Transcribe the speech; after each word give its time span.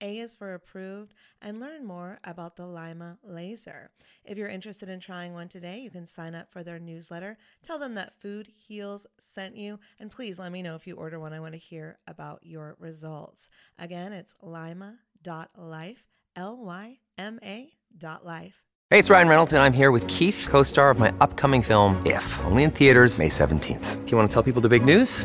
a 0.00 0.18
is 0.18 0.32
for 0.32 0.54
approved, 0.54 1.14
and 1.40 1.60
learn 1.60 1.84
more 1.84 2.18
about 2.24 2.56
the 2.56 2.66
LYMA 2.66 3.18
laser. 3.22 3.90
If 4.24 4.38
you're 4.38 4.48
interested 4.48 4.88
in 4.88 5.00
trying 5.00 5.32
one 5.32 5.48
today, 5.48 5.78
you 5.80 5.90
can 5.90 6.06
sign 6.06 6.34
up 6.34 6.50
for 6.50 6.62
their 6.62 6.78
newsletter. 6.78 7.36
Tell 7.62 7.78
them 7.78 7.94
that 7.94 8.20
Food 8.20 8.48
Heals 8.54 9.06
sent 9.18 9.56
you, 9.56 9.78
and 9.98 10.10
please 10.10 10.38
let 10.38 10.52
me 10.52 10.62
know 10.62 10.74
if 10.74 10.86
you 10.86 10.96
order 10.96 11.18
one. 11.18 11.32
I 11.32 11.40
want 11.40 11.54
to 11.54 11.58
hear 11.58 11.98
about 12.06 12.40
your 12.42 12.76
results. 12.78 13.48
Again, 13.78 14.12
it's 14.12 14.34
lyma.life, 14.42 16.04
L 16.36 16.56
Y 16.56 16.98
M 17.18 17.38
A 17.42 17.72
dot 17.96 18.24
life. 18.24 18.64
Hey, 18.90 18.98
it's 18.98 19.10
Ryan 19.10 19.28
Reynolds, 19.28 19.52
and 19.52 19.62
I'm 19.62 19.72
here 19.72 19.90
with 19.90 20.06
Keith, 20.06 20.46
co 20.48 20.62
star 20.62 20.90
of 20.90 20.98
my 20.98 21.12
upcoming 21.20 21.62
film, 21.62 22.00
If, 22.06 22.40
only 22.44 22.64
in 22.64 22.70
theaters, 22.70 23.18
May 23.18 23.28
17th. 23.28 24.04
Do 24.04 24.10
you 24.10 24.16
want 24.16 24.30
to 24.30 24.32
tell 24.32 24.42
people 24.42 24.62
the 24.62 24.68
big 24.68 24.84
news? 24.84 25.24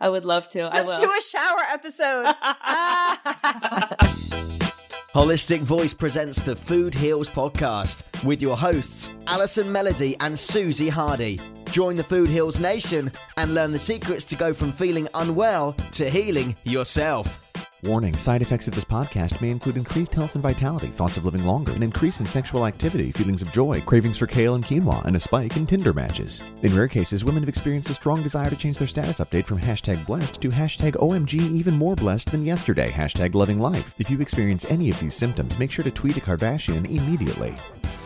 I 0.00 0.08
would 0.08 0.24
love 0.24 0.48
to. 0.50 0.60
I 0.60 0.82
Let's 0.82 0.88
will. 0.88 1.00
do 1.00 1.12
a 1.18 1.22
shower 1.22 1.60
episode. 1.72 2.34
Ah. 2.42 3.96
Holistic 5.14 5.60
Voice 5.60 5.92
presents 5.94 6.42
the 6.42 6.54
Food 6.54 6.94
Heals 6.94 7.28
podcast 7.28 8.04
with 8.24 8.40
your 8.40 8.56
hosts, 8.56 9.10
Allison 9.26 9.72
Melody 9.72 10.14
and 10.20 10.38
Susie 10.38 10.88
Hardy. 10.88 11.40
Join 11.70 11.96
the 11.96 12.04
Food 12.04 12.28
Heals 12.28 12.60
Nation 12.60 13.10
and 13.36 13.54
learn 13.54 13.72
the 13.72 13.78
secrets 13.78 14.24
to 14.26 14.36
go 14.36 14.52
from 14.52 14.70
feeling 14.70 15.08
unwell 15.14 15.72
to 15.92 16.08
healing 16.08 16.54
yourself. 16.64 17.47
Warning 17.84 18.16
side 18.16 18.42
effects 18.42 18.66
of 18.66 18.74
this 18.74 18.84
podcast 18.84 19.40
may 19.40 19.50
include 19.50 19.76
increased 19.76 20.12
health 20.12 20.34
and 20.34 20.42
vitality, 20.42 20.88
thoughts 20.88 21.16
of 21.16 21.24
living 21.24 21.44
longer, 21.44 21.70
an 21.70 21.84
increase 21.84 22.18
in 22.18 22.26
sexual 22.26 22.66
activity, 22.66 23.12
feelings 23.12 23.40
of 23.40 23.52
joy, 23.52 23.80
cravings 23.82 24.18
for 24.18 24.26
kale 24.26 24.56
and 24.56 24.64
quinoa, 24.64 25.04
and 25.04 25.14
a 25.14 25.20
spike 25.20 25.56
in 25.56 25.64
Tinder 25.64 25.92
matches. 25.92 26.42
In 26.62 26.74
rare 26.74 26.88
cases, 26.88 27.24
women 27.24 27.40
have 27.42 27.48
experienced 27.48 27.88
a 27.88 27.94
strong 27.94 28.20
desire 28.20 28.50
to 28.50 28.56
change 28.56 28.78
their 28.78 28.88
status 28.88 29.20
update 29.20 29.46
from 29.46 29.60
hashtag 29.60 30.04
blessed 30.06 30.40
to 30.40 30.48
hashtag 30.48 30.94
OMG 30.94 31.34
even 31.34 31.74
more 31.74 31.94
blessed 31.94 32.32
than 32.32 32.44
yesterday, 32.44 32.90
hashtag 32.90 33.36
loving 33.36 33.60
life. 33.60 33.94
If 34.00 34.10
you 34.10 34.20
experience 34.20 34.64
any 34.64 34.90
of 34.90 34.98
these 34.98 35.14
symptoms, 35.14 35.56
make 35.56 35.70
sure 35.70 35.84
to 35.84 35.90
tweet 35.92 36.16
a 36.16 36.20
Kardashian 36.20 36.84
immediately. 36.90 37.54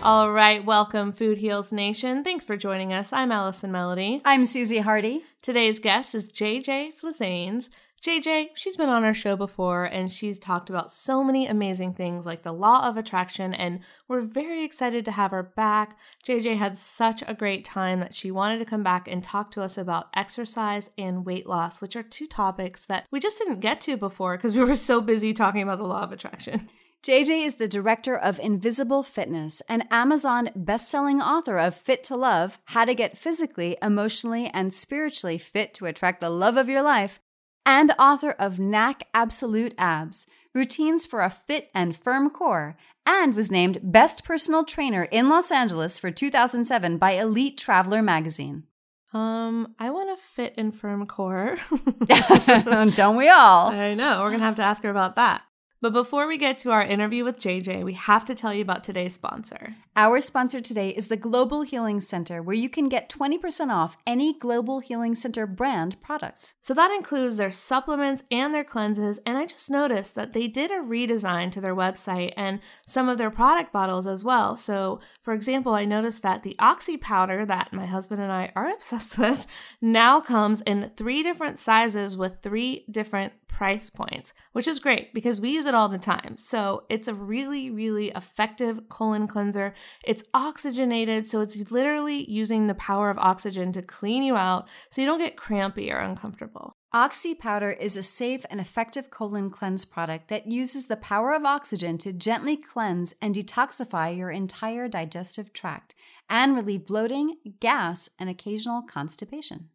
All 0.03 0.33
right, 0.33 0.63
welcome, 0.63 1.15
Food 1.15 1.39
Heals 1.39 1.73
Nation. 1.73 2.25
Thanks 2.25 2.45
for 2.45 2.59
joining 2.59 2.93
us. 2.93 3.11
I'm 3.11 3.33
Allison 3.33 3.73
Melody. 3.73 4.21
I'm 4.23 4.45
Susie 4.45 4.81
Hardy. 4.81 5.25
Today's 5.41 5.79
guest 5.79 6.15
is 6.15 6.29
JJ 6.29 7.01
Flizanes. 7.03 7.71
JJ, 8.03 8.49
she's 8.57 8.77
been 8.77 8.89
on 8.89 9.05
our 9.05 9.15
show 9.15 9.37
before 9.37 9.85
and 9.85 10.13
she's 10.13 10.41
talked 10.41 10.69
about 10.69 10.91
so 10.91 11.23
many 11.23 11.47
amazing 11.47 11.95
things 11.95 12.27
like 12.27 12.43
the 12.43 12.51
law 12.51 12.89
of 12.89 12.97
attraction, 12.97 13.55
and 13.55 13.79
we're 14.09 14.21
very 14.21 14.65
excited 14.65 15.05
to 15.05 15.13
have 15.13 15.31
her 15.31 15.45
back. 15.45 15.97
JJ 16.27 16.59
had 16.59 16.77
such 16.77 17.23
a 17.29 17.35
great 17.35 17.65
time 17.65 18.01
that 18.01 18.13
she 18.13 18.33
wanted 18.33 18.59
to 18.59 18.65
come 18.65 18.83
back 18.83 19.07
and 19.07 19.23
talk 19.23 19.53
to 19.53 19.63
us 19.63 19.79
about 19.79 20.09
exercise 20.17 20.91
and 20.99 21.25
weight 21.25 21.47
loss, 21.47 21.81
which 21.81 21.95
are 21.95 22.03
two 22.03 22.27
topics 22.27 22.85
that 22.87 23.07
we 23.13 23.21
just 23.21 23.39
didn't 23.39 23.61
get 23.61 23.81
to 23.83 23.97
before 23.97 24.37
because 24.37 24.57
we 24.57 24.65
were 24.65 24.75
so 24.75 25.01
busy 25.01 25.33
talking 25.33 25.63
about 25.63 25.79
the 25.79 25.85
law 25.85 26.03
of 26.03 26.11
attraction. 26.11 26.69
JJ 27.05 27.47
is 27.47 27.55
the 27.55 27.69
director 27.69 28.17
of 28.17 28.41
Invisible 28.41 29.05
Fitness, 29.05 29.63
an 29.69 29.87
Amazon 29.93 30.51
best-selling 30.57 31.23
author 31.23 31.57
of 31.57 31.77
Fit 31.77 32.03
to 32.05 32.17
Love: 32.17 32.59
How 32.65 32.85
to 32.85 32.97
Get 32.97 33.17
Physically, 33.17 33.77
Emotionally, 33.81 34.51
and 34.53 34.75
Spiritually 34.75 35.39
Fit 35.39 35.73
to 35.75 35.87
Attract 35.87 36.21
the 36.21 36.31
Love 36.31 36.57
of 36.57 36.69
Your 36.69 36.83
Life, 36.83 37.21
and 37.65 37.95
author 37.99 38.31
of 38.33 38.59
NAC 38.59 39.09
Absolute 39.15 39.75
Abs: 39.79 40.27
Routines 40.55 41.07
for 41.07 41.21
a 41.21 41.31
Fit 41.31 41.71
and 41.75 41.97
Firm 41.97 42.31
Core, 42.31 42.77
and 43.07 43.35
was 43.35 43.51
named 43.51 43.81
Best 43.83 44.25
Personal 44.25 44.65
Trainer 44.65 45.05
in 45.05 45.29
Los 45.29 45.51
Angeles 45.51 45.99
for 45.99 46.11
2007 46.11 46.99
by 46.99 47.13
Elite 47.13 47.59
Traveler 47.59 48.03
magazine. 48.03 48.65
Um, 49.13 49.75
I 49.79 49.91
want 49.91 50.11
a 50.11 50.17
fit 50.17 50.55
and 50.57 50.75
firm 50.75 51.07
core. 51.07 51.59
Don't 52.95 53.17
we 53.17 53.29
all? 53.29 53.71
I 53.71 53.95
know. 53.95 54.23
We're 54.23 54.31
gonna 54.31 54.45
have 54.45 54.57
to 54.57 54.63
ask 54.63 54.83
her 54.85 54.91
about 54.91 55.17
that. 55.17 55.43
But 55.83 55.93
before 55.93 56.29
we 56.29 56.39
get 56.39 56.61
to 56.61 56.71
our 56.71 56.85
interview 56.85 57.25
with 57.25 57.41
JJ, 57.41 57.83
we 57.83 57.95
have 57.95 58.25
to 58.27 58.37
tell 58.37 58.55
you 58.55 58.63
about 58.63 58.85
today's 58.85 59.15
sponsor. 59.15 59.75
Our 59.97 60.21
sponsor 60.21 60.61
today 60.61 60.91
is 60.91 61.09
the 61.09 61.17
Global 61.17 61.63
Healing 61.63 62.01
Center, 62.01 62.41
where 62.41 62.55
you 62.55 62.69
can 62.69 62.89
get 62.89 63.11
20% 63.11 63.69
off 63.69 63.97
any 64.07 64.39
Global 64.39 64.79
Healing 64.79 65.17
Center 65.17 65.45
brand 65.45 66.01
product. 66.01 66.55
So 66.61 66.73
that 66.73 66.93
includes 66.93 67.37
their 67.37 67.51
supplements 67.51 68.23
and 68.31 68.55
their 68.55 68.63
cleanses. 68.63 69.19
And 69.27 69.37
I 69.37 69.45
just 69.45 69.69
noticed 69.71 70.15
that 70.15 70.35
they 70.35 70.47
did 70.47 70.71
a 70.71 70.75
redesign 70.75 71.51
to 71.51 71.61
their 71.61 71.75
website 71.75 72.33
and 72.37 72.61
some 72.87 73.09
of 73.09 73.19
their 73.19 73.33
product 73.33 73.73
bottles 73.73 74.07
as 74.07 74.23
well. 74.23 74.57
So, 74.57 75.01
for 75.21 75.35
example, 75.35 75.75
I 75.75 75.85
noticed 75.85 76.23
that 76.23 76.45
the 76.45 76.55
Oxy 76.61 76.97
powder 76.97 77.45
that 77.45 77.73
my 77.73 77.87
husband 77.87 78.23
and 78.23 78.31
I 78.31 78.53
are 78.55 78.71
obsessed 78.73 79.19
with 79.19 79.49
now 79.81 80.21
comes 80.21 80.61
in 80.61 80.93
three 80.97 81.25
different 81.25 81.59
sizes 81.59 82.17
with 82.17 82.41
three 82.41 82.85
different 82.89 83.33
price 83.53 83.91
points, 83.91 84.33
which 84.53 84.67
is 84.67 84.79
great 84.79 85.13
because 85.13 85.41
we 85.41 85.51
use 85.51 85.67
it 85.67 85.75
all 85.75 85.89
the 85.89 85.99
time. 85.99 86.37
So 86.39 86.85
it's 86.89 87.07
a 87.07 87.15
really, 87.15 87.71
really 87.71 88.09
effective 88.11 88.89
colon 88.89 89.29
cleanser. 89.29 89.75
It's 90.05 90.25
oxygenated, 90.35 91.27
so 91.27 91.41
it's 91.41 91.71
literally 91.71 92.29
using 92.31 92.67
the 92.67 92.75
power 92.75 93.11
of 93.11 93.19
oxygen 93.19 93.73
to 93.73 93.83
clean 93.83 94.23
you 94.23 94.37
out 94.37 94.67
so 94.91 95.01
you 95.01 95.07
don't 95.07 95.19
get 95.19 95.37
crampy 95.37 95.93
or 95.93 95.99
uncomfortable. 95.99 96.73
Oxy 96.95 97.35
Powder 97.35 97.71
is 97.71 97.97
a 97.97 98.03
safe 98.03 98.45
and 98.51 98.61
effective 98.61 99.11
colon 99.11 99.49
cleanse 99.49 99.85
product 99.85 100.29
that 100.29 100.51
uses 100.51 100.87
the 100.87 100.97
power 100.97 101.33
of 101.33 101.45
oxygen 101.45 101.97
to 101.99 102.13
gently 102.13 102.57
cleanse 102.57 103.15
and 103.23 103.35
detoxify 103.35 104.15
your 104.15 104.31
entire 104.31 104.89
digestive 104.89 105.53
tract 105.53 105.95
and 106.29 106.55
relieve 106.55 106.87
bloating, 106.87 107.37
gas, 107.61 108.11
and 108.19 108.29
occasional 108.29 108.83
constipation. 108.83 109.69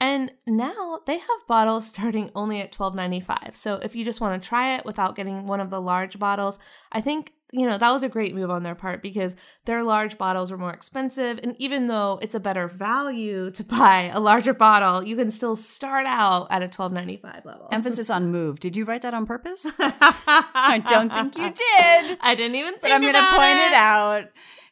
And 0.00 0.32
now 0.46 1.00
they 1.06 1.18
have 1.18 1.46
bottles 1.48 1.86
starting 1.86 2.30
only 2.34 2.60
at 2.60 2.72
$12.95. 2.72 3.56
So 3.56 3.74
if 3.76 3.96
you 3.96 4.04
just 4.04 4.20
want 4.20 4.40
to 4.40 4.48
try 4.48 4.76
it 4.76 4.84
without 4.84 5.16
getting 5.16 5.46
one 5.46 5.60
of 5.60 5.70
the 5.70 5.80
large 5.80 6.18
bottles, 6.18 6.58
I 6.92 7.00
think, 7.00 7.32
you 7.50 7.66
know, 7.66 7.78
that 7.78 7.90
was 7.90 8.04
a 8.04 8.08
great 8.08 8.32
move 8.32 8.50
on 8.50 8.62
their 8.62 8.76
part 8.76 9.02
because 9.02 9.34
their 9.64 9.82
large 9.82 10.16
bottles 10.16 10.52
are 10.52 10.58
more 10.58 10.72
expensive. 10.72 11.40
And 11.42 11.56
even 11.58 11.88
though 11.88 12.20
it's 12.22 12.36
a 12.36 12.40
better 12.40 12.68
value 12.68 13.50
to 13.50 13.64
buy 13.78 14.12
a 14.14 14.20
larger 14.20 14.54
bottle, 14.54 15.02
you 15.02 15.16
can 15.16 15.32
still 15.32 15.56
start 15.56 16.06
out 16.06 16.46
at 16.50 16.62
a 16.62 16.68
$12.95 16.68 17.44
level. 17.44 17.68
Emphasis 17.72 18.08
on 18.08 18.30
move. 18.30 18.60
Did 18.60 18.76
you 18.76 18.84
write 18.84 19.02
that 19.02 19.14
on 19.14 19.26
purpose? 19.26 19.66
I 19.80 20.80
don't 20.88 21.12
think 21.12 21.36
you 21.36 21.48
did. 21.48 22.18
I 22.20 22.36
didn't 22.36 22.54
even 22.54 22.72
think 22.72 22.82
But 22.82 22.92
I'm 22.92 23.00
going 23.02 23.14
to 23.14 23.18
about 23.18 23.36
point 23.36 23.58
it 23.58 23.74
out. 23.74 24.28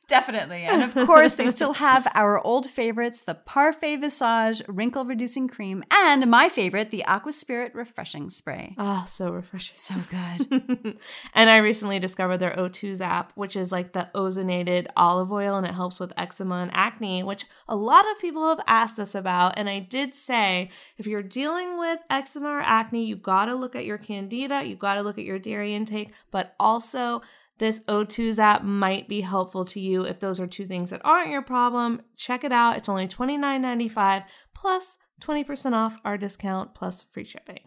Definitely. 0.08 0.62
And 0.62 0.82
of 0.82 0.94
course, 1.06 1.34
they 1.34 1.48
still 1.48 1.74
have 1.74 2.06
our 2.14 2.40
old 2.44 2.70
favorites, 2.70 3.22
the 3.22 3.34
Parfait 3.34 3.96
Visage 3.96 4.62
Wrinkle 4.68 5.04
Reducing 5.04 5.48
Cream, 5.48 5.82
and 5.90 6.30
my 6.30 6.48
favorite, 6.48 6.90
the 6.90 7.04
Aqua 7.04 7.32
Spirit 7.32 7.74
Refreshing 7.74 8.30
Spray. 8.30 8.76
Oh, 8.78 9.04
so 9.08 9.30
refreshing. 9.30 9.76
So 9.76 9.94
good. 10.08 10.98
and 11.34 11.50
I 11.50 11.56
recently 11.56 11.98
discovered 11.98 12.38
their 12.38 12.54
O2 12.54 12.94
Zap, 12.94 13.32
which 13.34 13.56
is 13.56 13.72
like 13.72 13.92
the 13.92 14.08
ozonated 14.14 14.86
olive 14.96 15.32
oil 15.32 15.56
and 15.56 15.66
it 15.66 15.74
helps 15.74 15.98
with 15.98 16.12
eczema 16.16 16.56
and 16.56 16.70
acne, 16.72 17.24
which 17.24 17.44
a 17.68 17.74
lot 17.76 18.04
of 18.10 18.20
people 18.20 18.48
have 18.48 18.60
asked 18.68 19.00
us 19.00 19.14
about. 19.14 19.54
And 19.56 19.68
I 19.68 19.80
did 19.80 20.14
say 20.14 20.70
if 20.98 21.06
you're 21.06 21.22
dealing 21.22 21.78
with 21.78 21.98
eczema 22.08 22.48
or 22.48 22.60
acne, 22.60 23.04
you 23.04 23.16
got 23.16 23.46
to 23.46 23.54
look 23.54 23.74
at 23.74 23.84
your 23.84 23.98
candida, 23.98 24.62
you 24.64 24.76
got 24.76 24.94
to 24.94 25.02
look 25.02 25.18
at 25.18 25.24
your 25.24 25.40
dairy 25.40 25.74
intake, 25.74 26.12
but 26.30 26.54
also 26.60 27.22
this 27.58 27.80
O2 27.80 28.34
Zap 28.34 28.62
might 28.62 29.08
be 29.08 29.22
helpful 29.22 29.64
to 29.66 29.80
you 29.80 30.02
if 30.02 30.20
those 30.20 30.38
are 30.38 30.46
two 30.46 30.66
things 30.66 30.90
that 30.90 31.00
aren't 31.04 31.30
your 31.30 31.42
problem. 31.42 32.02
Check 32.16 32.44
it 32.44 32.52
out. 32.52 32.76
It's 32.76 32.88
only 32.88 33.08
$29.95 33.08 34.24
plus 34.54 34.98
20% 35.22 35.72
off 35.72 35.98
our 36.04 36.18
discount 36.18 36.74
plus 36.74 37.04
free 37.10 37.24
shipping. 37.24 37.60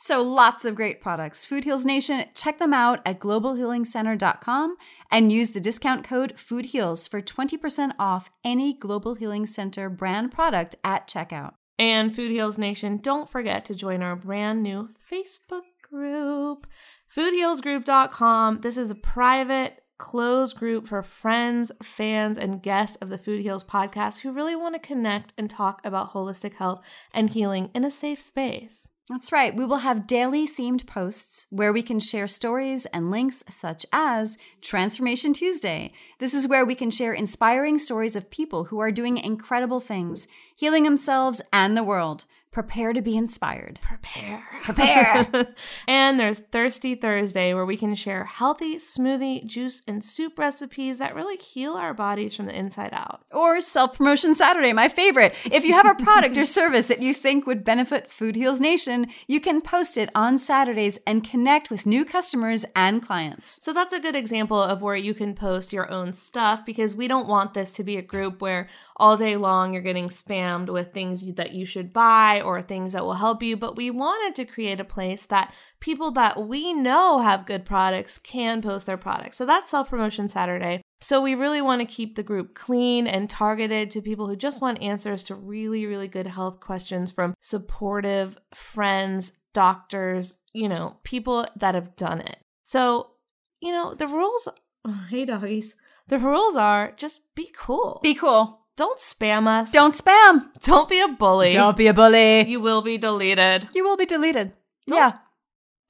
So 0.00 0.22
lots 0.22 0.64
of 0.64 0.76
great 0.76 1.00
products. 1.00 1.44
Food 1.44 1.64
Heals 1.64 1.84
Nation, 1.84 2.26
check 2.32 2.60
them 2.60 2.72
out 2.72 3.00
at 3.04 3.18
globalhealingcenter.com 3.18 4.76
and 5.10 5.32
use 5.32 5.50
the 5.50 5.60
discount 5.60 6.04
code 6.04 6.34
FoodHeals 6.36 7.08
for 7.08 7.20
20% 7.20 7.94
off 7.98 8.30
any 8.44 8.72
Global 8.72 9.14
Healing 9.14 9.44
Center 9.44 9.90
brand 9.90 10.30
product 10.30 10.76
at 10.84 11.08
checkout. 11.08 11.54
And 11.80 12.14
Food 12.14 12.30
Heals 12.30 12.58
Nation, 12.58 12.98
don't 12.98 13.28
forget 13.28 13.64
to 13.64 13.74
join 13.74 14.00
our 14.00 14.14
brand 14.14 14.62
new 14.62 14.88
Facebook 15.10 15.62
group, 15.82 16.68
foodhealsgroup.com. 17.14 18.60
This 18.60 18.76
is 18.76 18.90
a 18.90 18.94
private, 18.94 19.82
closed 19.98 20.56
group 20.56 20.88
for 20.88 21.02
friends, 21.02 21.72
fans, 21.82 22.38
and 22.38 22.62
guests 22.62 22.96
of 23.00 23.08
the 23.08 23.18
Food 23.18 23.42
Heals 23.42 23.64
podcast 23.64 24.20
who 24.20 24.32
really 24.32 24.54
want 24.54 24.74
to 24.74 24.80
connect 24.80 25.32
and 25.36 25.50
talk 25.50 25.80
about 25.84 26.12
holistic 26.12 26.54
health 26.54 26.80
and 27.12 27.30
healing 27.30 27.70
in 27.74 27.84
a 27.84 27.90
safe 27.90 28.20
space. 28.20 28.88
That's 29.08 29.32
right. 29.32 29.56
We 29.56 29.64
will 29.64 29.78
have 29.78 30.06
daily 30.06 30.46
themed 30.46 30.86
posts 30.86 31.46
where 31.48 31.72
we 31.72 31.82
can 31.82 31.98
share 31.98 32.28
stories 32.28 32.84
and 32.86 33.10
links 33.10 33.42
such 33.48 33.86
as 33.90 34.36
Transformation 34.60 35.32
Tuesday. 35.32 35.92
This 36.20 36.34
is 36.34 36.46
where 36.46 36.66
we 36.66 36.74
can 36.74 36.90
share 36.90 37.14
inspiring 37.14 37.78
stories 37.78 38.16
of 38.16 38.30
people 38.30 38.64
who 38.64 38.78
are 38.80 38.92
doing 38.92 39.16
incredible 39.16 39.80
things, 39.80 40.28
healing 40.54 40.84
themselves 40.84 41.40
and 41.54 41.74
the 41.74 41.82
world. 41.82 42.26
Prepare 42.50 42.92
to 42.94 43.02
be 43.02 43.16
inspired. 43.16 43.78
Prepare. 43.82 44.42
Prepare. 44.64 45.54
and 45.88 46.18
there's 46.18 46.38
Thirsty 46.38 46.94
Thursday, 46.94 47.52
where 47.52 47.66
we 47.66 47.76
can 47.76 47.94
share 47.94 48.24
healthy 48.24 48.76
smoothie, 48.76 49.44
juice, 49.44 49.82
and 49.86 50.04
soup 50.04 50.38
recipes 50.38 50.98
that 50.98 51.14
really 51.14 51.36
heal 51.36 51.74
our 51.74 51.92
bodies 51.92 52.34
from 52.34 52.46
the 52.46 52.58
inside 52.58 52.90
out. 52.92 53.22
Or 53.32 53.60
Self 53.60 53.96
Promotion 53.98 54.34
Saturday, 54.34 54.72
my 54.72 54.88
favorite. 54.88 55.34
If 55.44 55.64
you 55.64 55.74
have 55.74 55.86
a 55.86 56.02
product 56.02 56.36
or 56.36 56.44
service 56.46 56.88
that 56.88 57.02
you 57.02 57.12
think 57.12 57.46
would 57.46 57.64
benefit 57.64 58.10
Food 58.10 58.34
Heals 58.34 58.60
Nation, 58.60 59.08
you 59.26 59.40
can 59.40 59.60
post 59.60 59.98
it 59.98 60.08
on 60.14 60.38
Saturdays 60.38 60.98
and 61.06 61.28
connect 61.28 61.70
with 61.70 61.86
new 61.86 62.04
customers 62.04 62.64
and 62.74 63.04
clients. 63.06 63.62
So 63.62 63.72
that's 63.72 63.92
a 63.92 64.00
good 64.00 64.16
example 64.16 64.60
of 64.60 64.82
where 64.82 64.96
you 64.96 65.14
can 65.14 65.34
post 65.34 65.72
your 65.72 65.90
own 65.90 66.12
stuff 66.14 66.64
because 66.64 66.94
we 66.94 67.08
don't 67.08 67.28
want 67.28 67.54
this 67.54 67.72
to 67.72 67.84
be 67.84 67.96
a 67.96 68.02
group 68.02 68.40
where 68.40 68.68
all 68.96 69.16
day 69.16 69.36
long 69.36 69.72
you're 69.72 69.82
getting 69.82 70.08
spammed 70.08 70.68
with 70.68 70.92
things 70.92 71.34
that 71.34 71.52
you 71.52 71.64
should 71.64 71.92
buy 71.92 72.37
or 72.40 72.62
things 72.62 72.92
that 72.92 73.04
will 73.04 73.14
help 73.14 73.42
you. 73.42 73.56
But 73.56 73.76
we 73.76 73.90
wanted 73.90 74.34
to 74.36 74.44
create 74.44 74.80
a 74.80 74.84
place 74.84 75.26
that 75.26 75.52
people 75.80 76.10
that 76.12 76.46
we 76.46 76.72
know 76.72 77.18
have 77.18 77.46
good 77.46 77.64
products 77.64 78.18
can 78.18 78.62
post 78.62 78.86
their 78.86 78.96
products. 78.96 79.36
So 79.36 79.46
that's 79.46 79.70
Self 79.70 79.90
Promotion 79.90 80.28
Saturday. 80.28 80.82
So 81.00 81.20
we 81.20 81.34
really 81.34 81.62
want 81.62 81.80
to 81.80 81.86
keep 81.86 82.16
the 82.16 82.22
group 82.24 82.54
clean 82.54 83.06
and 83.06 83.30
targeted 83.30 83.90
to 83.92 84.02
people 84.02 84.26
who 84.26 84.34
just 84.34 84.60
want 84.60 84.82
answers 84.82 85.22
to 85.24 85.34
really, 85.34 85.86
really 85.86 86.08
good 86.08 86.26
health 86.26 86.58
questions 86.58 87.12
from 87.12 87.34
supportive 87.40 88.36
friends, 88.52 89.32
doctors, 89.54 90.36
you 90.52 90.68
know, 90.68 90.96
people 91.04 91.46
that 91.56 91.74
have 91.76 91.94
done 91.94 92.20
it. 92.20 92.38
So, 92.64 93.12
you 93.60 93.72
know, 93.72 93.94
the 93.94 94.08
rules, 94.08 94.48
oh, 94.84 95.06
hey 95.10 95.24
doggies, 95.24 95.76
the 96.08 96.18
rules 96.18 96.56
are 96.56 96.92
just 96.96 97.20
be 97.34 97.50
cool. 97.56 98.00
Be 98.02 98.14
cool. 98.14 98.66
Don't 98.78 99.00
spam 99.00 99.48
us. 99.48 99.72
Don't 99.72 99.92
spam. 99.92 100.44
Don't 100.62 100.88
be 100.88 101.00
a 101.00 101.08
bully. 101.08 101.50
Don't 101.50 101.76
be 101.76 101.88
a 101.88 101.92
bully. 101.92 102.48
You 102.48 102.60
will 102.60 102.80
be 102.80 102.96
deleted. 102.96 103.68
You 103.74 103.82
will 103.82 103.96
be 103.96 104.06
deleted. 104.06 104.52
Yeah. 104.86 105.14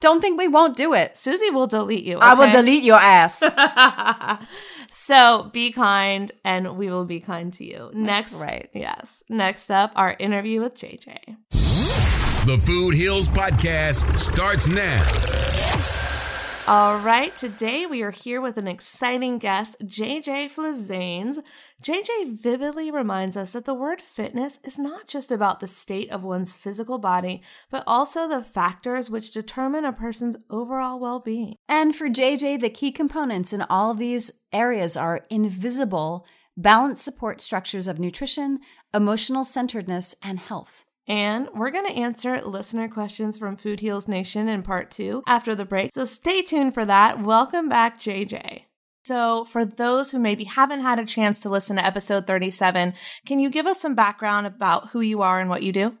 Don't 0.01 0.21
think 0.21 0.39
we 0.39 0.47
won't 0.47 0.75
do 0.75 0.95
it. 0.95 1.15
Susie 1.15 1.51
will 1.51 1.67
delete 1.67 2.03
you. 2.03 2.17
I 2.17 2.33
will 2.33 2.49
delete 2.49 2.83
your 2.83 2.97
ass. 2.97 3.43
so 4.89 5.51
be 5.53 5.71
kind 5.71 6.31
and 6.43 6.77
we 6.77 6.89
will 6.89 7.05
be 7.05 7.19
kind 7.19 7.53
to 7.53 7.63
you. 7.63 7.91
Next 7.93 8.33
right. 8.33 8.71
Yes. 8.73 9.21
Next 9.29 9.69
up, 9.69 9.91
our 9.95 10.15
interview 10.17 10.59
with 10.59 10.73
JJ. 10.73 11.37
The 12.47 12.57
Food 12.65 12.95
Heals 12.95 13.29
Podcast 13.29 14.17
starts 14.17 14.67
now. 14.67 15.78
All 16.69 16.99
right, 16.99 17.35
today 17.35 17.87
we 17.87 18.03
are 18.03 18.11
here 18.11 18.39
with 18.39 18.55
an 18.55 18.67
exciting 18.67 19.39
guest, 19.39 19.75
JJ 19.83 20.51
Flizanes. 20.51 21.39
JJ 21.81 22.39
vividly 22.39 22.91
reminds 22.91 23.35
us 23.35 23.53
that 23.53 23.65
the 23.65 23.73
word 23.73 24.03
fitness 24.03 24.59
is 24.63 24.77
not 24.77 25.07
just 25.07 25.31
about 25.31 25.61
the 25.61 25.65
state 25.65 26.11
of 26.11 26.23
one's 26.23 26.53
physical 26.53 26.99
body, 26.99 27.41
but 27.71 27.83
also 27.87 28.27
the 28.27 28.43
factors 28.43 29.09
which 29.09 29.31
determine 29.31 29.83
a 29.83 29.91
person's 29.91 30.37
overall 30.51 30.99
well 30.99 31.19
being. 31.19 31.55
And 31.67 31.95
for 31.95 32.07
JJ, 32.07 32.61
the 32.61 32.69
key 32.69 32.91
components 32.91 33.51
in 33.51 33.63
all 33.63 33.89
of 33.89 33.97
these 33.97 34.29
areas 34.53 34.95
are 34.95 35.25
invisible, 35.31 36.27
balanced 36.55 37.03
support 37.03 37.41
structures 37.41 37.87
of 37.87 37.97
nutrition, 37.97 38.59
emotional 38.93 39.43
centeredness, 39.43 40.13
and 40.21 40.37
health. 40.37 40.85
And 41.09 41.49
we're 41.55 41.71
going 41.71 41.87
to 41.87 41.99
answer 41.99 42.39
listener 42.41 42.87
questions 42.87 43.35
from 43.35 43.57
Food 43.57 43.79
Heals 43.79 44.07
Nation 44.07 44.47
in 44.47 44.61
part 44.61 44.91
two 44.91 45.23
after 45.25 45.55
the 45.55 45.65
break. 45.65 45.91
So 45.91 46.05
stay 46.05 46.43
tuned 46.43 46.75
for 46.75 46.85
that. 46.85 47.21
Welcome 47.21 47.67
back, 47.67 47.99
JJ. 47.99 48.61
So, 49.05 49.43
for 49.45 49.65
those 49.65 50.11
who 50.11 50.19
maybe 50.19 50.43
haven't 50.43 50.81
had 50.81 50.99
a 50.99 51.05
chance 51.05 51.39
to 51.39 51.49
listen 51.49 51.77
to 51.77 51.85
episode 51.85 52.27
37, 52.27 52.93
can 53.25 53.39
you 53.39 53.49
give 53.49 53.65
us 53.65 53.81
some 53.81 53.95
background 53.95 54.45
about 54.45 54.89
who 54.89 55.01
you 55.01 55.23
are 55.23 55.39
and 55.39 55.49
what 55.49 55.63
you 55.63 55.71
do? 55.71 55.97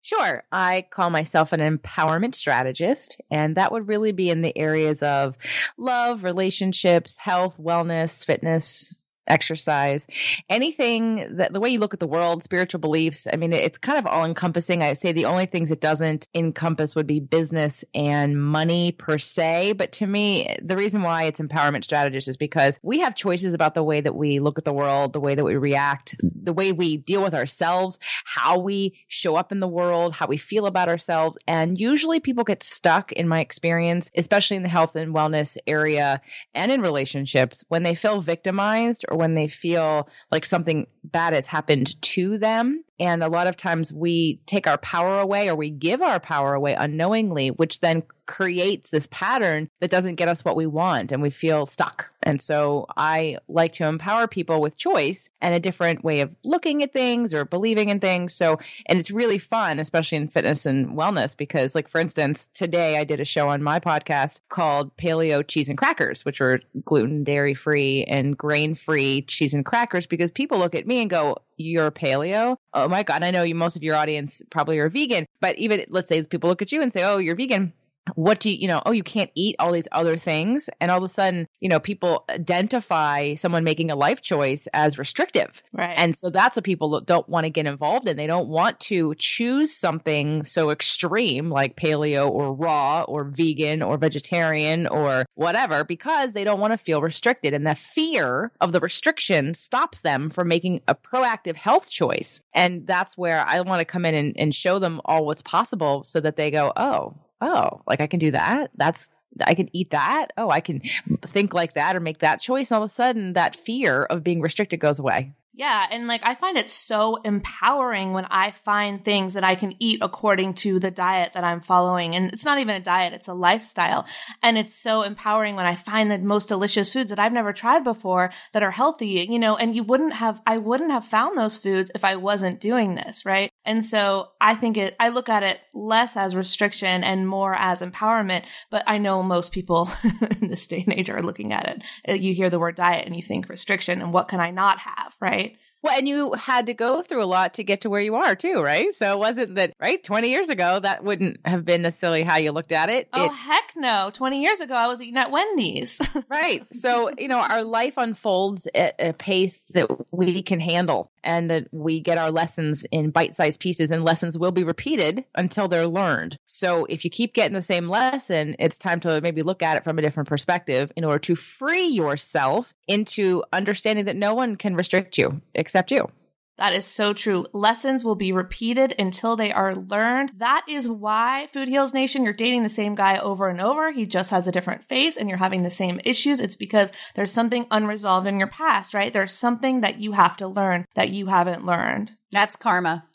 Sure. 0.00 0.42
I 0.50 0.86
call 0.90 1.10
myself 1.10 1.52
an 1.52 1.60
empowerment 1.60 2.34
strategist, 2.34 3.20
and 3.30 3.56
that 3.56 3.70
would 3.70 3.86
really 3.86 4.12
be 4.12 4.30
in 4.30 4.40
the 4.40 4.56
areas 4.56 5.02
of 5.02 5.36
love, 5.76 6.24
relationships, 6.24 7.18
health, 7.18 7.58
wellness, 7.58 8.24
fitness, 8.24 8.94
exercise, 9.26 10.06
anything 10.48 11.36
that 11.36 11.52
the 11.52 11.60
way 11.60 11.70
you 11.70 11.78
look 11.78 11.94
at 11.94 12.00
the 12.00 12.06
world, 12.06 12.42
spiritual 12.42 12.80
beliefs. 12.80 13.26
I 13.32 13.36
mean, 13.36 13.52
it's 13.52 13.78
kind 13.78 13.98
of 13.98 14.06
all 14.06 14.24
encompassing. 14.24 14.82
I'd 14.82 14.98
say 14.98 15.12
the 15.12 15.26
only 15.26 15.46
things 15.46 15.70
it 15.70 15.80
doesn't 15.80 16.28
encompass 16.34 16.94
would 16.94 17.06
be 17.06 17.20
business 17.20 17.84
and 17.94 18.42
money 18.42 18.92
per 18.92 19.18
se. 19.18 19.72
But 19.72 19.92
to 19.92 20.06
me, 20.06 20.56
the 20.62 20.76
reason 20.76 21.02
why 21.02 21.24
it's 21.24 21.40
empowerment 21.40 21.84
strategist 21.84 22.28
is 22.28 22.36
because 22.36 22.78
we 22.82 23.00
have 23.00 23.14
choices 23.14 23.54
about 23.54 23.74
the 23.74 23.82
way 23.82 24.00
that 24.00 24.14
we 24.14 24.40
look 24.40 24.58
at 24.58 24.64
the 24.64 24.72
world, 24.72 25.12
the 25.12 25.20
way 25.20 25.34
that 25.34 25.44
we 25.44 25.56
react, 25.56 26.16
the 26.20 26.52
way 26.52 26.72
we 26.72 26.96
deal 26.96 27.22
with 27.22 27.34
ourselves, 27.34 27.98
how 28.24 28.58
we 28.58 28.98
show 29.08 29.36
up 29.36 29.52
in 29.52 29.60
the 29.60 29.68
world, 29.68 30.14
how 30.14 30.26
we 30.26 30.36
feel 30.36 30.66
about 30.66 30.88
ourselves. 30.88 31.38
And 31.46 31.78
usually 31.78 32.20
people 32.20 32.44
get 32.44 32.62
stuck 32.62 33.12
in 33.12 33.28
my 33.28 33.40
experience, 33.40 34.10
especially 34.16 34.56
in 34.56 34.62
the 34.62 34.68
health 34.68 34.96
and 34.96 35.14
wellness 35.14 35.56
area 35.66 36.20
and 36.54 36.72
in 36.72 36.80
relationships 36.80 37.64
when 37.68 37.82
they 37.82 37.94
feel 37.94 38.20
victimized 38.20 39.04
or 39.12 39.18
when 39.18 39.34
they 39.34 39.46
feel 39.46 40.08
like 40.30 40.46
something 40.46 40.86
bad 41.04 41.34
has 41.34 41.46
happened 41.46 42.00
to 42.02 42.38
them. 42.38 42.84
And 43.00 43.24
a 43.24 43.28
lot 43.28 43.48
of 43.48 43.56
times 43.56 43.92
we 43.92 44.40
take 44.46 44.68
our 44.68 44.78
power 44.78 45.18
away 45.18 45.48
or 45.48 45.56
we 45.56 45.70
give 45.70 46.02
our 46.02 46.20
power 46.20 46.54
away 46.54 46.74
unknowingly, 46.74 47.48
which 47.50 47.80
then 47.80 48.04
creates 48.26 48.90
this 48.90 49.08
pattern 49.10 49.68
that 49.80 49.90
doesn't 49.90 50.14
get 50.14 50.28
us 50.28 50.44
what 50.44 50.54
we 50.54 50.66
want 50.66 51.10
and 51.10 51.20
we 51.20 51.30
feel 51.30 51.66
stuck. 51.66 52.10
And 52.22 52.40
so 52.40 52.86
I 52.96 53.38
like 53.48 53.72
to 53.72 53.88
empower 53.88 54.28
people 54.28 54.60
with 54.60 54.76
choice 54.76 55.28
and 55.40 55.52
a 55.52 55.60
different 55.60 56.04
way 56.04 56.20
of 56.20 56.30
looking 56.44 56.84
at 56.84 56.92
things 56.92 57.34
or 57.34 57.44
believing 57.44 57.88
in 57.88 57.98
things. 57.98 58.34
So, 58.34 58.60
and 58.86 59.00
it's 59.00 59.10
really 59.10 59.38
fun, 59.38 59.80
especially 59.80 60.18
in 60.18 60.28
fitness 60.28 60.64
and 60.64 60.90
wellness, 60.90 61.36
because, 61.36 61.74
like, 61.74 61.88
for 61.88 62.00
instance, 62.00 62.48
today 62.54 62.96
I 62.98 63.02
did 63.02 63.18
a 63.18 63.24
show 63.24 63.48
on 63.48 63.60
my 63.60 63.80
podcast 63.80 64.42
called 64.48 64.96
Paleo 64.96 65.46
Cheese 65.46 65.68
and 65.68 65.76
Crackers, 65.76 66.24
which 66.24 66.40
are 66.40 66.60
gluten, 66.84 67.24
dairy 67.24 67.54
free, 67.54 68.04
and 68.04 68.38
grain 68.38 68.76
free 68.76 69.22
cheese 69.22 69.52
and 69.52 69.64
crackers, 69.64 70.06
because 70.06 70.30
people 70.30 70.58
look 70.58 70.76
at 70.76 70.86
me 70.86 70.91
and 71.00 71.10
go, 71.10 71.38
you're 71.56 71.90
paleo. 71.90 72.56
Oh 72.74 72.88
my 72.88 73.02
God. 73.02 73.22
I 73.22 73.30
know 73.30 73.42
you, 73.42 73.54
most 73.54 73.76
of 73.76 73.82
your 73.82 73.96
audience 73.96 74.42
probably 74.50 74.78
are 74.78 74.88
vegan, 74.88 75.26
but 75.40 75.58
even 75.58 75.84
let's 75.88 76.08
say 76.08 76.22
people 76.22 76.50
look 76.50 76.62
at 76.62 76.72
you 76.72 76.82
and 76.82 76.92
say, 76.92 77.04
oh, 77.04 77.18
you're 77.18 77.36
vegan 77.36 77.72
what 78.14 78.40
do 78.40 78.50
you, 78.50 78.56
you 78.56 78.68
know, 78.68 78.82
oh, 78.84 78.92
you 78.92 79.02
can't 79.02 79.30
eat 79.34 79.56
all 79.58 79.72
these 79.72 79.88
other 79.92 80.16
things. 80.16 80.68
And 80.80 80.90
all 80.90 80.98
of 80.98 81.04
a 81.04 81.08
sudden, 81.08 81.46
you 81.60 81.68
know, 81.68 81.80
people 81.80 82.24
identify 82.28 83.34
someone 83.34 83.64
making 83.64 83.90
a 83.90 83.96
life 83.96 84.20
choice 84.20 84.66
as 84.72 84.98
restrictive. 84.98 85.62
Right. 85.72 85.94
And 85.96 86.16
so 86.16 86.30
that's 86.30 86.56
what 86.56 86.64
people 86.64 87.00
don't 87.00 87.28
want 87.28 87.44
to 87.44 87.50
get 87.50 87.66
involved 87.66 88.08
in. 88.08 88.16
They 88.16 88.26
don't 88.26 88.48
want 88.48 88.80
to 88.80 89.14
choose 89.18 89.76
something 89.76 90.44
so 90.44 90.70
extreme 90.70 91.50
like 91.50 91.76
paleo 91.76 92.28
or 92.28 92.54
raw 92.54 93.02
or 93.02 93.24
vegan 93.24 93.82
or 93.82 93.96
vegetarian 93.98 94.86
or 94.86 95.24
whatever 95.34 95.84
because 95.84 96.32
they 96.32 96.44
don't 96.44 96.60
want 96.60 96.72
to 96.72 96.78
feel 96.78 97.00
restricted. 97.00 97.54
And 97.54 97.66
the 97.66 97.74
fear 97.74 98.52
of 98.60 98.72
the 98.72 98.80
restriction 98.80 99.54
stops 99.54 100.00
them 100.00 100.30
from 100.30 100.48
making 100.48 100.80
a 100.88 100.94
proactive 100.94 101.56
health 101.56 101.90
choice. 101.90 102.42
And 102.54 102.86
that's 102.86 103.16
where 103.16 103.44
I 103.46 103.60
want 103.60 103.80
to 103.80 103.84
come 103.84 104.04
in 104.04 104.14
and, 104.14 104.34
and 104.36 104.54
show 104.54 104.78
them 104.78 105.00
all 105.04 105.24
what's 105.24 105.42
possible 105.42 106.04
so 106.04 106.20
that 106.20 106.36
they 106.36 106.50
go, 106.50 106.72
oh, 106.76 107.14
oh, 107.42 107.82
like 107.86 108.00
I 108.00 108.06
can 108.06 108.18
do 108.18 108.30
that. 108.30 108.70
That's 108.76 109.10
I 109.44 109.54
can 109.54 109.74
eat 109.74 109.90
that. 109.90 110.28
Oh, 110.36 110.50
I 110.50 110.60
can 110.60 110.82
think 111.24 111.54
like 111.54 111.74
that 111.74 111.96
or 111.96 112.00
make 112.00 112.18
that 112.20 112.40
choice. 112.40 112.70
And 112.70 112.76
all 112.76 112.84
of 112.84 112.90
a 112.90 112.94
sudden, 112.94 113.32
that 113.34 113.56
fear 113.56 114.04
of 114.04 114.22
being 114.22 114.40
restricted 114.40 114.80
goes 114.80 114.98
away. 114.98 115.32
Yeah. 115.54 115.86
And 115.90 116.06
like, 116.06 116.26
I 116.26 116.34
find 116.34 116.56
it 116.56 116.70
so 116.70 117.16
empowering 117.16 118.14
when 118.14 118.24
I 118.24 118.52
find 118.64 119.04
things 119.04 119.34
that 119.34 119.44
I 119.44 119.54
can 119.54 119.74
eat 119.80 119.98
according 120.00 120.54
to 120.54 120.78
the 120.78 120.90
diet 120.90 121.32
that 121.34 121.44
I'm 121.44 121.60
following. 121.60 122.14
And 122.14 122.32
it's 122.32 122.44
not 122.44 122.58
even 122.58 122.74
a 122.74 122.80
diet, 122.80 123.12
it's 123.12 123.28
a 123.28 123.34
lifestyle. 123.34 124.06
And 124.42 124.56
it's 124.56 124.74
so 124.74 125.02
empowering 125.02 125.54
when 125.54 125.66
I 125.66 125.74
find 125.74 126.10
the 126.10 126.16
most 126.16 126.48
delicious 126.48 126.90
foods 126.90 127.10
that 127.10 127.18
I've 127.18 127.34
never 127.34 127.52
tried 127.52 127.84
before 127.84 128.32
that 128.54 128.62
are 128.62 128.70
healthy, 128.70 129.26
you 129.28 129.38
know, 129.38 129.56
and 129.56 129.76
you 129.76 129.82
wouldn't 129.82 130.14
have, 130.14 130.40
I 130.46 130.56
wouldn't 130.56 130.90
have 130.90 131.04
found 131.04 131.36
those 131.36 131.58
foods 131.58 131.90
if 131.94 132.02
I 132.02 132.16
wasn't 132.16 132.58
doing 132.58 132.94
this, 132.94 133.26
right? 133.26 133.50
And 133.64 133.84
so 133.84 134.30
I 134.40 134.54
think 134.54 134.76
it, 134.76 134.96
I 134.98 135.08
look 135.08 135.28
at 135.28 135.42
it 135.42 135.60
less 135.72 136.16
as 136.16 136.34
restriction 136.34 137.04
and 137.04 137.28
more 137.28 137.54
as 137.54 137.80
empowerment. 137.80 138.44
But 138.70 138.84
I 138.86 138.98
know 138.98 139.22
most 139.22 139.52
people 139.52 139.90
in 140.40 140.48
this 140.48 140.66
day 140.66 140.82
and 140.86 140.92
age 140.92 141.10
are 141.10 141.22
looking 141.22 141.52
at 141.52 141.68
it. 141.68 141.82
Uh, 142.08 142.14
you 142.14 142.34
hear 142.34 142.50
the 142.50 142.58
word 142.58 142.74
diet 142.74 143.06
and 143.06 143.16
you 143.16 143.22
think 143.22 143.48
restriction 143.48 144.02
and 144.02 144.12
what 144.12 144.28
can 144.28 144.40
I 144.40 144.50
not 144.50 144.78
have, 144.78 145.14
right? 145.20 145.56
Well, 145.82 145.98
and 145.98 146.06
you 146.06 146.32
had 146.34 146.66
to 146.66 146.74
go 146.74 147.02
through 147.02 147.24
a 147.24 147.26
lot 147.26 147.54
to 147.54 147.64
get 147.64 147.80
to 147.80 147.90
where 147.90 148.00
you 148.00 148.14
are 148.14 148.36
too, 148.36 148.62
right? 148.62 148.94
So 148.94 149.12
it 149.12 149.18
wasn't 149.18 149.56
that 149.56 149.74
right? 149.80 150.02
Twenty 150.02 150.30
years 150.30 150.48
ago, 150.48 150.78
that 150.78 151.02
wouldn't 151.02 151.40
have 151.44 151.64
been 151.64 151.82
necessarily 151.82 152.22
how 152.22 152.36
you 152.36 152.52
looked 152.52 152.70
at 152.70 152.88
it. 152.88 153.08
Oh 153.12 153.26
it, 153.26 153.32
heck 153.32 153.72
no! 153.74 154.10
Twenty 154.14 154.42
years 154.42 154.60
ago, 154.60 154.74
I 154.74 154.86
was 154.86 155.02
eating 155.02 155.16
at 155.16 155.32
Wendy's. 155.32 156.00
right. 156.30 156.64
So 156.72 157.10
you 157.18 157.26
know, 157.26 157.40
our 157.40 157.64
life 157.64 157.94
unfolds 157.96 158.68
at 158.74 158.94
a 159.00 159.12
pace 159.12 159.64
that 159.74 159.88
we 160.12 160.42
can 160.42 160.60
handle, 160.60 161.10
and 161.24 161.50
that 161.50 161.68
we 161.72 162.00
get 162.00 162.18
our 162.18 162.30
lessons 162.30 162.84
in 162.90 163.10
bite-sized 163.10 163.60
pieces, 163.60 163.90
and 163.90 164.04
lessons 164.04 164.38
will 164.38 164.52
be 164.52 164.64
repeated 164.64 165.24
until 165.34 165.68
they're 165.68 165.86
learned. 165.86 166.36
So 166.46 166.84
if 166.86 167.04
you 167.04 167.10
keep 167.10 167.34
getting 167.34 167.54
the 167.54 167.62
same 167.62 167.88
lesson, 167.88 168.56
it's 168.58 168.78
time 168.78 169.00
to 169.00 169.20
maybe 169.20 169.42
look 169.42 169.62
at 169.62 169.76
it 169.76 169.84
from 169.84 169.98
a 169.98 170.02
different 170.02 170.28
perspective 170.28 170.92
in 170.96 171.04
order 171.04 171.18
to 171.20 171.34
free 171.34 171.86
yourself 171.86 172.74
into 172.86 173.42
understanding 173.52 174.04
that 174.06 174.16
no 174.16 174.34
one 174.34 174.56
can 174.56 174.74
restrict 174.74 175.18
you 175.18 175.40
except 175.54 175.90
you. 175.90 176.10
That 176.58 176.74
is 176.74 176.84
so 176.84 177.12
true. 177.12 177.46
Lessons 177.52 178.04
will 178.04 178.14
be 178.14 178.32
repeated 178.32 178.94
until 178.98 179.36
they 179.36 179.50
are 179.52 179.74
learned. 179.74 180.32
That 180.36 180.64
is 180.68 180.88
why 180.88 181.48
Food 181.52 181.68
Heals 181.68 181.94
Nation, 181.94 182.24
you're 182.24 182.34
dating 182.34 182.62
the 182.62 182.68
same 182.68 182.94
guy 182.94 183.18
over 183.18 183.48
and 183.48 183.60
over. 183.60 183.90
He 183.90 184.04
just 184.06 184.30
has 184.30 184.46
a 184.46 184.52
different 184.52 184.84
face 184.84 185.16
and 185.16 185.28
you're 185.28 185.38
having 185.38 185.62
the 185.62 185.70
same 185.70 186.00
issues. 186.04 186.40
It's 186.40 186.56
because 186.56 186.92
there's 187.14 187.32
something 187.32 187.66
unresolved 187.70 188.26
in 188.26 188.38
your 188.38 188.48
past, 188.48 188.92
right? 188.94 189.12
There's 189.12 189.32
something 189.32 189.80
that 189.80 189.98
you 189.98 190.12
have 190.12 190.36
to 190.38 190.46
learn 190.46 190.84
that 190.94 191.10
you 191.10 191.26
haven't 191.26 191.64
learned. 191.64 192.12
That's 192.30 192.56
karma. 192.56 193.06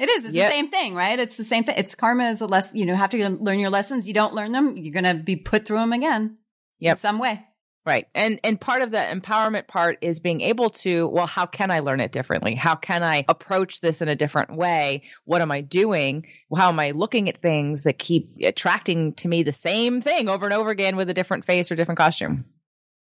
It 0.00 0.08
is. 0.08 0.24
It's 0.24 0.34
yep. 0.34 0.50
the 0.50 0.56
same 0.56 0.68
thing, 0.68 0.94
right? 0.94 1.18
It's 1.18 1.36
the 1.36 1.44
same 1.44 1.64
thing. 1.64 1.74
It's 1.76 1.94
karma 1.94 2.24
is 2.24 2.40
a 2.40 2.46
lesson. 2.46 2.78
you 2.78 2.86
know, 2.86 2.96
have 2.96 3.10
to 3.10 3.28
learn 3.28 3.58
your 3.58 3.70
lessons. 3.70 4.08
You 4.08 4.14
don't 4.14 4.34
learn 4.34 4.52
them, 4.52 4.76
you're 4.76 4.92
going 4.92 5.16
to 5.16 5.22
be 5.22 5.36
put 5.36 5.66
through 5.66 5.78
them 5.78 5.92
again. 5.92 6.38
Yep. 6.80 6.96
In 6.96 7.00
some 7.00 7.18
way. 7.18 7.44
Right. 7.84 8.06
And 8.14 8.38
and 8.44 8.60
part 8.60 8.82
of 8.82 8.92
the 8.92 8.98
empowerment 8.98 9.66
part 9.66 9.98
is 10.02 10.20
being 10.20 10.40
able 10.40 10.70
to, 10.70 11.08
well, 11.08 11.26
how 11.26 11.46
can 11.46 11.72
I 11.72 11.80
learn 11.80 11.98
it 11.98 12.12
differently? 12.12 12.54
How 12.54 12.76
can 12.76 13.02
I 13.02 13.24
approach 13.28 13.80
this 13.80 14.00
in 14.00 14.08
a 14.08 14.14
different 14.14 14.54
way? 14.54 15.02
What 15.24 15.42
am 15.42 15.50
I 15.50 15.62
doing? 15.62 16.26
How 16.56 16.68
am 16.68 16.78
I 16.78 16.92
looking 16.92 17.28
at 17.28 17.42
things 17.42 17.82
that 17.82 17.98
keep 17.98 18.36
attracting 18.40 19.14
to 19.14 19.26
me 19.26 19.42
the 19.42 19.52
same 19.52 20.00
thing 20.00 20.28
over 20.28 20.46
and 20.46 20.54
over 20.54 20.70
again 20.70 20.94
with 20.94 21.10
a 21.10 21.14
different 21.14 21.44
face 21.44 21.72
or 21.72 21.74
different 21.74 21.98
costume? 21.98 22.44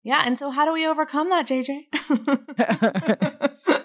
Yeah, 0.02 0.22
and 0.24 0.38
so 0.38 0.50
how 0.50 0.66
do 0.66 0.72
we 0.72 0.86
overcome 0.86 1.30
that, 1.30 1.48
JJ? 1.48 1.86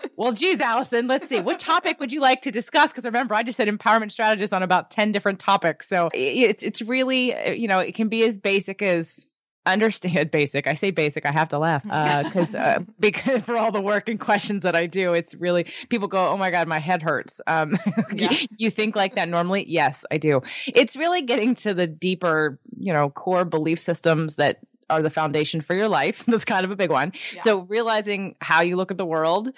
well, 0.18 0.34
geez, 0.34 0.60
Allison, 0.60 1.08
let's 1.08 1.28
see. 1.28 1.40
What 1.40 1.60
topic 1.60 2.00
would 2.02 2.12
you 2.12 2.20
like 2.20 2.42
to 2.44 2.52
discuss? 2.52 2.92
Because 2.92 3.06
remember, 3.06 3.36
I 3.36 3.44
just 3.44 3.58
said 3.58 3.68
empowerment 3.68 4.12
strategist 4.12 4.54
on 4.54 4.63
about 4.63 4.92
10 4.92 5.12
different 5.13 5.40
topics. 5.40 5.88
So 5.88 6.10
it's, 6.13 6.62
it's 6.62 6.82
really, 6.82 7.34
uh, 7.34 7.52
you 7.52 7.68
know, 7.68 7.80
it 7.80 7.96
can 7.96 8.10
be 8.10 8.25
as 8.25 8.38
basic 8.38 8.82
as 8.82 9.28
understand 9.65 10.29
basic 10.32 10.67
i 10.67 10.74
say 10.74 10.91
basic 10.91 11.25
i 11.25 11.32
have 11.32 11.48
to 11.48 11.58
laugh 11.58 11.84
because 11.84 12.53
uh, 12.55 12.58
uh, 12.58 12.79
because 13.00 13.41
for 13.43 13.58
all 13.58 13.72
the 13.72 13.82
work 13.82 14.10
and 14.10 14.20
questions 14.20 14.63
that 14.63 14.75
i 14.75 14.86
do 14.86 15.13
it's 15.13 15.34
really 15.36 15.65
people 15.89 16.08
go 16.08 16.29
oh 16.29 16.38
my 16.38 16.51
god 16.51 16.67
my 16.67 16.79
head 16.79 17.01
hurts 17.01 17.39
um 17.48 17.77
yeah. 18.13 18.36
you 18.58 18.70
think 18.70 18.96
like 18.96 19.15
that 19.15 19.29
normally 19.29 19.65
yes 19.70 20.05
i 20.12 20.17
do 20.17 20.41
it's 20.67 20.96
really 20.96 21.22
getting 21.22 21.55
to 21.55 21.74
the 21.74 21.88
deeper 21.88 22.60
you 22.77 22.91
know 22.91 23.10
core 23.10 23.46
belief 23.46 23.79
systems 23.79 24.36
that 24.36 24.60
are 24.89 25.01
the 25.01 25.10
foundation 25.10 25.62
for 25.62 25.75
your 25.75 25.88
life 25.88 26.25
that's 26.27 26.46
kind 26.46 26.65
of 26.65 26.72
a 26.72 26.75
big 26.75 26.91
one 26.91 27.13
yeah. 27.34 27.41
so 27.41 27.60
realizing 27.62 28.36
how 28.39 28.62
you 28.62 28.75
look 28.75 28.91
at 28.91 28.98
the 28.98 29.05
world 29.05 29.51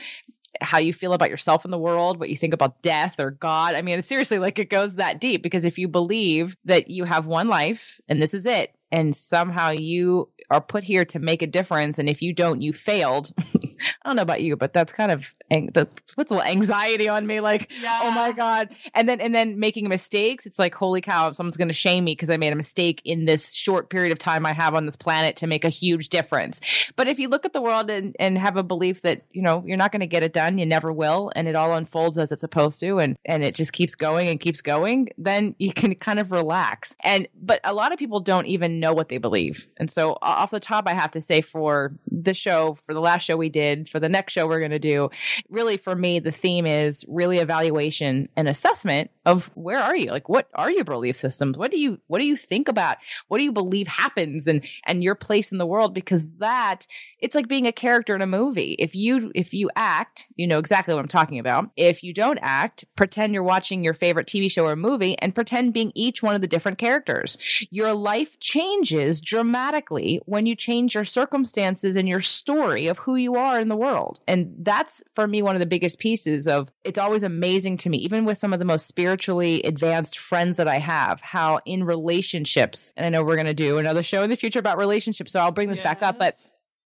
how 0.62 0.78
you 0.78 0.94
feel 0.94 1.14
about 1.14 1.30
yourself 1.30 1.66
in 1.66 1.72
the 1.72 1.78
world, 1.78 2.20
what 2.20 2.30
you 2.30 2.38
think 2.38 2.54
about 2.54 2.82
death 2.82 3.20
or 3.20 3.32
God. 3.32 3.76
I 3.76 3.82
mean, 3.82 4.02
seriously, 4.02 4.40
like 4.40 4.60
it 4.60 4.70
goes 4.70 4.96
that 4.96 5.20
deep 5.20 5.44
because 5.44 5.66
if 5.66 5.78
you 5.78 5.88
believe 5.88 6.56
that 6.66 6.90
you 6.90 7.04
have 7.04 7.26
one 7.26 7.48
life 7.48 8.00
and 8.08 8.22
this 8.22 8.34
is 8.34 8.46
it, 8.46 8.75
and 8.92 9.16
somehow 9.16 9.72
you 9.72 10.30
are 10.50 10.62
put 10.62 10.84
here 10.84 11.06
to 11.06 11.20
make 11.20 11.42
a 11.42 11.48
difference 11.48 11.98
and 12.00 12.10
if 12.10 12.22
you 12.22 12.34
don't 12.34 12.62
you 12.62 12.74
failed. 12.74 13.34
I 13.40 14.10
don't 14.10 14.16
know 14.16 14.22
about 14.22 14.42
you 14.42 14.56
but 14.56 14.74
that's 14.74 14.94
kind 14.94 15.12
of 15.12 15.34
that 15.50 15.90
puts 16.16 16.32
a 16.32 16.36
little 16.36 16.42
anxiety 16.44 17.08
on 17.08 17.26
me 17.26 17.40
like 17.40 17.72
yeah. 17.82 18.00
oh 18.04 18.12
my 18.12 18.32
god. 18.32 18.70
And 18.94 19.08
then 19.08 19.22
and 19.22 19.34
then 19.34 19.60
making 19.60 19.88
mistakes 19.88 20.46
it's 20.46 20.60
like 20.60 20.76
holy 20.76 21.02
cow 21.02 21.32
someone's 21.32 21.58
going 21.58 21.68
to 21.68 21.74
shame 21.74 22.04
me 22.04 22.14
because 22.14 22.30
i 22.30 22.38
made 22.38 22.54
a 22.54 22.56
mistake 22.56 23.02
in 23.06 23.26
this 23.26 23.54
short 23.54 23.90
period 23.90 24.12
of 24.12 24.18
time 24.18 24.46
i 24.46 24.54
have 24.54 24.76
on 24.76 24.86
this 24.86 24.96
planet 24.96 25.36
to 25.38 25.48
make 25.48 25.64
a 25.64 25.70
huge 25.70 26.10
difference. 26.10 26.62
But 26.96 27.08
if 27.08 27.20
you 27.20 27.30
look 27.30 27.46
at 27.46 27.54
the 27.54 27.62
world 27.62 27.90
and, 27.90 28.16
and 28.20 28.38
have 28.38 28.58
a 28.58 28.64
belief 28.64 29.02
that 29.02 29.24
you 29.32 29.42
know 29.42 29.64
you're 29.66 29.78
not 29.78 29.92
going 29.92 30.02
to 30.02 30.08
get 30.08 30.24
it 30.24 30.34
done 30.34 30.58
you 30.58 30.66
never 30.66 30.92
will 30.92 31.32
and 31.36 31.48
it 31.48 31.56
all 31.56 31.76
unfolds 31.76 32.18
as 32.18 32.32
it's 32.32 32.42
supposed 32.42 32.80
to 32.80 33.00
and 33.00 33.18
and 33.26 33.44
it 33.44 33.56
just 33.56 33.74
keeps 33.74 33.96
going 33.96 34.28
and 34.28 34.40
keeps 34.40 34.62
going 34.62 35.10
then 35.18 35.56
you 35.58 35.74
can 35.74 35.96
kind 35.96 36.20
of 36.20 36.32
relax. 36.32 36.96
And 37.04 37.28
but 37.42 37.60
a 37.64 37.74
lot 37.74 37.92
of 37.92 38.00
people 38.00 38.20
don't 38.20 38.46
even 38.46 38.80
know 38.80 38.94
what 38.94 39.10
they 39.10 39.18
believe. 39.18 39.68
And 39.78 39.92
so 39.92 40.18
off 40.22 40.52
the 40.52 40.60
top, 40.60 40.88
I 40.88 40.94
have 40.94 41.12
to 41.12 41.22
say 41.22 41.42
for 41.42 41.94
the 42.10 42.34
show, 42.34 42.76
for 42.86 42.94
the 42.94 43.00
last 43.00 43.24
show 43.24 43.38
we 43.38 43.50
did, 43.50 43.90
for 43.90 44.00
the 44.00 44.10
next 44.10 44.34
show 44.34 44.48
we're 44.48 44.60
going 44.60 44.72
to 44.72 44.80
do, 44.80 45.10
really 45.50 45.78
for 45.78 45.96
me, 45.96 46.20
the 46.20 46.32
theme 46.32 46.66
is 46.66 47.06
really 47.08 47.40
evaluation 47.40 48.30
and 48.36 48.48
assessment 48.48 49.12
of 49.26 49.50
where 49.56 49.80
are 49.80 49.96
you? 49.96 50.12
Like, 50.12 50.30
what 50.30 50.48
are 50.54 50.72
your 50.72 50.84
belief 50.84 51.16
systems? 51.16 51.58
What 51.58 51.72
do 51.72 51.80
you, 51.80 52.00
what 52.08 52.20
do 52.20 52.26
you 52.26 52.36
think 52.36 52.68
about? 52.68 52.98
What 53.28 53.40
do 53.40 53.44
you 53.44 53.52
believe 53.52 53.88
happens 53.88 54.48
and, 54.48 54.64
and 54.86 55.04
your 55.04 55.16
place 55.16 55.52
in 55.52 55.58
the 55.58 55.66
world? 55.66 55.94
Because 55.94 56.28
that, 56.38 56.86
it's 57.20 57.34
like 57.34 57.48
being 57.48 57.66
a 57.66 57.72
character 57.72 58.16
in 58.16 58.22
a 58.22 58.28
movie. 58.28 58.76
If 58.78 58.94
you, 58.94 59.32
if 59.34 59.54
you 59.54 59.70
act, 59.76 60.28
you 60.36 60.46
know 60.46 60.60
exactly 60.60 60.94
what 60.94 61.02
I'm 61.02 61.08
talking 61.08 61.40
about. 61.40 61.72
If 61.76 62.04
you 62.04 62.14
don't 62.14 62.40
act, 62.42 62.86
pretend 62.96 63.34
you're 63.34 63.44
watching 63.44 63.84
your 63.84 63.96
favorite 63.96 64.28
TV 64.28 64.52
show 64.52 64.66
or 64.66 64.76
movie 64.76 65.18
and 65.20 65.34
pretend 65.34 65.74
being 65.74 65.92
each 65.96 66.22
one 66.22 66.36
of 66.36 66.42
the 66.42 66.48
different 66.48 66.78
characters. 66.78 67.38
Your 67.72 67.94
life 67.94 68.40
changes 68.40 69.22
dramatically 69.22 70.22
when 70.26 70.46
you 70.46 70.56
change 70.56 70.94
your 70.94 71.04
circumstances 71.04 71.96
and 71.96 72.08
your 72.08 72.22
story 72.22 72.88
of 72.88 73.00
who 73.00 73.16
you 73.16 73.36
are 73.36 73.60
in 73.60 73.70
the 73.70 73.76
world. 73.76 74.20
And 74.28 74.54
that's 74.60 75.04
for 75.16 75.25
me 75.30 75.42
one 75.42 75.56
of 75.56 75.60
the 75.60 75.66
biggest 75.66 76.00
pieces 76.00 76.48
of 76.48 76.70
it's 76.84 77.00
always 77.00 77.24
amazing 77.24 77.78
to 77.78 77.90
me, 77.90 77.98
even 78.00 78.26
with 78.26 78.38
some 78.38 78.54
of 78.54 78.60
the 78.60 78.66
most 78.66 78.88
spiritually 78.88 79.62
advanced 79.64 80.18
friends 80.18 80.58
that 80.58 80.68
I 80.68 80.80
have, 80.80 81.22
how 81.22 81.60
in 81.66 81.84
relationships, 81.84 82.94
and 82.96 83.06
I 83.06 83.10
know 83.10 83.24
we're 83.24 83.36
going 83.36 83.48
to 83.48 83.54
do 83.54 83.78
another 83.78 84.04
show 84.04 84.24
in 84.24 84.30
the 84.30 84.36
future 84.36 84.60
about 84.60 84.78
relationships, 84.78 85.32
so 85.32 85.40
I'll 85.40 85.52
bring 85.52 85.70
this 85.70 85.80
yes. 85.80 85.84
back 85.84 86.04
up, 86.04 86.20
but 86.20 86.38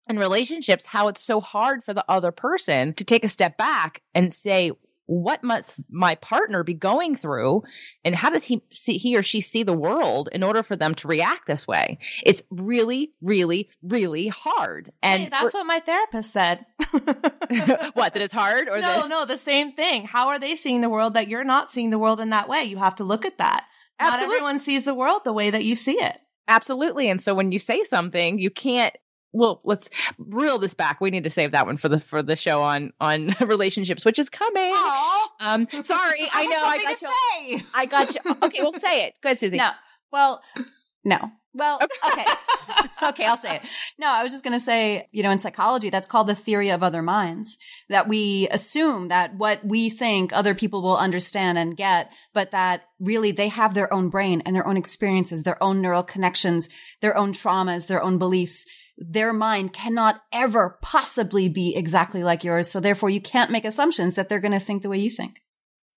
in 0.09 0.17
relationships, 0.17 0.85
how 0.85 1.07
it's 1.07 1.21
so 1.21 1.39
hard 1.39 1.83
for 1.83 1.93
the 1.93 2.05
other 2.09 2.31
person 2.31 2.93
to 2.95 3.03
take 3.03 3.23
a 3.23 3.29
step 3.29 3.57
back 3.57 4.01
and 4.15 4.33
say, 4.33 4.71
what 5.09 5.43
must 5.43 5.81
my 5.89 6.13
partner 6.13 6.63
be 6.63 6.75
going 6.75 7.15
through? 7.15 7.63
And 8.05 8.13
how 8.13 8.29
does 8.29 8.43
he 8.43 8.61
see 8.69 8.99
he 8.99 9.17
or 9.17 9.23
she 9.23 9.41
see 9.41 9.63
the 9.63 9.73
world 9.73 10.29
in 10.31 10.43
order 10.43 10.61
for 10.61 10.75
them 10.75 10.93
to 10.95 11.07
react 11.07 11.47
this 11.47 11.67
way? 11.67 11.97
It's 12.23 12.43
really 12.51 13.11
really 13.19 13.69
really 13.81 14.27
hard. 14.27 14.91
And 15.01 15.23
hey, 15.23 15.29
that's 15.29 15.51
for- 15.51 15.59
what 15.59 15.65
my 15.65 15.79
therapist 15.79 16.31
said. 16.31 16.65
What 17.93 18.13
that 18.13 18.21
it's 18.21 18.33
hard 18.33 18.69
or 18.69 18.77
no 18.81 19.07
no 19.07 19.25
the 19.25 19.37
same 19.37 19.73
thing. 19.73 20.05
How 20.05 20.27
are 20.27 20.37
they 20.39 20.55
seeing 20.55 20.81
the 20.81 20.89
world 20.89 21.15
that 21.15 21.27
you're 21.27 21.43
not 21.43 21.71
seeing 21.71 21.89
the 21.89 21.97
world 21.99 22.19
in 22.19 22.29
that 22.29 22.47
way? 22.47 22.63
You 22.63 22.77
have 22.77 22.95
to 22.95 23.03
look 23.03 23.25
at 23.25 23.39
that. 23.39 23.65
Absolutely. 23.99 24.27
not 24.27 24.35
everyone 24.35 24.59
sees 24.59 24.83
the 24.83 24.93
world 24.93 25.21
the 25.25 25.33
way 25.33 25.49
that 25.49 25.65
you 25.65 25.75
see 25.75 25.99
it. 25.99 26.17
Absolutely. 26.47 27.09
And 27.09 27.19
so 27.21 27.33
when 27.33 27.51
you 27.51 27.57
say 27.57 27.83
something, 27.83 28.37
you 28.37 28.51
can't 28.51 28.95
well, 29.31 29.61
let's 29.63 29.89
reel 30.17 30.57
this 30.57 30.73
back. 30.73 30.99
We 31.01 31.11
need 31.11 31.23
to 31.23 31.29
save 31.29 31.51
that 31.51 31.65
one 31.65 31.77
for 31.77 31.89
the 31.89 31.99
for 31.99 32.23
the 32.23 32.35
show 32.35 32.61
on 32.61 32.93
on 32.99 33.35
relationships, 33.41 34.05
which 34.05 34.19
is 34.19 34.29
coming. 34.29 34.73
Aww. 34.73 35.25
Um, 35.39 35.67
sorry, 35.83 36.21
I, 36.21 36.29
I 36.33 36.45
know 36.45 36.63
I 36.63 36.83
got 36.83 37.01
you. 37.01 37.07
Say. 37.07 37.65
I 37.73 37.85
got 37.85 38.15
you. 38.15 38.21
Okay, 38.49 38.61
well, 38.61 38.73
say 38.73 39.05
it. 39.05 39.15
Go 39.21 39.29
ahead, 39.29 39.39
Susie. 39.39 39.57
No, 39.57 39.69
well, 40.11 40.41
no. 41.03 41.31
Well, 41.53 41.79
okay. 41.81 42.25
okay, 43.03 43.25
I'll 43.25 43.37
say 43.37 43.55
it. 43.55 43.61
No, 43.97 44.07
I 44.07 44.21
was 44.21 44.31
just 44.31 44.43
going 44.43 44.57
to 44.57 44.63
say, 44.63 45.07
you 45.11 45.23
know, 45.23 45.31
in 45.31 45.39
psychology, 45.39 45.89
that's 45.89 46.07
called 46.07 46.27
the 46.27 46.35
theory 46.35 46.69
of 46.69 46.83
other 46.83 47.01
minds, 47.01 47.57
that 47.89 48.07
we 48.07 48.47
assume 48.49 49.07
that 49.07 49.35
what 49.35 49.65
we 49.65 49.89
think 49.89 50.31
other 50.31 50.53
people 50.53 50.83
will 50.83 50.95
understand 50.95 51.57
and 51.57 51.75
get, 51.75 52.11
but 52.33 52.51
that 52.51 52.83
really 52.99 53.31
they 53.31 53.47
have 53.47 53.73
their 53.73 53.91
own 53.91 54.09
brain 54.09 54.43
and 54.45 54.55
their 54.55 54.67
own 54.67 54.77
experiences, 54.77 55.41
their 55.41 55.61
own 55.61 55.81
neural 55.81 56.03
connections, 56.03 56.69
their 57.01 57.17
own 57.17 57.33
traumas, 57.33 57.87
their 57.87 58.03
own 58.03 58.19
beliefs 58.19 58.67
their 58.99 59.33
mind 59.33 59.73
cannot 59.73 60.21
ever 60.31 60.77
possibly 60.81 61.47
be 61.47 61.75
exactly 61.75 62.23
like 62.23 62.43
yours. 62.43 62.69
So 62.69 62.79
therefore 62.79 63.09
you 63.09 63.21
can't 63.21 63.51
make 63.51 63.65
assumptions 63.65 64.15
that 64.15 64.29
they're 64.29 64.39
going 64.39 64.51
to 64.51 64.59
think 64.59 64.83
the 64.83 64.89
way 64.89 64.99
you 64.99 65.09
think. 65.09 65.41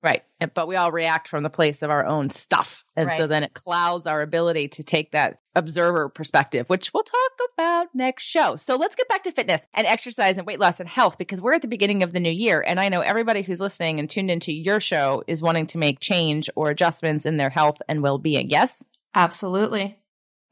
Right. 0.03 0.25
But 0.55 0.67
we 0.67 0.75
all 0.75 0.91
react 0.91 1.29
from 1.29 1.45
the 1.45 1.51
place 1.51 1.83
of 1.83 1.91
our 1.91 2.05
own 2.05 2.31
stuff. 2.31 2.85
And 2.97 3.07
right. 3.07 3.17
so 3.17 3.29
then 3.29 3.45
it 3.45 3.55
clouds 3.55 4.05
our 4.07 4.21
ability 4.21 4.69
to 4.69 4.83
take 4.83 5.13
that 5.13 5.39
observer 5.55 6.09
perspective, 6.09 6.69
which 6.69 6.93
we'll 6.93 7.05
talk 7.05 7.33
about 7.55 7.89
next 7.95 8.25
show. 8.25 8.57
So 8.57 8.75
let's 8.75 8.97
get 8.97 9.09
back 9.09 9.23
to 9.25 9.31
fitness 9.31 9.65
and 9.75 9.87
exercise 9.87 10.39
and 10.39 10.47
weight 10.47 10.59
loss 10.59 10.81
and 10.81 10.89
health 10.89 11.19
because 11.19 11.41
we're 11.41 11.55
at 11.55 11.63
the 11.63 11.69
beginning 11.69 12.03
of 12.03 12.13
the 12.13 12.19
new 12.19 12.33
year. 12.33 12.65
And 12.67 12.81
I 12.81 12.89
know 12.89 13.01
everybody 13.01 13.43
who's 13.43 13.61
listening 13.61 14.01
and 14.01 14.11
tuned 14.11 14.31
into 14.31 14.53
your 14.53 14.81
show 14.81 15.23
is 15.29 15.41
wanting 15.41 15.69
to 15.69 15.79
make 15.79 16.01
change 16.01 16.51
or 16.57 16.71
adjustments 16.71 17.25
in 17.25 17.37
their 17.37 17.51
health 17.51 17.79
and 17.89 18.03
well 18.03 18.19
being. 18.19 18.51
Yes? 18.51 18.85
Absolutely. 19.15 19.99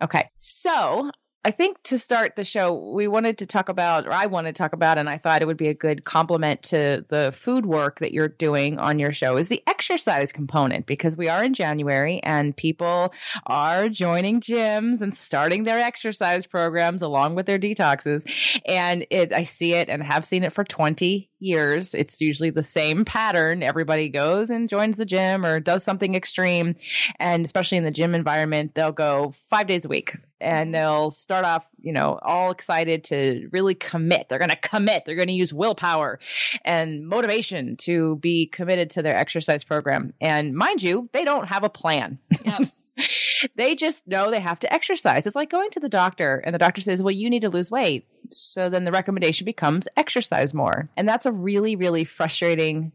Okay. 0.01 0.31
So 0.39 1.11
I 1.43 1.51
think 1.51 1.83
to 1.85 1.99
start 1.99 2.37
the 2.37 2.45
show, 2.45 2.93
we 2.93 3.09
wanted 3.09 3.39
to 3.39 3.47
talk 3.47 3.71
about, 3.71 4.07
or 4.07 4.13
I 4.13 4.27
wanted 4.27 4.55
to 4.55 4.63
talk 4.63 4.75
about, 4.75 4.99
and 4.99 5.09
I 5.09 5.17
thought 5.17 5.41
it 5.41 5.47
would 5.47 5.57
be 5.57 5.69
a 5.69 5.75
good 5.75 6.05
complement 6.05 6.63
to 6.65 7.07
the 7.09 7.33
food 7.35 7.65
work 7.65 7.99
that 8.01 8.13
you're 8.13 8.29
doing 8.29 8.79
on 8.79 8.99
your 8.99 9.11
show 9.11 9.39
is 9.39 9.49
the 9.49 9.63
exercise 9.67 10.33
component 10.33 10.85
because 10.85 11.17
we 11.17 11.31
are 11.31 11.43
in 11.43 11.55
January 11.55 12.21
and 12.25 12.55
people 12.55 13.15
are 13.47 13.89
joining 13.89 14.43
gyms 14.43 15.01
and 15.01 15.15
starting 15.15 15.65
their 15.65 15.79
exercise 15.79 16.47
programs 16.47 17.01
along 17.01 17.37
with 17.37 17.47
their 17.47 17.59
detoxes. 17.59 18.31
And 18.67 19.07
it, 19.09 19.33
I 19.33 19.45
see 19.45 19.73
it 19.73 19.89
and 19.89 20.03
have 20.03 20.27
seen 20.27 20.45
it 20.45 20.53
for 20.53 20.63
20 20.63 21.30
years. 21.41 21.95
It's 21.95 22.21
usually 22.21 22.51
the 22.51 22.63
same 22.63 23.05
pattern. 23.05 23.63
Everybody 23.63 24.09
goes 24.09 24.51
and 24.51 24.69
joins 24.69 24.97
the 24.97 25.05
gym 25.05 25.45
or 25.45 25.61
does 25.61 25.85
something 25.85 26.15
extreme. 26.15 26.77
And 27.19 27.45
especially 27.45 27.79
in 27.79 27.85
the 27.85 27.91
gym 27.91 28.15
environment, 28.15 28.75
they'll 28.75 28.93
go 28.93 29.33
five 29.35 29.67
days 29.67 29.85
a 29.85 29.89
week 29.89 30.17
and 30.41 30.75
they'll 30.75 31.11
start 31.11 31.45
off, 31.45 31.67
you 31.83 31.93
know, 31.93 32.19
all 32.23 32.51
excited 32.51 33.05
to 33.05 33.49
really 33.53 33.75
commit. 33.75 34.29
They're 34.29 34.39
going 34.39 34.51
to 34.51 34.57
commit. 34.57 35.05
They're 35.05 35.17
going 35.17 35.29
to 35.29 35.35
use 35.35 35.53
willpower 35.53 36.19
and 36.65 37.07
motivation 37.07 37.77
to 37.79 38.17
be 38.17 38.47
committed 38.47 38.91
to 38.91 39.03
their 39.03 39.17
exercise 39.17 39.65
program. 39.65 40.13
And 40.21 40.55
mind 40.55 40.83
you, 40.83 41.09
they 41.13 41.25
don't 41.25 41.49
have 41.49 41.65
a 41.65 41.71
plan. 41.71 42.19
Yes. 42.45 42.95
they 43.57 43.75
just 43.75 44.07
know 44.07 44.31
they 44.31 44.41
have 44.41 44.61
to 44.61 44.73
exercise. 44.73 45.27
It's 45.27 45.37
like 45.37 45.51
going 45.51 45.71
to 45.71 45.81
the 45.81 45.89
doctor 45.89 46.43
and 46.45 46.55
the 46.55 46.59
doctor 46.59 46.81
says, 46.81 47.03
well, 47.03 47.13
you 47.13 47.31
need 47.31 47.41
to 47.41 47.51
lose 47.51 47.71
weight. 47.71 48.07
So 48.31 48.69
then 48.69 48.85
the 48.85 48.93
recommendation 48.93 49.45
becomes 49.45 49.89
exercise 49.97 50.55
more. 50.55 50.89
And 50.97 51.09
that's 51.09 51.27
a 51.27 51.33
really, 51.33 51.77
really 51.77 52.05
frustrating 52.05 52.93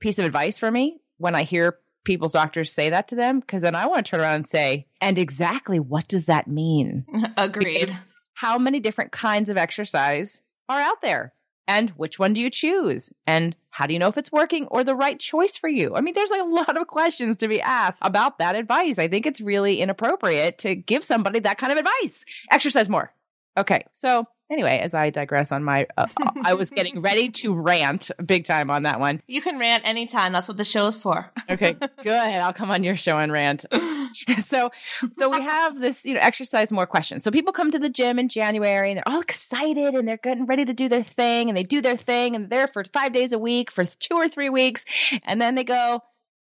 piece 0.00 0.18
of 0.18 0.24
advice 0.24 0.58
for 0.58 0.70
me 0.70 0.98
when 1.18 1.34
I 1.34 1.44
hear 1.44 1.78
people's 2.06 2.32
doctors 2.32 2.72
say 2.72 2.90
that 2.90 3.08
to 3.08 3.16
them 3.16 3.40
because 3.40 3.62
then 3.62 3.74
I 3.74 3.86
want 3.86 4.06
to 4.06 4.10
turn 4.10 4.20
around 4.20 4.36
and 4.36 4.48
say, 4.48 4.86
and 5.00 5.18
exactly 5.18 5.78
what 5.78 6.08
does 6.08 6.26
that 6.26 6.48
mean? 6.48 7.04
Agreed. 7.36 7.88
Because 7.88 7.96
how 8.36 8.58
many 8.58 8.80
different 8.80 9.12
kinds 9.12 9.48
of 9.48 9.56
exercise 9.56 10.42
are 10.68 10.78
out 10.78 11.00
there? 11.00 11.32
And 11.66 11.90
which 11.90 12.18
one 12.18 12.34
do 12.34 12.40
you 12.40 12.50
choose? 12.50 13.12
And 13.26 13.56
how 13.70 13.86
do 13.86 13.94
you 13.94 13.98
know 13.98 14.08
if 14.08 14.18
it's 14.18 14.30
working 14.30 14.66
or 14.66 14.84
the 14.84 14.94
right 14.94 15.18
choice 15.18 15.56
for 15.56 15.68
you? 15.68 15.96
I 15.96 16.02
mean, 16.02 16.12
there's 16.14 16.30
like 16.30 16.42
a 16.42 16.44
lot 16.54 16.76
of 16.76 16.86
questions 16.86 17.38
to 17.38 17.48
be 17.48 17.62
asked 17.62 17.98
about 18.02 18.38
that 18.38 18.54
advice. 18.54 18.98
I 18.98 19.08
think 19.08 19.24
it's 19.24 19.40
really 19.40 19.80
inappropriate 19.80 20.58
to 20.58 20.74
give 20.74 21.02
somebody 21.02 21.40
that 21.40 21.58
kind 21.58 21.72
of 21.72 21.78
advice. 21.78 22.26
Exercise 22.50 22.90
more. 22.90 23.10
Okay. 23.56 23.84
So 23.92 24.26
Anyway, 24.50 24.78
as 24.78 24.94
I 24.94 25.10
digress 25.10 25.52
on 25.52 25.64
my, 25.64 25.86
uh, 25.96 26.06
I 26.44 26.54
was 26.54 26.70
getting 26.70 27.00
ready 27.00 27.30
to 27.30 27.54
rant 27.54 28.10
big 28.24 28.44
time 28.44 28.70
on 28.70 28.84
that 28.84 29.00
one. 29.00 29.22
You 29.26 29.40
can 29.40 29.58
rant 29.58 29.84
anytime. 29.86 30.32
That's 30.32 30.48
what 30.48 30.56
the 30.56 30.64
show 30.64 30.86
is 30.86 30.96
for. 30.96 31.32
okay, 31.50 31.76
good. 32.02 32.34
I'll 32.34 32.52
come 32.52 32.70
on 32.70 32.84
your 32.84 32.96
show 32.96 33.18
and 33.18 33.32
rant. 33.32 33.64
so, 34.44 34.70
so 35.18 35.28
we 35.30 35.40
have 35.40 35.80
this, 35.80 36.04
you 36.04 36.14
know, 36.14 36.20
exercise 36.20 36.70
more 36.70 36.86
questions. 36.86 37.24
So 37.24 37.30
people 37.30 37.52
come 37.52 37.70
to 37.70 37.78
the 37.78 37.88
gym 37.88 38.18
in 38.18 38.28
January 38.28 38.90
and 38.90 38.98
they're 38.98 39.08
all 39.08 39.20
excited 39.20 39.94
and 39.94 40.06
they're 40.06 40.16
getting 40.16 40.46
ready 40.46 40.64
to 40.64 40.72
do 40.72 40.88
their 40.88 41.02
thing 41.02 41.48
and 41.48 41.56
they 41.56 41.62
do 41.62 41.80
their 41.80 41.96
thing 41.96 42.34
and 42.34 42.48
they're 42.48 42.56
there 42.56 42.68
for 42.68 42.84
five 42.92 43.12
days 43.12 43.32
a 43.32 43.38
week 43.38 43.70
for 43.70 43.84
two 43.84 44.14
or 44.14 44.28
three 44.28 44.48
weeks. 44.48 44.84
And 45.24 45.40
then 45.40 45.54
they 45.54 45.64
go, 45.64 46.02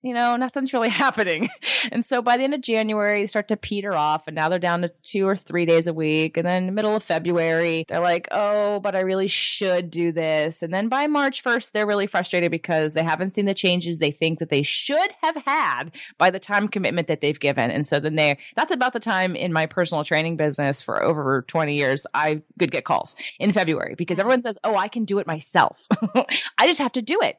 you 0.02 0.14
know, 0.14 0.36
nothing's 0.36 0.72
really 0.72 0.88
happening. 1.00 1.48
And 1.92 2.04
so 2.04 2.22
by 2.22 2.36
the 2.36 2.44
end 2.44 2.54
of 2.54 2.60
January, 2.60 3.22
they 3.22 3.26
start 3.26 3.48
to 3.48 3.56
peter 3.56 3.92
off 3.94 4.26
and 4.26 4.34
now 4.34 4.48
they're 4.48 4.58
down 4.58 4.82
to 4.82 4.92
two 5.02 5.26
or 5.26 5.36
three 5.36 5.66
days 5.66 5.86
a 5.86 5.92
week. 5.92 6.36
And 6.36 6.46
then 6.46 6.74
middle 6.74 6.96
of 6.96 7.02
February, 7.02 7.84
they're 7.88 8.00
like, 8.00 8.28
oh, 8.30 8.80
but 8.80 8.94
I 8.94 9.00
really 9.00 9.28
should 9.28 9.90
do 9.90 10.12
this. 10.12 10.62
And 10.62 10.72
then 10.72 10.88
by 10.88 11.06
March 11.06 11.42
1st, 11.44 11.72
they're 11.72 11.86
really 11.86 12.06
frustrated 12.06 12.50
because 12.50 12.94
they 12.94 13.02
haven't 13.02 13.34
seen 13.34 13.44
the 13.44 13.54
changes 13.54 13.98
they 13.98 14.10
think 14.10 14.38
that 14.38 14.50
they 14.50 14.62
should 14.62 15.10
have 15.22 15.36
had 15.44 15.92
by 16.18 16.30
the 16.30 16.38
time 16.38 16.68
commitment 16.68 17.08
that 17.08 17.20
they've 17.20 17.38
given. 17.38 17.70
And 17.70 17.86
so 17.86 18.00
then 18.00 18.16
they, 18.16 18.38
that's 18.56 18.72
about 18.72 18.92
the 18.92 19.00
time 19.00 19.36
in 19.36 19.52
my 19.52 19.66
personal 19.66 20.04
training 20.04 20.36
business 20.36 20.80
for 20.80 21.02
over 21.02 21.42
20 21.42 21.76
years, 21.76 22.06
I 22.14 22.42
could 22.58 22.70
get 22.70 22.84
calls 22.84 23.16
in 23.38 23.52
February 23.52 23.94
because 23.96 24.18
everyone 24.18 24.42
says, 24.42 24.58
oh, 24.64 24.76
I 24.76 24.88
can 24.88 25.04
do 25.04 25.18
it 25.18 25.26
myself. 25.26 25.86
I 26.58 26.66
just 26.66 26.78
have 26.78 26.92
to 26.92 27.02
do 27.02 27.18
it. 27.22 27.36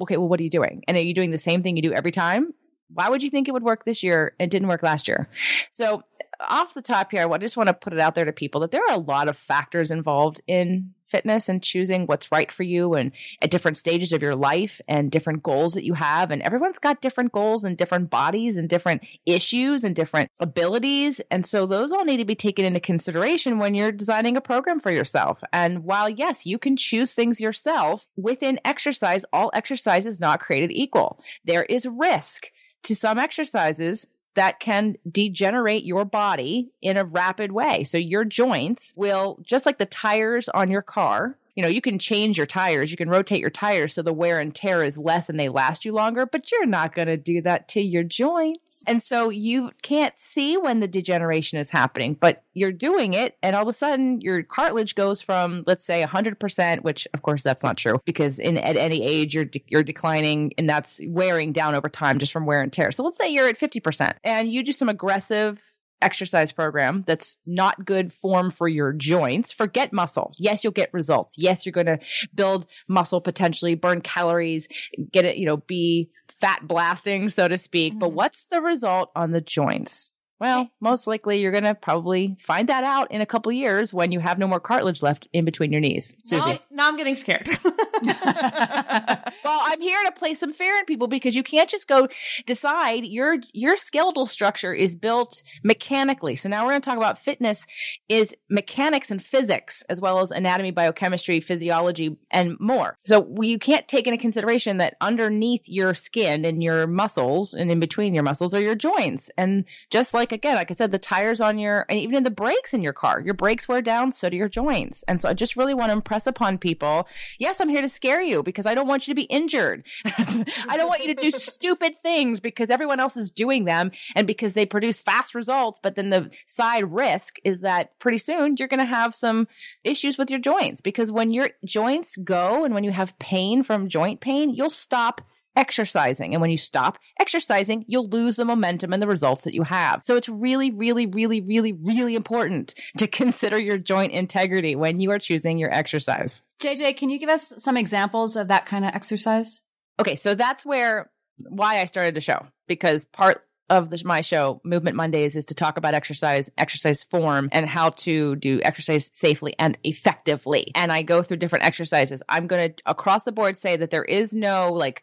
Okay, 0.00 0.16
well, 0.16 0.28
what 0.28 0.40
are 0.40 0.42
you 0.42 0.50
doing? 0.50 0.82
And 0.88 0.96
are 0.96 1.00
you 1.00 1.14
doing 1.14 1.30
the 1.30 1.38
same 1.38 1.62
thing 1.62 1.76
you 1.76 1.82
do 1.82 1.89
every 1.92 2.10
time. 2.10 2.52
Why 2.92 3.08
would 3.08 3.22
you 3.22 3.30
think 3.30 3.48
it 3.48 3.52
would 3.52 3.62
work 3.62 3.84
this 3.84 4.02
year? 4.02 4.34
It 4.38 4.50
didn't 4.50 4.68
work 4.68 4.82
last 4.82 5.06
year. 5.06 5.28
So, 5.70 6.02
off 6.40 6.74
the 6.74 6.82
top 6.82 7.10
here, 7.10 7.30
I 7.30 7.38
just 7.38 7.56
want 7.56 7.68
to 7.68 7.74
put 7.74 7.92
it 7.92 8.00
out 8.00 8.14
there 8.14 8.24
to 8.24 8.32
people 8.32 8.62
that 8.62 8.70
there 8.70 8.82
are 8.88 8.94
a 8.94 8.98
lot 8.98 9.28
of 9.28 9.36
factors 9.36 9.90
involved 9.90 10.40
in 10.46 10.94
fitness 11.10 11.48
and 11.48 11.62
choosing 11.62 12.06
what's 12.06 12.30
right 12.30 12.50
for 12.50 12.62
you 12.62 12.94
and 12.94 13.12
at 13.42 13.50
different 13.50 13.76
stages 13.76 14.12
of 14.12 14.22
your 14.22 14.36
life 14.36 14.80
and 14.88 15.10
different 15.10 15.42
goals 15.42 15.74
that 15.74 15.84
you 15.84 15.94
have. 15.94 16.30
And 16.30 16.42
everyone's 16.42 16.78
got 16.78 17.00
different 17.00 17.32
goals 17.32 17.64
and 17.64 17.76
different 17.76 18.10
bodies 18.10 18.56
and 18.56 18.68
different 18.68 19.02
issues 19.26 19.84
and 19.84 19.94
different 19.94 20.30
abilities. 20.40 21.20
And 21.30 21.44
so 21.44 21.66
those 21.66 21.92
all 21.92 22.04
need 22.04 22.18
to 22.18 22.24
be 22.24 22.34
taken 22.34 22.64
into 22.64 22.80
consideration 22.80 23.58
when 23.58 23.74
you're 23.74 23.92
designing 23.92 24.36
a 24.36 24.40
program 24.40 24.80
for 24.80 24.90
yourself. 24.90 25.40
And 25.52 25.84
while, 25.84 26.08
yes, 26.08 26.46
you 26.46 26.58
can 26.58 26.76
choose 26.76 27.14
things 27.14 27.40
yourself 27.40 28.08
within 28.16 28.60
exercise, 28.64 29.24
all 29.32 29.50
exercise 29.54 30.06
is 30.06 30.20
not 30.20 30.40
created 30.40 30.70
equal. 30.72 31.20
There 31.44 31.64
is 31.64 31.86
risk 31.86 32.46
to 32.84 32.94
some 32.94 33.18
exercises 33.18 34.06
that 34.34 34.60
can 34.60 34.96
degenerate 35.10 35.84
your 35.84 36.04
body 36.04 36.70
in 36.80 36.96
a 36.96 37.04
rapid 37.04 37.52
way. 37.52 37.84
So 37.84 37.98
your 37.98 38.24
joints 38.24 38.94
will, 38.96 39.38
just 39.42 39.66
like 39.66 39.78
the 39.78 39.86
tires 39.86 40.48
on 40.48 40.70
your 40.70 40.82
car, 40.82 41.36
you 41.54 41.62
know, 41.62 41.68
you 41.68 41.80
can 41.80 41.98
change 41.98 42.36
your 42.36 42.46
tires, 42.46 42.90
you 42.90 42.96
can 42.96 43.08
rotate 43.08 43.40
your 43.40 43.50
tires 43.50 43.94
so 43.94 44.02
the 44.02 44.12
wear 44.12 44.38
and 44.38 44.54
tear 44.54 44.82
is 44.82 44.98
less 44.98 45.28
and 45.28 45.38
they 45.38 45.48
last 45.48 45.84
you 45.84 45.92
longer, 45.92 46.26
but 46.26 46.50
you're 46.50 46.66
not 46.66 46.94
going 46.94 47.08
to 47.08 47.16
do 47.16 47.40
that 47.42 47.68
to 47.68 47.80
your 47.80 48.02
joints. 48.02 48.84
And 48.86 49.02
so 49.02 49.30
you 49.30 49.70
can't 49.82 50.16
see 50.16 50.56
when 50.56 50.80
the 50.80 50.88
degeneration 50.88 51.58
is 51.58 51.70
happening, 51.70 52.14
but 52.14 52.42
you're 52.54 52.72
doing 52.72 53.14
it. 53.14 53.36
And 53.42 53.56
all 53.56 53.62
of 53.62 53.68
a 53.68 53.72
sudden 53.72 54.20
your 54.20 54.42
cartilage 54.42 54.94
goes 54.94 55.20
from, 55.22 55.64
let's 55.66 55.84
say 55.84 56.04
100%, 56.04 56.82
which 56.82 57.06
of 57.14 57.22
course 57.22 57.42
that's 57.42 57.62
not 57.62 57.76
true 57.76 58.00
because 58.04 58.38
in 58.38 58.58
at 58.58 58.76
any 58.76 59.02
age 59.02 59.34
you're, 59.34 59.44
de- 59.44 59.64
you're 59.68 59.82
declining 59.82 60.52
and 60.58 60.68
that's 60.68 61.00
wearing 61.06 61.52
down 61.52 61.74
over 61.74 61.88
time 61.88 62.18
just 62.18 62.32
from 62.32 62.46
wear 62.46 62.62
and 62.62 62.72
tear. 62.72 62.92
So 62.92 63.04
let's 63.04 63.18
say 63.18 63.30
you're 63.30 63.48
at 63.48 63.58
50% 63.58 64.14
and 64.24 64.52
you 64.52 64.62
do 64.62 64.72
some 64.72 64.88
aggressive 64.88 65.60
exercise 66.02 66.52
program 66.52 67.04
that's 67.06 67.38
not 67.46 67.84
good 67.84 68.12
form 68.12 68.50
for 68.50 68.68
your 68.68 68.92
joints, 68.92 69.52
forget 69.52 69.92
muscle. 69.92 70.32
Yes, 70.38 70.64
you'll 70.64 70.72
get 70.72 70.92
results. 70.92 71.36
Yes, 71.38 71.64
you're 71.64 71.72
going 71.72 71.86
to 71.86 71.98
build 72.34 72.66
muscle 72.88 73.20
potentially, 73.20 73.74
burn 73.74 74.00
calories, 74.00 74.68
get 75.12 75.24
it, 75.24 75.36
you 75.36 75.46
know, 75.46 75.58
be 75.58 76.10
fat 76.28 76.66
blasting, 76.66 77.28
so 77.28 77.48
to 77.48 77.58
speak. 77.58 77.92
Mm-hmm. 77.92 78.00
But 78.00 78.12
what's 78.12 78.46
the 78.46 78.60
result 78.60 79.10
on 79.14 79.32
the 79.32 79.40
joints? 79.40 80.14
Well, 80.40 80.70
most 80.80 81.06
likely 81.06 81.40
you're 81.40 81.52
going 81.52 81.64
to 81.64 81.74
probably 81.74 82.36
find 82.40 82.68
that 82.70 82.82
out 82.82 83.10
in 83.12 83.20
a 83.20 83.26
couple 83.26 83.52
years 83.52 83.92
when 83.92 84.10
you 84.10 84.20
have 84.20 84.38
no 84.38 84.46
more 84.48 84.58
cartilage 84.58 85.02
left 85.02 85.28
in 85.34 85.44
between 85.44 85.70
your 85.70 85.82
knees. 85.82 86.16
Susie. 86.24 86.40
Now, 86.40 86.58
now 86.70 86.88
I'm 86.88 86.96
getting 86.96 87.14
scared. 87.14 87.46
well, 88.02 89.60
I'm 89.62 89.80
here 89.82 90.02
to 90.04 90.12
play 90.12 90.32
some 90.32 90.54
fear 90.54 90.78
in 90.78 90.86
people 90.86 91.08
because 91.08 91.36
you 91.36 91.42
can't 91.42 91.68
just 91.68 91.86
go 91.86 92.08
decide 92.46 93.04
your 93.04 93.36
your 93.52 93.76
skeletal 93.76 94.26
structure 94.26 94.72
is 94.72 94.94
built 94.94 95.42
mechanically. 95.62 96.36
So 96.36 96.48
now 96.48 96.64
we're 96.64 96.72
going 96.72 96.80
to 96.80 96.88
talk 96.88 96.96
about 96.96 97.18
fitness 97.18 97.66
is 98.08 98.34
mechanics 98.48 99.10
and 99.10 99.22
physics 99.22 99.82
as 99.90 100.00
well 100.00 100.20
as 100.20 100.30
anatomy, 100.30 100.70
biochemistry, 100.70 101.40
physiology 101.40 102.16
and 102.30 102.58
more. 102.58 102.96
So 103.04 103.30
you 103.42 103.58
can't 103.58 103.86
take 103.86 104.06
into 104.06 104.18
consideration 104.18 104.78
that 104.78 104.96
underneath 105.02 105.68
your 105.68 105.92
skin 105.92 106.46
and 106.46 106.62
your 106.62 106.86
muscles 106.86 107.52
and 107.52 107.70
in 107.70 107.78
between 107.78 108.14
your 108.14 108.22
muscles 108.22 108.54
are 108.54 108.60
your 108.60 108.74
joints. 108.74 109.30
And 109.36 109.66
just 109.90 110.14
like 110.14 110.29
like 110.30 110.38
again, 110.38 110.56
like 110.56 110.70
I 110.70 110.74
said, 110.74 110.90
the 110.90 110.98
tires 110.98 111.40
on 111.40 111.58
your 111.58 111.86
and 111.88 111.98
even 111.98 112.16
in 112.16 112.24
the 112.24 112.30
brakes 112.30 112.72
in 112.74 112.82
your 112.82 112.92
car, 112.92 113.20
your 113.20 113.34
brakes 113.34 113.68
wear 113.68 113.82
down, 113.82 114.12
so 114.12 114.28
do 114.28 114.36
your 114.36 114.48
joints. 114.48 115.02
And 115.08 115.20
so 115.20 115.28
I 115.28 115.34
just 115.34 115.56
really 115.56 115.74
want 115.74 115.88
to 115.88 115.94
impress 115.94 116.26
upon 116.26 116.58
people. 116.58 117.08
Yes, 117.38 117.60
I'm 117.60 117.68
here 117.68 117.82
to 117.82 117.88
scare 117.88 118.22
you 118.22 118.42
because 118.42 118.66
I 118.66 118.74
don't 118.74 118.86
want 118.86 119.06
you 119.06 119.12
to 119.12 119.16
be 119.16 119.24
injured. 119.24 119.84
I 120.04 120.76
don't 120.76 120.88
want 120.88 121.02
you 121.02 121.14
to 121.14 121.20
do 121.20 121.30
stupid 121.30 121.96
things 121.98 122.40
because 122.40 122.70
everyone 122.70 123.00
else 123.00 123.16
is 123.16 123.30
doing 123.30 123.64
them 123.64 123.90
and 124.14 124.26
because 124.26 124.54
they 124.54 124.66
produce 124.66 125.02
fast 125.02 125.34
results. 125.34 125.80
But 125.82 125.94
then 125.94 126.10
the 126.10 126.30
side 126.46 126.90
risk 126.92 127.36
is 127.44 127.60
that 127.60 127.98
pretty 127.98 128.18
soon 128.18 128.56
you're 128.58 128.68
going 128.68 128.80
to 128.80 128.86
have 128.86 129.14
some 129.14 129.48
issues 129.84 130.18
with 130.18 130.30
your 130.30 130.40
joints 130.40 130.80
because 130.80 131.10
when 131.10 131.32
your 131.32 131.50
joints 131.64 132.16
go 132.16 132.64
and 132.64 132.74
when 132.74 132.84
you 132.84 132.92
have 132.92 133.18
pain 133.18 133.62
from 133.62 133.88
joint 133.88 134.20
pain, 134.20 134.54
you'll 134.54 134.70
stop 134.70 135.22
exercising. 135.56 136.34
And 136.34 136.40
when 136.40 136.50
you 136.50 136.56
stop 136.56 136.98
exercising, 137.20 137.84
you'll 137.86 138.08
lose 138.08 138.36
the 138.36 138.44
momentum 138.44 138.92
and 138.92 139.02
the 139.02 139.06
results 139.06 139.44
that 139.44 139.54
you 139.54 139.62
have. 139.62 140.02
So 140.04 140.16
it's 140.16 140.28
really, 140.28 140.70
really, 140.70 141.06
really, 141.06 141.40
really, 141.40 141.72
really 141.72 142.14
important 142.14 142.74
to 142.98 143.06
consider 143.20 143.58
your 143.58 143.78
joint 143.78 144.12
integrity 144.12 144.76
when 144.76 145.00
you 145.00 145.10
are 145.10 145.18
choosing 145.18 145.58
your 145.58 145.72
exercise. 145.72 146.42
JJ, 146.60 146.96
can 146.96 147.10
you 147.10 147.18
give 147.18 147.28
us 147.28 147.52
some 147.58 147.76
examples 147.76 148.36
of 148.36 148.48
that 148.48 148.66
kind 148.66 148.84
of 148.84 148.94
exercise? 148.94 149.62
Okay, 149.98 150.16
so 150.16 150.34
that's 150.34 150.64
where 150.64 151.10
why 151.48 151.80
I 151.80 151.86
started 151.86 152.14
the 152.14 152.20
show 152.20 152.46
because 152.66 153.04
part 153.06 153.44
of 153.70 153.88
the, 153.90 154.02
my 154.04 154.20
show, 154.20 154.60
Movement 154.64 154.96
Mondays, 154.96 155.36
is 155.36 155.46
to 155.46 155.54
talk 155.54 155.78
about 155.78 155.94
exercise, 155.94 156.50
exercise 156.58 157.02
form, 157.02 157.48
and 157.52 157.66
how 157.66 157.90
to 157.90 158.36
do 158.36 158.60
exercise 158.62 159.08
safely 159.12 159.54
and 159.58 159.78
effectively. 159.84 160.72
And 160.74 160.92
I 160.92 161.02
go 161.02 161.22
through 161.22 161.38
different 161.38 161.64
exercises. 161.64 162.22
I'm 162.28 162.46
going 162.46 162.74
to 162.74 162.82
across 162.84 163.24
the 163.24 163.32
board 163.32 163.56
say 163.56 163.76
that 163.76 163.90
there 163.90 164.04
is 164.04 164.34
no 164.34 164.72
like 164.72 165.02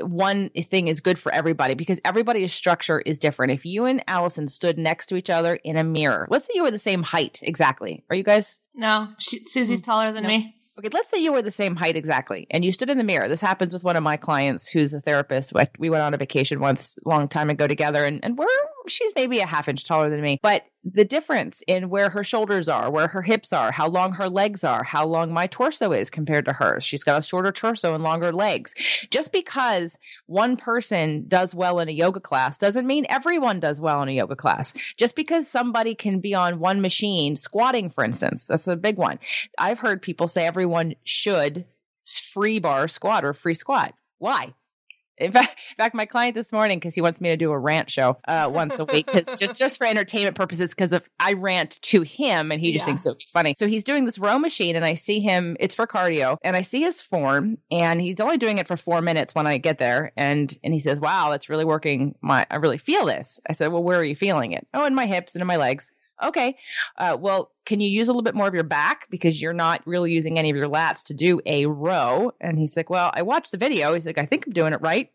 one 0.00 0.50
thing 0.50 0.88
is 0.88 1.00
good 1.00 1.18
for 1.18 1.32
everybody 1.32 1.74
because 1.74 2.00
everybody's 2.04 2.52
structure 2.52 3.00
is 3.00 3.18
different. 3.18 3.52
If 3.52 3.64
you 3.64 3.86
and 3.86 4.04
Allison 4.06 4.46
stood 4.46 4.78
next 4.78 5.06
to 5.06 5.16
each 5.16 5.30
other 5.30 5.56
in 5.56 5.76
a 5.76 5.84
mirror, 5.84 6.28
let's 6.30 6.46
say 6.46 6.52
you 6.54 6.62
were 6.62 6.70
the 6.70 6.78
same 6.78 7.02
height 7.02 7.40
exactly. 7.42 8.04
Are 8.10 8.16
you 8.16 8.22
guys? 8.22 8.62
No, 8.74 9.08
she, 9.18 9.44
Susie's 9.46 9.80
mm, 9.80 9.84
taller 9.84 10.12
than 10.12 10.24
no. 10.24 10.28
me. 10.28 10.54
Okay, 10.76 10.88
let's 10.92 11.08
say 11.08 11.18
you 11.18 11.32
were 11.32 11.42
the 11.42 11.52
same 11.52 11.76
height 11.76 11.96
exactly 11.96 12.48
and 12.50 12.64
you 12.64 12.72
stood 12.72 12.90
in 12.90 12.98
the 12.98 13.04
mirror. 13.04 13.28
This 13.28 13.40
happens 13.40 13.72
with 13.72 13.84
one 13.84 13.94
of 13.94 14.02
my 14.02 14.16
clients 14.16 14.66
who's 14.66 14.92
a 14.92 15.00
therapist. 15.00 15.52
We 15.78 15.88
went 15.88 16.02
on 16.02 16.14
a 16.14 16.16
vacation 16.16 16.58
once 16.58 16.96
long 17.04 17.28
time 17.28 17.48
ago 17.48 17.68
together 17.68 18.04
and, 18.04 18.18
and 18.24 18.36
we're 18.36 18.46
she's 18.86 19.12
maybe 19.16 19.40
a 19.40 19.46
half 19.46 19.68
inch 19.68 19.84
taller 19.84 20.10
than 20.10 20.20
me. 20.20 20.38
But 20.42 20.64
the 20.84 21.04
difference 21.04 21.62
in 21.66 21.88
where 21.88 22.10
her 22.10 22.22
shoulders 22.22 22.68
are, 22.68 22.90
where 22.90 23.08
her 23.08 23.22
hips 23.22 23.52
are, 23.52 23.72
how 23.72 23.88
long 23.88 24.12
her 24.12 24.28
legs 24.28 24.64
are, 24.64 24.84
how 24.84 25.06
long 25.06 25.32
my 25.32 25.46
torso 25.46 25.92
is 25.92 26.10
compared 26.10 26.44
to 26.44 26.52
hers. 26.52 26.84
She's 26.84 27.04
got 27.04 27.18
a 27.18 27.22
shorter 27.22 27.52
torso 27.52 27.94
and 27.94 28.04
longer 28.04 28.32
legs. 28.32 28.74
Just 29.10 29.32
because 29.32 29.98
one 30.26 30.56
person 30.56 31.24
does 31.26 31.54
well 31.54 31.78
in 31.80 31.88
a 31.88 31.92
yoga 31.92 32.20
class 32.20 32.58
doesn't 32.58 32.86
mean 32.86 33.06
everyone 33.08 33.60
does 33.60 33.80
well 33.80 34.02
in 34.02 34.08
a 34.08 34.12
yoga 34.12 34.36
class. 34.36 34.74
Just 34.96 35.16
because 35.16 35.48
somebody 35.48 35.94
can 35.94 36.20
be 36.20 36.34
on 36.34 36.58
one 36.58 36.80
machine, 36.80 37.36
squatting, 37.36 37.88
for 37.88 38.04
instance, 38.04 38.46
that's 38.46 38.68
a 38.68 38.76
big 38.76 38.98
one. 38.98 39.18
I've 39.58 39.78
heard 39.78 40.02
people 40.02 40.28
say 40.28 40.46
everyone 40.46 40.94
should 41.04 41.64
free 42.06 42.58
bar 42.58 42.88
squat 42.88 43.24
or 43.24 43.32
free 43.32 43.54
squat. 43.54 43.94
Why? 44.18 44.54
In 45.18 45.32
fact, 45.32 45.60
in 45.70 45.76
fact, 45.76 45.94
my 45.94 46.06
client 46.06 46.34
this 46.34 46.52
morning, 46.52 46.78
because 46.78 46.94
he 46.94 47.00
wants 47.00 47.20
me 47.20 47.28
to 47.30 47.36
do 47.36 47.52
a 47.52 47.58
rant 47.58 47.90
show 47.90 48.18
uh, 48.26 48.50
once 48.52 48.78
a 48.78 48.84
week, 48.84 49.06
because 49.06 49.28
just 49.38 49.56
just 49.56 49.78
for 49.78 49.86
entertainment 49.86 50.36
purposes, 50.36 50.70
because 50.70 50.92
if 50.92 51.08
I 51.20 51.34
rant 51.34 51.80
to 51.82 52.02
him 52.02 52.50
and 52.50 52.60
he 52.60 52.72
just 52.72 52.82
yeah. 52.82 52.86
thinks 52.86 53.06
it'll 53.06 53.16
be 53.16 53.26
funny. 53.32 53.54
So 53.56 53.66
he's 53.66 53.84
doing 53.84 54.04
this 54.04 54.18
row 54.18 54.38
machine, 54.38 54.76
and 54.76 54.84
I 54.84 54.94
see 54.94 55.20
him. 55.20 55.56
It's 55.60 55.74
for 55.74 55.86
cardio, 55.86 56.38
and 56.42 56.56
I 56.56 56.62
see 56.62 56.82
his 56.82 57.00
form, 57.00 57.58
and 57.70 58.00
he's 58.00 58.20
only 58.20 58.38
doing 58.38 58.58
it 58.58 58.66
for 58.66 58.76
four 58.76 59.02
minutes 59.02 59.34
when 59.34 59.46
I 59.46 59.58
get 59.58 59.78
there, 59.78 60.12
and 60.16 60.56
and 60.64 60.74
he 60.74 60.80
says, 60.80 60.98
"Wow, 60.98 61.30
that's 61.30 61.48
really 61.48 61.64
working. 61.64 62.14
My 62.20 62.46
I 62.50 62.56
really 62.56 62.78
feel 62.78 63.06
this." 63.06 63.40
I 63.48 63.52
said, 63.52 63.68
"Well, 63.68 63.82
where 63.82 63.98
are 63.98 64.04
you 64.04 64.16
feeling 64.16 64.52
it?" 64.52 64.66
Oh, 64.74 64.84
in 64.84 64.94
my 64.94 65.06
hips 65.06 65.34
and 65.34 65.42
in 65.42 65.46
my 65.46 65.56
legs 65.56 65.92
okay, 66.24 66.56
uh, 66.98 67.16
well, 67.18 67.52
can 67.64 67.80
you 67.80 67.88
use 67.88 68.08
a 68.08 68.12
little 68.12 68.22
bit 68.22 68.34
more 68.34 68.46
of 68.46 68.54
your 68.54 68.64
back 68.64 69.06
because 69.10 69.40
you're 69.40 69.52
not 69.52 69.86
really 69.86 70.12
using 70.12 70.38
any 70.38 70.50
of 70.50 70.56
your 70.56 70.68
lats 70.68 71.04
to 71.04 71.14
do 71.14 71.40
a 71.46 71.66
row? 71.66 72.32
And 72.40 72.58
he's 72.58 72.76
like, 72.76 72.90
well, 72.90 73.10
I 73.14 73.22
watched 73.22 73.52
the 73.52 73.58
video. 73.58 73.94
He's 73.94 74.06
like, 74.06 74.18
I 74.18 74.26
think 74.26 74.46
I'm 74.46 74.52
doing 74.52 74.72
it 74.72 74.80
right. 74.80 75.10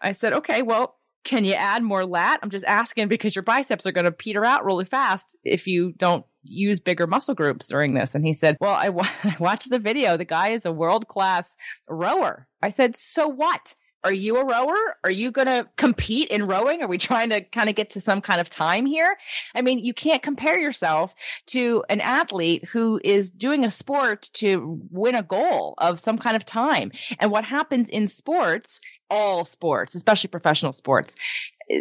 I 0.00 0.12
said, 0.12 0.32
okay, 0.34 0.62
well, 0.62 0.96
can 1.24 1.44
you 1.44 1.54
add 1.54 1.82
more 1.82 2.04
lat? 2.04 2.40
I'm 2.42 2.50
just 2.50 2.66
asking 2.66 3.08
because 3.08 3.34
your 3.34 3.42
biceps 3.42 3.86
are 3.86 3.92
going 3.92 4.04
to 4.04 4.12
peter 4.12 4.44
out 4.44 4.64
really 4.64 4.84
fast 4.84 5.36
if 5.42 5.66
you 5.66 5.92
don't 5.92 6.24
use 6.42 6.80
bigger 6.80 7.06
muscle 7.06 7.34
groups 7.34 7.66
during 7.68 7.94
this. 7.94 8.14
And 8.14 8.26
he 8.26 8.34
said, 8.34 8.58
well, 8.60 8.74
I, 8.74 8.86
w- 8.86 9.08
I 9.24 9.36
watched 9.38 9.70
the 9.70 9.78
video. 9.78 10.16
The 10.16 10.26
guy 10.26 10.50
is 10.50 10.66
a 10.66 10.72
world 10.72 11.08
class 11.08 11.56
rower. 11.88 12.46
I 12.62 12.68
said, 12.68 12.94
so 12.94 13.26
what? 13.26 13.74
Are 14.04 14.12
you 14.12 14.36
a 14.36 14.44
rower? 14.44 14.98
Are 15.02 15.10
you 15.10 15.30
going 15.30 15.46
to 15.46 15.66
compete 15.76 16.28
in 16.28 16.46
rowing? 16.46 16.82
Are 16.82 16.86
we 16.86 16.98
trying 16.98 17.30
to 17.30 17.40
kind 17.40 17.70
of 17.70 17.74
get 17.74 17.88
to 17.90 18.02
some 18.02 18.20
kind 18.20 18.38
of 18.38 18.50
time 18.50 18.84
here? 18.84 19.16
I 19.54 19.62
mean, 19.62 19.78
you 19.78 19.94
can't 19.94 20.22
compare 20.22 20.58
yourself 20.58 21.14
to 21.46 21.82
an 21.88 22.02
athlete 22.02 22.66
who 22.66 23.00
is 23.02 23.30
doing 23.30 23.64
a 23.64 23.70
sport 23.70 24.28
to 24.34 24.78
win 24.90 25.14
a 25.14 25.22
goal 25.22 25.72
of 25.78 25.98
some 25.98 26.18
kind 26.18 26.36
of 26.36 26.44
time. 26.44 26.92
And 27.18 27.30
what 27.30 27.46
happens 27.46 27.88
in 27.88 28.06
sports, 28.06 28.78
all 29.08 29.46
sports, 29.46 29.94
especially 29.94 30.28
professional 30.28 30.74
sports, 30.74 31.16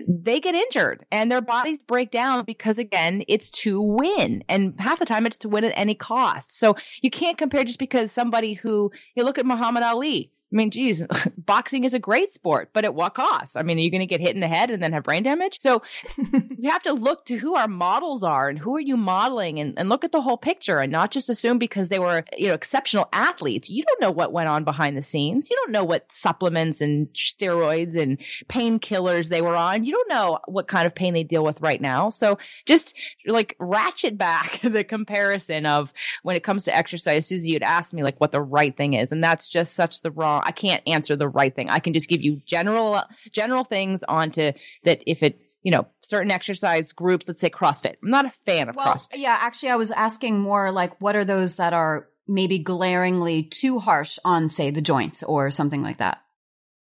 they 0.07 0.39
get 0.39 0.55
injured 0.55 1.05
and 1.11 1.29
their 1.29 1.41
bodies 1.41 1.77
break 1.87 2.09
down 2.09 2.45
because 2.45 2.77
again 2.77 3.21
it's 3.27 3.49
to 3.49 3.81
win 3.81 4.41
and 4.47 4.73
half 4.79 4.97
the 4.97 5.05
time 5.05 5.25
it's 5.25 5.37
to 5.37 5.49
win 5.49 5.65
at 5.65 5.73
any 5.75 5.93
cost 5.93 6.57
so 6.57 6.73
you 7.01 7.09
can't 7.09 7.37
compare 7.37 7.65
just 7.65 7.79
because 7.79 8.09
somebody 8.09 8.53
who 8.53 8.89
you 9.15 9.25
look 9.25 9.37
at 9.37 9.45
muhammad 9.45 9.83
ali 9.83 10.31
I 10.53 10.55
mean, 10.55 10.69
geez, 10.69 11.03
boxing 11.37 11.83
is 11.83 11.95
a 11.95 11.99
great 11.99 12.31
sport, 12.31 12.69
but 12.73 12.85
at 12.85 12.93
what 12.93 13.15
cost? 13.15 13.57
I 13.57 13.63
mean, 13.63 13.77
are 13.77 13.81
you 13.81 13.89
going 13.89 14.01
to 14.01 14.05
get 14.05 14.21
hit 14.21 14.35
in 14.35 14.39
the 14.39 14.47
head 14.47 14.69
and 14.69 14.83
then 14.83 14.93
have 14.93 15.03
brain 15.03 15.23
damage? 15.23 15.59
So 15.59 15.81
you 16.57 16.69
have 16.69 16.83
to 16.83 16.93
look 16.93 17.25
to 17.25 17.37
who 17.37 17.55
our 17.55 17.67
models 17.67 18.23
are 18.23 18.49
and 18.49 18.59
who 18.59 18.75
are 18.75 18.81
you 18.81 18.95
modeling 18.95 19.59
and, 19.59 19.73
and 19.77 19.89
look 19.89 20.03
at 20.03 20.11
the 20.11 20.21
whole 20.21 20.37
picture 20.37 20.77
and 20.77 20.91
not 20.91 21.09
just 21.09 21.27
assume 21.27 21.57
because 21.57 21.89
they 21.89 21.97
were, 21.97 22.23
you 22.37 22.47
know, 22.47 22.53
exceptional 22.53 23.09
athletes. 23.11 23.69
You 23.69 23.83
don't 23.83 24.01
know 24.01 24.11
what 24.11 24.31
went 24.31 24.47
on 24.47 24.63
behind 24.63 24.95
the 24.95 25.01
scenes. 25.01 25.49
You 25.49 25.55
don't 25.55 25.71
know 25.71 25.83
what 25.83 26.11
supplements 26.11 26.81
and 26.81 27.07
steroids 27.15 27.95
and 27.95 28.19
painkillers 28.47 29.29
they 29.29 29.41
were 29.41 29.55
on. 29.55 29.85
You 29.85 29.93
don't 29.93 30.09
know 30.09 30.39
what 30.47 30.67
kind 30.67 30.85
of 30.85 30.93
pain 30.93 31.15
they 31.15 31.23
deal 31.23 31.43
with 31.43 31.61
right 31.61 31.81
now. 31.81 32.11
So 32.11 32.37
just 32.67 32.95
like 33.25 33.55
ratchet 33.57 34.19
back 34.19 34.59
the 34.63 34.83
comparison 34.83 35.65
of 35.65 35.91
when 36.21 36.35
it 36.35 36.43
comes 36.43 36.65
to 36.65 36.75
exercise. 36.75 37.25
Susie, 37.25 37.49
you'd 37.49 37.63
asked 37.63 37.93
me 37.93 38.03
like 38.03 38.21
what 38.21 38.31
the 38.31 38.41
right 38.41 38.77
thing 38.77 38.93
is. 38.93 39.11
And 39.11 39.23
that's 39.23 39.49
just 39.49 39.73
such 39.73 40.01
the 40.01 40.11
wrong 40.11 40.42
I 40.45 40.51
can't 40.51 40.81
answer 40.87 41.15
the 41.15 41.27
right 41.27 41.55
thing. 41.55 41.69
I 41.69 41.79
can 41.79 41.93
just 41.93 42.09
give 42.09 42.21
you 42.21 42.41
general 42.45 43.01
general 43.31 43.63
things 43.63 44.03
onto 44.03 44.51
that 44.83 45.01
if 45.05 45.23
it 45.23 45.41
you 45.63 45.71
know, 45.71 45.87
certain 46.01 46.29
exercise 46.29 46.91
groups, 46.91 47.27
let's 47.27 47.39
say 47.39 47.49
CrossFit. 47.49 47.95
I'm 48.03 48.09
not 48.09 48.25
a 48.25 48.31
fan 48.45 48.69
of 48.69 48.75
well, 48.75 48.85
CrossFit. 48.85 49.15
Yeah, 49.15 49.37
actually, 49.39 49.69
I 49.69 49.77
was 49.77 49.91
asking 49.91 50.39
more 50.39 50.71
like, 50.71 50.99
what 51.01 51.15
are 51.15 51.25
those 51.25 51.55
that 51.55 51.73
are 51.73 52.09
maybe 52.27 52.59
glaringly 52.59 53.43
too 53.43 53.79
harsh 53.79 54.19
on, 54.25 54.49
say, 54.49 54.69
the 54.71 54.81
joints 54.81 55.23
or 55.23 55.49
something 55.51 55.81
like 55.81 55.97
that? 55.97 56.19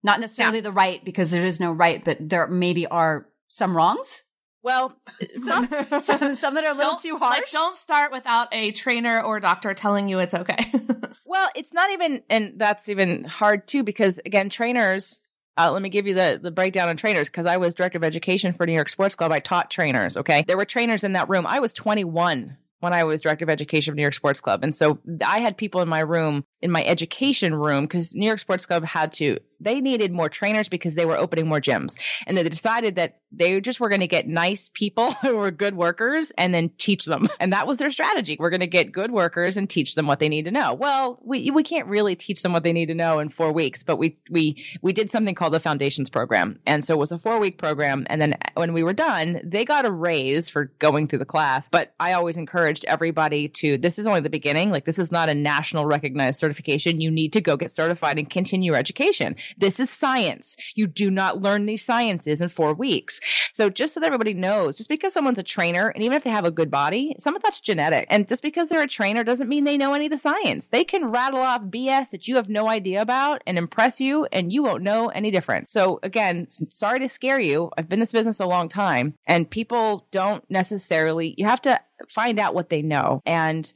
Not 0.03 0.19
necessarily 0.19 0.59
yeah. 0.59 0.63
the 0.63 0.73
right, 0.73 1.05
because 1.05 1.31
there 1.31 1.45
is 1.45 1.61
no 1.61 1.73
right, 1.73 2.03
but 2.03 2.17
there 2.21 2.47
maybe 2.47 2.87
are 2.87 3.27
some 3.49 3.77
wrongs? 3.77 4.23
Well, 4.63 4.95
some, 5.37 5.69
some, 6.03 6.37
some 6.37 6.55
that 6.55 6.65
are 6.65 6.71
a 6.73 6.75
little 6.75 6.93
Don't- 6.93 7.03
too 7.03 7.17
harsh? 7.17 7.39
Like, 7.39 7.51
don't 7.51 7.77
start 7.77 8.13
without 8.13 8.49
a 8.53 8.73
trainer 8.73 9.23
or 9.23 9.41
doctor 9.41 9.75
telling 9.75 10.09
you 10.09 10.19
it's 10.19 10.35
okay. 10.35 10.73
Well, 11.25 11.49
it's 11.55 11.73
not 11.73 11.91
even, 11.93 12.23
and 12.29 12.55
that's 12.57 12.89
even 12.89 13.23
hard 13.23 13.69
too, 13.69 13.85
because 13.85 14.19
again, 14.27 14.49
trainers. 14.51 15.21
Uh, 15.57 15.71
let 15.71 15.81
me 15.81 15.89
give 15.89 16.09
you 16.09 16.15
the 16.15 16.41
the 16.43 16.51
breakdown 16.51 16.89
on 16.89 16.97
trainers 16.97 17.29
because 17.29 17.47
I 17.47 17.57
was 17.57 17.77
director 17.77 17.99
of 17.99 18.03
education 18.05 18.53
for 18.53 18.67
New 18.67 18.73
York 18.73 18.89
Sports 18.89 19.15
Club. 19.15 19.31
I 19.31 19.39
taught 19.39 19.71
trainers. 19.71 20.17
Okay, 20.17 20.43
there 20.49 20.57
were 20.57 20.65
trainers 20.65 21.05
in 21.05 21.13
that 21.13 21.29
room. 21.29 21.47
I 21.47 21.61
was 21.61 21.73
21 21.73 22.57
when 22.81 22.93
I 22.93 23.05
was 23.05 23.21
director 23.21 23.45
of 23.45 23.49
education 23.49 23.93
for 23.93 23.97
New 23.97 24.03
York 24.03 24.15
Sports 24.15 24.41
Club, 24.41 24.65
and 24.65 24.75
so 24.75 24.99
I 25.25 25.39
had 25.39 25.57
people 25.57 25.83
in 25.83 25.89
my 25.89 26.01
room 26.01 26.45
in 26.63 26.73
my 26.73 26.83
education 26.85 27.55
room 27.55 27.85
because 27.85 28.13
New 28.17 28.27
York 28.27 28.41
Sports 28.41 28.67
Club 28.67 28.85
had 28.85 29.13
to. 29.15 29.39
They 29.61 29.81
needed 29.81 30.13
more 30.13 30.29
trainers 30.29 30.69
because 30.69 30.95
they 30.95 31.05
were 31.05 31.17
opening 31.17 31.47
more 31.47 31.61
gyms, 31.61 31.99
and 32.27 32.37
they 32.37 32.43
decided 32.49 32.97
that 32.97 33.19
they 33.33 33.61
just 33.61 33.81
were 33.81 33.89
going 33.89 34.01
to 34.01 34.07
get 34.07 34.27
nice 34.27 34.71
people 34.73 35.13
who 35.23 35.37
were 35.37 35.51
good 35.51 35.77
workers 35.77 36.33
and 36.37 36.53
then 36.55 36.71
teach 36.79 37.05
them. 37.05 37.29
And 37.41 37.55
that 37.55 37.67
was 37.67 37.79
their 37.79 37.91
strategy. 37.91 38.37
We're 38.39 38.51
going 38.51 38.61
to 38.61 38.67
get 38.67 38.93
good 38.93 39.13
workers 39.13 39.57
and 39.57 39.69
teach 39.69 39.95
them 39.95 40.07
what 40.07 40.19
they 40.19 40.29
need 40.29 40.45
to 40.45 40.51
know. 40.51 40.75
Well, 40.75 41.19
we 41.25 41.51
we 41.51 41.63
can't 41.63 41.87
really 41.87 42.15
teach 42.15 42.43
them 42.43 42.53
what 42.53 42.65
they 42.65 42.73
need 42.73 42.87
to 42.87 42.95
know 42.95 43.19
in 43.19 43.31
4 43.31 43.51
weeks, 43.53 43.83
but 43.83 43.97
we 43.97 44.19
we 44.31 44.63
we 44.83 44.93
did 44.93 45.11
something 45.11 45.35
called 45.35 45.55
the 45.55 45.61
Foundations 45.61 46.11
program. 46.11 46.59
And 46.67 46.85
so 46.85 46.95
it 46.95 46.99
was 46.99 47.13
a 47.13 47.19
4-week 47.19 47.57
program 47.57 48.05
and 48.11 48.21
then 48.21 48.35
when 48.55 48.73
we 48.75 48.83
were 48.83 48.93
done, 48.93 49.41
they 49.43 49.65
got 49.65 49.87
a 49.87 49.91
raise 49.91 50.51
for 50.51 50.67
going 50.81 51.09
through 51.09 51.21
the 51.21 51.25
class, 51.25 51.69
but 51.69 51.95
I 51.99 52.13
always 52.13 52.37
encouraged 52.37 52.85
everybody 52.87 53.49
to 53.49 53.79
this 53.79 53.99
is 53.99 54.07
only 54.07 54.21
the 54.21 54.29
beginning. 54.29 54.71
Like 54.71 54.85
this 54.85 54.99
is 54.99 55.11
not 55.11 55.31
a 55.31 55.35
national 55.35 55.87
recognized 55.87 56.41
certification. 56.41 57.01
You 57.01 57.11
need 57.11 57.33
to 57.33 57.41
go 57.41 57.57
get 57.57 57.73
certified 57.73 58.19
and 58.19 58.29
continue 58.29 58.71
your 58.71 58.77
education. 58.77 59.37
This 59.57 59.81
is 59.81 59.91
science. 59.91 60.57
You 60.75 60.87
do 60.87 61.11
not 61.11 61.41
learn 61.41 61.67
these 61.67 61.85
sciences 61.85 62.43
in 62.43 62.49
4 62.49 62.75
weeks. 62.75 63.21
So 63.53 63.71
just 63.71 63.95
so 63.95 64.01
that 64.01 64.07
everybody 64.07 64.35
knows, 64.35 64.77
just 64.77 64.89
because 64.89 65.13
someone's 65.13 65.39
a 65.39 65.43
trainer, 65.43 65.89
and 65.89 66.03
even 66.05 66.17
if 66.17 66.25
they 66.25 66.31
have 66.31 66.45
a 66.45 66.51
good 66.51 66.71
body, 66.71 67.15
some 67.19 67.37
of 67.37 67.43
that's 67.43 67.61
genetic. 67.61 68.07
And 68.11 68.29
just 68.29 68.43
because 68.43 68.69
they're 68.69 68.83
a 68.83 68.89
trainer 68.89 69.25
doesn't 69.25 69.49
mean 69.49 69.65
they 69.65 69.79
know 69.79 69.95
any 69.95 70.07
of 70.07 70.11
the 70.11 70.19
science. 70.19 70.69
They 70.69 70.85
can 70.85 71.11
rattle 71.11 71.41
off 71.41 71.63
BS 71.63 72.11
that 72.11 72.29
you 72.29 72.37
have 72.37 72.49
no 72.49 72.69
idea 72.69 73.03
about 73.03 73.43
and 73.47 73.59
impress 73.59 74.01
you, 74.01 74.27
and 74.33 74.53
you 74.53 74.63
won't 74.63 74.83
know 74.83 75.09
any 75.09 75.31
different. 75.31 75.71
So 75.71 76.01
again, 76.03 76.49
sorry 76.51 77.01
to 77.01 77.09
scare 77.09 77.41
you. 77.41 77.71
I've 77.77 77.89
been 77.89 77.99
in 77.99 78.01
this 78.01 78.13
business 78.13 78.41
a 78.41 78.47
long 78.47 78.69
time, 78.69 79.15
and 79.27 79.51
people 79.51 80.07
don't 80.11 80.49
necessarily. 80.51 81.35
You 81.37 81.47
have 81.47 81.63
to 81.63 81.81
find 82.09 82.39
out 82.39 82.55
what 82.55 82.71
they 82.71 82.83
know 82.83 83.21
and 83.27 83.73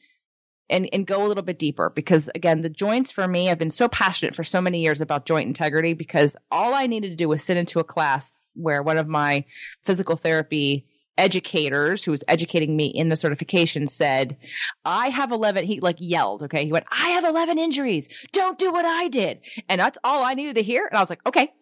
and 0.70 0.88
and 0.92 1.06
go 1.06 1.24
a 1.24 1.28
little 1.28 1.42
bit 1.42 1.58
deeper 1.58 1.90
because 1.90 2.30
again 2.34 2.60
the 2.60 2.68
joints 2.68 3.10
for 3.10 3.26
me 3.28 3.50
i've 3.50 3.58
been 3.58 3.70
so 3.70 3.88
passionate 3.88 4.34
for 4.34 4.44
so 4.44 4.60
many 4.60 4.82
years 4.82 5.00
about 5.00 5.26
joint 5.26 5.46
integrity 5.46 5.92
because 5.92 6.36
all 6.50 6.74
i 6.74 6.86
needed 6.86 7.10
to 7.10 7.16
do 7.16 7.28
was 7.28 7.42
sit 7.42 7.56
into 7.56 7.80
a 7.80 7.84
class 7.84 8.32
where 8.54 8.82
one 8.82 8.96
of 8.96 9.08
my 9.08 9.44
physical 9.82 10.16
therapy 10.16 10.86
educators 11.16 12.02
who 12.02 12.10
was 12.10 12.24
educating 12.26 12.76
me 12.76 12.86
in 12.86 13.08
the 13.08 13.16
certification 13.16 13.86
said 13.86 14.36
i 14.84 15.08
have 15.08 15.30
11 15.30 15.64
he 15.64 15.80
like 15.80 15.96
yelled 15.98 16.42
okay 16.42 16.64
he 16.64 16.72
went 16.72 16.86
i 16.90 17.10
have 17.10 17.24
11 17.24 17.58
injuries 17.58 18.08
don't 18.32 18.58
do 18.58 18.72
what 18.72 18.84
i 18.84 19.08
did 19.08 19.40
and 19.68 19.80
that's 19.80 19.98
all 20.02 20.24
i 20.24 20.34
needed 20.34 20.56
to 20.56 20.62
hear 20.62 20.86
and 20.86 20.96
i 20.96 21.00
was 21.00 21.10
like 21.10 21.24
okay 21.26 21.52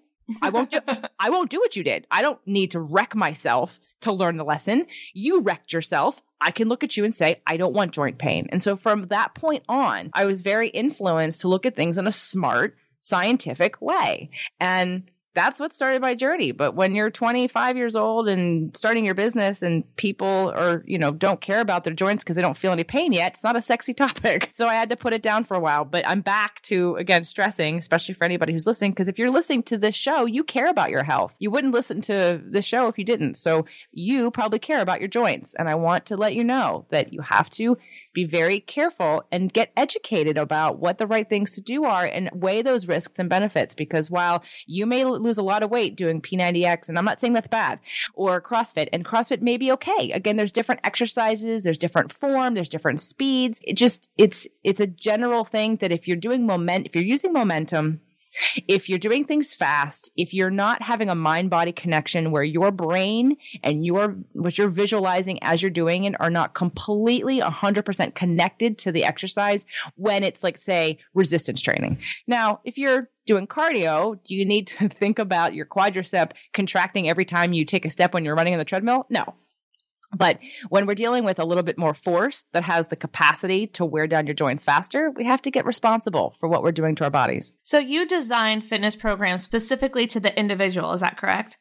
I 0.41 0.51
won't 0.51 0.71
do 0.71 0.79
I 1.19 1.31
won't 1.31 1.51
do 1.51 1.59
what 1.59 1.77
you 1.77 1.85
did. 1.85 2.07
I 2.11 2.23
don't 2.23 2.39
need 2.47 2.71
to 2.73 2.81
wreck 2.81 3.15
myself 3.15 3.81
to 4.03 4.13
learn 4.13 4.37
the 4.37 4.45
lesson. 4.45 4.87
You 5.13 5.41
wrecked 5.41 5.73
yourself. 5.73 6.23
I 6.43 6.51
can 6.51 6.69
look 6.69 6.83
at 6.83 6.97
you 6.97 7.05
and 7.05 7.15
say, 7.15 7.41
I 7.47 7.57
don't 7.57 7.73
want 7.73 7.93
joint 7.93 8.19
pain. 8.19 8.49
And 8.51 8.63
so 8.63 8.77
from 8.77 9.07
that 9.07 9.35
point 9.35 9.63
on, 9.69 10.11
I 10.13 10.25
was 10.25 10.43
very 10.43 10.69
influenced 10.69 11.41
to 11.43 11.49
look 11.49 11.65
at 11.65 11.77
things 11.77 11.99
in 11.99 12.07
a 12.07 12.13
smart, 12.13 12.77
scientific 12.99 13.81
way. 13.81 14.31
And 14.61 15.05
that's 15.35 15.59
what 15.59 15.73
started 15.73 16.03
my 16.03 16.15
journey. 16.15 16.53
But 16.53 16.75
when 16.75 16.95
you're 16.95 17.11
25 17.11 17.77
years 17.77 17.97
old 17.97 18.29
and 18.29 18.77
starting 18.77 19.05
your 19.05 19.15
business 19.15 19.63
and 19.63 19.85
people 19.97 20.53
are, 20.55 20.83
you 20.87 20.99
know, 20.99 21.11
don't 21.11 21.41
care 21.41 21.61
about 21.61 21.85
their 21.85 21.95
joints 21.95 22.23
because 22.23 22.37
they 22.37 22.43
don't 22.43 22.57
feel 22.57 22.73
any 22.73 22.85
pain 22.85 23.13
yet, 23.13 23.33
it's 23.33 23.45
not 23.45 23.57
a 23.57 23.63
sexy 23.63 23.95
topic. 24.03 24.51
So 24.53 24.69
I 24.69 24.75
had 24.75 24.91
to 24.91 24.97
put 24.97 25.13
it 25.13 25.23
down 25.23 25.45
for 25.45 25.57
a 25.57 25.61
while. 25.61 25.85
But 25.85 26.07
I'm 26.07 26.21
back 26.21 26.61
to, 26.63 26.97
again, 26.97 27.25
stressing, 27.25 27.79
especially 27.79 28.15
for 28.15 28.25
anybody 28.25 28.53
who's 28.53 28.67
listening, 28.67 28.93
because 28.93 29.09
if 29.09 29.19
you're 29.19 29.31
listening 29.31 29.63
to 29.65 29.79
this 29.79 29.95
show, 29.95 30.27
you 30.27 30.45
care 30.45 30.69
about 30.69 30.91
your 30.91 31.03
health. 31.03 31.35
You 31.39 31.51
wouldn't 31.51 31.73
listen 31.73 32.01
to 32.03 32.41
this 32.45 32.65
show 32.65 32.89
if 32.89 32.99
you 32.99 33.05
didn't. 33.05 33.35
So 33.35 33.65
you 33.93 34.31
probably 34.31 34.59
care 34.59 34.81
about 34.81 35.01
your 35.01 35.09
joints. 35.09 35.55
And 35.55 35.69
I 35.69 35.75
want 35.75 36.07
to 36.07 36.17
let 36.17 36.35
you 36.35 36.45
know 36.45 36.87
that 36.91 37.13
you 37.13 37.21
have 37.23 37.49
to 37.51 37.79
be 38.13 38.25
very 38.25 38.61
careful 38.61 39.25
and 39.33 39.53
get 39.53 39.73
educated 39.77 40.39
about 40.39 40.79
what 40.79 40.99
the 40.99 41.07
right 41.07 41.29
things 41.29 41.55
to 41.55 41.61
do 41.61 41.85
are 41.85 42.05
and 42.05 42.31
weigh 42.33 42.63
those 42.63 42.89
risks 42.89 43.19
and 43.19 43.29
benefits. 43.29 43.75
Because 43.75 44.11
while 44.11 44.43
you 44.67 44.87
may 44.87 45.05
lose 45.05 45.39
a 45.39 45.43
lot 45.43 45.63
of 45.63 45.71
weight 45.71 45.97
doing 45.97 46.21
P90X, 46.21 46.89
and 46.89 46.99
I'm 46.99 47.05
not 47.05 47.21
saying 47.21 47.33
that's 47.33 47.49
bad, 47.49 47.79
or 48.15 48.41
CrossFit, 48.41 48.89
and 48.93 49.05
CrossFit 49.05 49.43
may 49.43 49.57
be 49.57 49.73
okay. 49.73 50.13
Again, 50.13 50.37
there's 50.37 50.53
different 50.53 50.81
exercises, 50.85 51.65
there's 51.65 51.79
different 51.79 52.13
form, 52.13 52.55
there's 52.55 52.69
different 52.69 53.01
speeds. 53.01 53.61
It 53.65 53.75
just, 53.75 54.09
it's, 54.19 54.47
it's 54.65 54.81
a 54.81 54.87
general 54.87 55.45
thing 55.45 55.77
that 55.77 55.93
if 55.93 56.07
you're 56.07 56.17
doing 56.17 56.47
moment, 56.47 56.87
if 56.87 56.95
you're 56.95 57.05
using 57.05 57.33
momentum, 57.33 58.01
if 58.69 58.89
you're 58.89 58.99
doing 58.99 59.25
things 59.25 59.55
fast, 59.55 60.11
if 60.17 60.33
you're 60.33 60.51
not 60.51 60.83
having 60.83 61.09
a 61.09 61.15
mind 61.15 61.51
body 61.51 61.73
connection 61.73 62.31
where 62.31 62.43
your 62.43 62.71
brain 62.71 63.37
and 63.63 63.85
your 63.85 64.17
what 64.33 64.59
you're 64.59 64.69
visualizing 64.69 65.43
as 65.43 65.63
you're 65.63 65.71
doing 65.71 66.05
it 66.05 66.15
are 66.21 66.31
not 66.31 66.55
completely 66.55 67.41
100% 67.41 68.15
connected 68.15 68.79
to 68.79 68.93
the 68.93 69.05
exercise 69.05 69.67
when 69.97 70.23
it's 70.23 70.43
like 70.43 70.59
say 70.59 70.99
resistance 71.15 71.61
training. 71.61 71.99
Now, 72.27 72.61
if 72.65 72.79
you're 72.79 73.09
doing 73.27 73.47
cardio, 73.47 74.19
do 74.25 74.35
you 74.35 74.45
need 74.45 74.67
to 74.69 74.89
think 75.01 75.19
about 75.19 75.55
your 75.55 75.67
quadricep 75.67 76.33
contracting 76.53 77.09
every 77.09 77.25
time 77.25 77.53
you 77.53 77.65
take 77.65 77.85
a 77.85 77.91
step 77.91 78.15
when 78.15 78.25
you're 78.25 78.35
running 78.35 78.55
on 78.55 78.59
the 78.59 78.65
treadmill? 78.65 79.07
No. 79.09 79.35
But 80.15 80.41
when 80.69 80.87
we're 80.87 80.95
dealing 80.95 81.25
with 81.25 81.39
a 81.39 81.45
little 81.45 81.63
bit 81.63 81.79
more 81.79 81.95
force 81.95 82.47
that 82.53 82.63
has 82.65 82.89
the 82.89 82.97
capacity 82.97 83.67
to 83.69 83.85
wear 83.85 84.07
down 84.07 84.27
your 84.27 84.35
joints 84.35 84.65
faster, 84.65 85.11
we 85.11 85.25
have 85.25 85.43
to 85.43 85.51
get 85.51 85.65
responsible 85.65 86.35
for 86.39 86.49
what 86.49 86.63
we're 86.63 86.73
doing 86.73 86.95
to 86.97 87.05
our 87.05 87.11
bodies. 87.11 87.55
so 87.63 87.79
you 87.79 88.07
design 88.07 88.61
fitness 88.61 88.97
programs 88.97 89.43
specifically 89.43 90.07
to 90.07 90.21
the 90.21 90.39
individual, 90.39 90.93
is 90.93 91.01
that 91.01 91.17
correct? 91.17 91.59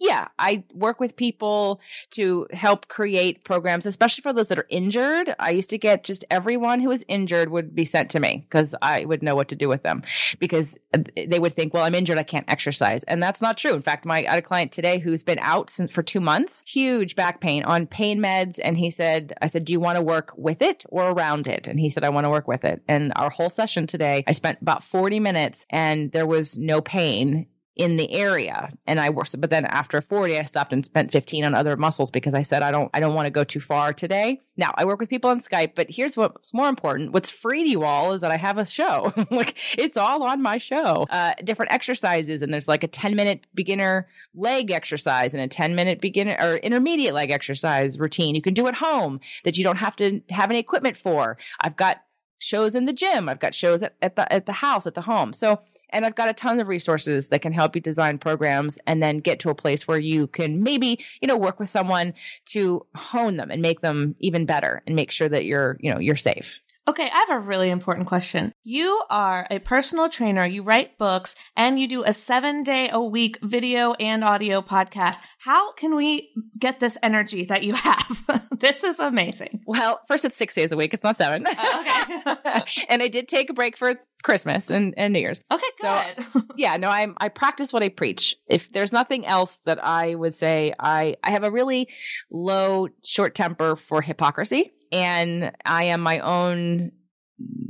Yeah, 0.00 0.28
I 0.38 0.64
work 0.72 0.98
with 0.98 1.14
people 1.14 1.80
to 2.10 2.48
help 2.52 2.88
create 2.88 3.44
programs, 3.44 3.86
especially 3.86 4.22
for 4.22 4.32
those 4.32 4.48
that 4.48 4.58
are 4.58 4.66
injured. 4.68 5.34
I 5.38 5.50
used 5.50 5.70
to 5.70 5.78
get 5.78 6.02
just 6.02 6.24
everyone 6.30 6.80
who 6.80 6.88
was 6.88 7.04
injured 7.06 7.50
would 7.50 7.74
be 7.74 7.84
sent 7.84 8.10
to 8.10 8.20
me 8.20 8.44
because 8.48 8.74
I 8.82 9.04
would 9.04 9.22
know 9.22 9.36
what 9.36 9.48
to 9.48 9.56
do 9.56 9.68
with 9.68 9.82
them 9.82 10.02
because 10.40 10.76
uh, 10.92 10.98
they 11.28 11.38
would 11.38 11.52
think, 11.52 11.72
well, 11.72 11.84
I'm 11.84 11.94
injured, 11.94 12.18
I 12.18 12.24
can't 12.24 12.44
exercise. 12.48 13.04
And 13.04 13.22
that's 13.22 13.40
not 13.40 13.56
true. 13.56 13.74
In 13.74 13.82
fact, 13.82 14.04
my 14.04 14.24
I 14.26 14.30
had 14.30 14.38
a 14.38 14.42
client 14.42 14.72
today 14.72 14.98
who's 14.98 15.22
been 15.22 15.38
out 15.40 15.70
since 15.70 15.92
for 15.92 16.02
two 16.02 16.20
months, 16.20 16.62
huge 16.66 17.14
back 17.14 17.40
pain 17.40 17.64
on 17.64 17.86
pain 17.86 18.20
meds. 18.20 18.58
And 18.62 18.76
he 18.76 18.90
said, 18.90 19.32
I 19.42 19.46
said, 19.46 19.64
do 19.64 19.72
you 19.72 19.80
want 19.80 19.96
to 19.96 20.02
work 20.02 20.32
with 20.36 20.62
it 20.62 20.84
or 20.88 21.10
around 21.10 21.46
it? 21.46 21.66
And 21.66 21.78
he 21.78 21.90
said, 21.90 22.04
I 22.04 22.08
want 22.08 22.24
to 22.24 22.30
work 22.30 22.48
with 22.48 22.64
it. 22.64 22.82
And 22.88 23.12
our 23.16 23.30
whole 23.30 23.50
session 23.50 23.86
today, 23.86 24.24
I 24.26 24.32
spent 24.32 24.60
about 24.60 24.82
40 24.82 25.20
minutes 25.20 25.66
and 25.70 26.10
there 26.12 26.26
was 26.26 26.56
no 26.56 26.80
pain 26.80 27.46
in 27.76 27.96
the 27.96 28.12
area 28.12 28.72
and 28.86 29.00
I 29.00 29.10
worked 29.10 29.40
but 29.40 29.50
then 29.50 29.64
after 29.64 30.00
40 30.00 30.38
I 30.38 30.44
stopped 30.44 30.72
and 30.72 30.84
spent 30.84 31.10
15 31.10 31.44
on 31.44 31.54
other 31.54 31.76
muscles 31.76 32.10
because 32.10 32.32
I 32.32 32.42
said 32.42 32.62
I 32.62 32.70
don't 32.70 32.88
I 32.94 33.00
don't 33.00 33.14
want 33.14 33.26
to 33.26 33.32
go 33.32 33.42
too 33.42 33.60
far 33.60 33.92
today. 33.92 34.40
Now 34.56 34.72
I 34.76 34.84
work 34.84 35.00
with 35.00 35.08
people 35.08 35.30
on 35.30 35.40
Skype, 35.40 35.74
but 35.74 35.88
here's 35.90 36.16
what's 36.16 36.54
more 36.54 36.68
important. 36.68 37.12
What's 37.12 37.30
free 37.30 37.64
to 37.64 37.68
you 37.68 37.82
all 37.82 38.12
is 38.12 38.20
that 38.20 38.30
I 38.30 38.36
have 38.36 38.58
a 38.58 38.66
show. 38.66 39.12
like 39.30 39.56
it's 39.76 39.96
all 39.96 40.22
on 40.22 40.40
my 40.40 40.56
show. 40.56 41.06
Uh 41.10 41.34
different 41.42 41.72
exercises 41.72 42.42
and 42.42 42.54
there's 42.54 42.68
like 42.68 42.84
a 42.84 42.88
10 42.88 43.16
minute 43.16 43.46
beginner 43.54 44.06
leg 44.36 44.70
exercise 44.70 45.34
and 45.34 45.42
a 45.42 45.48
10 45.48 45.74
minute 45.74 46.00
beginner 46.00 46.36
or 46.40 46.56
intermediate 46.58 47.14
leg 47.14 47.30
exercise 47.32 47.98
routine 47.98 48.36
you 48.36 48.42
can 48.42 48.54
do 48.54 48.68
at 48.68 48.76
home 48.76 49.18
that 49.42 49.58
you 49.58 49.64
don't 49.64 49.78
have 49.78 49.96
to 49.96 50.20
have 50.30 50.50
any 50.50 50.60
equipment 50.60 50.96
for. 50.96 51.36
I've 51.60 51.76
got 51.76 52.02
shows 52.38 52.74
in 52.74 52.84
the 52.84 52.92
gym. 52.92 53.28
I've 53.28 53.40
got 53.40 53.54
shows 53.54 53.82
at, 53.82 53.94
at 54.00 54.16
the 54.16 54.32
at 54.32 54.46
the 54.46 54.52
house, 54.52 54.86
at 54.86 54.94
the 54.94 55.00
home. 55.02 55.32
So 55.32 55.60
and 55.94 56.04
I've 56.04 56.16
got 56.16 56.28
a 56.28 56.34
ton 56.34 56.60
of 56.60 56.68
resources 56.68 57.28
that 57.28 57.40
can 57.40 57.52
help 57.52 57.74
you 57.74 57.80
design 57.80 58.18
programs 58.18 58.78
and 58.86 59.02
then 59.02 59.18
get 59.18 59.38
to 59.40 59.50
a 59.50 59.54
place 59.54 59.88
where 59.88 59.98
you 59.98 60.26
can 60.26 60.62
maybe, 60.62 61.02
you 61.22 61.28
know, 61.28 61.36
work 61.36 61.60
with 61.60 61.70
someone 61.70 62.12
to 62.46 62.84
hone 62.96 63.36
them 63.36 63.50
and 63.50 63.62
make 63.62 63.80
them 63.80 64.16
even 64.18 64.44
better 64.44 64.82
and 64.86 64.96
make 64.96 65.10
sure 65.10 65.28
that 65.28 65.44
you're, 65.44 65.78
you 65.80 65.90
know, 65.90 66.00
you're 66.00 66.16
safe. 66.16 66.60
Okay, 66.86 67.08
I 67.10 67.24
have 67.28 67.30
a 67.30 67.38
really 67.38 67.70
important 67.70 68.06
question. 68.06 68.52
You 68.62 69.02
are 69.08 69.46
a 69.50 69.58
personal 69.58 70.10
trainer, 70.10 70.44
you 70.44 70.62
write 70.62 70.98
books, 70.98 71.34
and 71.56 71.80
you 71.80 71.88
do 71.88 72.04
a 72.04 72.12
seven 72.12 72.62
day 72.62 72.90
a 72.92 73.00
week 73.00 73.38
video 73.42 73.94
and 73.94 74.22
audio 74.22 74.60
podcast. 74.60 75.16
How 75.38 75.72
can 75.72 75.94
we 75.94 76.30
get 76.58 76.80
this 76.80 76.98
energy 77.02 77.46
that 77.46 77.62
you 77.62 77.72
have? 77.72 78.48
this 78.58 78.84
is 78.84 78.98
amazing. 78.98 79.62
Well, 79.66 80.00
first 80.08 80.26
it's 80.26 80.36
six 80.36 80.54
days 80.54 80.72
a 80.72 80.76
week. 80.76 80.92
It's 80.92 81.04
not 81.04 81.16
seven. 81.16 81.46
Oh, 81.48 82.36
okay. 82.58 82.82
and 82.90 83.02
I 83.02 83.08
did 83.08 83.28
take 83.28 83.48
a 83.48 83.54
break 83.54 83.78
for 83.78 83.94
Christmas 84.22 84.68
and, 84.68 84.92
and 84.98 85.14
New 85.14 85.20
Year's. 85.20 85.40
Okay, 85.50 85.64
So- 85.80 86.02
good. 86.34 86.44
yeah 86.56 86.76
no 86.76 86.88
i'm 86.88 87.14
i 87.18 87.28
practice 87.28 87.72
what 87.72 87.82
i 87.82 87.88
preach 87.88 88.36
if 88.48 88.72
there's 88.72 88.92
nothing 88.92 89.26
else 89.26 89.58
that 89.64 89.84
i 89.84 90.14
would 90.14 90.34
say 90.34 90.72
i 90.78 91.16
i 91.22 91.30
have 91.30 91.42
a 91.44 91.50
really 91.50 91.88
low 92.30 92.88
short 93.02 93.34
temper 93.34 93.74
for 93.76 94.00
hypocrisy 94.00 94.72
and 94.94 95.52
i 95.66 95.84
am 95.84 96.00
my 96.00 96.18
own 96.20 96.90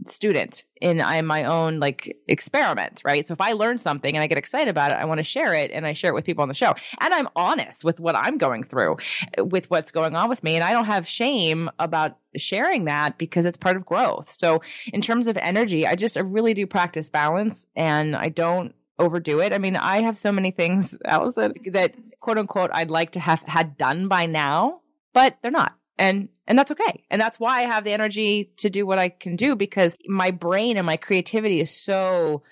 student 0.07 0.65
and 0.83 1.01
I'm 1.01 1.27
my 1.27 1.45
own 1.45 1.81
like 1.81 2.17
experiment, 2.29 3.03
right? 3.05 3.27
So 3.27 3.33
if 3.33 3.41
I 3.41 3.53
learn 3.53 3.79
something 3.79 4.15
and 4.15 4.23
I 4.23 4.27
get 4.27 4.39
excited 4.39 4.69
about 4.69 4.91
it, 4.91 4.99
I 4.99 5.05
want 5.07 5.19
to 5.19 5.25
share 5.25 5.55
it 5.55 5.71
and 5.71 5.87
I 5.87 5.93
share 5.95 6.11
it 6.11 6.15
with 6.15 6.25
people 6.25 6.43
on 6.43 6.49
the 6.49 6.55
show. 6.55 6.75
And 7.01 7.15
I'm 7.15 7.29
honest 7.35 7.85
with 7.85 8.01
what 8.01 8.15
I'm 8.15 8.37
going 8.37 8.65
through, 8.65 8.99
with 9.39 9.71
what's 9.71 9.91
going 9.91 10.15
on 10.15 10.29
with 10.29 10.43
me. 10.45 10.57
And 10.57 10.65
I 10.65 10.73
don't 10.73 10.85
have 10.85 11.09
shame 11.09 11.71
about 11.79 12.19
sharing 12.37 12.85
that 12.85 13.17
because 13.17 13.47
it's 13.47 13.57
part 13.57 13.77
of 13.77 13.87
growth. 13.87 14.37
So 14.39 14.61
in 14.93 15.01
terms 15.01 15.27
of 15.27 15.37
energy, 15.39 15.87
I 15.87 15.95
just 15.97 16.17
I 16.17 16.21
really 16.21 16.55
do 16.55 16.67
practice 16.67 17.09
balance 17.09 17.67
and 17.75 18.15
I 18.15 18.29
don't 18.29 18.75
overdo 18.99 19.41
it. 19.41 19.53
I 19.53 19.59
mean, 19.59 19.77
I 19.77 20.03
have 20.03 20.17
so 20.17 20.31
many 20.31 20.51
things, 20.51 20.99
Allison, 21.05 21.55
that 21.73 21.95
quote 22.21 22.39
unquote 22.39 22.71
I'd 22.73 22.91
like 22.91 23.13
to 23.13 23.21
have 23.21 23.41
had 23.41 23.77
done 23.77 24.09
by 24.09 24.27
now, 24.27 24.81
but 25.15 25.39
they're 25.43 25.51
not. 25.51 25.75
And 25.99 26.29
and 26.47 26.59
that's 26.59 26.71
okay. 26.73 27.05
And 27.11 27.21
that's 27.21 27.41
why 27.41 27.61
I 27.61 27.63
have 27.63 27.85
the 27.85 27.93
energy 27.93 28.51
to 28.59 28.69
do 28.69 28.85
what 28.87 28.99
I 28.99 29.09
can 29.09 29.37
do 29.37 29.57
because 29.57 29.97
my 30.07 30.31
brain 30.31 30.77
and 30.77 30.87
my 30.87 30.97
creativity 30.97 31.61
is 31.61 31.71
so 31.71 32.43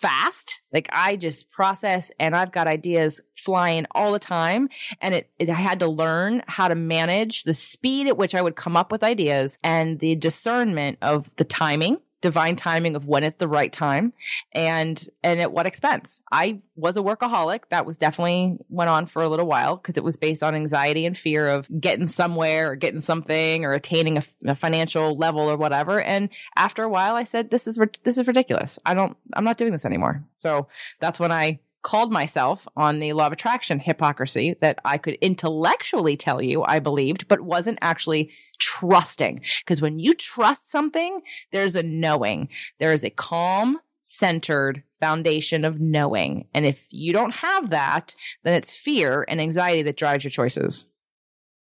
fast. 0.00 0.62
Like 0.72 0.88
I 0.92 1.16
just 1.16 1.50
process 1.50 2.12
and 2.18 2.34
I've 2.34 2.52
got 2.52 2.66
ideas 2.66 3.20
flying 3.36 3.86
all 3.92 4.12
the 4.12 4.18
time. 4.18 4.68
And 5.00 5.14
it, 5.14 5.30
it, 5.38 5.50
I 5.50 5.54
had 5.54 5.80
to 5.80 5.88
learn 5.88 6.42
how 6.46 6.68
to 6.68 6.74
manage 6.74 7.44
the 7.44 7.52
speed 7.52 8.06
at 8.06 8.16
which 8.16 8.34
I 8.34 8.42
would 8.42 8.56
come 8.56 8.76
up 8.76 8.92
with 8.92 9.02
ideas 9.02 9.58
and 9.62 9.98
the 9.98 10.14
discernment 10.14 10.98
of 11.02 11.30
the 11.36 11.44
timing 11.44 11.98
divine 12.22 12.56
timing 12.56 12.96
of 12.96 13.06
when 13.06 13.24
it's 13.24 13.36
the 13.36 13.48
right 13.48 13.72
time 13.72 14.14
and 14.52 15.06
and 15.22 15.40
at 15.40 15.52
what 15.52 15.66
expense. 15.66 16.22
I 16.32 16.60
was 16.76 16.96
a 16.96 17.00
workaholic. 17.00 17.64
That 17.68 17.84
was 17.84 17.98
definitely 17.98 18.56
went 18.70 18.88
on 18.88 19.04
for 19.06 19.22
a 19.22 19.28
little 19.28 19.46
while 19.46 19.76
because 19.76 19.98
it 19.98 20.04
was 20.04 20.16
based 20.16 20.42
on 20.42 20.54
anxiety 20.54 21.04
and 21.04 21.18
fear 21.18 21.48
of 21.48 21.68
getting 21.80 22.06
somewhere 22.06 22.70
or 22.70 22.76
getting 22.76 23.00
something 23.00 23.64
or 23.64 23.72
attaining 23.72 24.16
a, 24.16 24.22
a, 24.46 24.54
financial 24.54 25.16
level 25.16 25.42
or 25.42 25.56
whatever. 25.56 26.00
And 26.00 26.30
after 26.56 26.84
a 26.84 26.88
while 26.88 27.16
i 27.16 27.24
said 27.24 27.50
this 27.50 27.66
is 27.66 27.78
this 28.04 28.16
is 28.16 28.26
ridiculous. 28.26 28.78
I 28.86 28.94
don't 28.94 29.16
i'm 29.34 29.44
not 29.44 29.58
doing 29.58 29.72
this 29.72 29.84
anymore. 29.84 30.24
So 30.38 30.68
that's 31.00 31.20
when 31.20 31.32
i 31.32 31.58
called 31.82 32.12
myself 32.12 32.66
on 32.76 32.98
the 32.98 33.12
law 33.12 33.26
of 33.26 33.32
attraction 33.32 33.78
hypocrisy 33.78 34.56
that 34.60 34.78
I 34.84 34.98
could 34.98 35.14
intellectually 35.20 36.16
tell 36.16 36.40
you 36.40 36.62
I 36.62 36.78
believed, 36.78 37.28
but 37.28 37.40
wasn't 37.40 37.78
actually 37.82 38.30
trusting. 38.58 39.42
Because 39.64 39.82
when 39.82 39.98
you 39.98 40.14
trust 40.14 40.70
something, 40.70 41.20
there's 41.50 41.74
a 41.74 41.82
knowing. 41.82 42.48
There 42.78 42.92
is 42.92 43.04
a 43.04 43.10
calm, 43.10 43.78
centered 44.00 44.82
foundation 45.00 45.64
of 45.64 45.80
knowing. 45.80 46.46
And 46.54 46.64
if 46.64 46.84
you 46.90 47.12
don't 47.12 47.34
have 47.36 47.70
that, 47.70 48.14
then 48.44 48.54
it's 48.54 48.74
fear 48.74 49.24
and 49.28 49.40
anxiety 49.40 49.82
that 49.82 49.96
drives 49.96 50.24
your 50.24 50.30
choices. 50.30 50.86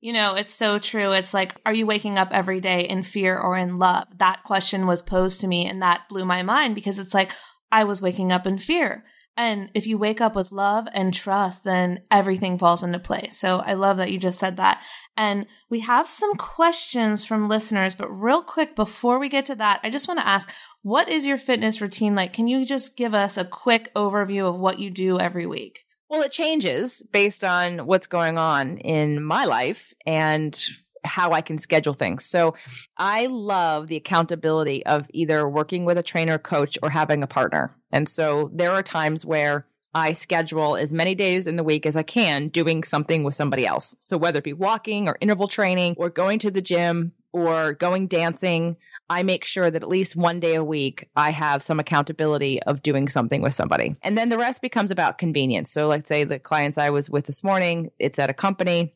You 0.01 0.13
know, 0.13 0.35
it's 0.35 0.53
so 0.53 0.79
true. 0.79 1.11
It's 1.11 1.33
like, 1.33 1.55
are 1.65 1.73
you 1.73 1.85
waking 1.85 2.17
up 2.17 2.29
every 2.31 2.61
day 2.61 2.87
in 2.87 3.03
fear 3.03 3.37
or 3.37 3.57
in 3.57 3.79
love? 3.79 4.07
That 4.17 4.43
question 4.43 4.87
was 4.87 5.01
posed 5.01 5.41
to 5.41 5.47
me 5.47 5.65
and 5.65 5.81
that 5.81 6.07
blew 6.09 6.23
my 6.23 6.41
mind 6.41 6.75
because 6.75 6.97
it's 6.97 7.13
like, 7.13 7.31
I 7.71 7.83
was 7.83 8.01
waking 8.01 8.31
up 8.31 8.47
in 8.47 8.57
fear. 8.57 9.03
And 9.39 9.69
if 9.73 9.87
you 9.87 9.97
wake 9.97 10.19
up 10.19 10.35
with 10.35 10.51
love 10.51 10.89
and 10.93 11.13
trust, 11.13 11.63
then 11.63 12.01
everything 12.11 12.57
falls 12.57 12.83
into 12.83 12.99
place. 12.99 13.37
So 13.37 13.59
I 13.59 13.73
love 13.73 13.95
that 13.95 14.11
you 14.11 14.17
just 14.17 14.37
said 14.37 14.57
that. 14.57 14.81
And 15.15 15.45
we 15.69 15.79
have 15.79 16.09
some 16.09 16.35
questions 16.35 17.23
from 17.23 17.47
listeners, 17.47 17.95
but 17.95 18.09
real 18.09 18.43
quick 18.43 18.75
before 18.75 19.17
we 19.17 19.29
get 19.29 19.45
to 19.45 19.55
that, 19.55 19.79
I 19.81 19.91
just 19.91 20.09
want 20.09 20.19
to 20.19 20.27
ask, 20.27 20.51
what 20.81 21.07
is 21.07 21.25
your 21.25 21.37
fitness 21.37 21.79
routine 21.79 22.15
like? 22.15 22.33
Can 22.33 22.49
you 22.49 22.65
just 22.65 22.97
give 22.97 23.13
us 23.13 23.37
a 23.37 23.45
quick 23.45 23.93
overview 23.95 24.45
of 24.45 24.59
what 24.59 24.79
you 24.79 24.89
do 24.89 25.17
every 25.17 25.45
week? 25.45 25.85
Well, 26.09 26.21
it 26.21 26.33
changes 26.33 27.01
based 27.09 27.45
on 27.45 27.85
what's 27.85 28.07
going 28.07 28.37
on 28.37 28.77
in 28.79 29.23
my 29.23 29.45
life 29.45 29.93
and 30.05 30.61
how 31.03 31.31
I 31.31 31.41
can 31.41 31.57
schedule 31.57 31.93
things. 31.93 32.25
So 32.25 32.55
I 32.97 33.27
love 33.27 33.87
the 33.87 33.95
accountability 33.95 34.85
of 34.85 35.05
either 35.11 35.47
working 35.47 35.85
with 35.85 35.97
a 35.97 36.03
trainer, 36.03 36.37
coach, 36.37 36.77
or 36.81 36.89
having 36.89 37.23
a 37.23 37.27
partner. 37.27 37.75
And 37.91 38.07
so 38.07 38.49
there 38.53 38.71
are 38.71 38.83
times 38.83 39.25
where 39.25 39.65
I 39.93 40.13
schedule 40.13 40.75
as 40.75 40.93
many 40.93 41.15
days 41.15 41.47
in 41.47 41.55
the 41.55 41.63
week 41.63 41.85
as 41.85 41.95
I 41.95 42.03
can 42.03 42.49
doing 42.49 42.83
something 42.83 43.23
with 43.23 43.35
somebody 43.35 43.65
else. 43.65 43.95
So 43.99 44.17
whether 44.17 44.37
it 44.37 44.43
be 44.43 44.53
walking 44.53 45.07
or 45.07 45.17
interval 45.19 45.47
training 45.47 45.95
or 45.97 46.09
going 46.09 46.39
to 46.39 46.51
the 46.51 46.61
gym 46.61 47.13
or 47.31 47.73
going 47.73 48.07
dancing, 48.07 48.77
I 49.09 49.23
make 49.23 49.45
sure 49.45 49.71
that 49.71 49.81
at 49.81 49.89
least 49.89 50.15
one 50.15 50.39
day 50.39 50.55
a 50.55 50.63
week 50.63 51.09
I 51.15 51.31
have 51.31 51.63
some 51.63 51.79
accountability 51.79 52.61
of 52.63 52.83
doing 52.83 53.09
something 53.09 53.41
with 53.41 53.55
somebody. 53.55 53.95
And 54.03 54.15
then 54.17 54.29
the 54.29 54.37
rest 54.37 54.61
becomes 54.61 54.91
about 54.91 55.17
convenience. 55.17 55.71
So 55.71 55.87
let's 55.87 56.07
say 56.07 56.23
the 56.23 56.37
clients 56.37 56.77
I 56.77 56.91
was 56.91 57.09
with 57.09 57.25
this 57.25 57.43
morning, 57.43 57.89
it's 57.97 58.19
at 58.19 58.29
a 58.29 58.33
company 58.33 58.93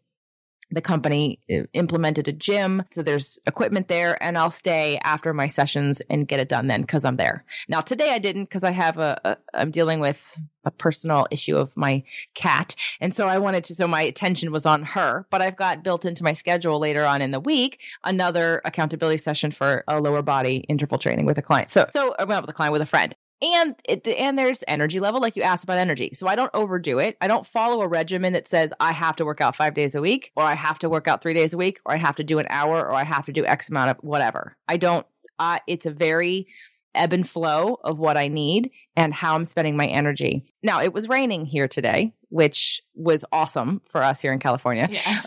the 0.71 0.81
company 0.81 1.39
uh, 1.51 1.63
implemented 1.73 2.27
a 2.27 2.31
gym. 2.31 2.83
So 2.91 3.03
there's 3.03 3.39
equipment 3.45 3.87
there 3.87 4.21
and 4.23 4.37
I'll 4.37 4.49
stay 4.49 4.99
after 5.03 5.33
my 5.33 5.47
sessions 5.47 6.01
and 6.09 6.27
get 6.27 6.39
it 6.39 6.49
done 6.49 6.67
then 6.67 6.81
because 6.81 7.05
I'm 7.05 7.17
there. 7.17 7.43
Now 7.67 7.81
today 7.81 8.11
I 8.11 8.17
didn't 8.17 8.45
because 8.45 8.63
I 8.63 8.71
have 8.71 8.97
a, 8.97 9.19
a, 9.23 9.37
I'm 9.53 9.71
dealing 9.71 9.99
with 9.99 10.37
a 10.65 10.71
personal 10.71 11.27
issue 11.29 11.57
of 11.57 11.75
my 11.75 12.03
cat. 12.35 12.75
And 13.01 13.13
so 13.13 13.27
I 13.27 13.37
wanted 13.37 13.65
to, 13.65 13.75
so 13.75 13.87
my 13.87 14.01
attention 14.01 14.51
was 14.51 14.65
on 14.65 14.83
her, 14.83 15.27
but 15.29 15.41
I've 15.41 15.57
got 15.57 15.83
built 15.83 16.05
into 16.05 16.23
my 16.23 16.33
schedule 16.33 16.79
later 16.79 17.05
on 17.05 17.21
in 17.21 17.31
the 17.31 17.39
week, 17.39 17.81
another 18.03 18.61
accountability 18.63 19.17
session 19.17 19.51
for 19.51 19.83
a 19.87 19.99
lower 19.99 20.21
body 20.21 20.65
interval 20.69 20.97
training 20.97 21.25
with 21.25 21.37
a 21.37 21.41
client. 21.41 21.69
So, 21.69 21.87
so 21.91 22.15
I 22.17 22.23
went 22.23 22.41
with 22.41 22.49
a 22.49 22.53
client 22.53 22.71
with 22.71 22.81
a 22.81 22.85
friend 22.85 23.13
and 23.43 23.75
it, 23.83 24.07
and 24.07 24.37
there's 24.37 24.63
energy 24.67 24.99
level 24.99 25.19
like 25.19 25.35
you 25.35 25.43
asked 25.43 25.63
about 25.63 25.77
energy. 25.77 26.11
So 26.13 26.27
i 26.27 26.35
don't 26.35 26.51
overdo 26.53 26.99
it. 26.99 27.17
I 27.21 27.27
don't 27.27 27.45
follow 27.45 27.81
a 27.81 27.87
regimen 27.87 28.33
that 28.33 28.47
says 28.47 28.73
i 28.79 28.91
have 28.91 29.17
to 29.17 29.25
work 29.25 29.41
out 29.41 29.55
five 29.55 29.73
days 29.73 29.95
a 29.95 30.01
week 30.01 30.31
or 30.35 30.43
i 30.43 30.55
have 30.55 30.79
to 30.79 30.89
work 30.89 31.07
out 31.07 31.21
three 31.21 31.33
days 31.33 31.53
a 31.53 31.57
week 31.57 31.79
or 31.85 31.93
i 31.93 31.97
have 31.97 32.15
to 32.15 32.23
do 32.23 32.39
an 32.39 32.47
hour 32.49 32.79
or 32.79 32.93
i 32.93 33.03
have 33.03 33.25
to 33.25 33.33
do 33.33 33.45
x 33.45 33.69
amount 33.69 33.91
of 33.91 33.97
whatever. 33.97 34.55
I 34.67 34.77
don't 34.77 35.05
uh, 35.39 35.59
it's 35.67 35.85
a 35.85 35.91
very 35.91 36.47
ebb 36.95 37.11
and 37.11 37.27
flow 37.27 37.79
of 37.83 37.97
what 37.97 38.17
i 38.17 38.27
need 38.27 38.71
and 38.95 39.13
how 39.13 39.35
i'm 39.35 39.45
spending 39.45 39.75
my 39.75 39.87
energy. 39.87 40.45
Now 40.61 40.81
it 40.81 40.93
was 40.93 41.09
raining 41.09 41.45
here 41.45 41.67
today 41.67 42.13
which 42.29 42.81
was 42.95 43.23
awesome 43.31 43.81
for 43.89 44.03
us 44.03 44.21
here 44.21 44.33
in 44.33 44.39
california. 44.39 44.87
Yes. 44.91 45.25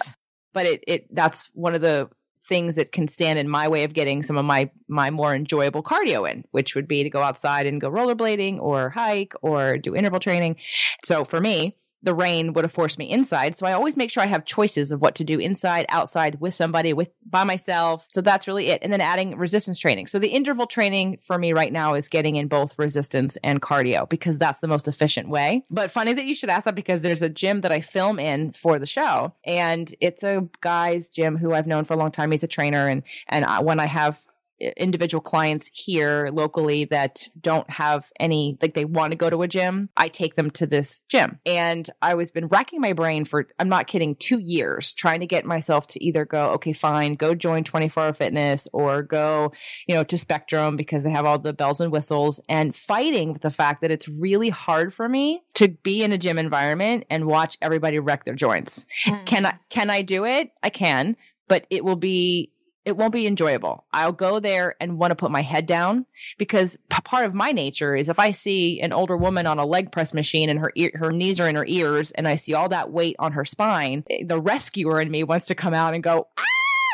But 0.53 0.67
it, 0.67 0.85
it 0.87 1.15
that's 1.15 1.51
one 1.53 1.75
of 1.75 1.83
the 1.83 2.09
things 2.49 2.77
that 2.77 2.93
can 2.93 3.09
stand 3.09 3.39
in 3.39 3.49
my 3.49 3.69
way 3.69 3.85
of 3.85 3.93
getting 3.93 4.23
some 4.23 4.37
of 4.37 4.45
my 4.45 4.71
my 4.89 5.11
more 5.11 5.35
enjoyable 5.35 5.83
cardio 5.83 6.31
in, 6.31 6.45
which 6.51 6.75
would 6.75 6.89
be 6.89 7.03
to 7.03 7.11
go 7.11 7.23
outside 7.23 7.67
and 7.67 7.81
go 7.81 7.91
rollerblading 7.91 8.61
or 8.61 8.91
hike 8.91 9.35
or 9.43 9.79
do 9.79 9.95
interval 9.95 10.21
training. 10.21 10.57
So 11.05 11.25
for 11.25 11.41
me, 11.41 11.77
the 12.07 12.15
rain 12.15 12.53
would 12.53 12.65
have 12.65 12.73
forced 12.73 12.99
me 12.99 13.11
inside. 13.11 13.57
So 13.57 13.67
I 13.67 13.73
always 13.73 13.97
make 13.97 14.11
sure 14.11 14.23
I 14.23 14.27
have 14.27 14.45
choices 14.45 14.93
of 14.93 15.03
what 15.03 15.17
to 15.17 15.25
do 15.25 15.39
inside, 15.41 15.87
outside, 15.89 16.41
with 16.41 16.55
somebody, 16.55 16.93
with 16.93 17.11
by 17.29 17.43
myself. 17.43 18.07
So 18.11 18.21
that's 18.21 18.47
really 18.47 18.69
it. 18.69 18.79
And 18.81 18.93
then 18.93 19.01
adding 19.01 19.37
resistance 19.37 19.79
training. 19.79 20.07
So 20.07 20.21
the 20.21 20.29
interval 20.29 20.67
training 20.67 21.19
for 21.21 21.37
me 21.37 21.53
right 21.53 21.73
now 21.73 21.95
is 21.95 22.09
getting 22.09 22.37
in 22.37 22.47
both 22.47 22.79
resistance 22.79 23.37
and 23.43 23.61
cardio 23.61 24.09
because 24.09 24.39
that's 24.39 24.61
the 24.61 24.69
most 24.69 24.87
efficient 24.87 25.29
way. 25.29 25.65
But 25.69 25.91
funny 25.91 26.13
that 26.13 26.25
you 26.25 26.37
should 26.37 26.49
ask 26.49 26.65
that 26.65 26.77
because 26.77 27.03
there's 27.03 27.23
a 27.23 27.29
gym 27.29 27.63
that 27.63 27.73
I 27.73 27.81
film 27.81 28.21
in 28.21 28.53
for 28.53 28.79
the 28.79 28.87
show 28.87 29.35
and 29.45 29.93
it's 30.01 30.23
a 30.23 30.49
guy's 30.61 31.11
gym 31.11 31.37
who 31.37 31.53
I've 31.53 31.67
known 31.67 31.85
for 31.85 31.95
a 31.95 31.97
long 31.97 32.13
time. 32.13 32.31
He's 32.31 32.45
a 32.45 32.49
trainer 32.49 32.87
and 32.87 33.03
and 33.29 33.45
I, 33.45 33.61
when 33.61 33.81
I 33.81 33.87
have 33.87 34.25
individual 34.59 35.21
clients 35.21 35.71
here 35.73 36.31
locally 36.33 36.85
that 36.87 37.29
don't 37.41 37.69
have 37.69 38.11
any 38.19 38.57
like 38.63 38.73
they 38.75 38.85
want 38.85 39.13
to 39.13 39.17
go 39.17 39.29
to 39.29 39.43
a 39.43 39.49
gym 39.49 39.89
i 39.97 40.09
take 40.09 40.35
them 40.35 40.51
to 40.51 40.67
this 40.67 41.01
gym. 41.09 41.39
And 41.45 41.89
i 42.01 42.15
was 42.15 42.31
been 42.31 42.49
racking 42.49 42.81
my 42.81 42.93
brain 42.93 43.25
for 43.25 43.47
i'm 43.59 43.69
not 43.69 43.87
kidding 43.87 44.17
two 44.17 44.39
years 44.39 44.95
trying 44.95 45.21
to 45.21 45.27
get 45.27 45.45
myself 45.45 45.87
to 45.89 46.05
either 46.05 46.25
go 46.25 46.51
okay 46.51 46.73
fine 46.73 47.15
go 47.15 47.35
join 47.35 47.65
24 47.65 48.03
hour 48.03 48.13
fitness 48.13 48.69
or 48.73 49.03
go 49.03 49.53
you 49.87 49.95
know 49.95 50.05
to 50.05 50.17
spectrum 50.17 50.77
because 50.77 51.05
they 51.05 51.11
have 51.11 51.27
all 51.27 51.39
the 51.39 51.53
bells 51.53 51.81
and 51.81 51.93
whistles 51.93 52.41
and 52.49 52.75
fighting 52.75 53.33
with 53.33 53.43
the 53.43 53.51
fact 53.51 53.83
that 53.83 53.91
it's 53.91 54.09
really 54.09 54.49
hard 54.49 54.95
for 54.95 55.09
me 55.09 55.43
to 55.55 55.69
be 55.69 56.03
in 56.03 56.13
a 56.13 56.19
gym 56.19 56.39
environment 56.39 57.05
and 57.11 57.27
watch 57.27 57.59
everybody 57.61 57.99
wreck 57.99 58.25
their 58.25 58.35
joints. 58.35 58.87
Mm. 59.05 59.27
can 59.27 59.47
i 59.47 59.59
can 59.69 59.91
i 59.91 60.03
do 60.03 60.25
it? 60.25 60.51
I 60.63 60.71
can 60.71 61.17
but 61.49 61.67
it 61.71 61.85
will 61.85 61.97
be 61.97 62.51
it 62.87 62.97
won't 62.97 63.13
be 63.13 63.27
enjoyable. 63.27 63.85
I'll 63.93 64.13
go 64.13 64.39
there 64.39 64.77
and 64.81 64.97
want 64.97 65.11
to 65.11 65.17
put 65.17 65.33
my 65.33 65.43
head 65.43 65.67
down 65.67 66.07
because 66.39 66.79
p- 66.89 67.03
part 67.03 67.27
of 67.27 67.35
my 67.35 67.51
nature 67.51 67.97
is 67.97 68.09
if 68.09 68.21
I 68.21 68.31
see 68.31 68.81
an 68.81 68.93
older 68.93 69.17
woman 69.17 69.45
on 69.45 69.59
a 69.59 69.67
leg 69.67 69.91
press 69.91 70.15
machine 70.15 70.49
and 70.49 70.61
her 70.61 70.73
her 70.95 71.11
knees 71.11 71.41
are 71.41 71.49
in 71.49 71.57
her 71.57 71.67
ears 71.67 72.13
and 72.13 72.29
I 72.29 72.37
see 72.37 72.55
all 72.55 72.69
that 72.69 72.93
weight 72.93 73.17
on 73.19 73.33
her 73.33 73.45
spine, 73.45 74.05
eh, 74.09 74.23
the 74.25 74.41
rescuer 74.41 75.01
in 75.01 75.11
me 75.11 75.25
wants 75.25 75.47
to 75.47 75.57
come 75.57 75.75
out 75.75 75.95
and 75.95 76.03
go, 76.03 76.29
ah, 76.39 76.45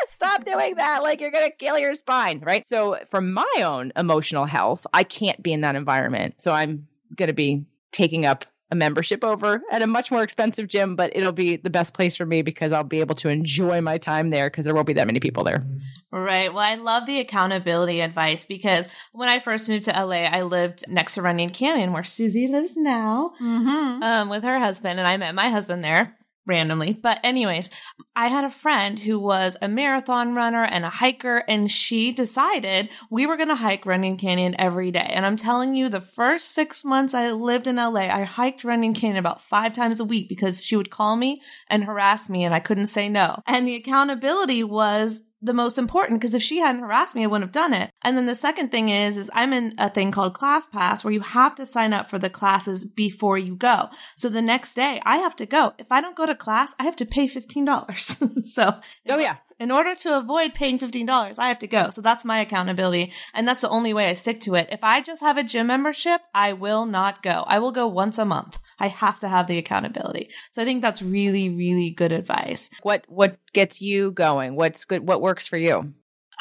stop 0.09 0.47
doing 0.47 0.77
that. 0.77 1.03
Like 1.03 1.21
you're 1.21 1.31
going 1.31 1.51
to 1.51 1.55
kill 1.57 1.79
your 1.79 1.95
spine. 1.95 2.41
Right. 2.41 2.67
So 2.67 2.99
for 3.11 3.21
my 3.21 3.53
own 3.63 3.93
emotional 3.95 4.47
health, 4.47 4.87
I 4.95 5.03
can't 5.03 5.43
be 5.43 5.53
in 5.53 5.61
that 5.61 5.77
environment. 5.77 6.41
So 6.41 6.53
I'm 6.53 6.89
going 7.15 7.29
to 7.29 7.35
be 7.35 7.67
taking 7.93 8.25
up 8.25 8.47
a 8.73 8.75
membership 8.75 9.23
over 9.23 9.63
at 9.71 9.83
a 9.83 9.87
much 9.87 10.11
more 10.11 10.23
expensive 10.23 10.67
gym, 10.67 10.97
but 10.97 11.15
it'll 11.15 11.31
be 11.31 11.57
the 11.57 11.69
best 11.69 11.93
place 11.93 12.17
for 12.17 12.25
me 12.25 12.41
because 12.41 12.73
I'll 12.73 12.83
be 12.83 13.01
able 13.01 13.15
to 13.17 13.29
enjoy 13.29 13.83
my 13.83 13.99
time 13.99 14.31
there 14.31 14.49
because 14.49 14.65
there 14.65 14.75
won't 14.75 14.87
be 14.87 14.95
that 14.95 15.07
many 15.07 15.21
people 15.21 15.45
there. 15.45 15.63
Right. 16.11 16.53
Well, 16.53 16.65
I 16.65 16.77
love 16.77 17.05
the 17.05 17.21
accountability 17.21 18.01
advice 18.01 18.47
because 18.47 18.89
when 19.13 19.29
I 19.29 19.41
first 19.41 19.69
moved 19.69 19.85
to 19.85 19.93
LA, 19.93 20.25
I 20.25 20.41
lived 20.43 20.85
next 20.89 21.15
to 21.15 21.23
Runyon 21.23 21.51
Canyon 21.51 21.93
where 21.93 22.03
Susie 22.03 22.49
lives 22.49 22.75
now 22.75 23.35
mm-hmm. 23.39 24.03
um, 24.03 24.29
with 24.31 24.43
her 24.43 24.59
husband, 24.59 24.99
and 24.99 25.07
I 25.07 25.19
met 25.19 25.35
my 25.35 25.51
husband 25.51 25.85
there. 25.85 26.17
Randomly. 26.47 26.93
But 26.93 27.21
anyways, 27.23 27.71
I 28.17 28.29
had 28.29 28.45
a 28.45 28.51
friend 28.51 28.99
who 28.99 29.19
was 29.19 29.57
a 29.63 29.69
marathon 29.69 30.35
runner 30.35 30.65
and 30.65 30.85
a 30.85 30.91
hiker 30.91 31.39
and 31.49 31.71
she 31.71 32.13
decided 32.13 32.89
we 33.11 33.27
were 33.27 33.37
going 33.37 33.49
to 33.49 33.55
hike 33.55 33.87
Runyon 33.87 34.17
Canyon 34.17 34.57
every 34.59 34.91
day. 34.91 35.11
And 35.11 35.25
I'm 35.25 35.37
telling 35.37 35.75
you, 35.75 35.89
the 35.89 36.01
first 36.01 36.53
six 36.53 36.85
months 36.85 37.15
I 37.15 37.31
lived 37.31 37.67
in 37.67 37.77
LA, 37.77 38.09
I 38.09 38.25
hiked 38.25 38.65
Runyon 38.65 38.95
Canyon 38.95 39.19
about 39.19 39.43
five 39.43 39.73
times 39.73 40.01
a 40.01 40.05
week 40.05 40.29
because 40.29 40.63
she 40.63 40.77
would 40.77 40.91
call 40.91 41.17
me 41.17 41.43
and 41.69 41.85
harass 41.85 42.29
me 42.29 42.45
and 42.45 42.55
I 42.55 42.61
couldn't 42.61 42.89
say 42.89 43.09
no. 43.09 43.41
And 43.47 43.67
the 43.67 43.77
accountability 43.77 44.65
was 44.65 45.23
the 45.43 45.53
most 45.53 45.77
important 45.77 46.21
because 46.21 46.35
if 46.35 46.43
she 46.43 46.59
hadn't 46.59 46.83
harassed 46.83 47.15
me, 47.15 47.25
I 47.25 47.27
wouldn't 47.27 47.49
have 47.49 47.53
done 47.53 47.75
it. 47.75 47.91
And 48.03 48.17
then 48.17 48.27
the 48.27 48.35
second 48.35 48.71
thing 48.71 48.89
is, 48.89 49.17
is 49.17 49.31
I'm 49.35 49.53
in 49.53 49.75
a 49.77 49.91
thing 49.91 50.13
called 50.13 50.35
Class 50.35 50.67
Pass 50.69 51.03
where 51.03 51.13
you 51.13 51.21
have 51.21 51.55
to 51.57 51.67
sign 51.67 51.93
up 51.93 52.09
for 52.09 52.19
the 52.19 52.31
classes 52.31 52.85
before 52.85 53.37
you 53.39 53.57
go. 53.57 53.89
So 54.17 54.29
the 54.29 54.43
next 54.43 54.75
day 54.75 55.01
I 55.05 55.19
have 55.19 55.37
to 55.37 55.47
go. 55.47 55.75
If 55.79 55.91
I 55.91 56.01
don't 56.01 56.17
go 56.17 56.27
to 56.27 56.35
class, 56.35 56.75
I 56.79 56.85
have 56.85 56.97
to 56.97 57.07
pay 57.07 57.27
$15. 57.27 58.47
so, 58.47 58.81
oh 59.09 59.19
yeah. 59.19 59.37
In 59.63 59.71
order 59.71 59.95
to 59.95 60.19
avoid 60.19 60.55
paying 60.55 60.81
$15, 60.81 61.39
I 61.39 61.47
have 61.47 61.61
to 61.61 61.69
go. 61.69 61.91
So 61.91 62.01
that's 62.01 62.25
my 62.25 62.41
accountability. 62.41 63.13
And 63.33 63.47
that's 63.47 63.61
the 63.61 63.69
only 63.69 63.95
way 63.95 64.07
I 64.07 64.15
stick 64.15 64.41
to 64.41 64.57
it. 64.57 64.67
If 64.73 64.83
I 64.83 65.01
just 65.01 65.21
have 65.21 65.39
a 65.39 65.45
gym 65.45 65.69
membership, 65.69 66.21
I 66.35 66.53
will 66.55 66.85
not 66.85 67.23
go. 67.23 67.45
I 67.47 67.61
will 67.61 67.71
go 67.71 67.87
once 67.87 68.19
a 68.19 68.25
month. 68.25 68.59
I 68.81 68.89
have 68.89 69.21
to 69.21 69.29
have 69.29 69.47
the 69.47 69.59
accountability. 69.59 70.31
So 70.51 70.63
I 70.63 70.65
think 70.65 70.83
that's 70.83 71.01
really, 71.01 71.49
really 71.49 71.91
good 71.91 72.11
advice. 72.11 72.71
What, 72.83 73.05
what 73.07 73.37
gets 73.53 73.81
you 73.81 74.11
going? 74.11 74.57
What's 74.57 74.85
good? 74.85 75.07
What 75.07 75.23
works 75.23 75.47
for 75.47 75.59
you? 75.59 75.95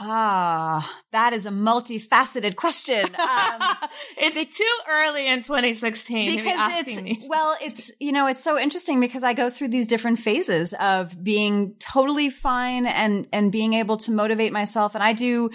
Ah, 0.04 1.00
that 1.12 1.34
is 1.34 1.46
a 1.46 1.52
multifaceted 1.52 2.56
question. 2.56 3.06
Um, 3.22 3.62
it's 4.18 4.58
too 4.58 4.78
early 4.90 5.28
in 5.28 5.42
2016 5.42 6.36
because 6.36 6.86
be 6.86 6.92
it's 6.92 7.28
well, 7.30 7.56
it's 7.62 7.92
you 8.00 8.12
know, 8.12 8.28
it's 8.28 8.44
so 8.44 8.58
interesting 8.58 9.00
because 9.00 9.24
I 9.24 9.34
go 9.34 9.50
through 9.50 9.70
these 9.70 9.88
different 9.88 10.20
phases 10.20 10.74
of 10.80 11.22
being 11.24 11.76
totally 11.80 12.30
fine 12.30 12.86
and 12.86 13.28
and 13.32 13.52
being 13.52 13.74
able 13.74 13.98
to 13.98 14.12
motivate 14.12 14.52
myself, 14.54 14.96
and 14.96 15.04
I 15.04 15.14
do. 15.14 15.50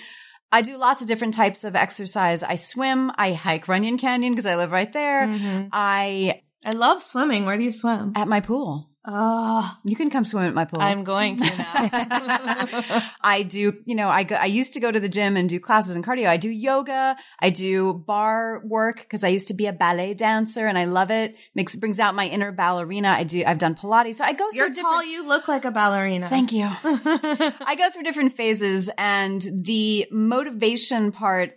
I 0.52 0.62
do 0.62 0.76
lots 0.76 1.00
of 1.02 1.08
different 1.08 1.34
types 1.34 1.64
of 1.64 1.74
exercise. 1.74 2.42
I 2.44 2.54
swim, 2.54 3.10
I 3.16 3.32
hike 3.32 3.66
Runyon 3.68 3.98
Canyon 3.98 4.32
because 4.32 4.46
I 4.46 4.54
live 4.56 4.70
right 4.70 4.92
there. 4.92 5.26
Mhm. 5.26 5.68
I 5.72 6.42
I 6.64 6.70
love 6.70 7.02
swimming. 7.02 7.46
Where 7.46 7.58
do 7.58 7.64
you 7.64 7.72
swim? 7.72 8.12
at 8.14 8.28
my 8.28 8.40
pool. 8.40 8.90
Oh, 9.08 9.78
You 9.84 9.94
can 9.94 10.10
come 10.10 10.24
swim 10.24 10.44
at 10.44 10.54
my 10.54 10.64
pool. 10.64 10.80
I'm 10.80 11.04
going 11.04 11.36
to 11.36 11.44
now. 11.44 13.02
I 13.20 13.44
do, 13.48 13.74
you 13.84 13.94
know, 13.94 14.08
I 14.08 14.24
go, 14.24 14.34
I 14.34 14.46
used 14.46 14.74
to 14.74 14.80
go 14.80 14.90
to 14.90 14.98
the 14.98 15.08
gym 15.08 15.36
and 15.36 15.48
do 15.48 15.60
classes 15.60 15.94
and 15.94 16.04
cardio. 16.04 16.26
I 16.26 16.36
do 16.36 16.50
yoga. 16.50 17.16
I 17.38 17.50
do 17.50 17.94
barre 18.06 18.62
work 18.64 18.96
because 18.98 19.22
I 19.22 19.28
used 19.28 19.48
to 19.48 19.54
be 19.54 19.66
a 19.66 19.72
ballet 19.72 20.14
dancer 20.14 20.66
and 20.66 20.76
I 20.76 20.86
love 20.86 21.12
it. 21.12 21.36
Makes, 21.54 21.76
brings 21.76 22.00
out 22.00 22.16
my 22.16 22.26
inner 22.26 22.50
ballerina. 22.50 23.08
I 23.10 23.22
do, 23.22 23.44
I've 23.46 23.58
done 23.58 23.76
Pilates. 23.76 24.16
So 24.16 24.24
I 24.24 24.32
go 24.32 24.50
through 24.50 24.58
You're 24.58 24.68
different. 24.70 24.86
tall. 24.88 25.04
You 25.04 25.26
look 25.26 25.46
like 25.46 25.64
a 25.64 25.70
ballerina. 25.70 26.28
Thank 26.28 26.50
you. 26.50 26.64
I 26.84 27.76
go 27.78 27.88
through 27.90 28.02
different 28.02 28.32
phases 28.32 28.90
and 28.98 29.40
the 29.52 30.08
motivation 30.10 31.12
part 31.12 31.56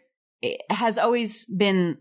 has 0.70 0.98
always 0.98 1.46
been 1.48 1.98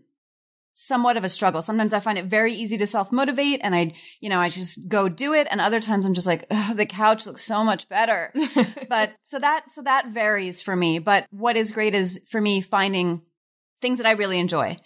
somewhat 0.79 1.17
of 1.17 1.23
a 1.23 1.29
struggle. 1.29 1.61
Sometimes 1.61 1.93
I 1.93 1.99
find 1.99 2.17
it 2.17 2.25
very 2.25 2.53
easy 2.53 2.77
to 2.77 2.87
self 2.87 3.11
motivate 3.11 3.59
and 3.63 3.75
I, 3.75 3.93
you 4.19 4.29
know, 4.29 4.39
I 4.39 4.49
just 4.49 4.87
go 4.87 5.09
do 5.09 5.33
it. 5.33 5.47
And 5.51 5.59
other 5.59 5.79
times 5.79 6.05
I'm 6.05 6.13
just 6.13 6.27
like, 6.27 6.45
"Ugh, 6.49 6.75
the 6.75 6.85
couch 6.85 7.25
looks 7.25 7.43
so 7.43 7.63
much 7.63 7.89
better. 7.89 8.33
but 8.89 9.11
so 9.23 9.39
that, 9.39 9.69
so 9.69 9.81
that 9.81 10.09
varies 10.09 10.61
for 10.61 10.75
me. 10.75 10.99
But 10.99 11.27
what 11.31 11.57
is 11.57 11.71
great 11.71 11.95
is 11.95 12.25
for 12.29 12.39
me 12.39 12.61
finding 12.61 13.21
things 13.81 13.97
that 13.97 14.07
I 14.07 14.11
really 14.11 14.39
enjoy. 14.39 14.77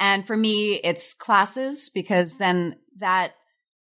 And 0.00 0.26
for 0.26 0.36
me, 0.36 0.74
it's 0.76 1.14
classes 1.14 1.90
because 1.90 2.38
then 2.38 2.76
that 2.98 3.34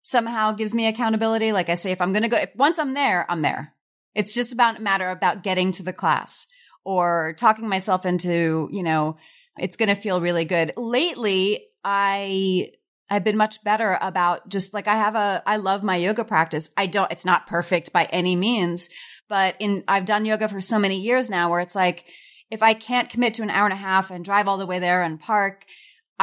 somehow 0.02 0.52
gives 0.52 0.74
me 0.74 0.86
accountability. 0.86 1.52
Like 1.52 1.68
I 1.68 1.74
say, 1.74 1.92
if 1.92 2.00
I'm 2.00 2.12
going 2.12 2.24
to 2.24 2.28
go, 2.28 2.36
if 2.36 2.50
once 2.54 2.78
I'm 2.78 2.94
there, 2.94 3.24
I'm 3.28 3.42
there. 3.42 3.74
It's 4.14 4.34
just 4.34 4.52
about 4.52 4.78
a 4.78 4.82
matter 4.82 5.08
about 5.08 5.42
getting 5.42 5.72
to 5.72 5.82
the 5.82 5.92
class 5.92 6.46
or 6.84 7.34
talking 7.38 7.68
myself 7.68 8.04
into, 8.04 8.68
you 8.72 8.82
know, 8.82 9.16
it's 9.58 9.76
going 9.76 9.88
to 9.88 9.94
feel 9.94 10.20
really 10.20 10.44
good. 10.44 10.72
Lately, 10.76 11.66
I 11.84 12.72
I've 13.10 13.24
been 13.24 13.36
much 13.36 13.62
better 13.62 13.98
about 14.00 14.48
just 14.48 14.72
like 14.72 14.88
I 14.88 14.96
have 14.96 15.14
a 15.14 15.42
I 15.46 15.56
love 15.56 15.82
my 15.82 15.96
yoga 15.96 16.24
practice. 16.24 16.70
I 16.76 16.86
don't 16.86 17.12
it's 17.12 17.24
not 17.24 17.46
perfect 17.46 17.92
by 17.92 18.04
any 18.04 18.36
means, 18.36 18.88
but 19.28 19.54
in 19.58 19.84
I've 19.86 20.06
done 20.06 20.24
yoga 20.24 20.48
for 20.48 20.60
so 20.60 20.78
many 20.78 21.00
years 21.00 21.28
now 21.28 21.50
where 21.50 21.60
it's 21.60 21.74
like 21.74 22.06
if 22.50 22.62
I 22.62 22.74
can't 22.74 23.10
commit 23.10 23.34
to 23.34 23.42
an 23.42 23.50
hour 23.50 23.64
and 23.64 23.72
a 23.72 23.76
half 23.76 24.10
and 24.10 24.24
drive 24.24 24.48
all 24.48 24.58
the 24.58 24.66
way 24.66 24.78
there 24.78 25.02
and 25.02 25.20
park, 25.20 25.64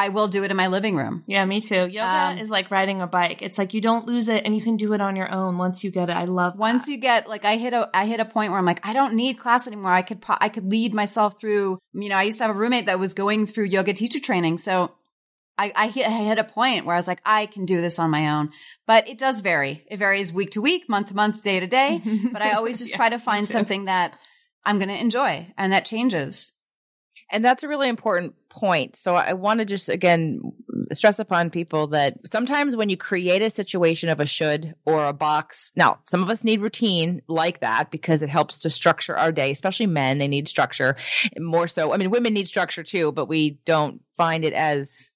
I 0.06 0.10
will 0.10 0.28
do 0.28 0.44
it 0.44 0.52
in 0.52 0.58
my 0.58 0.68
living 0.68 0.96
room. 0.96 1.24
Yeah, 1.28 1.44
me 1.46 1.60
too. 1.62 1.84
Yoga 1.88 2.08
Um, 2.32 2.38
is 2.38 2.50
like 2.50 2.72
riding 2.72 3.02
a 3.02 3.08
bike. 3.08 3.42
It's 3.42 3.58
like 3.58 3.74
you 3.74 3.82
don't 3.82 4.06
lose 4.08 4.28
it 4.30 4.46
and 4.46 4.56
you 4.56 4.62
can 4.62 4.78
do 4.78 4.94
it 4.94 5.02
on 5.02 5.16
your 5.16 5.30
own 5.32 5.58
once 5.58 5.84
you 5.84 5.92
get 5.92 6.10
it. 6.10 6.16
I 6.16 6.26
love 6.26 6.58
Once 6.58 6.86
that. 6.86 6.92
you 6.92 6.98
get 6.98 7.28
like 7.28 7.46
I 7.46 7.56
hit 7.58 7.74
a 7.74 7.90
I 7.94 8.06
hit 8.06 8.20
a 8.20 8.26
point 8.26 8.52
where 8.52 8.60
I'm 8.60 8.66
like 8.66 8.86
I 8.86 8.94
don't 8.94 9.14
need 9.16 9.40
class 9.40 9.68
anymore. 9.68 9.92
I 9.92 10.02
could 10.02 10.24
I 10.28 10.50
could 10.50 10.68
lead 10.72 10.94
myself 10.94 11.40
through. 11.40 11.78
You 11.94 12.10
know, 12.10 12.16
I 12.16 12.24
used 12.24 12.38
to 12.40 12.46
have 12.46 12.56
a 12.56 12.60
roommate 12.60 12.86
that 12.88 13.00
was 13.00 13.14
going 13.14 13.46
through 13.46 13.66
yoga 13.66 13.94
teacher 13.94 14.20
training, 14.20 14.58
so 14.60 14.92
I 15.58 15.72
I 15.76 15.88
hit, 15.90 16.08
I 16.08 16.12
hit 16.12 16.40
a 16.40 16.44
point 16.46 16.86
where 16.86 16.96
I 16.96 17.00
was 17.00 17.08
like 17.08 17.22
I 17.26 17.46
can 17.48 17.66
do 17.66 17.82
this 17.82 18.00
on 18.00 18.10
my 18.10 18.30
own. 18.36 18.52
But 18.88 19.10
it 19.10 19.18
does 19.18 19.42
vary. 19.42 19.86
It 19.92 19.98
varies 19.98 20.32
week 20.32 20.52
to 20.52 20.62
week, 20.62 20.88
month 20.88 21.08
to 21.10 21.16
month, 21.16 21.44
day 21.44 21.60
to 21.60 21.68
day. 21.68 22.02
But 22.34 22.42
I 22.42 22.52
always 22.54 22.78
just 22.80 22.92
Yeah, 22.92 22.98
try 22.98 23.10
to 23.10 23.20
find 23.20 23.46
something 23.48 23.86
that 23.86 24.18
I'm 24.66 24.78
going 24.80 24.90
to 24.96 25.00
enjoy, 25.08 25.54
and 25.58 25.74
that 25.74 25.86
changes. 25.86 26.54
And 27.32 27.44
that's 27.46 27.64
a 27.64 27.68
really 27.68 27.90
important 27.90 28.34
point. 28.50 28.98
So 28.98 29.16
I 29.16 29.34
want 29.34 29.60
to 29.60 29.66
just 29.66 29.90
again 29.90 30.42
stress 30.94 31.20
upon 31.20 31.50
people 31.50 31.88
that 31.88 32.18
sometimes 32.30 32.76
when 32.76 32.90
you 32.90 32.98
create 32.98 33.42
a 33.42 33.50
situation 33.50 34.10
of 34.10 34.20
a 34.20 34.26
should 34.26 34.74
or 34.86 35.06
a 35.06 35.14
box, 35.14 35.72
now 35.76 36.00
some 36.06 36.24
of 36.24 36.30
us 36.30 36.44
need 36.44 36.62
routine 36.62 37.22
like 37.28 37.60
that 37.60 37.92
because 37.92 38.22
it 38.22 38.30
helps 38.30 38.60
to 38.60 38.70
structure 38.70 39.16
our 39.16 39.32
day, 39.32 39.52
especially 39.52 39.86
men. 39.86 40.18
They 40.18 40.28
need 40.28 40.48
structure 40.48 40.96
more 41.38 41.68
so. 41.68 41.94
I 41.94 41.98
mean, 41.98 42.10
women 42.10 42.34
need 42.34 42.48
structure 42.48 42.84
too, 42.84 43.12
but 43.12 43.28
we 43.28 43.60
don't 43.66 44.02
find 44.18 44.44
it 44.44 44.54
as 44.54 45.12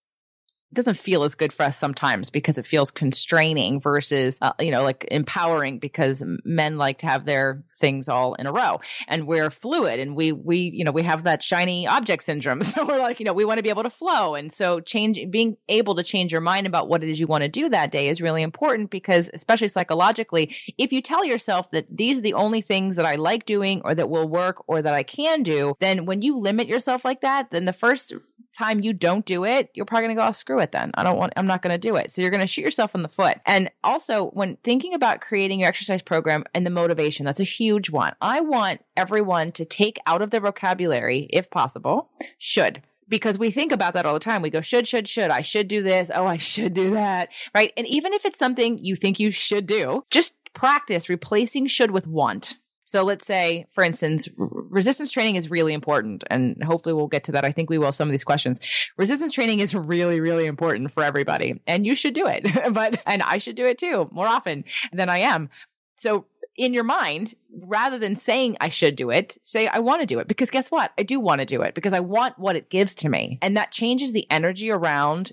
doesn't 0.73 0.97
feel 0.97 1.23
as 1.23 1.35
good 1.35 1.53
for 1.53 1.63
us 1.63 1.77
sometimes 1.77 2.29
because 2.29 2.57
it 2.57 2.65
feels 2.65 2.91
constraining 2.91 3.79
versus 3.79 4.39
uh, 4.41 4.53
you 4.59 4.71
know 4.71 4.83
like 4.83 5.07
empowering 5.11 5.79
because 5.79 6.23
men 6.43 6.77
like 6.77 6.99
to 6.99 7.05
have 7.05 7.25
their 7.25 7.63
things 7.79 8.09
all 8.09 8.33
in 8.35 8.45
a 8.45 8.51
row 8.51 8.79
and 9.07 9.27
we're 9.27 9.49
fluid 9.49 9.99
and 9.99 10.15
we 10.15 10.31
we 10.31 10.71
you 10.73 10.83
know 10.83 10.91
we 10.91 11.03
have 11.03 11.23
that 11.23 11.41
shiny 11.41 11.87
object 11.87 12.23
syndrome. 12.23 12.61
So 12.73 12.85
we're 12.85 12.97
like 12.97 13.19
you 13.19 13.25
know 13.25 13.33
we 13.33 13.45
want 13.45 13.59
to 13.59 13.63
be 13.63 13.69
able 13.69 13.83
to 13.83 13.89
flow. 13.89 14.33
And 14.33 14.51
so 14.51 14.79
change 14.79 15.19
being 15.29 15.57
able 15.69 15.93
to 15.95 16.03
change 16.03 16.31
your 16.31 16.41
mind 16.41 16.65
about 16.65 16.87
what 16.87 17.03
it 17.03 17.09
is 17.09 17.19
you 17.19 17.27
want 17.27 17.43
to 17.43 17.49
do 17.49 17.69
that 17.69 17.91
day 17.91 18.07
is 18.07 18.19
really 18.19 18.41
important 18.41 18.89
because 18.89 19.29
especially 19.33 19.67
psychologically 19.67 20.55
if 20.79 20.91
you 20.91 21.01
tell 21.01 21.23
yourself 21.23 21.69
that 21.71 21.85
these 21.95 22.17
are 22.17 22.21
the 22.21 22.33
only 22.33 22.61
things 22.61 22.95
that 22.95 23.05
I 23.05 23.15
like 23.15 23.45
doing 23.45 23.81
or 23.85 23.93
that 23.93 24.09
will 24.09 24.27
work 24.27 24.63
or 24.67 24.81
that 24.81 24.93
I 24.93 25.03
can 25.03 25.43
do 25.43 25.75
then 25.79 26.05
when 26.05 26.23
you 26.23 26.39
limit 26.39 26.67
yourself 26.67 27.05
like 27.05 27.21
that 27.21 27.51
then 27.51 27.65
the 27.65 27.73
first 27.73 28.13
time 28.53 28.81
you 28.81 28.93
don't 28.93 29.25
do 29.25 29.45
it, 29.45 29.69
you're 29.73 29.85
probably 29.85 30.07
going 30.07 30.15
to 30.15 30.21
go, 30.21 30.27
oh, 30.27 30.31
screw 30.31 30.59
it 30.59 30.71
then. 30.71 30.91
I 30.95 31.03
don't 31.03 31.17
want, 31.17 31.33
I'm 31.35 31.47
not 31.47 31.61
going 31.61 31.71
to 31.71 31.77
do 31.77 31.95
it. 31.95 32.11
So 32.11 32.21
you're 32.21 32.31
going 32.31 32.41
to 32.41 32.47
shoot 32.47 32.63
yourself 32.63 32.95
in 32.95 33.01
the 33.01 33.09
foot. 33.09 33.37
And 33.45 33.69
also, 33.83 34.29
when 34.29 34.57
thinking 34.63 34.93
about 34.93 35.21
creating 35.21 35.59
your 35.59 35.69
exercise 35.69 36.01
program 36.01 36.43
and 36.53 36.65
the 36.65 36.69
motivation, 36.69 37.25
that's 37.25 37.39
a 37.39 37.45
huge 37.45 37.89
one. 37.89 38.13
I 38.21 38.41
want 38.41 38.81
everyone 38.95 39.51
to 39.53 39.65
take 39.65 39.99
out 40.05 40.21
of 40.21 40.29
their 40.29 40.41
vocabulary, 40.41 41.27
if 41.31 41.49
possible, 41.49 42.09
should. 42.37 42.81
Because 43.09 43.37
we 43.37 43.51
think 43.51 43.71
about 43.71 43.93
that 43.95 44.05
all 44.05 44.13
the 44.13 44.19
time. 44.19 44.41
We 44.41 44.49
go, 44.49 44.61
should, 44.61 44.87
should, 44.87 45.07
should. 45.07 45.29
I 45.29 45.41
should 45.41 45.67
do 45.67 45.83
this. 45.83 46.09
Oh, 46.13 46.25
I 46.25 46.37
should 46.37 46.73
do 46.73 46.91
that. 46.91 47.29
Right. 47.53 47.73
And 47.75 47.85
even 47.87 48.13
if 48.13 48.25
it's 48.25 48.39
something 48.39 48.79
you 48.79 48.95
think 48.95 49.19
you 49.19 49.29
should 49.29 49.67
do, 49.67 50.05
just 50.09 50.35
practice 50.53 51.09
replacing 51.09 51.67
should 51.67 51.91
with 51.91 52.07
want. 52.07 52.57
So 52.85 53.03
let's 53.03 53.25
say, 53.25 53.65
for 53.71 53.83
instance, 53.83 54.27
resistance 54.37 55.11
training 55.11 55.35
is 55.35 55.49
really 55.49 55.73
important. 55.73 56.23
And 56.29 56.61
hopefully 56.63 56.93
we'll 56.93 57.07
get 57.07 57.23
to 57.25 57.31
that. 57.33 57.45
I 57.45 57.51
think 57.51 57.69
we 57.69 57.77
will 57.77 57.91
some 57.91 58.07
of 58.07 58.11
these 58.11 58.23
questions. 58.23 58.59
Resistance 58.97 59.31
training 59.31 59.59
is 59.59 59.73
really, 59.73 60.19
really 60.19 60.45
important 60.45 60.91
for 60.91 61.03
everybody. 61.03 61.61
And 61.65 61.85
you 61.85 61.95
should 61.95 62.13
do 62.13 62.27
it. 62.27 62.47
but, 62.73 63.01
and 63.05 63.21
I 63.23 63.37
should 63.37 63.55
do 63.55 63.67
it 63.67 63.77
too 63.77 64.09
more 64.11 64.27
often 64.27 64.65
than 64.91 65.09
I 65.09 65.19
am. 65.19 65.49
So 65.95 66.25
in 66.55 66.73
your 66.73 66.83
mind, 66.83 67.35
rather 67.61 67.97
than 67.97 68.15
saying 68.15 68.57
I 68.59 68.69
should 68.69 68.95
do 68.95 69.09
it, 69.09 69.37
say 69.43 69.67
I 69.67 69.79
want 69.79 70.01
to 70.01 70.05
do 70.05 70.19
it. 70.19 70.27
Because 70.27 70.49
guess 70.49 70.69
what? 70.69 70.91
I 70.97 71.03
do 71.03 71.19
want 71.19 71.39
to 71.39 71.45
do 71.45 71.61
it 71.61 71.73
because 71.73 71.93
I 71.93 71.99
want 71.99 72.37
what 72.37 72.55
it 72.55 72.69
gives 72.69 72.95
to 72.95 73.09
me. 73.09 73.39
And 73.41 73.57
that 73.57 73.71
changes 73.71 74.13
the 74.13 74.29
energy 74.29 74.69
around 74.69 75.31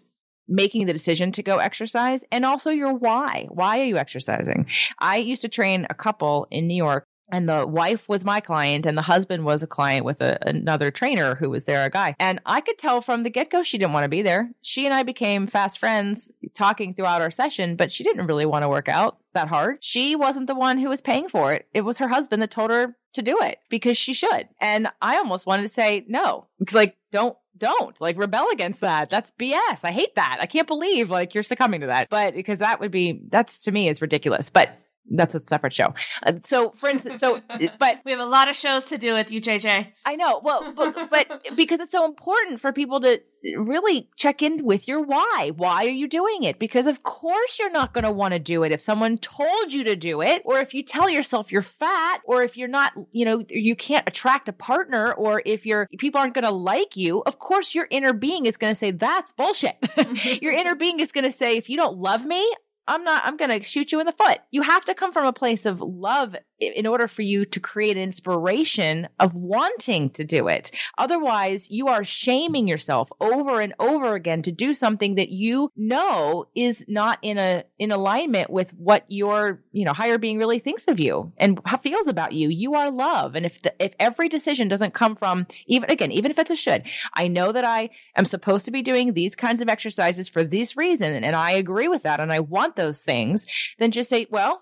making 0.48 0.86
the 0.86 0.92
decision 0.92 1.30
to 1.30 1.42
go 1.42 1.59
exercise 1.59 2.24
and 2.32 2.44
also 2.44 2.70
your 2.70 2.92
why. 2.92 3.46
Why 3.51 3.80
are 3.80 3.84
you 3.84 3.96
exercising? 3.96 4.66
I 4.98 5.18
used 5.18 5.42
to 5.42 5.48
train 5.48 5.86
a 5.88 5.94
couple 5.94 6.48
in 6.51 6.66
New 6.66 6.74
York 6.74 7.07
and 7.33 7.49
the 7.49 7.66
wife 7.66 8.09
was 8.09 8.24
my 8.24 8.41
client 8.41 8.87
and 8.87 8.97
the 8.97 9.03
husband 9.03 9.45
was 9.45 9.62
a 9.62 9.66
client 9.66 10.05
with 10.05 10.20
a, 10.20 10.39
another 10.49 10.91
trainer 10.91 11.35
who 11.35 11.51
was 11.51 11.64
there 11.64 11.85
a 11.85 11.91
guy. 11.91 12.14
And 12.18 12.41
i 12.47 12.61
could 12.61 12.78
tell 12.78 13.01
from 13.01 13.22
the 13.22 13.31
get-go 13.31 13.62
she 13.62 13.78
didn't 13.78 13.93
want 13.93 14.05
to 14.05 14.09
be 14.09 14.22
there. 14.22 14.51
She 14.62 14.87
and 14.87 14.95
i 14.95 15.03
became 15.03 15.47
fast 15.47 15.78
friends 15.78 16.31
talking 16.55 16.95
throughout 16.95 17.22
our 17.22 17.31
session 17.31 17.76
but 17.76 17.93
she 17.93 18.05
didn't 18.05 18.26
really 18.26 18.47
want 18.47 18.62
to 18.62 18.68
work 18.68 18.89
out 18.89 19.18
that 19.33 19.49
hard. 19.49 19.78
She 19.81 20.16
wasn't 20.16 20.49
the 20.49 20.55
one 20.55 20.78
who 20.78 20.89
was 20.89 21.01
paying 21.01 21.28
for 21.28 21.53
it. 21.53 21.66
It 21.72 21.83
was 21.83 21.99
her 21.99 22.09
husband 22.09 22.43
that 22.43 22.51
told 22.51 22.70
her 22.70 22.97
to 23.14 23.22
do 23.22 23.39
it 23.43 23.59
because 23.68 23.97
she 23.97 24.12
should. 24.12 24.49
And 24.61 24.89
i 25.01 25.16
almost 25.16 25.47
wanted 25.47 25.62
to 25.62 25.68
say 25.68 26.05
no 26.09 26.47
It's 26.61 26.74
like 26.74 26.97
don't 27.11 27.37
don't 27.57 28.01
like 28.01 28.18
rebel 28.18 28.49
against 28.53 28.81
that. 28.81 29.11
That's 29.11 29.33
bs 29.33 29.85
i 29.85 29.93
hate 29.93 30.14
that. 30.14 30.39
I 30.41 30.47
can't 30.47 30.66
believe 30.68 31.11
like 31.11 31.35
you're 31.35 31.43
succumbing 31.45 31.83
to 31.83 31.89
that. 31.89 32.09
But 32.09 32.35
because 32.35 32.61
that 32.61 32.81
would 32.81 32.91
be 32.91 33.20
that's 33.28 33.61
to 33.64 33.72
me 33.72 33.89
is 33.89 34.01
ridiculous. 34.01 34.51
But 34.51 34.80
that's 35.11 35.34
a 35.34 35.40
separate 35.40 35.72
show. 35.72 35.94
Uh, 36.22 36.34
so, 36.44 36.70
for 36.70 36.88
instance, 36.88 37.20
so, 37.20 37.40
but 37.78 38.01
we 38.05 38.12
have 38.12 38.20
a 38.20 38.26
lot 38.26 38.48
of 38.48 38.57
shows 38.57 38.84
to 38.86 38.98
do 38.98 39.14
with 39.14 39.30
you, 39.30 39.40
JJ. 39.40 39.88
I 40.05 40.16
know. 40.16 40.40
Well, 40.42 40.72
but, 40.74 41.11
but 41.11 41.46
because 41.57 41.80
it's 41.80 41.90
so 41.90 42.05
important 42.05 42.61
for 42.61 42.72
people 42.72 43.01
to 43.01 43.20
really 43.57 44.09
check 44.16 44.42
in 44.42 44.64
with 44.64 44.86
your 44.86 45.01
why. 45.01 45.53
Why 45.57 45.86
are 45.86 45.90
you 45.90 46.09
doing 46.09 46.42
it? 46.42 46.59
Because 46.59 46.86
of 46.86 47.03
course 47.03 47.59
you're 47.59 47.70
not 47.70 47.94
going 47.94 48.05
to 48.05 48.12
want 48.12 48.32
to 48.32 48.38
do 48.38 48.62
it 48.62 48.72
if 48.72 48.80
someone 48.80 49.18
told 49.18 49.72
you 49.72 49.84
to 49.84 49.96
do 49.96 50.20
it, 50.20 50.42
or 50.44 50.59
if 50.59 50.74
you 50.74 50.82
tell 50.82 51.09
yourself 51.09 51.51
you're 51.51 51.62
fat, 51.62 52.20
or 52.24 52.42
if 52.42 52.57
you're 52.57 52.68
not, 52.68 52.92
you 53.12 53.24
know, 53.24 53.44
you 53.51 53.74
can't 53.74 54.07
attract 54.07 54.48
a 54.48 54.53
partner, 54.53 55.12
or 55.12 55.42
if 55.44 55.64
you're 55.64 55.88
people 55.98 56.20
aren't 56.20 56.34
going 56.34 56.44
to 56.44 56.51
like 56.51 56.96
you. 56.96 57.22
Of 57.24 57.38
course, 57.38 57.74
your 57.74 57.88
inner 57.90 58.12
being 58.12 58.46
is 58.46 58.57
going 58.57 58.70
to 58.72 58.78
say 58.78 58.90
that's 58.90 59.32
bullshit. 59.32 59.76
your 60.42 60.53
inner 60.53 60.74
being 60.74 61.01
is 61.01 61.12
going 61.12 61.24
to 61.24 61.32
say 61.32 61.57
if 61.57 61.68
you 61.68 61.76
don't 61.76 61.96
love 61.96 62.24
me, 62.24 62.46
I'm 62.91 63.05
not, 63.05 63.22
I'm 63.24 63.36
going 63.36 63.57
to 63.57 63.64
shoot 63.64 63.93
you 63.93 64.01
in 64.01 64.07
the 64.07 64.12
foot. 64.12 64.38
You 64.51 64.62
have 64.62 64.84
to 64.86 64.95
come 64.95 65.12
from 65.12 65.24
a 65.24 65.32
place 65.32 65.64
of 65.64 65.80
love 65.80 66.34
in 66.61 66.86
order 66.86 67.08
for 67.08 67.22
you 67.22 67.44
to 67.46 67.58
create 67.61 67.96
an 67.96 68.02
inspiration 68.02 69.08
of 69.18 69.34
wanting 69.34 70.11
to 70.11 70.24
do 70.24 70.46
it. 70.48 70.70
Otherwise, 70.98 71.70
you 71.70 71.88
are 71.88 72.04
shaming 72.04 72.68
yourself 72.68 73.11
over 73.20 73.61
and 73.61 73.74
over 73.78 74.14
again 74.14 74.42
to 74.42 74.52
do 74.52 74.74
something 74.74 75.14
that 75.14 75.30
you 75.30 75.70
know 75.74 76.46
is 76.54 76.84
not 76.86 77.18
in 77.22 77.38
a, 77.38 77.64
in 77.78 77.90
alignment 77.90 78.50
with 78.50 78.72
what 78.74 79.04
your, 79.08 79.62
you 79.72 79.84
know, 79.84 79.92
higher 79.92 80.18
being 80.18 80.38
really 80.38 80.58
thinks 80.58 80.86
of 80.86 81.00
you 81.00 81.32
and 81.38 81.61
feels 81.82 82.06
about 82.06 82.32
you. 82.32 82.48
You 82.48 82.74
are 82.74 82.90
love. 82.90 83.34
And 83.34 83.46
if 83.46 83.62
the, 83.62 83.72
if 83.82 83.94
every 83.98 84.28
decision 84.28 84.68
doesn't 84.68 84.94
come 84.94 85.16
from 85.16 85.46
even, 85.66 85.90
again, 85.90 86.12
even 86.12 86.30
if 86.30 86.38
it's 86.38 86.50
a 86.50 86.56
should, 86.56 86.86
I 87.14 87.28
know 87.28 87.52
that 87.52 87.64
I 87.64 87.90
am 88.16 88.26
supposed 88.26 88.66
to 88.66 88.70
be 88.70 88.82
doing 88.82 89.14
these 89.14 89.34
kinds 89.34 89.62
of 89.62 89.68
exercises 89.68 90.28
for 90.28 90.44
this 90.44 90.76
reason. 90.76 91.24
And 91.24 91.34
I 91.34 91.52
agree 91.52 91.88
with 91.88 92.02
that. 92.02 92.20
And 92.20 92.32
I 92.32 92.40
want 92.40 92.76
those 92.76 93.00
things, 93.02 93.46
then 93.78 93.90
just 93.90 94.11
say, 94.11 94.26
well, 94.30 94.61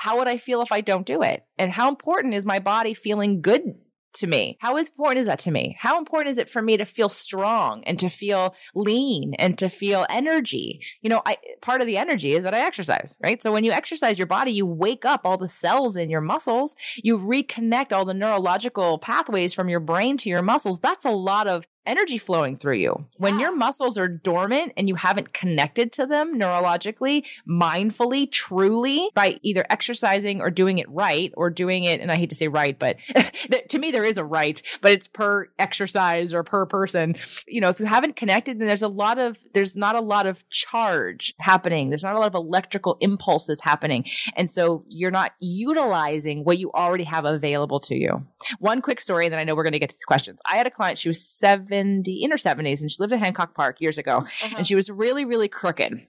how 0.00 0.18
would 0.18 0.28
I 0.28 0.38
feel 0.38 0.62
if 0.62 0.72
I 0.72 0.80
don't 0.80 1.06
do 1.06 1.22
it? 1.22 1.44
And 1.58 1.70
how 1.70 1.88
important 1.88 2.34
is 2.34 2.46
my 2.46 2.58
body 2.58 2.94
feeling 2.94 3.42
good 3.42 3.74
to 4.14 4.26
me? 4.26 4.56
How 4.60 4.76
important 4.76 5.20
is 5.20 5.26
that 5.26 5.40
to 5.40 5.50
me? 5.50 5.76
How 5.78 5.98
important 5.98 6.32
is 6.32 6.38
it 6.38 6.50
for 6.50 6.62
me 6.62 6.78
to 6.78 6.84
feel 6.84 7.08
strong 7.08 7.84
and 7.84 7.98
to 7.98 8.08
feel 8.08 8.54
lean 8.74 9.34
and 9.34 9.58
to 9.58 9.68
feel 9.68 10.06
energy? 10.08 10.80
You 11.02 11.10
know, 11.10 11.22
I 11.24 11.36
part 11.60 11.80
of 11.80 11.86
the 11.86 11.98
energy 11.98 12.32
is 12.32 12.44
that 12.44 12.54
I 12.54 12.66
exercise, 12.66 13.16
right? 13.22 13.42
So 13.42 13.52
when 13.52 13.62
you 13.62 13.72
exercise 13.72 14.18
your 14.18 14.26
body, 14.26 14.52
you 14.52 14.66
wake 14.66 15.04
up 15.04 15.20
all 15.24 15.36
the 15.36 15.48
cells 15.48 15.96
in 15.96 16.10
your 16.10 16.22
muscles, 16.22 16.76
you 16.96 17.18
reconnect 17.18 17.92
all 17.92 18.04
the 18.04 18.14
neurological 18.14 18.98
pathways 18.98 19.54
from 19.54 19.68
your 19.68 19.80
brain 19.80 20.16
to 20.18 20.28
your 20.28 20.42
muscles. 20.42 20.80
That's 20.80 21.04
a 21.04 21.10
lot 21.10 21.46
of 21.46 21.66
energy 21.86 22.18
flowing 22.18 22.56
through 22.56 22.76
you. 22.76 23.06
When 23.16 23.40
your 23.40 23.54
muscles 23.54 23.96
are 23.96 24.08
dormant 24.08 24.72
and 24.76 24.88
you 24.88 24.94
haven't 24.94 25.32
connected 25.32 25.92
to 25.92 26.06
them 26.06 26.38
neurologically, 26.38 27.24
mindfully, 27.48 28.30
truly 28.30 29.08
by 29.14 29.38
either 29.42 29.64
exercising 29.70 30.40
or 30.40 30.50
doing 30.50 30.78
it 30.78 30.88
right 30.90 31.32
or 31.36 31.50
doing 31.50 31.84
it, 31.84 32.00
and 32.00 32.10
I 32.10 32.16
hate 32.16 32.28
to 32.30 32.34
say 32.34 32.48
right, 32.48 32.78
but 32.78 32.96
to 33.70 33.78
me, 33.78 33.90
there 33.90 34.04
is 34.04 34.18
a 34.18 34.24
right, 34.24 34.60
but 34.80 34.92
it's 34.92 35.08
per 35.08 35.48
exercise 35.58 36.34
or 36.34 36.42
per 36.44 36.66
person. 36.66 37.16
You 37.48 37.60
know, 37.60 37.70
if 37.70 37.80
you 37.80 37.86
haven't 37.86 38.16
connected, 38.16 38.58
then 38.58 38.66
there's 38.66 38.82
a 38.82 38.88
lot 38.88 39.18
of, 39.18 39.36
there's 39.54 39.76
not 39.76 39.96
a 39.96 40.00
lot 40.00 40.26
of 40.26 40.48
charge 40.50 41.34
happening. 41.38 41.88
There's 41.88 42.04
not 42.04 42.14
a 42.14 42.18
lot 42.18 42.28
of 42.28 42.34
electrical 42.34 42.98
impulses 43.00 43.60
happening. 43.60 44.04
And 44.36 44.50
so 44.50 44.84
you're 44.88 45.10
not 45.10 45.32
utilizing 45.40 46.44
what 46.44 46.58
you 46.58 46.70
already 46.72 47.04
have 47.04 47.24
available 47.24 47.80
to 47.80 47.94
you. 47.94 48.26
One 48.58 48.82
quick 48.82 49.00
story, 49.00 49.26
and 49.26 49.32
then 49.32 49.40
I 49.40 49.44
know 49.44 49.54
we're 49.54 49.64
going 49.64 49.72
to 49.72 49.78
get 49.78 49.90
to 49.90 49.94
these 49.94 50.04
questions. 50.04 50.40
I 50.50 50.56
had 50.56 50.66
a 50.66 50.70
client, 50.70 50.98
she 50.98 51.08
was 51.08 51.26
seven 51.26 51.69
70, 51.70 52.22
in 52.22 52.30
her 52.30 52.36
70s, 52.36 52.80
and 52.80 52.90
she 52.90 52.96
lived 52.98 53.12
in 53.12 53.18
Hancock 53.18 53.54
Park 53.54 53.80
years 53.80 53.98
ago. 53.98 54.18
Uh-huh. 54.18 54.54
And 54.58 54.66
she 54.66 54.74
was 54.74 54.90
really, 54.90 55.24
really 55.24 55.48
crooked. 55.48 56.06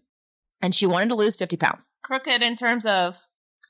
And 0.61 0.75
she 0.75 0.85
wanted 0.85 1.09
to 1.09 1.15
lose 1.15 1.35
50 1.35 1.57
pounds. 1.57 1.91
Crooked 2.03 2.41
in 2.41 2.55
terms 2.55 2.85
of 2.85 3.17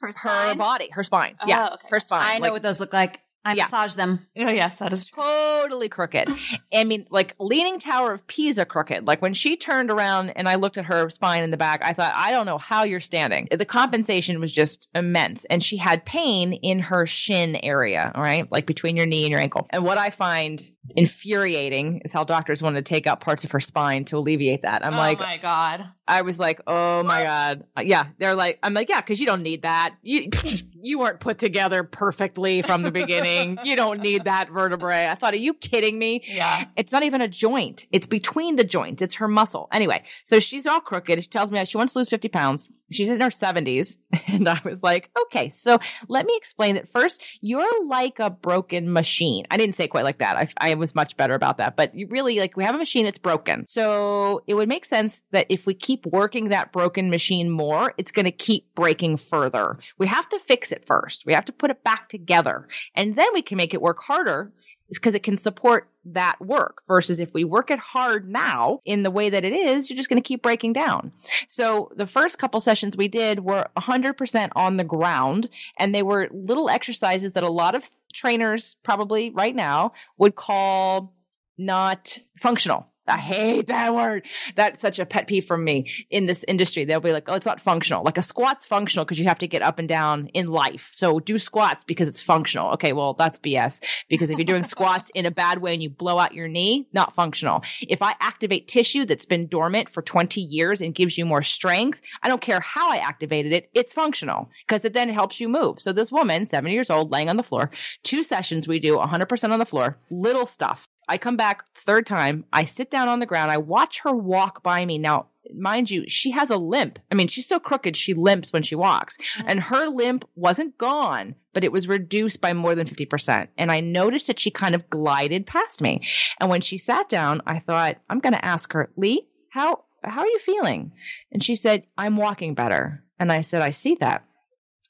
her, 0.02 0.12
her 0.14 0.56
body, 0.56 0.90
her 0.92 1.04
spine. 1.04 1.36
Oh, 1.42 1.46
yeah, 1.48 1.70
okay. 1.74 1.88
her 1.90 2.00
spine. 2.00 2.24
I 2.24 2.38
know 2.38 2.44
like, 2.44 2.52
what 2.54 2.64
those 2.64 2.80
look 2.80 2.94
like. 2.94 3.22
I 3.44 3.54
yeah. 3.54 3.64
massage 3.64 3.96
them. 3.96 4.28
Oh, 4.38 4.50
yes, 4.50 4.78
that 4.78 4.94
is 4.94 5.06
totally 5.06 5.90
crooked. 5.90 6.30
I 6.74 6.84
mean, 6.84 7.08
like 7.10 7.36
Leaning 7.40 7.80
Tower 7.80 8.14
of 8.14 8.28
Pisa 8.28 8.66
crooked. 8.66 9.08
Like 9.08 9.22
when 9.22 9.34
she 9.34 9.58
turned 9.58 9.90
around 9.90 10.30
and 10.32 10.48
I 10.48 10.56
looked 10.56 10.78
at 10.78 10.86
her 10.86 11.10
spine 11.10 11.42
in 11.42 11.50
the 11.50 11.58
back, 11.58 11.84
I 11.84 11.94
thought, 11.94 12.14
I 12.16 12.30
don't 12.30 12.46
know 12.46 12.60
how 12.60 12.84
you're 12.84 13.00
standing. 13.00 13.48
The 13.50 13.66
compensation 13.66 14.40
was 14.40 14.52
just 14.52 14.90
immense. 14.94 15.46
And 15.46 15.64
she 15.64 15.78
had 15.78 16.06
pain 16.06 16.54
in 16.54 16.80
her 16.80 17.08
shin 17.08 17.56
area, 17.56 18.12
all 18.14 18.22
right? 18.22 18.52
Like 18.52 18.68
between 18.68 18.96
your 18.96 19.08
knee 19.08 19.24
and 19.24 19.32
your 19.32 19.40
ankle. 19.40 19.66
And 19.72 19.84
what 19.84 19.98
I 19.98 20.12
find 20.12 20.62
infuriating 20.90 22.02
is 22.04 22.12
how 22.12 22.24
doctors 22.24 22.62
want 22.62 22.76
to 22.76 22.82
take 22.82 23.08
out 23.08 23.20
parts 23.20 23.44
of 23.44 23.52
her 23.52 23.60
spine 23.60 24.06
to 24.06 24.18
alleviate 24.18 24.64
that. 24.64 24.86
I'm 24.86 24.96
oh 24.96 24.98
like, 24.98 25.20
oh 25.20 25.24
my 25.24 25.38
God. 25.38 25.86
I 26.08 26.24
was 26.24 26.40
like, 26.40 26.60
oh 26.68 27.04
my 27.04 27.24
God. 27.24 27.64
Yeah. 27.82 28.08
They're 28.18 28.36
like, 28.36 28.60
I'm 28.64 28.74
like, 28.74 28.90
yeah, 28.90 29.00
because 29.00 29.20
you 29.20 29.26
don't 29.26 29.44
need 29.44 29.62
that. 29.62 29.96
You, 30.02 30.30
you 30.82 31.00
weren't 31.00 31.20
put 31.20 31.38
together 31.38 31.84
perfectly 31.84 32.62
from 32.62 32.82
the 32.82 32.92
beginning. 32.92 33.60
you 33.64 33.76
don't 33.76 34.02
need 34.02 34.26
that 34.26 34.50
vertebrae. 34.50 35.08
I 35.08 35.16
thought, 35.16 35.34
are 35.34 35.38
you 35.38 35.54
kidding 35.54 35.98
me? 35.98 36.24
Yeah. 36.28 36.66
It's 36.76 36.92
not 36.92 37.04
even 37.04 37.22
a 37.22 37.28
joint. 37.28 37.88
It's 37.92 38.08
between 38.08 38.56
the 38.56 38.64
joints. 38.64 39.02
It's 39.02 39.16
her 39.16 39.28
muscle. 39.28 39.68
Anyway, 39.72 40.04
so 40.26 40.40
she's 40.40 40.66
all 40.66 40.82
crooked. 40.82 41.24
She 41.24 41.30
tells 41.30 41.52
me 41.52 41.64
she 41.66 41.78
wants 41.78 41.94
to 41.94 42.00
lose 42.00 42.10
50 42.10 42.28
pounds. 42.30 42.70
She's 42.92 43.10
in 43.10 43.22
her 43.22 43.30
70s. 43.30 43.98
And 44.28 44.48
I 44.48 44.62
was 44.64 44.82
like, 44.82 45.10
okay, 45.24 45.50
so 45.50 45.78
let 46.08 46.26
me 46.26 46.34
explain 46.38 46.76
that 46.76 46.90
first. 46.90 47.22
You're 47.42 47.86
like 47.88 48.20
a 48.20 48.30
broken 48.30 48.94
machine. 48.94 49.46
I 49.52 49.58
didn't 49.58 49.76
say 49.76 49.88
quite 49.88 50.06
like 50.06 50.20
that. 50.20 50.38
I, 50.38 50.48
I 50.58 50.70
was 50.78 50.96
much 50.96 51.18
better 51.18 51.34
about 51.34 51.58
that, 51.58 51.76
but 51.76 51.94
you 51.96 52.08
really 52.08 52.40
like 52.40 52.58
we 52.58 52.64
have 52.64 52.76
a 52.76 52.78
machine 52.78 53.06
that's 53.06 53.20
broken. 53.20 53.68
So 53.68 54.44
it 54.48 54.56
would 54.56 54.70
make 54.70 54.86
sense 54.86 55.24
that 55.32 55.46
if 55.50 55.66
we 55.66 55.74
keep 55.74 56.06
working 56.06 56.50
that 56.50 56.72
broken 56.72 57.10
machine 57.10 57.50
more, 57.50 57.94
it's 57.98 58.12
going 58.12 58.26
to 58.26 58.32
keep 58.32 58.74
breaking 58.76 59.18
further. 59.18 59.78
We 59.98 60.08
have 60.08 60.28
to 60.30 60.40
fix 60.40 60.72
it 60.72 60.86
first. 60.86 61.26
We 61.26 61.34
have 61.34 61.46
to 61.46 61.52
put 61.52 61.72
it 61.72 61.84
back 61.84 62.10
together 62.10 62.68
and 62.96 63.16
then 63.16 63.28
we 63.34 63.42
can 63.42 63.58
make 63.58 63.74
it 63.74 63.82
work 63.82 64.00
harder 64.00 64.52
because 64.90 65.16
it 65.16 65.24
can 65.24 65.38
support 65.38 65.90
that 66.06 66.40
work 66.42 66.82
versus 66.88 67.20
if 67.20 67.34
we 67.34 67.44
work 67.44 67.72
it 67.72 67.80
hard 67.80 68.28
now 68.28 68.80
in 68.86 69.04
the 69.04 69.12
way 69.12 69.30
that 69.30 69.46
it 69.46 69.54
is, 69.54 69.90
you're 69.90 69.98
just 69.98 70.10
going 70.10 70.22
to 70.22 70.28
keep 70.28 70.42
breaking 70.42 70.74
down. 70.74 71.12
So 71.48 71.92
the 71.96 72.08
first 72.08 72.40
couple 72.40 72.60
sessions 72.60 72.98
we 72.98 73.08
did 73.08 73.42
were 73.42 73.68
100% 73.78 74.50
on 74.56 74.76
the 74.78 74.84
ground 74.84 75.50
and 75.78 75.94
they 75.94 76.04
were 76.04 76.30
little 76.32 76.70
exercises 76.70 77.34
that 77.34 77.44
a 77.44 77.50
lot 77.50 77.76
of 77.76 77.90
trainers 78.14 78.76
probably 78.84 79.30
right 79.30 79.56
now 79.56 79.94
would 80.18 80.36
call 80.36 81.14
not 81.58 82.18
functional 82.38 82.91
I 83.12 83.18
hate 83.18 83.68
that 83.68 83.94
word. 83.94 84.26
That's 84.56 84.82
such 84.82 85.00
a 85.00 85.06
pet 85.06 85.28
peeve 85.28 85.46
from 85.46 85.64
me 85.64 85.92
in 86.10 86.26
this 86.26 86.46
industry. 86.48 86.86
They'll 86.86 87.00
be 87.00 87.12
like, 87.12 87.28
oh, 87.28 87.36
it's 87.36 87.46
not 87.46 87.60
functional. 87.60 88.04
Like 88.04 88.18
a 88.18 88.22
squat's 88.22 88.66
functional 88.66 89.06
because 89.06 89.20
you 89.20 89.26
have 89.26 89.40
to 89.40 89.48
get 89.48 89.62
up 89.62 89.80
and 89.80 89.88
down 89.88 90.28
in 90.28 90.48
life. 90.48 90.92
So 90.94 91.20
do 91.20 91.38
squats 91.38 91.84
because 91.84 92.08
it's 92.08 92.22
functional. 92.22 92.72
Okay, 92.72 92.94
well, 92.94 93.14
that's 93.14 93.38
BS. 93.40 93.84
Because 94.08 94.30
if 94.30 94.38
you're 94.38 94.46
doing 94.46 94.64
squats 94.76 95.12
in 95.14 95.26
a 95.26 95.32
bad 95.32 95.62
way 95.62 95.74
and 95.74 95.84
you 95.84 95.90
blow 95.90 96.18
out 96.18 96.34
your 96.34 96.48
knee, 96.48 96.88
not 96.94 97.14
functional. 97.14 97.64
If 97.82 98.02
I 98.02 98.14
activate 98.20 98.68
tissue 98.68 99.06
that's 99.06 99.26
been 99.26 99.48
dormant 99.48 99.90
for 99.90 100.02
20 100.02 100.40
years 100.42 100.82
and 100.82 100.96
gives 100.96 101.18
you 101.18 101.26
more 101.26 101.42
strength, 101.42 102.00
I 102.24 102.30
don't 102.30 102.42
care 102.42 102.62
how 102.62 102.92
I 102.92 102.98
activated 102.98 103.52
it, 103.52 103.70
it's 103.74 103.94
functional 103.94 104.50
because 104.66 104.86
it 104.86 104.94
then 104.94 105.10
helps 105.10 105.40
you 105.40 105.50
move. 105.50 105.82
So 105.82 105.92
this 105.92 106.12
woman, 106.12 106.46
70 106.46 106.74
years 106.74 106.90
old, 106.90 107.12
laying 107.12 107.30
on 107.30 107.38
the 107.38 107.44
floor, 107.44 107.72
two 108.04 108.24
sessions 108.24 108.68
we 108.68 108.80
do 108.80 108.98
100% 108.98 109.52
on 109.52 109.60
the 109.60 109.66
floor, 109.66 109.98
little 110.10 110.46
stuff 110.46 110.88
I 111.12 111.18
come 111.18 111.36
back 111.36 111.68
third 111.76 112.06
time. 112.06 112.46
I 112.54 112.64
sit 112.64 112.90
down 112.90 113.10
on 113.10 113.20
the 113.20 113.26
ground. 113.26 113.52
I 113.52 113.58
watch 113.58 114.00
her 114.06 114.14
walk 114.14 114.64
by 114.64 114.86
me. 114.86 114.98
Now, 114.98 115.28
mind 115.54 115.92
you, 115.92 116.06
she 116.08 116.32
has 116.32 116.50
a 116.50 116.56
limp. 116.56 117.00
I 117.12 117.16
mean, 117.16 117.28
she's 117.28 117.50
so 117.50 117.60
crooked, 117.60 117.98
she 117.98 118.14
limps 118.14 118.54
when 118.54 118.64
she 118.64 118.76
walks. 118.76 119.18
And 119.46 119.60
her 119.60 119.90
limp 119.90 120.24
wasn't 120.36 120.78
gone, 120.78 121.36
but 121.52 121.66
it 121.66 121.72
was 121.74 121.90
reduced 121.90 122.40
by 122.40 122.54
more 122.54 122.76
than 122.76 122.88
50%. 122.88 123.50
And 123.58 123.74
I 123.74 123.82
noticed 123.82 124.28
that 124.28 124.40
she 124.40 124.52
kind 124.52 124.74
of 124.74 124.90
glided 124.90 125.46
past 125.46 125.82
me. 125.82 126.00
And 126.40 126.50
when 126.50 126.62
she 126.62 126.78
sat 126.78 127.10
down, 127.10 127.42
I 127.46 127.60
thought, 127.60 127.98
I'm 128.10 128.22
going 128.22 128.32
to 128.32 128.46
ask 128.46 128.72
her, 128.72 128.90
Lee, 128.96 129.28
how, 129.50 129.84
how 130.06 130.22
are 130.22 130.28
you 130.28 130.40
feeling? 130.40 130.94
And 131.30 131.44
she 131.44 131.58
said, 131.58 131.84
I'm 131.98 132.16
walking 132.16 132.54
better. 132.54 133.04
And 133.20 133.34
I 133.34 133.42
said, 133.42 133.62
I 133.62 133.72
see 133.72 133.98
that. 134.00 134.24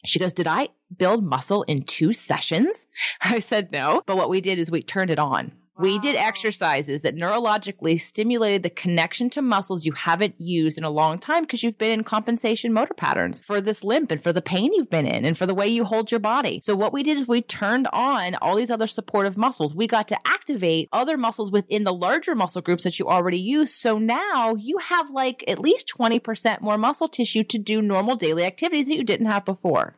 She 0.05 0.19
goes, 0.19 0.36
Did 0.36 0.45
I 0.45 0.69
build 0.95 1.24
muscle 1.24 1.63
in 1.63 1.82
two 1.82 2.13
sessions? 2.13 2.88
I 3.22 3.39
said, 3.39 3.72
No. 3.72 4.03
But 4.05 4.17
what 4.17 4.30
we 4.30 4.39
did 4.39 4.59
is 4.59 4.69
we 4.69 4.84
turned 4.84 5.09
it 5.09 5.17
on. 5.17 5.53
We 5.82 5.98
did 5.98 6.16
exercises 6.16 7.02
that 7.02 7.16
neurologically 7.16 8.00
stimulated 8.00 8.62
the 8.62 8.70
connection 8.70 9.32
to 9.32 9.42
muscles 9.42 9.84
you 9.84 9.94
haven't 9.94 10.36
used 10.38 10.78
in 10.78 10.84
a 10.84 10.92
long 10.92 11.18
time 11.18 11.42
because 11.42 11.64
you've 11.64 11.80
been 11.80 11.90
in 11.90 12.04
compensation 12.04 12.72
motor 12.72 12.94
patterns 12.94 13.42
for 13.44 13.62
this 13.62 13.84
limp 13.84 14.12
and 14.12 14.22
for 14.22 14.32
the 14.32 14.44
pain 14.44 14.74
you've 14.74 14.92
been 14.92 15.08
in 15.08 15.26
and 15.26 15.36
for 15.36 15.48
the 15.48 15.56
way 15.56 15.68
you 15.68 15.84
hold 15.84 16.12
your 16.12 16.20
body. 16.20 16.60
So 16.64 16.76
what 16.76 16.94
we 16.94 17.02
did 17.02 17.18
is 17.18 17.28
we 17.28 17.42
turned 17.42 17.88
on 17.92 18.36
all 18.44 18.58
these 18.58 18.70
other 18.70 18.86
supportive 18.86 19.38
muscles. 19.38 19.74
We 19.74 19.88
got 19.88 20.08
to 20.10 20.20
activate 20.24 20.88
other 20.94 21.18
muscles 21.18 21.52
within 21.52 21.84
the 21.84 21.94
larger 21.94 22.36
muscle 22.36 22.62
groups 22.62 22.84
that 22.84 23.00
you 23.00 23.08
already 23.08 23.40
use. 23.40 23.74
So 23.74 23.98
now 23.98 24.54
you 24.54 24.78
have 24.78 25.10
like 25.10 25.44
at 25.48 25.58
least 25.58 25.92
20% 25.98 26.62
more 26.62 26.78
muscle 26.78 27.10
tissue 27.10 27.44
to 27.46 27.58
do 27.58 27.82
normal 27.82 28.16
daily 28.16 28.46
activities 28.46 28.88
that 28.88 28.98
you 28.98 29.04
didn't 29.04 29.32
have 29.32 29.46
before. 29.46 29.96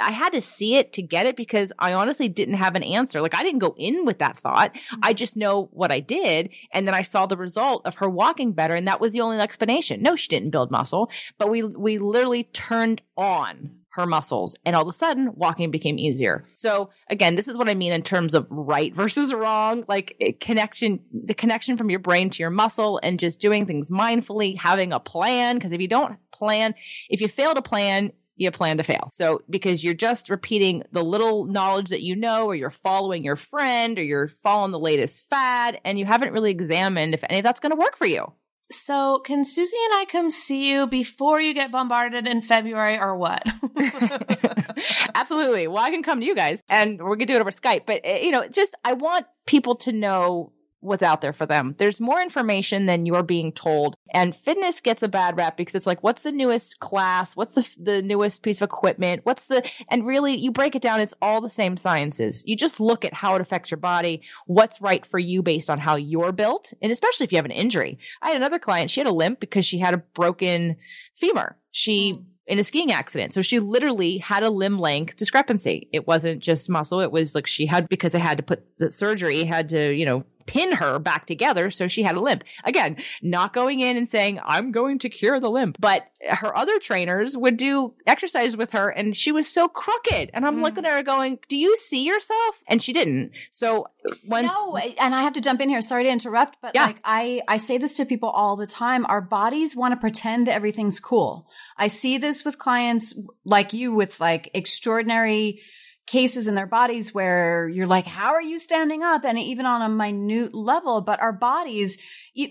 I 0.00 0.10
had 0.10 0.30
to 0.30 0.40
see 0.40 0.76
it 0.76 0.92
to 0.94 1.02
get 1.02 1.26
it 1.26 1.36
because 1.36 1.72
I 1.78 1.92
honestly 1.92 2.28
didn't 2.28 2.54
have 2.54 2.74
an 2.74 2.82
answer. 2.82 3.20
Like 3.20 3.34
I 3.34 3.42
didn't 3.42 3.60
go 3.60 3.74
in 3.78 4.04
with 4.04 4.18
that 4.18 4.36
thought. 4.36 4.72
I 4.74 5.10
mm-hmm. 5.10 5.16
just 5.16 5.36
know 5.36 5.68
what 5.72 5.92
I 5.92 6.00
did. 6.00 6.50
And 6.72 6.86
then 6.86 6.94
I 6.94 7.02
saw 7.02 7.26
the 7.26 7.36
result 7.36 7.86
of 7.86 7.96
her 7.96 8.08
walking 8.08 8.52
better. 8.52 8.74
And 8.74 8.88
that 8.88 9.00
was 9.00 9.12
the 9.12 9.20
only 9.20 9.38
explanation. 9.38 10.02
No, 10.02 10.16
she 10.16 10.28
didn't 10.28 10.50
build 10.50 10.70
muscle, 10.70 11.10
but 11.38 11.48
we, 11.48 11.62
we 11.62 11.98
literally 11.98 12.44
turned 12.44 13.02
on 13.16 13.76
her 13.94 14.06
muscles. 14.06 14.56
And 14.66 14.74
all 14.74 14.82
of 14.82 14.88
a 14.88 14.92
sudden, 14.92 15.30
walking 15.34 15.70
became 15.70 16.00
easier. 16.00 16.44
So 16.56 16.90
again, 17.08 17.36
this 17.36 17.46
is 17.46 17.56
what 17.56 17.68
I 17.68 17.74
mean 17.74 17.92
in 17.92 18.02
terms 18.02 18.34
of 18.34 18.46
right 18.50 18.92
versus 18.94 19.32
wrong, 19.32 19.84
like 19.86 20.38
connection, 20.40 21.00
the 21.12 21.34
connection 21.34 21.76
from 21.76 21.90
your 21.90 22.00
brain 22.00 22.30
to 22.30 22.40
your 22.40 22.50
muscle 22.50 22.98
and 23.02 23.20
just 23.20 23.40
doing 23.40 23.66
things 23.66 23.90
mindfully, 23.90 24.58
having 24.58 24.92
a 24.92 24.98
plan. 24.98 25.60
Cause 25.60 25.72
if 25.72 25.80
you 25.80 25.88
don't 25.88 26.16
plan, 26.32 26.74
if 27.08 27.20
you 27.20 27.28
fail 27.28 27.54
to 27.54 27.62
plan, 27.62 28.10
you 28.36 28.50
plan 28.50 28.78
to 28.78 28.84
fail. 28.84 29.10
So 29.12 29.42
because 29.48 29.84
you're 29.84 29.94
just 29.94 30.28
repeating 30.28 30.82
the 30.92 31.04
little 31.04 31.44
knowledge 31.44 31.90
that 31.90 32.02
you 32.02 32.16
know, 32.16 32.46
or 32.46 32.54
you're 32.54 32.70
following 32.70 33.24
your 33.24 33.36
friend, 33.36 33.98
or 33.98 34.02
you're 34.02 34.28
following 34.28 34.72
the 34.72 34.78
latest 34.78 35.24
fad, 35.30 35.80
and 35.84 35.98
you 35.98 36.04
haven't 36.04 36.32
really 36.32 36.50
examined 36.50 37.14
if 37.14 37.24
any 37.28 37.38
of 37.38 37.44
that's 37.44 37.60
going 37.60 37.72
to 37.72 37.76
work 37.76 37.96
for 37.96 38.06
you. 38.06 38.32
So, 38.72 39.18
can 39.20 39.44
Susie 39.44 39.76
and 39.84 40.00
I 40.00 40.06
come 40.06 40.30
see 40.30 40.70
you 40.70 40.86
before 40.86 41.40
you 41.40 41.52
get 41.52 41.70
bombarded 41.70 42.26
in 42.26 42.40
February 42.40 42.98
or 42.98 43.16
what? 43.16 43.46
Absolutely. 45.14 45.66
Well, 45.66 45.84
I 45.84 45.90
can 45.90 46.02
come 46.02 46.20
to 46.20 46.26
you 46.26 46.34
guys 46.34 46.62
and 46.68 46.98
we're 46.98 47.16
going 47.16 47.20
to 47.20 47.26
do 47.26 47.36
it 47.36 47.40
over 47.40 47.50
Skype. 47.50 47.82
But, 47.86 48.00
eh, 48.04 48.20
you 48.22 48.30
know, 48.30 48.48
just 48.48 48.74
I 48.82 48.94
want 48.94 49.26
people 49.46 49.76
to 49.76 49.92
know 49.92 50.52
what's 50.84 51.02
out 51.02 51.20
there 51.20 51.32
for 51.32 51.46
them. 51.46 51.74
There's 51.78 52.00
more 52.00 52.20
information 52.20 52.86
than 52.86 53.06
you're 53.06 53.22
being 53.22 53.52
told. 53.52 53.96
And 54.12 54.36
fitness 54.36 54.80
gets 54.80 55.02
a 55.02 55.08
bad 55.08 55.36
rap 55.36 55.56
because 55.56 55.74
it's 55.74 55.86
like, 55.86 56.02
what's 56.02 56.22
the 56.22 56.32
newest 56.32 56.78
class? 56.78 57.34
What's 57.34 57.54
the, 57.54 57.68
the 57.82 58.02
newest 58.02 58.42
piece 58.42 58.60
of 58.60 58.66
equipment? 58.66 59.22
What's 59.24 59.46
the, 59.46 59.68
and 59.88 60.06
really 60.06 60.36
you 60.36 60.52
break 60.52 60.76
it 60.76 60.82
down. 60.82 61.00
It's 61.00 61.14
all 61.22 61.40
the 61.40 61.50
same 61.50 61.76
sciences. 61.76 62.44
You 62.46 62.56
just 62.56 62.80
look 62.80 63.04
at 63.04 63.14
how 63.14 63.34
it 63.34 63.40
affects 63.40 63.70
your 63.70 63.78
body, 63.78 64.22
what's 64.46 64.80
right 64.80 65.04
for 65.04 65.18
you 65.18 65.42
based 65.42 65.70
on 65.70 65.78
how 65.78 65.96
you're 65.96 66.32
built. 66.32 66.72
And 66.82 66.92
especially 66.92 67.24
if 67.24 67.32
you 67.32 67.38
have 67.38 67.44
an 67.44 67.50
injury. 67.50 67.98
I 68.22 68.28
had 68.28 68.36
another 68.36 68.58
client, 68.58 68.90
she 68.90 69.00
had 69.00 69.08
a 69.08 69.14
limp 69.14 69.40
because 69.40 69.64
she 69.64 69.78
had 69.78 69.94
a 69.94 69.98
broken 70.14 70.76
femur. 71.16 71.56
She, 71.70 72.12
hmm. 72.12 72.22
in 72.46 72.58
a 72.58 72.64
skiing 72.64 72.92
accident. 72.92 73.32
So 73.32 73.40
she 73.40 73.58
literally 73.58 74.18
had 74.18 74.42
a 74.42 74.50
limb 74.50 74.78
length 74.78 75.16
discrepancy. 75.16 75.88
It 75.92 76.06
wasn't 76.06 76.42
just 76.42 76.68
muscle. 76.68 77.00
It 77.00 77.10
was 77.10 77.34
like 77.34 77.46
she 77.46 77.66
had, 77.66 77.88
because 77.88 78.12
they 78.12 78.18
had 78.18 78.36
to 78.36 78.42
put 78.42 78.76
the 78.76 78.90
surgery, 78.90 79.44
had 79.44 79.70
to, 79.70 79.92
you 79.92 80.04
know, 80.04 80.24
pin 80.46 80.72
her 80.72 80.98
back 80.98 81.26
together 81.26 81.70
so 81.70 81.86
she 81.86 82.02
had 82.02 82.16
a 82.16 82.20
limp. 82.20 82.44
Again, 82.64 82.96
not 83.22 83.52
going 83.52 83.80
in 83.80 83.96
and 83.96 84.08
saying, 84.08 84.40
I'm 84.44 84.72
going 84.72 84.98
to 85.00 85.08
cure 85.08 85.40
the 85.40 85.50
limp. 85.50 85.76
But 85.80 86.06
her 86.28 86.56
other 86.56 86.78
trainers 86.78 87.36
would 87.36 87.56
do 87.56 87.94
exercise 88.06 88.56
with 88.56 88.72
her 88.72 88.88
and 88.88 89.16
she 89.16 89.32
was 89.32 89.48
so 89.48 89.68
crooked. 89.68 90.30
And 90.32 90.46
I'm 90.46 90.58
mm. 90.58 90.62
looking 90.62 90.84
at 90.84 90.96
her 90.96 91.02
going, 91.02 91.38
Do 91.48 91.56
you 91.56 91.76
see 91.76 92.04
yourself? 92.04 92.62
And 92.66 92.82
she 92.82 92.92
didn't. 92.92 93.32
So 93.50 93.88
once 94.26 94.52
No, 94.52 94.76
and 94.76 95.14
I 95.14 95.22
have 95.22 95.34
to 95.34 95.40
jump 95.40 95.60
in 95.60 95.68
here. 95.68 95.80
Sorry 95.80 96.04
to 96.04 96.10
interrupt, 96.10 96.58
but 96.60 96.72
yeah. 96.74 96.86
like 96.86 97.00
I, 97.04 97.42
I 97.48 97.58
say 97.58 97.78
this 97.78 97.96
to 97.96 98.06
people 98.06 98.28
all 98.28 98.56
the 98.56 98.66
time. 98.66 99.06
Our 99.06 99.20
bodies 99.20 99.76
want 99.76 99.92
to 99.92 99.96
pretend 99.96 100.48
everything's 100.48 101.00
cool. 101.00 101.48
I 101.76 101.88
see 101.88 102.18
this 102.18 102.44
with 102.44 102.58
clients 102.58 103.18
like 103.44 103.72
you 103.72 103.94
with 103.94 104.20
like 104.20 104.50
extraordinary 104.54 105.60
cases 106.06 106.46
in 106.46 106.54
their 106.54 106.66
bodies 106.66 107.14
where 107.14 107.68
you're 107.68 107.86
like, 107.86 108.06
how 108.06 108.34
are 108.34 108.42
you 108.42 108.58
standing 108.58 109.02
up? 109.02 109.24
And 109.24 109.38
even 109.38 109.64
on 109.64 109.82
a 109.82 109.88
minute 109.88 110.54
level, 110.54 111.00
but 111.00 111.20
our 111.20 111.32
bodies, 111.32 111.98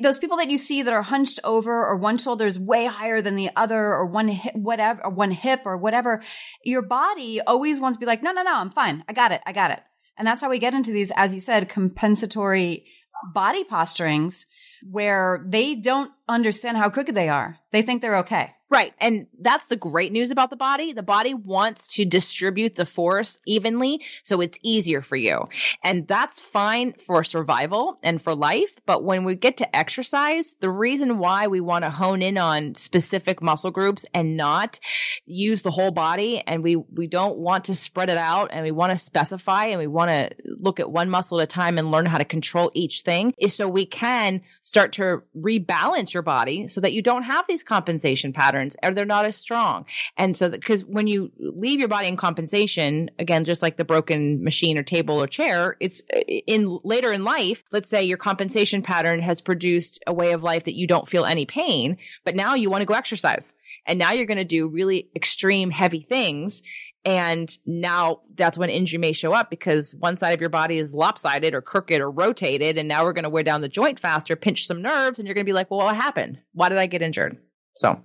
those 0.01 0.17
people 0.17 0.37
that 0.37 0.49
you 0.49 0.57
see 0.57 0.81
that 0.81 0.93
are 0.93 1.03
hunched 1.03 1.39
over 1.43 1.85
or 1.85 1.95
one 1.97 2.17
shoulder 2.17 2.47
is 2.47 2.59
way 2.59 2.85
higher 2.85 3.21
than 3.21 3.35
the 3.35 3.51
other 3.55 3.79
or 3.79 4.05
one 4.07 4.27
hip, 4.27 4.55
whatever, 4.55 5.05
or 5.05 5.11
one 5.11 5.31
hip 5.31 5.61
or 5.65 5.77
whatever, 5.77 6.21
your 6.63 6.81
body 6.81 7.41
always 7.41 7.79
wants 7.79 7.97
to 7.97 7.99
be 7.99 8.07
like, 8.07 8.23
no, 8.23 8.31
no, 8.31 8.41
no, 8.41 8.55
I'm 8.55 8.71
fine. 8.71 9.03
I 9.07 9.13
got 9.13 9.31
it. 9.31 9.41
I 9.45 9.51
got 9.51 9.71
it. 9.71 9.81
And 10.17 10.27
that's 10.27 10.41
how 10.41 10.49
we 10.49 10.59
get 10.59 10.73
into 10.73 10.91
these, 10.91 11.11
as 11.15 11.33
you 11.33 11.39
said, 11.39 11.69
compensatory 11.69 12.85
body 13.33 13.63
posturings 13.63 14.45
where 14.89 15.45
they 15.47 15.75
don't 15.75 16.11
understand 16.27 16.77
how 16.77 16.89
crooked 16.89 17.15
they 17.15 17.29
are. 17.29 17.59
They 17.71 17.81
think 17.81 18.01
they're 18.01 18.19
okay. 18.19 18.53
Right. 18.73 18.93
And 18.99 19.27
that's 19.39 19.67
the 19.67 19.75
great 19.75 20.11
news 20.11 20.31
about 20.31 20.49
the 20.49 20.55
body. 20.55 20.93
The 20.93 21.03
body 21.03 21.35
wants 21.35 21.93
to 21.93 22.05
distribute 22.05 22.73
the 22.73 22.87
force 22.87 23.37
evenly 23.45 24.01
so 24.23 24.41
it's 24.41 24.57
easier 24.63 25.03
for 25.03 25.15
you. 25.15 25.47
And 25.83 26.07
that's 26.07 26.39
fine 26.39 26.95
for 27.05 27.23
survival 27.23 27.97
and 28.01 28.19
for 28.19 28.33
life. 28.33 28.71
But 28.87 29.03
when 29.03 29.25
we 29.25 29.35
get 29.35 29.57
to 29.57 29.75
exercise, 29.75 30.55
the 30.59 30.71
reason 30.71 31.19
why 31.19 31.45
we 31.45 31.61
want 31.61 31.83
to 31.83 31.91
hone 31.91 32.23
in 32.23 32.39
on 32.39 32.73
specific 32.73 33.43
muscle 33.43 33.69
groups 33.69 34.07
and 34.11 34.35
not 34.35 34.79
use 35.27 35.61
the 35.61 35.69
whole 35.69 35.91
body 35.91 36.41
and 36.47 36.63
we, 36.63 36.75
we 36.75 37.05
don't 37.05 37.37
want 37.37 37.65
to 37.65 37.75
spread 37.75 38.09
it 38.09 38.17
out 38.17 38.49
and 38.51 38.63
we 38.63 38.71
want 38.71 38.91
to 38.91 38.97
specify 38.97 39.65
and 39.65 39.77
we 39.77 39.85
want 39.85 40.09
to 40.09 40.31
look 40.59 40.79
at 40.79 40.91
one 40.91 41.11
muscle 41.11 41.39
at 41.39 41.43
a 41.43 41.47
time 41.47 41.77
and 41.77 41.91
learn 41.91 42.07
how 42.07 42.17
to 42.17 42.25
control 42.25 42.71
each 42.73 43.01
thing 43.01 43.35
is 43.37 43.53
so 43.53 43.67
we 43.67 43.85
can 43.85 44.41
start 44.63 44.93
to 44.93 45.21
rebalance 45.37 46.12
your 46.13 46.23
body 46.23 46.67
so 46.67 46.81
that 46.81 46.93
you 46.93 47.01
don't 47.01 47.23
have 47.23 47.45
these 47.47 47.63
compensation 47.63 48.33
patterns 48.33 48.75
or 48.83 48.91
they're 48.91 49.05
not 49.05 49.25
as 49.25 49.35
strong. 49.35 49.85
And 50.17 50.35
so, 50.35 50.49
because 50.49 50.85
when 50.85 51.07
you 51.07 51.31
leave 51.37 51.79
your 51.79 51.89
body 51.89 52.07
in 52.07 52.17
compensation, 52.17 53.09
again, 53.19 53.45
just 53.45 53.61
like 53.61 53.77
the 53.77 53.85
broken 53.85 54.43
machine 54.43 54.77
or 54.77 54.83
table 54.83 55.21
or 55.21 55.27
chair, 55.27 55.77
it's 55.79 56.01
in 56.47 56.79
later 56.83 57.11
in 57.11 57.23
life, 57.23 57.63
let's 57.71 57.89
say 57.89 58.03
your 58.03 58.17
compensation 58.17 58.81
pattern 58.81 59.19
has 59.21 59.41
produced 59.41 59.99
a 60.07 60.13
way 60.13 60.31
of 60.31 60.43
life 60.43 60.65
that 60.65 60.75
you 60.75 60.87
don't 60.87 61.07
feel 61.07 61.25
any 61.25 61.45
pain, 61.45 61.97
but 62.23 62.35
now 62.35 62.55
you 62.55 62.69
want 62.69 62.81
to 62.81 62.85
go 62.85 62.93
exercise. 62.93 63.53
And 63.85 63.99
now 63.99 64.13
you're 64.13 64.25
going 64.25 64.37
to 64.37 64.45
do 64.45 64.69
really 64.69 65.09
extreme 65.15 65.69
heavy 65.69 66.01
things. 66.01 66.63
And 67.05 67.55
now 67.65 68.21
that's 68.35 68.57
when 68.57 68.69
injury 68.69 68.97
may 68.97 69.11
show 69.11 69.33
up 69.33 69.49
because 69.49 69.93
one 69.95 70.15
side 70.15 70.31
of 70.31 70.39
your 70.39 70.49
body 70.49 70.77
is 70.77 70.93
lopsided 70.93 71.53
or 71.53 71.61
crooked 71.61 71.99
or 71.99 72.09
rotated. 72.09 72.77
And 72.77 72.87
now 72.87 73.03
we're 73.03 73.13
going 73.13 73.23
to 73.23 73.29
wear 73.29 73.43
down 73.43 73.61
the 73.61 73.67
joint 73.67 73.99
faster, 73.99 74.35
pinch 74.35 74.67
some 74.67 74.81
nerves, 74.81 75.19
and 75.19 75.27
you're 75.27 75.35
going 75.35 75.45
to 75.45 75.49
be 75.49 75.53
like, 75.53 75.69
well, 75.69 75.79
what 75.85 75.95
happened? 75.95 76.39
Why 76.53 76.69
did 76.69 76.77
I 76.77 76.85
get 76.87 77.01
injured? 77.01 77.37
So 77.75 78.01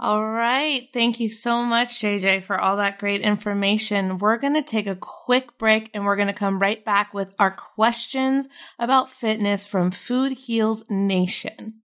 all 0.00 0.24
right. 0.24 0.88
Thank 0.92 1.18
you 1.18 1.28
so 1.28 1.64
much, 1.64 2.00
JJ, 2.00 2.44
for 2.44 2.56
all 2.60 2.76
that 2.76 3.00
great 3.00 3.20
information. 3.20 4.18
We're 4.18 4.38
going 4.38 4.54
to 4.54 4.62
take 4.62 4.86
a 4.86 4.94
quick 4.94 5.58
break 5.58 5.90
and 5.92 6.04
we're 6.04 6.14
going 6.14 6.28
to 6.28 6.34
come 6.34 6.60
right 6.60 6.84
back 6.84 7.12
with 7.12 7.34
our 7.40 7.50
questions 7.50 8.48
about 8.78 9.10
fitness 9.10 9.66
from 9.66 9.90
Food 9.90 10.32
Heals 10.32 10.84
Nation. 10.88 11.82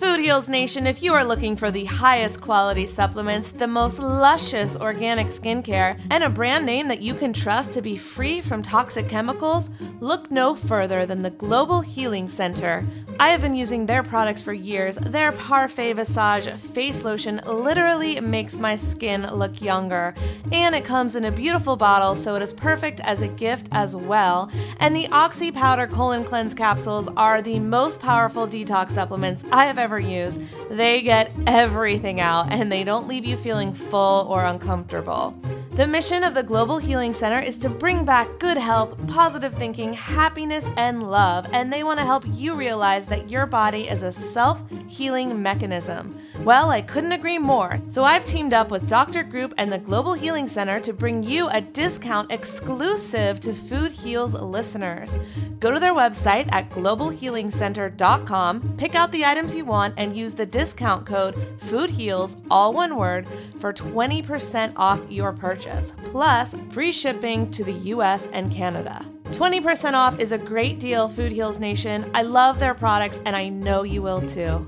Food 0.00 0.20
Heals 0.20 0.48
Nation, 0.48 0.86
if 0.86 1.02
you 1.02 1.12
are 1.12 1.22
looking 1.22 1.56
for 1.56 1.70
the 1.70 1.84
highest 1.84 2.40
quality 2.40 2.86
supplements, 2.86 3.52
the 3.52 3.66
most 3.66 3.98
luscious 3.98 4.74
organic 4.74 5.26
skincare, 5.26 6.00
and 6.10 6.24
a 6.24 6.30
brand 6.30 6.64
name 6.64 6.88
that 6.88 7.02
you 7.02 7.12
can 7.12 7.34
trust 7.34 7.74
to 7.74 7.82
be 7.82 7.98
free 7.98 8.40
from 8.40 8.62
toxic 8.62 9.10
chemicals, 9.10 9.68
look 10.00 10.30
no 10.30 10.54
further 10.54 11.04
than 11.04 11.20
the 11.20 11.28
Global 11.28 11.82
Healing 11.82 12.30
Center. 12.30 12.82
I 13.18 13.28
have 13.28 13.42
been 13.42 13.54
using 13.54 13.84
their 13.84 14.02
products 14.02 14.40
for 14.40 14.54
years. 14.54 14.96
Their 14.96 15.32
Parfait 15.32 15.92
Visage 15.92 16.50
face 16.58 17.04
lotion 17.04 17.42
literally 17.44 18.18
makes 18.20 18.56
my 18.56 18.76
skin 18.76 19.26
look 19.26 19.60
younger. 19.60 20.14
And 20.50 20.74
it 20.74 20.86
comes 20.86 21.14
in 21.14 21.26
a 21.26 21.30
beautiful 21.30 21.76
bottle, 21.76 22.14
so 22.14 22.36
it 22.36 22.40
is 22.40 22.54
perfect 22.54 23.00
as 23.00 23.20
a 23.20 23.28
gift 23.28 23.68
as 23.72 23.94
well. 23.94 24.50
And 24.78 24.96
the 24.96 25.08
Oxy 25.08 25.52
Powder 25.52 25.86
Colon 25.86 26.24
Cleanse 26.24 26.54
capsules 26.54 27.08
are 27.18 27.42
the 27.42 27.58
most 27.58 28.00
powerful 28.00 28.48
detox 28.48 28.92
supplements 28.92 29.44
I 29.52 29.66
have 29.66 29.76
ever 29.76 29.89
ever 29.90 29.98
use, 29.98 30.38
they 30.70 31.02
get 31.02 31.32
everything 31.48 32.20
out 32.20 32.52
and 32.52 32.70
they 32.70 32.84
don't 32.84 33.08
leave 33.08 33.24
you 33.24 33.36
feeling 33.36 33.72
full 33.72 34.24
or 34.28 34.44
uncomfortable. 34.44 35.34
The 35.80 35.86
mission 35.86 36.24
of 36.24 36.34
the 36.34 36.42
Global 36.42 36.76
Healing 36.76 37.14
Center 37.14 37.40
is 37.40 37.56
to 37.56 37.70
bring 37.70 38.04
back 38.04 38.38
good 38.38 38.58
health, 38.58 38.94
positive 39.06 39.54
thinking, 39.54 39.94
happiness, 39.94 40.68
and 40.76 41.02
love, 41.02 41.46
and 41.54 41.72
they 41.72 41.84
want 41.84 41.98
to 42.00 42.04
help 42.04 42.24
you 42.28 42.54
realize 42.54 43.06
that 43.06 43.30
your 43.30 43.46
body 43.46 43.88
is 43.88 44.02
a 44.02 44.12
self 44.12 44.60
healing 44.90 45.42
mechanism. 45.42 46.18
Well, 46.44 46.70
I 46.70 46.82
couldn't 46.82 47.12
agree 47.12 47.38
more. 47.38 47.80
So 47.88 48.02
I've 48.02 48.26
teamed 48.26 48.52
up 48.52 48.70
with 48.70 48.88
Dr. 48.88 49.22
Group 49.22 49.54
and 49.56 49.72
the 49.72 49.78
Global 49.78 50.14
Healing 50.14 50.48
Center 50.48 50.80
to 50.80 50.92
bring 50.92 51.22
you 51.22 51.48
a 51.48 51.60
discount 51.60 52.32
exclusive 52.32 53.38
to 53.40 53.54
Food 53.54 53.92
Heals 53.92 54.34
listeners. 54.34 55.16
Go 55.60 55.70
to 55.70 55.78
their 55.78 55.94
website 55.94 56.50
at 56.50 56.70
globalhealingcenter.com, 56.70 58.76
pick 58.78 58.94
out 58.94 59.12
the 59.12 59.24
items 59.24 59.54
you 59.54 59.66
want 59.66 59.94
and 59.96 60.16
use 60.16 60.32
the 60.32 60.46
discount 60.46 61.06
code 61.06 61.36
FOODHEALS, 61.66 62.38
all 62.50 62.72
one 62.72 62.96
word, 62.96 63.28
for 63.60 63.72
20% 63.72 64.72
off 64.76 65.00
your 65.10 65.32
purchase, 65.32 65.69
plus 66.04 66.54
free 66.70 66.92
shipping 66.92 67.50
to 67.52 67.64
the 67.64 67.72
US 67.72 68.28
and 68.32 68.52
Canada. 68.52 69.04
20% 69.26 69.94
off 69.94 70.18
is 70.18 70.32
a 70.32 70.38
great 70.38 70.80
deal, 70.80 71.08
Food 71.08 71.32
Heals 71.32 71.58
Nation. 71.58 72.10
I 72.14 72.22
love 72.22 72.58
their 72.58 72.74
products 72.74 73.20
and 73.24 73.36
I 73.36 73.48
know 73.48 73.82
you 73.82 74.02
will 74.02 74.26
too. 74.28 74.66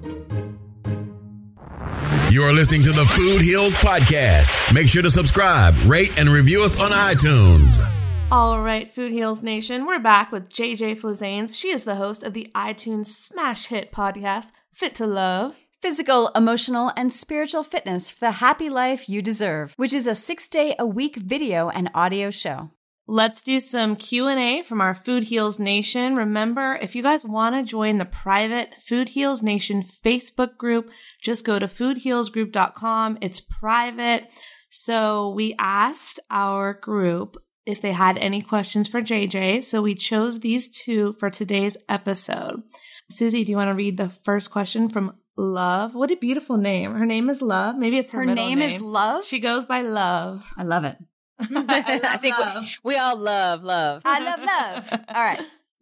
You're 2.30 2.52
listening 2.52 2.82
to 2.84 2.92
the 2.92 3.04
Food 3.04 3.42
Heals 3.42 3.74
Podcast. 3.74 4.72
Make 4.72 4.88
sure 4.88 5.02
to 5.02 5.10
subscribe, 5.10 5.74
rate, 5.84 6.12
and 6.16 6.30
review 6.30 6.64
us 6.64 6.80
on 6.80 6.90
iTunes. 6.90 7.86
All 8.30 8.62
right, 8.62 8.90
Food 8.90 9.12
Heals 9.12 9.42
Nation, 9.42 9.84
we're 9.84 9.98
back 9.98 10.32
with 10.32 10.48
JJ 10.48 10.98
Flizanes. 10.98 11.54
She 11.54 11.68
is 11.68 11.84
the 11.84 11.96
host 11.96 12.22
of 12.22 12.32
the 12.32 12.50
iTunes 12.54 13.08
smash 13.08 13.66
hit 13.66 13.92
podcast, 13.92 14.46
Fit 14.70 14.94
to 14.94 15.06
Love. 15.06 15.56
Physical, 15.82 16.30
emotional, 16.36 16.92
and 16.96 17.12
spiritual 17.12 17.64
fitness 17.64 18.08
for 18.08 18.20
the 18.20 18.30
happy 18.30 18.70
life 18.70 19.08
you 19.08 19.20
deserve, 19.20 19.74
which 19.76 19.92
is 19.92 20.06
a 20.06 20.14
six 20.14 20.46
day 20.46 20.76
a 20.78 20.86
week 20.86 21.16
video 21.16 21.70
and 21.70 21.90
audio 21.92 22.30
show. 22.30 22.70
let's 23.08 23.42
do 23.42 23.58
some 23.58 23.96
q&a 23.96 24.62
from 24.62 24.80
our 24.80 24.94
food 24.94 25.24
heals 25.24 25.58
nation. 25.58 26.14
Remember 26.14 26.78
if 26.80 26.94
you 26.94 27.02
guys 27.02 27.24
want 27.24 27.56
to 27.56 27.68
join 27.68 27.98
the 27.98 28.04
private 28.04 28.76
food 28.80 29.08
heals 29.08 29.42
nation 29.42 29.82
facebook 30.04 30.56
group 30.56 30.88
just 31.20 31.44
go 31.44 31.58
to 31.58 31.66
foodhealsgroup.com 31.66 33.18
it's 33.20 33.40
private. 33.40 34.28
So 34.70 35.30
we 35.30 35.56
asked 35.58 36.20
our 36.30 36.74
group 36.74 37.38
if 37.66 37.80
they 37.80 37.92
had 37.92 38.18
any 38.18 38.40
questions 38.40 38.86
for 38.86 39.02
jj 39.02 39.64
so 39.64 39.82
we 39.82 39.96
chose 39.96 40.38
these 40.38 40.70
two 40.70 41.14
for 41.14 41.28
today's 41.28 41.76
episode. 41.88 42.62
Susie 43.10 43.42
do 43.42 43.50
you 43.50 43.56
want 43.56 43.68
to 43.68 43.74
read 43.74 43.96
the 43.96 44.10
first 44.10 44.52
question 44.52 44.88
from 44.88 45.16
love 45.36 45.94
what 45.94 46.10
a 46.10 46.16
beautiful 46.16 46.56
name 46.56 46.92
her 46.94 47.06
name 47.06 47.30
is 47.30 47.40
love 47.40 47.76
maybe 47.76 47.98
it's 47.98 48.12
her, 48.12 48.20
Her 48.20 48.26
middle 48.26 48.44
name 48.44 48.60
is 48.60 48.80
Love? 48.80 49.24
she 49.26 49.38
goes 49.40 49.64
by 49.64 49.82
love 49.82 50.44
I 50.56 50.62
love 50.64 50.84
it. 50.84 50.96
I 51.40 52.18
think 52.18 52.36
we, 52.38 52.92
we 52.92 52.96
all 52.98 53.16
love 53.16 53.64
love. 53.64 54.02
I 54.06 54.22
love 54.22 54.40
love. 54.40 55.00
All 55.08 55.22
right. 55.24 55.40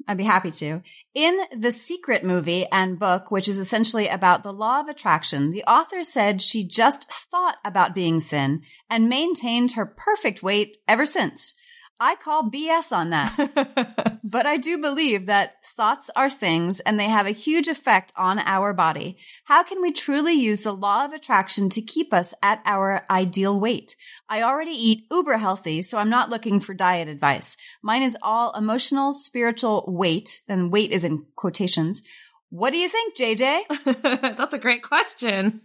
I'd 0.09 0.17
be 0.17 0.25
happy 0.25 0.51
to. 0.53 0.83
In 1.15 1.39
The 1.55 1.71
Secret 1.71 2.25
movie 2.25 2.67
and 2.73 2.99
book, 2.99 3.31
which 3.31 3.47
is 3.47 3.59
essentially 3.59 4.09
about 4.09 4.43
the 4.43 4.53
law 4.53 4.81
of 4.81 4.89
attraction, 4.89 5.51
the 5.51 5.63
author 5.65 6.03
said 6.03 6.41
she 6.41 6.65
just 6.65 7.11
thought 7.13 7.59
about 7.65 7.95
being 7.95 8.21
thin 8.21 8.63
and 8.89 9.11
maintained 9.11 9.73
her 9.73 9.85
perfect 9.85 10.43
weight 10.43 10.79
ever 10.89 11.05
since. 11.05 11.55
I 12.03 12.17
call 12.17 12.51
BS 12.51 12.97
on 12.97 13.11
that. 13.11 14.21
but 14.25 14.47
I 14.47 14.57
do 14.57 14.79
believe 14.79 15.27
that 15.27 15.57
thoughts 15.77 16.11
are 16.17 16.31
things 16.31 16.81
and 16.81 16.99
they 16.99 17.09
have 17.09 17.27
a 17.27 17.33
huge 17.33 17.69
effect 17.69 18.11
on 18.17 18.39
our 18.39 18.73
body. 18.73 19.19
How 19.45 19.63
can 19.63 19.83
we 19.83 19.93
truly 19.93 20.33
use 20.33 20.63
the 20.63 20.73
law 20.73 21.05
of 21.05 21.13
attraction 21.13 21.69
to 21.71 21.83
keep 21.83 22.15
us 22.15 22.33
at 22.43 22.63
our 22.65 23.05
ideal 23.11 23.61
weight? 23.61 23.97
I 24.31 24.41
already 24.43 24.71
eat 24.71 25.07
uber 25.11 25.37
healthy, 25.37 25.83
so 25.83 25.99
I'm 25.99 26.09
not 26.09 26.31
looking 26.31 26.59
for 26.59 26.73
diet 26.73 27.09
advice. 27.09 27.59
Mine 27.83 28.03
is 28.03 28.17
all 28.23 28.57
emotional, 28.57 29.13
spiritual 29.13 29.85
weight, 29.87 30.41
and 30.49 30.73
weight 30.73 30.93
is 30.93 31.05
in 31.05 31.27
quotations. 31.37 32.01
What 32.49 32.73
do 32.73 32.79
you 32.79 32.89
think, 32.89 33.17
JJ? 33.17 34.37
That's 34.37 34.55
a 34.55 34.59
great 34.59 34.83
question. 34.83 35.61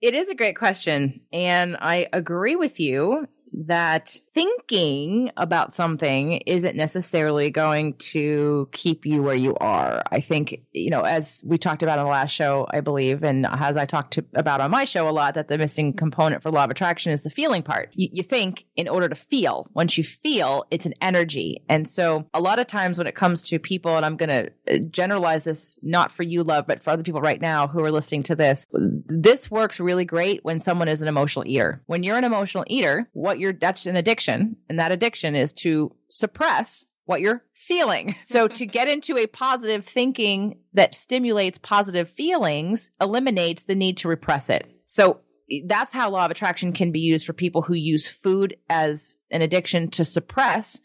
It 0.00 0.14
is 0.14 0.28
a 0.28 0.34
great 0.34 0.56
question. 0.56 1.20
And 1.32 1.76
I 1.78 2.08
agree 2.12 2.56
with 2.56 2.80
you 2.80 3.28
that 3.52 4.18
thinking 4.34 5.30
about 5.36 5.72
something 5.72 6.38
isn't 6.46 6.76
necessarily 6.76 7.50
going 7.50 7.94
to 7.94 8.68
keep 8.72 9.04
you 9.04 9.22
where 9.22 9.34
you 9.34 9.54
are. 9.56 10.02
I 10.10 10.20
think, 10.20 10.62
you 10.72 10.90
know, 10.90 11.02
as 11.02 11.42
we 11.44 11.58
talked 11.58 11.82
about 11.82 11.98
on 11.98 12.06
the 12.06 12.10
last 12.10 12.32
show, 12.32 12.66
I 12.70 12.80
believe, 12.80 13.22
and 13.22 13.46
as 13.46 13.76
I 13.76 13.84
talked 13.84 14.14
to, 14.14 14.24
about 14.34 14.60
on 14.60 14.70
my 14.70 14.84
show 14.84 15.08
a 15.08 15.10
lot, 15.10 15.34
that 15.34 15.48
the 15.48 15.58
missing 15.58 15.92
component 15.92 16.42
for 16.42 16.50
law 16.50 16.64
of 16.64 16.70
attraction 16.70 17.12
is 17.12 17.22
the 17.22 17.30
feeling 17.30 17.62
part. 17.62 17.90
You, 17.92 18.08
you 18.12 18.22
think 18.22 18.64
in 18.76 18.88
order 18.88 19.08
to 19.08 19.14
feel. 19.14 19.68
Once 19.74 19.98
you 19.98 20.04
feel, 20.04 20.64
it's 20.70 20.86
an 20.86 20.94
energy. 21.00 21.62
And 21.68 21.86
so 21.86 22.26
a 22.32 22.40
lot 22.40 22.58
of 22.58 22.66
times 22.66 22.98
when 22.98 23.06
it 23.06 23.14
comes 23.14 23.42
to 23.44 23.58
people, 23.58 23.96
and 23.96 24.06
I'm 24.06 24.16
going 24.16 24.28
to 24.30 24.50
uh, 24.72 24.78
generalize 24.90 25.44
this 25.44 25.78
not 25.82 26.10
for 26.10 26.22
you, 26.22 26.42
love, 26.42 26.66
but 26.66 26.82
for 26.82 26.90
other 26.90 27.02
people 27.02 27.20
right 27.20 27.40
now 27.40 27.66
who 27.66 27.84
are 27.84 27.92
listening 27.92 28.22
to 28.24 28.36
this, 28.36 28.66
this 28.72 29.50
works 29.50 29.78
really 29.78 30.04
great 30.04 30.44
when 30.44 30.58
someone 30.58 30.88
is 30.88 31.02
an 31.02 31.08
emotional 31.08 31.46
eater. 31.46 31.82
When 31.86 32.02
you're 32.02 32.16
an 32.16 32.24
emotional 32.24 32.64
eater, 32.66 33.08
what 33.12 33.38
you're, 33.42 33.52
that's 33.52 33.86
an 33.86 33.96
addiction. 33.96 34.56
And 34.68 34.78
that 34.78 34.92
addiction 34.92 35.34
is 35.34 35.52
to 35.54 35.94
suppress 36.08 36.86
what 37.04 37.20
you're 37.20 37.44
feeling. 37.54 38.16
So 38.24 38.48
to 38.48 38.64
get 38.64 38.88
into 38.88 39.18
a 39.18 39.26
positive 39.26 39.84
thinking 39.84 40.58
that 40.72 40.94
stimulates 40.94 41.58
positive 41.58 42.08
feelings 42.08 42.90
eliminates 43.00 43.64
the 43.64 43.74
need 43.74 43.98
to 43.98 44.08
repress 44.08 44.48
it. 44.48 44.66
So 44.88 45.20
that's 45.66 45.92
how 45.92 46.08
law 46.08 46.24
of 46.24 46.30
attraction 46.30 46.72
can 46.72 46.92
be 46.92 47.00
used 47.00 47.26
for 47.26 47.34
people 47.34 47.60
who 47.60 47.74
use 47.74 48.08
food 48.08 48.56
as 48.70 49.16
an 49.30 49.42
addiction 49.42 49.90
to 49.90 50.04
suppress 50.04 50.80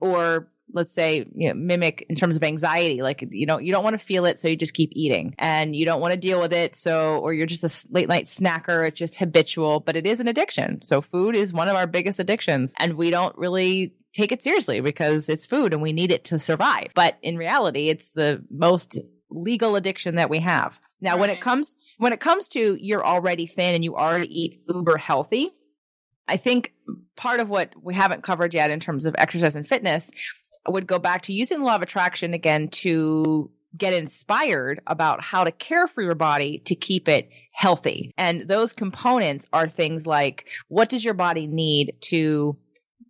or 0.00 0.51
let's 0.72 0.94
say 0.94 1.26
you 1.34 1.48
know, 1.48 1.54
mimic 1.54 2.06
in 2.08 2.16
terms 2.16 2.36
of 2.36 2.42
anxiety 2.42 3.02
like 3.02 3.26
you 3.30 3.46
know 3.46 3.58
you 3.58 3.72
don't 3.72 3.84
want 3.84 3.94
to 3.94 4.04
feel 4.04 4.24
it 4.24 4.38
so 4.38 4.48
you 4.48 4.56
just 4.56 4.74
keep 4.74 4.90
eating. 4.94 5.34
And 5.38 5.74
you 5.74 5.84
don't 5.84 6.00
want 6.00 6.12
to 6.12 6.18
deal 6.18 6.40
with 6.40 6.52
it 6.52 6.76
so 6.76 7.18
or 7.18 7.32
you're 7.32 7.46
just 7.46 7.64
a 7.64 7.92
late 7.92 8.08
night 8.08 8.26
snacker 8.26 8.86
it's 8.86 8.98
just 8.98 9.16
habitual 9.16 9.80
but 9.80 9.96
it 9.96 10.06
is 10.06 10.20
an 10.20 10.28
addiction. 10.28 10.80
So 10.84 11.00
food 11.00 11.36
is 11.36 11.52
one 11.52 11.68
of 11.68 11.76
our 11.76 11.86
biggest 11.86 12.18
addictions 12.18 12.74
and 12.78 12.94
we 12.94 13.10
don't 13.10 13.36
really 13.36 13.94
take 14.12 14.32
it 14.32 14.42
seriously 14.42 14.80
because 14.80 15.28
it's 15.28 15.46
food 15.46 15.72
and 15.72 15.82
we 15.82 15.92
need 15.92 16.10
it 16.10 16.24
to 16.24 16.38
survive. 16.38 16.88
But 16.94 17.18
in 17.22 17.36
reality 17.36 17.88
it's 17.88 18.10
the 18.10 18.44
most 18.50 18.98
legal 19.30 19.76
addiction 19.76 20.16
that 20.16 20.30
we 20.30 20.40
have. 20.40 20.78
Now 21.00 21.16
when 21.16 21.30
it 21.30 21.40
comes 21.40 21.76
when 21.98 22.12
it 22.12 22.20
comes 22.20 22.48
to 22.48 22.76
you're 22.80 23.04
already 23.04 23.46
thin 23.46 23.74
and 23.74 23.84
you 23.84 23.96
already 23.96 24.28
eat 24.28 24.62
uber 24.68 24.96
healthy 24.96 25.52
I 26.28 26.36
think 26.36 26.72
part 27.16 27.40
of 27.40 27.48
what 27.48 27.74
we 27.80 27.94
haven't 27.94 28.22
covered 28.22 28.54
yet 28.54 28.70
in 28.70 28.80
terms 28.80 29.04
of 29.06 29.14
exercise 29.18 29.56
and 29.56 29.66
fitness 29.66 30.10
would 30.68 30.86
go 30.86 30.98
back 30.98 31.22
to 31.22 31.32
using 31.32 31.58
the 31.58 31.64
law 31.64 31.76
of 31.76 31.82
attraction 31.82 32.34
again 32.34 32.68
to 32.68 33.50
get 33.76 33.94
inspired 33.94 34.80
about 34.86 35.22
how 35.22 35.44
to 35.44 35.50
care 35.50 35.86
for 35.86 36.02
your 36.02 36.14
body 36.14 36.58
to 36.66 36.74
keep 36.74 37.08
it 37.08 37.30
healthy. 37.52 38.12
And 38.18 38.46
those 38.46 38.72
components 38.72 39.46
are 39.52 39.68
things 39.68 40.06
like 40.06 40.46
what 40.68 40.88
does 40.88 41.04
your 41.04 41.14
body 41.14 41.46
need 41.46 41.94
to 42.02 42.56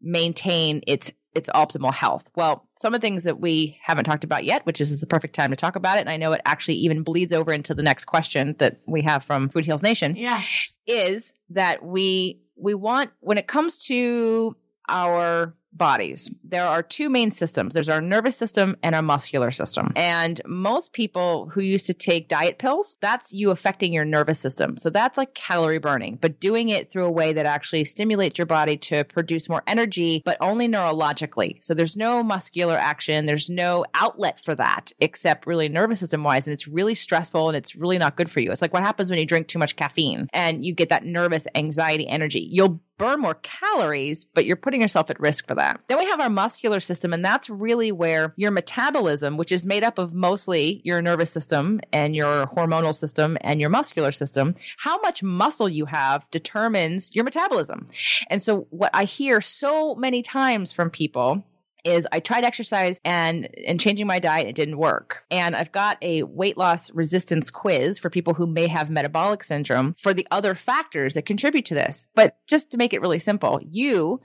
maintain 0.01 0.83
its 0.87 1.13
its 1.35 1.49
optimal 1.55 1.95
health. 1.95 2.29
Well, 2.37 2.69
some 2.77 2.95
of 2.95 3.01
the 3.01 3.07
things 3.07 3.25
that 3.25 3.41
we 3.41 3.79
haven't 3.83 4.05
talked 4.05 4.25
about 4.25 4.45
yet, 4.45 4.67
which 4.67 4.83
is, 4.83 4.91
is 4.91 5.01
the 5.01 5.07
perfect 5.07 5.35
time 5.35 5.49
to 5.49 5.57
talk 5.57 5.77
about 5.77 5.97
it, 5.97 6.01
and 6.01 6.11
I 6.11 6.19
know 6.19 6.33
it 6.33 6.43
actually 6.45 6.75
even 6.77 7.03
bleeds 7.03 7.33
over 7.33 7.53
into 7.53 7.75
the 7.75 7.83
next 7.83 8.05
question 8.05 8.55
that 8.59 8.81
we 8.87 9.01
have 9.03 9.25
from 9.25 9.49
Food 9.49 9.65
Heals 9.65 9.83
Nation. 9.83 10.15
Yeah. 10.15 10.43
Is 10.87 11.33
that 11.51 11.83
we 11.83 12.43
we 12.57 12.75
want 12.75 13.11
when 13.21 13.39
it 13.39 13.47
comes 13.47 13.79
to 13.85 14.57
our 14.89 15.55
bodies, 15.73 16.33
there 16.45 16.67
are 16.67 16.83
two 16.83 17.09
main 17.09 17.31
systems. 17.31 17.75
There's 17.75 17.89
our 17.89 18.01
nervous 18.01 18.37
system 18.37 18.77
and 18.83 18.95
our 18.95 19.03
muscular 19.03 19.51
system. 19.51 19.93
And 19.97 20.41
most 20.47 20.93
people 20.93 21.49
who 21.49 21.61
used 21.61 21.87
to 21.87 21.95
take 21.95 22.29
diet 22.29 22.59
pills, 22.59 22.97
that's 23.01 23.33
you 23.33 23.51
affecting 23.51 23.93
your 23.93 24.05
nervous 24.05 24.39
system. 24.39 24.77
So 24.77 24.91
that's 24.91 25.17
like 25.19 25.35
calorie 25.35 25.79
burning, 25.79 26.19
but 26.21 26.41
doing 26.41 26.69
it 26.69 26.91
through 26.91 27.07
a 27.07 27.11
way 27.11 27.33
that 27.33 27.47
actually 27.47 27.85
stimulates 27.85 28.39
your 28.39 28.47
body 28.47 28.77
to 28.79 29.05
produce 29.05 29.49
more 29.49 29.63
energy, 29.67 30.23
but 30.25 30.37
only 30.41 30.69
neurologically. 30.69 31.63
So 31.63 31.75
there's 31.75 31.97
no 31.97 32.23
muscular 32.23 32.77
action. 32.77 33.27
There's 33.27 33.51
no 33.51 33.85
outlet 33.95 34.41
for 34.41 34.55
that 34.55 34.93
except 35.01 35.47
really 35.47 35.69
nervous 35.69 36.01
system 36.01 36.23
wise. 36.23 36.47
And 36.47 36.53
it's 36.53 36.69
really 36.69 36.95
stressful 36.95 37.49
and 37.49 37.57
it's 37.57 37.75
really 37.75 37.99
not 37.99 38.17
good 38.17 38.31
for 38.31 38.41
you. 38.41 38.53
It's 38.53 38.63
like 38.63 38.73
what 38.73 38.83
happens 38.83 39.11
when 39.11 39.19
you 39.19 39.27
drink 39.27 39.49
too 39.49 39.59
much 39.59 39.77
caffeine 39.77 40.29
and 40.33 40.65
you 40.65 40.75
get 40.75 40.91
that 40.91 41.05
nervous 41.05 41.47
anxiety 41.55 42.07
energy. 42.07 42.47
You'll 42.51 42.81
burn 43.03 43.21
more 43.21 43.35
calories, 43.43 44.25
but 44.25 44.45
you're 44.45 44.55
putting 44.55 44.81
yourself 44.81 45.11
at 45.11 45.19
risk 45.19 45.49
for 45.49 45.57
that. 45.57 45.81
Then 45.89 45.99
we 45.99 46.05
have 46.07 46.21
our 46.21 46.31
muscular 46.31 46.79
system, 46.79 47.13
and 47.13 47.25
that's 47.25 47.51
really 47.51 47.91
where 47.91 48.33
your 48.37 48.53
metabolism, 48.53 49.37
which 49.37 49.51
is 49.51 49.67
made 49.67 49.83
up 49.83 49.99
of 49.99 50.15
mostly 50.15 50.81
your 50.85 51.03
nervous 51.03 51.33
system 51.33 51.81
and 51.93 52.15
your 52.15 52.47
hormonal 52.47 52.95
system 52.95 53.37
and 53.41 53.61
your 53.61 53.71
muscular 53.71 54.13
system, 54.13 54.55
how 54.79 55.01
much 55.01 55.21
muscle 55.21 55.69
you 55.69 55.85
have 55.87 56.25
determines 56.31 57.13
your 57.13 57.25
metabolism. 57.25 57.87
And 58.31 58.41
so, 58.41 58.69
what 58.71 58.91
I 58.95 59.03
hear 59.03 59.41
so 59.41 59.97
many 59.97 60.23
times 60.23 60.71
from 60.71 60.89
people 60.89 61.45
is 61.85 62.07
I 62.13 62.21
tried 62.21 62.45
exercise 62.45 63.01
and 63.05 63.49
and 63.67 63.81
changing 63.81 64.07
my 64.07 64.19
diet 64.19 64.49
it 64.49 64.55
didn't 64.55 64.79
work. 64.79 65.25
And 65.31 65.57
I've 65.57 65.73
got 65.73 65.99
a 66.03 66.23
weight 66.25 66.57
loss 66.57 66.91
resistance 66.93 67.51
quiz 67.51 67.99
for 67.99 68.11
people 68.11 68.35
who 68.35 68.47
may 68.47 68.67
have 68.67 68.91
metabolic 68.91 69.45
syndrome 69.45 69.95
for 69.99 70.15
the 70.15 70.27
other 70.31 70.55
factors 70.55 71.15
that 71.15 71.27
contribute 71.27 71.67
to 71.67 71.75
this. 71.75 72.07
But 72.15 72.37
just 72.49 72.71
to 72.73 72.79
make 72.79 72.93
it 72.93 73.01
really 73.01 73.19
simple, 73.19 73.61
you 73.63 74.21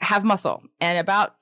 have 0.00 0.24
muscle 0.24 0.62
and 0.80 0.98
about 0.98 1.36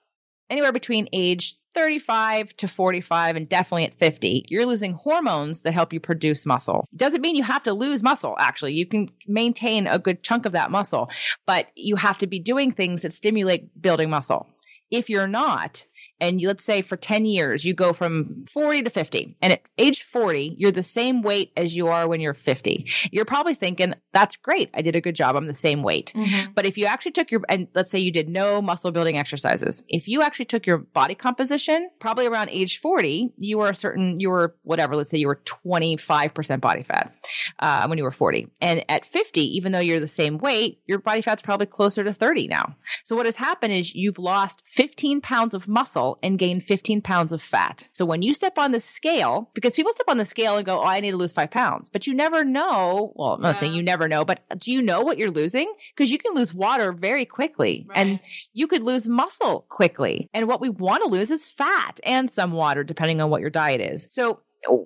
anywhere 0.51 0.73
between 0.73 1.09
age 1.13 1.57
35 1.75 2.57
to 2.57 2.67
45 2.67 3.37
and 3.37 3.49
definitely 3.49 3.85
at 3.85 3.99
50 3.99 4.47
you're 4.49 4.67
losing 4.67 4.95
hormones 4.95 5.63
that 5.63 5.73
help 5.73 5.93
you 5.93 6.01
produce 6.01 6.47
muscle 6.47 6.87
doesn't 6.97 7.21
mean 7.21 7.37
you 7.37 7.43
have 7.43 7.63
to 7.63 7.73
lose 7.73 8.03
muscle 8.03 8.35
actually 8.41 8.73
you 8.73 8.87
can 8.87 9.09
maintain 9.27 9.87
a 9.87 9.99
good 9.99 10.23
chunk 10.23 10.47
of 10.47 10.53
that 10.53 10.71
muscle 10.71 11.09
but 11.47 11.69
you 11.77 11.95
have 11.97 12.19
to 12.19 12.27
be 12.27 12.41
doing 12.41 12.73
things 12.73 13.03
that 13.03 13.13
stimulate 13.13 13.81
building 13.81 14.11
muscle 14.11 14.49
if 14.91 15.11
you're 15.11 15.29
not, 15.29 15.85
and 16.21 16.41
you, 16.41 16.49
let's 16.49 16.65
say 16.65 16.83
for 16.83 16.97
10 16.97 17.27
years, 17.27 17.65
you 17.65 17.75
go 17.75 17.93
from 17.93 18.45
40 18.49 18.83
to 18.83 18.91
50, 18.91 19.37
and 19.41 19.53
at 19.53 19.63
age 19.77 20.03
40, 20.03 20.57
you're 20.59 20.73
the 20.73 20.83
same 20.83 21.23
weight 21.23 21.53
as 21.57 21.77
you 21.77 21.89
are 21.89 22.09
when 22.09 22.21
you're 22.21 22.35
50. 22.35 22.89
You're 23.13 23.25
probably 23.25 23.55
thinking, 23.55 23.95
that's 24.13 24.37
great. 24.37 24.71
I 24.75 24.83
did 24.83 24.97
a 24.97 25.01
good 25.01 25.15
job. 25.15 25.37
I'm 25.37 25.47
the 25.47 25.55
same 25.55 25.83
weight. 25.83 26.13
Mm-hmm. 26.15 26.53
But 26.55 26.67
if 26.67 26.77
you 26.77 26.87
actually 26.87 27.13
took 27.13 27.31
your, 27.31 27.43
and 27.49 27.69
let's 27.75 27.91
say 27.91 27.99
you 27.99 28.11
did 28.11 28.29
no 28.29 28.61
muscle 28.61 28.91
building 28.91 29.17
exercises, 29.17 29.85
if 29.89 30.09
you 30.09 30.23
actually 30.23 30.47
took 30.47 30.67
your 30.67 30.79
body 30.79 31.15
composition, 31.15 31.89
probably 32.01 32.27
around 32.27 32.51
age 32.51 32.79
40, 32.79 33.35
you 33.37 33.59
were 33.59 33.71
a 33.71 33.77
certain, 33.77 34.19
you 34.19 34.31
were 34.31 34.57
whatever, 34.63 34.97
let's 34.97 35.11
say 35.11 35.19
you 35.19 35.29
were 35.29 35.43
25% 35.67 36.61
body 36.61 36.83
fat. 36.83 37.15
Uh, 37.59 37.87
when 37.87 37.99
you 37.99 38.05
were 38.05 38.11
40. 38.11 38.49
And 38.61 38.85
at 38.89 39.05
50, 39.05 39.41
even 39.57 39.73
though 39.73 39.79
you're 39.79 40.01
the 40.01 40.07
same 40.07 40.39
weight, 40.39 40.81
your 40.87 40.99
body 40.99 41.23
fat's 41.23 41.43
probably 41.43 41.67
closer 41.67 42.05
to 42.05 42.13
30 42.13 42.49
now. 42.49 42.77
So 43.05 43.17
what 43.17 43.27
has 43.27 43.37
happened 43.37 43.73
is 43.73 43.95
you've 43.95 44.19
lost 44.19 44.63
15 44.67 45.21
pounds 45.21 45.55
of 45.55 45.69
muscle 45.69 46.19
and 46.23 46.39
gained 46.39 46.65
15 46.65 47.03
pounds 47.03 47.33
of 47.33 47.43
fat. 47.43 47.85
So 47.93 48.05
when 48.05 48.23
you 48.23 48.35
step 48.35 48.59
on 48.59 48.73
the 48.73 48.81
scale, 48.81 49.51
because 49.55 49.75
people 49.75 49.93
step 49.93 50.09
on 50.09 50.19
the 50.19 50.25
scale 50.25 50.57
and 50.57 50.67
go, 50.67 50.81
oh, 50.81 50.85
I 50.85 51.01
need 51.01 51.13
to 51.13 51.17
lose 51.17 51.33
five 51.33 51.51
pounds, 51.51 51.89
but 51.89 52.07
you 52.07 52.15
never 52.15 52.45
know. 52.45 53.13
Well, 53.15 53.33
I'm 53.33 53.43
not 53.43 53.57
saying 53.59 53.75
you 53.75 53.83
never 53.83 54.09
know, 54.09 54.25
but 54.25 54.41
do 54.59 54.73
you 54.73 54.83
know 54.83 55.03
what 55.03 55.19
you're 55.19 55.31
losing? 55.31 55.73
Because 55.95 56.11
you 56.11 56.19
can 56.19 56.35
lose 56.35 56.53
water 56.55 56.93
very 56.93 57.25
quickly 57.25 57.87
and 57.95 58.21
you 58.53 58.67
could 58.67 58.83
lose 58.83 59.09
muscle 59.09 59.67
quickly. 59.69 60.29
And 60.35 60.49
what 60.49 60.61
we 60.61 60.69
want 60.69 61.03
to 61.03 61.09
lose 61.09 61.31
is 61.31 61.49
fat 61.49 62.01
and 62.05 62.31
some 62.31 62.53
water, 62.53 62.85
depending 62.85 63.21
on 63.21 63.31
what 63.31 63.41
your 63.41 63.51
diet 63.51 63.81
is. 63.81 64.09
So 64.11 64.41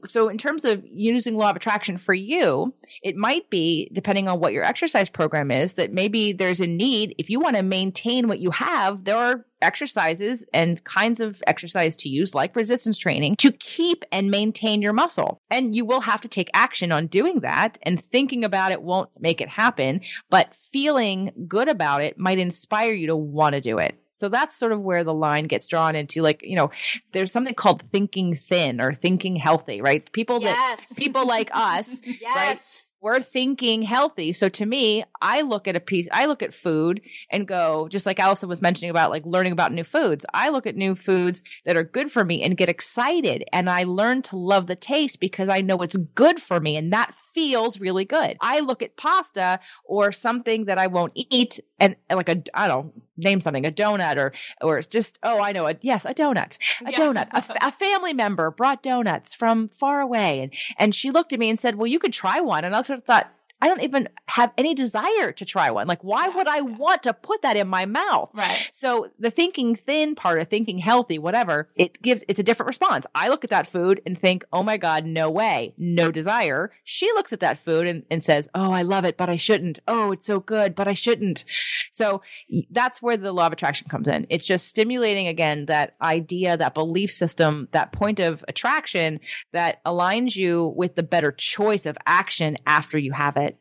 so 0.05 0.29
in 0.29 0.39
terms 0.39 0.65
of 0.65 0.85
using 0.87 1.37
law 1.37 1.51
of 1.51 1.57
attraction 1.57 1.97
for 1.97 2.15
you 2.15 2.75
it 3.03 3.17
might 3.17 3.49
be 3.51 3.89
depending 3.93 4.29
on 4.29 4.39
what 4.39 4.53
your 4.53 4.65
exercise 4.65 5.09
program 5.09 5.51
is 5.51 5.75
that 5.75 5.93
maybe 5.93 6.33
there's 6.33 6.61
a 6.61 6.67
need. 6.67 7.15
If 7.19 7.31
you 7.31 7.41
want 7.41 7.57
to 7.57 7.63
maintain 7.63 8.29
what 8.29 8.41
you 8.41 8.51
have 8.51 9.05
there 9.05 9.17
are 9.17 9.47
exercises 9.61 10.45
and 10.53 10.83
kinds 10.85 11.21
of 11.21 11.43
exercise 11.47 11.95
to 11.97 12.09
use 12.09 12.35
like 12.35 12.57
resistance 12.57 12.99
training 12.99 13.37
to 13.37 13.53
keep 13.53 14.05
and 14.11 14.31
maintain 14.31 14.83
your 14.83 14.93
muscle. 14.93 15.41
And 15.51 15.75
you 15.75 15.85
will 15.85 16.01
have 16.01 16.21
to 16.23 16.29
take 16.29 16.51
action 16.53 16.91
on 16.91 17.07
doing 17.07 17.41
that 17.41 17.79
and 17.83 18.03
thinking 18.03 18.45
about 18.45 18.73
it 18.73 18.83
won't 18.83 19.09
make 19.21 19.41
it 19.41 19.49
happen 19.49 20.01
but 20.31 20.55
feeling 20.55 21.31
good 21.47 21.69
about 21.69 22.03
it 22.03 22.19
might 22.19 22.39
inspire 22.39 22.93
you 22.93 23.07
to 23.07 23.17
want 23.17 23.55
to 23.55 23.61
do 23.61 23.79
it 23.79 24.02
so 24.13 24.29
that's 24.29 24.57
sort 24.57 24.73
of 24.73 24.81
where 24.81 25.05
the 25.05 25.15
line 25.15 25.45
gets 25.47 25.67
drawn 25.67 25.95
into 25.97 26.23
like, 26.23 26.43
you 26.43 26.57
know, 26.57 26.71
there's 27.13 27.33
something 27.33 27.55
called 27.55 27.83
thinking 27.83 28.37
thin 28.37 28.81
or 28.81 28.93
thinking 28.93 29.37
healthy, 29.37 29.81
right? 29.81 30.11
People 30.13 30.41
Yes. 30.41 30.89
that 30.89 30.97
people 30.97 31.27
like 31.27 31.51
us, 31.53 32.03
right? 32.07 32.19
Yes. 32.21 32.89
We're 33.01 33.21
thinking 33.21 33.83
healthy. 33.83 34.33
So 34.33 34.49
to 34.51 34.65
me, 34.65 35.05
I 35.23 35.43
look 35.43 35.69
at 35.69 35.77
a 35.77 35.81
piece, 35.81 36.09
I 36.13 36.27
look 36.27 36.43
at 36.43 36.53
food 36.53 37.01
and 37.31 37.47
go, 37.47 37.89
just 37.89 38.05
like 38.05 38.19
Allison 38.19 38.49
was 38.49 38.61
mentioning 38.61 38.91
about 38.91 39.11
like 39.11 39.25
learning 39.25 39.53
about 39.53 39.73
new 39.73 39.85
foods. 39.85 40.27
I 40.35 40.51
look 40.51 40.67
at 40.67 40.77
new 40.77 40.97
foods 40.97 41.43
that 41.65 41.77
are 41.77 41.85
good 41.85 42.11
for 42.11 42.25
me 42.25 42.43
and 42.43 42.57
get 42.57 42.69
excited. 42.69 43.45
And 43.53 43.71
I 43.71 43.85
learn 43.85 44.23
to 44.23 44.37
love 44.37 44.67
the 44.67 44.77
taste 44.77 45.21
because 45.21 45.49
I 45.49 45.61
know 45.61 45.79
it's 45.79 45.97
good 45.97 46.41
for 46.41 46.59
me 46.61 46.77
and 46.77 46.93
that 46.93 47.15
feels 47.15 47.81
really 47.81 48.05
good. 48.05 48.37
I 48.41 48.61
look 48.61 48.83
at 48.83 48.97
pasta 48.97 49.61
or 49.85 50.11
something 50.11 50.65
that 50.65 50.79
I 50.79 50.89
won't 50.89 51.13
eat 51.15 51.61
and 51.79 51.95
like 52.11 52.29
a, 52.29 52.43
I 52.53 52.67
don't 52.67 52.87
know, 52.87 52.93
name 53.17 53.41
something, 53.41 53.65
a 53.65 53.71
donut 53.71 54.17
or, 54.17 54.33
or 54.61 54.79
it's 54.79 54.89
just, 54.89 55.19
oh, 55.23 55.41
I 55.41 55.53
know, 55.53 55.69
a, 55.69 55.77
yes, 55.81 56.05
a 56.05 56.15
donut, 56.15 56.59
a 56.81 56.93
donut. 56.93 57.29
A, 57.33 57.37
f- 57.37 57.57
a 57.61 57.71
family 57.73 58.13
member 58.13 58.51
brought 58.51 58.83
donuts 58.83 59.35
from 59.35 59.69
far 59.69 60.01
away 60.01 60.41
and, 60.41 60.53
and 60.79 60.95
she 60.95 61.13
looked 61.13 61.33
at 61.33 61.39
me 61.39 61.49
and 61.49 61.61
said, 61.61 61.77
well, 61.77 61.87
you 61.87 62.01
could 62.01 62.13
try 62.13 62.41
one. 62.41 62.65
And 62.65 62.75
I 62.75 62.83
thought, 62.83 63.31
I 63.63 63.69
don't 63.69 63.83
even 63.85 64.09
have 64.27 64.53
any 64.59 64.75
desire 64.75 65.31
to 65.31 65.45
try 65.45 65.71
one. 65.71 65.87
Like, 65.87 66.03
why 66.03 66.27
would 66.27 66.49
I 66.49 66.63
want 66.63 67.05
to 67.05 67.15
put 67.15 67.43
that 67.43 67.57
in 67.57 67.69
my 67.69 67.87
mouth? 67.87 68.33
Right. 68.35 68.69
So 68.73 69.11
the 69.21 69.31
thinking 69.31 69.77
thin 69.77 70.17
part 70.17 70.41
of 70.41 70.49
thinking 70.49 70.79
healthy, 70.79 71.17
whatever, 71.17 71.69
it 71.77 72.03
gives, 72.03 72.25
it's 72.27 72.41
a 72.41 72.43
different 72.43 72.67
response. 72.67 73.07
I 73.15 73.29
look 73.29 73.45
at 73.45 73.51
that 73.51 73.69
food 73.69 74.03
and 74.05 74.19
think, 74.19 74.45
oh 74.53 74.65
my 74.65 74.79
God, 74.79 75.07
no 75.07 75.31
way, 75.31 75.75
no 75.79 76.11
desire. 76.11 76.73
She 76.83 77.07
looks 77.13 77.33
at 77.33 77.39
that 77.39 77.57
food 77.57 77.87
and, 77.87 78.03
and 78.11 78.25
says, 78.25 78.49
oh, 78.53 78.73
I 78.73 78.83
love 78.83 79.05
it, 79.05 79.17
but 79.17 79.31
I 79.31 79.37
shouldn't. 79.37 79.79
Oh, 79.87 80.11
it's 80.11 80.27
so 80.27 80.41
good, 80.41 80.75
but 80.75 80.89
I 80.89 80.95
shouldn't. 80.95 81.45
So 81.93 82.23
that's 82.71 83.01
where 83.01 83.17
the 83.17 83.33
law 83.33 83.47
of 83.47 83.53
attraction 83.53 83.89
comes 83.89 84.09
in. 84.09 84.27
It's 84.29 84.45
just 84.45 84.67
stimulating 84.67 85.29
again 85.29 85.67
that 85.67 85.95
idea, 86.03 86.57
that 86.57 86.75
belief 86.75 87.13
system, 87.13 87.69
that 87.71 87.93
point 87.93 88.19
of 88.19 88.45
attraction 88.49 89.21
that 89.53 89.85
aligns 89.85 90.35
you 90.35 90.75
with 90.75 90.97
the 90.97 91.05
better 91.05 91.31
choice 91.31 91.87
of 91.87 91.97
action 92.07 92.57
after 92.67 92.99
you 92.99 93.13
have 93.13 93.37
it. 93.37 93.52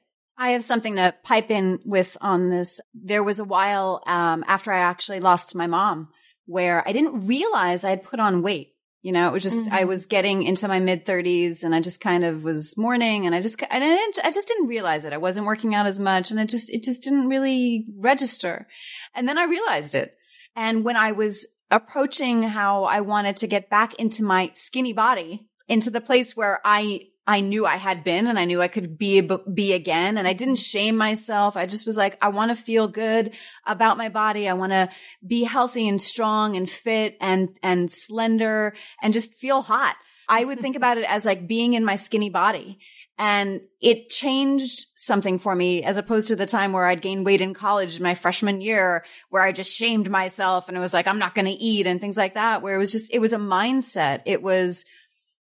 I 0.41 0.53
have 0.53 0.63
something 0.63 0.95
to 0.95 1.13
pipe 1.21 1.51
in 1.51 1.79
with 1.85 2.17
on 2.19 2.49
this. 2.49 2.81
There 2.95 3.21
was 3.21 3.37
a 3.37 3.43
while 3.43 4.01
um, 4.07 4.43
after 4.47 4.71
I 4.71 4.79
actually 4.79 5.19
lost 5.19 5.53
my 5.53 5.67
mom 5.67 6.09
where 6.47 6.81
I 6.87 6.93
didn't 6.93 7.27
realize 7.27 7.83
I 7.83 7.91
had 7.91 8.03
put 8.03 8.19
on 8.19 8.41
weight. 8.41 8.73
You 9.03 9.11
know, 9.11 9.29
it 9.29 9.33
was 9.33 9.43
just 9.43 9.67
I 9.71 9.85
was 9.85 10.07
getting 10.07 10.41
into 10.41 10.67
my 10.67 10.79
mid 10.79 11.05
30s, 11.05 11.63
and 11.63 11.75
I 11.75 11.79
just 11.79 12.01
kind 12.01 12.23
of 12.23 12.43
was 12.43 12.75
mourning, 12.75 13.27
and 13.27 13.35
I 13.35 13.41
just 13.41 13.61
and 13.61 13.83
I, 13.83 13.87
didn't, 13.87 14.17
I 14.23 14.31
just 14.31 14.47
didn't 14.47 14.67
realize 14.67 15.05
it. 15.05 15.13
I 15.13 15.17
wasn't 15.17 15.45
working 15.45 15.75
out 15.75 15.85
as 15.85 15.99
much, 15.99 16.31
and 16.31 16.39
it 16.39 16.49
just 16.49 16.71
it 16.71 16.81
just 16.81 17.03
didn't 17.03 17.29
really 17.29 17.85
register. 17.99 18.67
And 19.13 19.29
then 19.29 19.37
I 19.37 19.43
realized 19.43 19.93
it. 19.93 20.15
And 20.55 20.83
when 20.83 20.95
I 20.95 21.11
was 21.11 21.45
approaching 21.69 22.41
how 22.41 22.85
I 22.85 23.01
wanted 23.01 23.37
to 23.37 23.47
get 23.47 23.69
back 23.69 23.93
into 23.95 24.23
my 24.23 24.51
skinny 24.55 24.93
body, 24.93 25.47
into 25.67 25.91
the 25.91 26.01
place 26.01 26.35
where 26.35 26.59
I 26.65 27.10
I 27.27 27.41
knew 27.41 27.65
I 27.65 27.75
had 27.75 28.03
been 28.03 28.25
and 28.27 28.39
I 28.39 28.45
knew 28.45 28.61
I 28.61 28.67
could 28.67 28.97
be 28.97 29.21
be 29.53 29.73
again 29.73 30.17
and 30.17 30.27
I 30.27 30.33
didn't 30.33 30.55
shame 30.55 30.97
myself. 30.97 31.55
I 31.55 31.65
just 31.65 31.85
was 31.85 31.97
like 31.97 32.17
I 32.21 32.29
want 32.29 32.49
to 32.49 32.61
feel 32.61 32.87
good 32.87 33.33
about 33.65 33.97
my 33.97 34.09
body. 34.09 34.49
I 34.49 34.53
want 34.53 34.71
to 34.71 34.89
be 35.25 35.43
healthy 35.43 35.87
and 35.87 36.01
strong 36.01 36.55
and 36.55 36.69
fit 36.69 37.17
and 37.21 37.49
and 37.61 37.91
slender 37.91 38.73
and 39.01 39.13
just 39.13 39.35
feel 39.35 39.61
hot. 39.61 39.95
I 40.27 40.45
would 40.45 40.59
think 40.61 40.75
about 40.75 40.97
it 40.97 41.03
as 41.09 41.25
like 41.25 41.47
being 41.47 41.73
in 41.73 41.83
my 41.83 41.95
skinny 41.95 42.29
body. 42.29 42.79
And 43.17 43.61
it 43.81 44.09
changed 44.09 44.87
something 44.95 45.37
for 45.37 45.53
me 45.53 45.83
as 45.83 45.97
opposed 45.97 46.29
to 46.29 46.35
the 46.35 46.45
time 46.47 46.73
where 46.73 46.87
I'd 46.87 47.01
gained 47.01 47.25
weight 47.25 47.41
in 47.41 47.53
college 47.53 47.97
in 47.97 48.01
my 48.01 48.15
freshman 48.15 48.61
year, 48.61 49.03
where 49.29 49.43
I 49.43 49.51
just 49.51 49.71
shamed 49.71 50.09
myself 50.09 50.67
and 50.67 50.77
it 50.77 50.79
was 50.79 50.93
like, 50.93 51.05
I'm 51.05 51.19
not 51.19 51.35
going 51.35 51.45
to 51.45 51.51
eat 51.51 51.85
and 51.85 52.01
things 52.01 52.17
like 52.17 52.33
that, 52.33 52.61
where 52.61 52.73
it 52.73 52.79
was 52.79 52.91
just, 52.91 53.13
it 53.13 53.19
was 53.19 53.33
a 53.33 53.37
mindset. 53.37 54.21
It 54.25 54.41
was, 54.41 54.85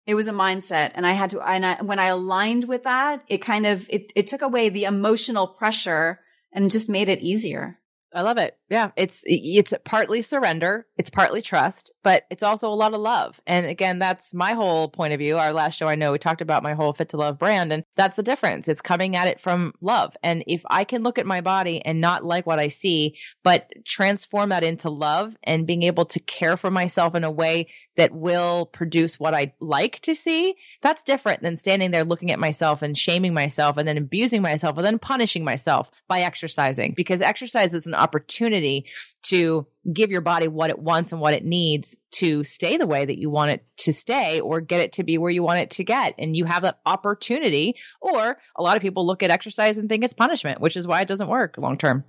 it 0.05 0.15
was 0.15 0.27
a 0.27 0.33
mindset. 0.33 0.91
And 0.95 1.05
I 1.05 1.13
had 1.13 1.31
to, 1.31 1.41
and 1.41 1.65
I, 1.65 1.81
when 1.81 1.99
I 1.99 2.07
aligned 2.07 2.67
with 2.67 2.83
that, 2.83 3.23
it 3.27 3.39
kind 3.39 3.65
of, 3.65 3.87
it, 3.89 4.11
it 4.15 4.27
took 4.27 4.41
away 4.41 4.69
the 4.69 4.85
emotional 4.85 5.47
pressure 5.47 6.19
and 6.51 6.71
just 6.71 6.89
made 6.89 7.09
it 7.09 7.21
easier. 7.21 7.79
I 8.13 8.21
love 8.21 8.37
it. 8.37 8.57
Yeah, 8.69 8.91
it's 8.95 9.23
it's 9.25 9.73
partly 9.85 10.21
surrender, 10.21 10.85
it's 10.97 11.09
partly 11.09 11.41
trust, 11.41 11.91
but 12.03 12.23
it's 12.29 12.43
also 12.43 12.69
a 12.71 12.75
lot 12.75 12.93
of 12.93 12.99
love. 12.99 13.39
And 13.47 13.65
again, 13.65 13.99
that's 13.99 14.33
my 14.33 14.53
whole 14.53 14.89
point 14.89 15.13
of 15.13 15.19
view. 15.19 15.37
Our 15.37 15.53
last 15.53 15.77
show, 15.77 15.87
I 15.87 15.95
know 15.95 16.11
we 16.11 16.19
talked 16.19 16.41
about 16.41 16.63
my 16.63 16.73
whole 16.73 16.93
fit 16.93 17.09
to 17.09 17.17
love 17.17 17.39
brand, 17.39 17.71
and 17.71 17.83
that's 17.95 18.17
the 18.17 18.23
difference. 18.23 18.67
It's 18.67 18.81
coming 18.81 19.15
at 19.15 19.27
it 19.27 19.39
from 19.39 19.73
love. 19.81 20.15
And 20.23 20.43
if 20.47 20.61
I 20.69 20.83
can 20.83 21.03
look 21.03 21.19
at 21.19 21.25
my 21.25 21.41
body 21.41 21.83
and 21.85 22.01
not 22.01 22.25
like 22.25 22.45
what 22.45 22.59
I 22.59 22.67
see, 22.67 23.17
but 23.43 23.69
transform 23.85 24.49
that 24.49 24.63
into 24.63 24.89
love 24.89 25.35
and 25.43 25.67
being 25.67 25.83
able 25.83 26.05
to 26.05 26.19
care 26.19 26.57
for 26.57 26.71
myself 26.71 27.15
in 27.15 27.23
a 27.23 27.31
way 27.31 27.67
that 27.95 28.13
will 28.13 28.65
produce 28.67 29.19
what 29.19 29.33
I 29.33 29.53
like 29.59 29.99
to 30.01 30.15
see, 30.15 30.55
that's 30.81 31.03
different 31.03 31.41
than 31.41 31.57
standing 31.57 31.91
there 31.91 32.03
looking 32.03 32.31
at 32.31 32.39
myself 32.39 32.81
and 32.81 32.97
shaming 32.97 33.33
myself 33.33 33.77
and 33.77 33.87
then 33.87 33.97
abusing 33.97 34.41
myself 34.41 34.77
and 34.77 34.85
then 34.85 34.99
punishing 34.99 35.43
myself 35.43 35.91
by 36.07 36.21
exercising 36.21 36.93
because 36.95 37.21
exercise 37.21 37.73
is 37.73 37.85
an 37.85 37.95
opportunity 38.01 38.85
to 39.23 39.67
give 39.91 40.11
your 40.11 40.21
body 40.21 40.47
what 40.47 40.69
it 40.69 40.79
wants 40.79 41.11
and 41.11 41.21
what 41.21 41.33
it 41.33 41.45
needs 41.45 41.95
to 42.11 42.43
stay 42.43 42.77
the 42.77 42.87
way 42.87 43.05
that 43.05 43.19
you 43.19 43.29
want 43.29 43.51
it 43.51 43.65
to 43.77 43.93
stay 43.93 44.39
or 44.39 44.61
get 44.61 44.81
it 44.81 44.93
to 44.93 45.03
be 45.03 45.17
where 45.17 45.31
you 45.31 45.43
want 45.43 45.61
it 45.61 45.71
to 45.71 45.83
get. 45.83 46.15
And 46.17 46.35
you 46.35 46.45
have 46.45 46.63
that 46.63 46.79
opportunity. 46.85 47.75
Or 48.01 48.37
a 48.55 48.63
lot 48.63 48.77
of 48.77 48.81
people 48.81 49.05
look 49.05 49.23
at 49.23 49.31
exercise 49.31 49.77
and 49.77 49.87
think 49.87 50.03
it's 50.03 50.13
punishment, 50.13 50.61
which 50.61 50.77
is 50.77 50.87
why 50.87 51.01
it 51.01 51.07
doesn't 51.07 51.27
work 51.27 51.57
long 51.57 51.77
term. 51.77 52.03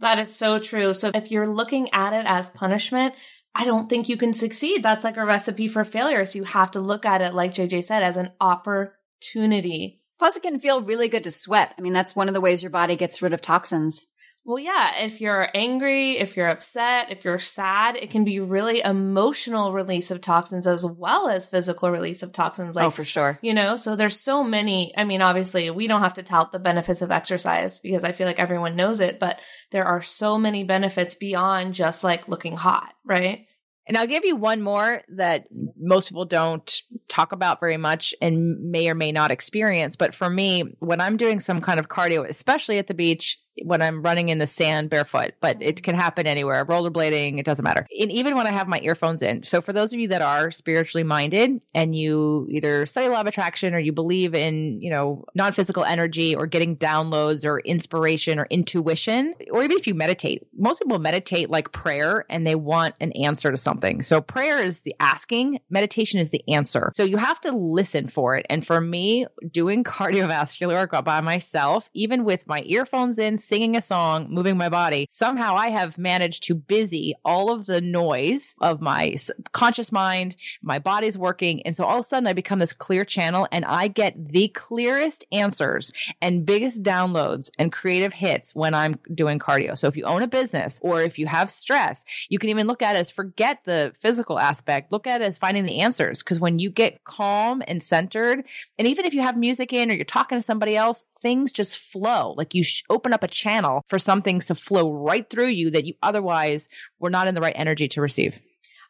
That 0.00 0.18
is 0.18 0.34
so 0.34 0.58
true. 0.58 0.94
So 0.94 1.10
if 1.14 1.30
you're 1.30 1.46
looking 1.46 1.92
at 1.92 2.12
it 2.12 2.24
as 2.26 2.48
punishment, 2.48 3.14
I 3.54 3.64
don't 3.64 3.88
think 3.88 4.08
you 4.08 4.16
can 4.16 4.32
succeed. 4.32 4.82
That's 4.82 5.04
like 5.04 5.16
a 5.16 5.24
recipe 5.24 5.68
for 5.68 5.84
failure. 5.84 6.24
So 6.24 6.38
you 6.38 6.44
have 6.44 6.70
to 6.72 6.80
look 6.80 7.04
at 7.04 7.20
it, 7.20 7.34
like 7.34 7.54
JJ 7.54 7.84
said, 7.84 8.02
as 8.02 8.16
an 8.16 8.30
opportunity. 8.40 10.00
Plus, 10.18 10.36
it 10.36 10.42
can 10.42 10.60
feel 10.60 10.82
really 10.82 11.08
good 11.08 11.24
to 11.24 11.30
sweat. 11.30 11.74
I 11.76 11.80
mean, 11.80 11.92
that's 11.92 12.14
one 12.14 12.28
of 12.28 12.34
the 12.34 12.40
ways 12.40 12.62
your 12.62 12.70
body 12.70 12.96
gets 12.96 13.22
rid 13.22 13.32
of 13.32 13.40
toxins. 13.40 14.06
Well, 14.44 14.58
yeah, 14.58 15.04
if 15.04 15.20
you're 15.20 15.48
angry, 15.54 16.18
if 16.18 16.36
you're 16.36 16.48
upset, 16.48 17.12
if 17.12 17.24
you're 17.24 17.38
sad, 17.38 17.96
it 17.96 18.10
can 18.10 18.24
be 18.24 18.40
really 18.40 18.80
emotional 18.80 19.72
release 19.72 20.10
of 20.10 20.22
toxins 20.22 20.66
as 20.66 20.84
well 20.84 21.28
as 21.28 21.46
physical 21.46 21.90
release 21.90 22.22
of 22.22 22.32
toxins. 22.32 22.76
Oh, 22.76 22.80
like, 22.80 22.86
oh, 22.86 22.90
for 22.90 23.04
sure. 23.04 23.38
You 23.42 23.52
know, 23.52 23.76
so 23.76 23.96
there's 23.96 24.18
so 24.18 24.42
many. 24.42 24.94
I 24.96 25.04
mean, 25.04 25.20
obviously, 25.20 25.68
we 25.70 25.86
don't 25.86 26.00
have 26.00 26.14
to 26.14 26.22
tout 26.22 26.52
the 26.52 26.58
benefits 26.58 27.02
of 27.02 27.10
exercise 27.10 27.78
because 27.78 28.02
I 28.02 28.12
feel 28.12 28.26
like 28.26 28.38
everyone 28.38 28.76
knows 28.76 29.00
it, 29.00 29.20
but 29.20 29.38
there 29.72 29.84
are 29.84 30.02
so 30.02 30.38
many 30.38 30.64
benefits 30.64 31.14
beyond 31.14 31.74
just 31.74 32.02
like 32.02 32.26
looking 32.26 32.56
hot, 32.56 32.94
right? 33.04 33.46
And 33.86 33.96
I'll 33.96 34.06
give 34.06 34.24
you 34.24 34.36
one 34.36 34.62
more 34.62 35.02
that 35.16 35.46
most 35.76 36.08
people 36.08 36.24
don't 36.24 36.82
talk 37.08 37.32
about 37.32 37.58
very 37.58 37.76
much 37.76 38.14
and 38.22 38.70
may 38.70 38.88
or 38.88 38.94
may 38.94 39.10
not 39.10 39.32
experience. 39.32 39.96
But 39.96 40.14
for 40.14 40.30
me, 40.30 40.76
when 40.78 41.00
I'm 41.00 41.16
doing 41.16 41.40
some 41.40 41.60
kind 41.60 41.80
of 41.80 41.88
cardio, 41.88 42.28
especially 42.28 42.78
at 42.78 42.86
the 42.86 42.94
beach, 42.94 43.40
when 43.64 43.82
I'm 43.82 44.02
running 44.02 44.28
in 44.28 44.38
the 44.38 44.46
sand 44.46 44.90
barefoot, 44.90 45.32
but 45.40 45.56
it 45.60 45.76
mm-hmm. 45.76 45.84
can 45.84 45.94
happen 45.94 46.26
anywhere. 46.26 46.64
Rollerblading, 46.64 47.38
it 47.38 47.44
doesn't 47.44 47.64
matter. 47.64 47.86
And 47.98 48.12
even 48.12 48.36
when 48.36 48.46
I 48.46 48.50
have 48.50 48.68
my 48.68 48.80
earphones 48.80 49.22
in. 49.22 49.42
So 49.42 49.60
for 49.60 49.72
those 49.72 49.92
of 49.92 50.00
you 50.00 50.08
that 50.08 50.22
are 50.22 50.50
spiritually 50.50 51.04
minded 51.04 51.60
and 51.74 51.94
you 51.94 52.46
either 52.50 52.86
study 52.86 53.08
law 53.08 53.20
of 53.20 53.26
attraction 53.26 53.74
or 53.74 53.78
you 53.78 53.92
believe 53.92 54.34
in, 54.34 54.80
you 54.80 54.90
know, 54.90 55.24
non-physical 55.34 55.84
energy 55.84 56.34
or 56.34 56.46
getting 56.46 56.76
downloads 56.76 57.44
or 57.44 57.60
inspiration 57.60 58.38
or 58.38 58.46
intuition, 58.50 59.34
or 59.50 59.62
even 59.62 59.76
if 59.76 59.86
you 59.86 59.94
meditate, 59.94 60.46
most 60.56 60.80
people 60.80 60.98
meditate 60.98 61.50
like 61.50 61.72
prayer 61.72 62.24
and 62.28 62.46
they 62.46 62.54
want 62.54 62.94
an 63.00 63.12
answer 63.12 63.50
to 63.50 63.56
something. 63.56 64.02
So 64.02 64.20
prayer 64.20 64.58
is 64.58 64.80
the 64.80 64.94
asking, 65.00 65.60
meditation 65.70 66.20
is 66.20 66.30
the 66.30 66.42
answer. 66.48 66.92
So 66.94 67.04
you 67.04 67.16
have 67.16 67.40
to 67.42 67.52
listen 67.52 68.08
for 68.08 68.36
it. 68.36 68.46
And 68.50 68.66
for 68.66 68.80
me, 68.80 69.26
doing 69.50 69.84
cardiovascular 69.90 70.90
work 70.92 71.04
by 71.04 71.20
myself, 71.20 71.88
even 71.94 72.24
with 72.24 72.46
my 72.46 72.62
earphones 72.66 73.18
in, 73.18 73.38
singing 73.50 73.76
a 73.76 73.82
song, 73.82 74.28
moving 74.30 74.56
my 74.56 74.68
body, 74.68 75.08
somehow 75.10 75.56
I 75.56 75.70
have 75.70 75.98
managed 75.98 76.44
to 76.44 76.54
busy 76.54 77.16
all 77.24 77.50
of 77.50 77.66
the 77.66 77.80
noise 77.80 78.54
of 78.60 78.80
my 78.80 79.16
conscious 79.50 79.90
mind. 79.90 80.36
My 80.62 80.78
body's 80.78 81.18
working. 81.18 81.60
And 81.66 81.74
so 81.74 81.84
all 81.84 81.98
of 81.98 82.04
a 82.04 82.04
sudden 82.04 82.28
I 82.28 82.32
become 82.32 82.60
this 82.60 82.72
clear 82.72 83.04
channel 83.04 83.48
and 83.50 83.64
I 83.64 83.88
get 83.88 84.14
the 84.32 84.46
clearest 84.48 85.24
answers 85.32 85.92
and 86.22 86.46
biggest 86.46 86.84
downloads 86.84 87.50
and 87.58 87.72
creative 87.72 88.12
hits 88.12 88.54
when 88.54 88.72
I'm 88.72 89.00
doing 89.12 89.40
cardio. 89.40 89.76
So 89.76 89.88
if 89.88 89.96
you 89.96 90.04
own 90.04 90.22
a 90.22 90.28
business 90.28 90.78
or 90.80 91.02
if 91.02 91.18
you 91.18 91.26
have 91.26 91.50
stress, 91.50 92.04
you 92.28 92.38
can 92.38 92.50
even 92.50 92.68
look 92.68 92.82
at 92.82 92.94
it 92.94 93.00
as 93.00 93.10
forget 93.10 93.64
the 93.64 93.92
physical 93.98 94.38
aspect, 94.38 94.92
look 94.92 95.08
at 95.08 95.22
it 95.22 95.24
as 95.24 95.38
finding 95.38 95.66
the 95.66 95.80
answers. 95.80 96.22
Because 96.22 96.38
when 96.38 96.60
you 96.60 96.70
get 96.70 97.02
calm 97.02 97.64
and 97.66 97.82
centered, 97.82 98.44
and 98.78 98.86
even 98.86 99.06
if 99.06 99.12
you 99.12 99.22
have 99.22 99.36
music 99.36 99.72
in 99.72 99.90
or 99.90 99.94
you're 99.94 100.04
talking 100.04 100.38
to 100.38 100.42
somebody 100.42 100.76
else, 100.76 101.04
things 101.20 101.50
just 101.50 101.76
flow. 101.92 102.34
Like 102.36 102.54
you 102.54 102.62
open 102.88 103.12
up 103.12 103.24
a 103.24 103.28
channel 103.40 103.84
for 103.88 103.98
some 103.98 104.22
things 104.22 104.46
to 104.46 104.54
flow 104.54 104.92
right 104.92 105.28
through 105.28 105.48
you 105.48 105.70
that 105.70 105.84
you 105.84 105.94
otherwise 106.02 106.68
were 106.98 107.10
not 107.10 107.26
in 107.26 107.34
the 107.34 107.40
right 107.40 107.54
energy 107.56 107.88
to 107.88 108.00
receive. 108.00 108.40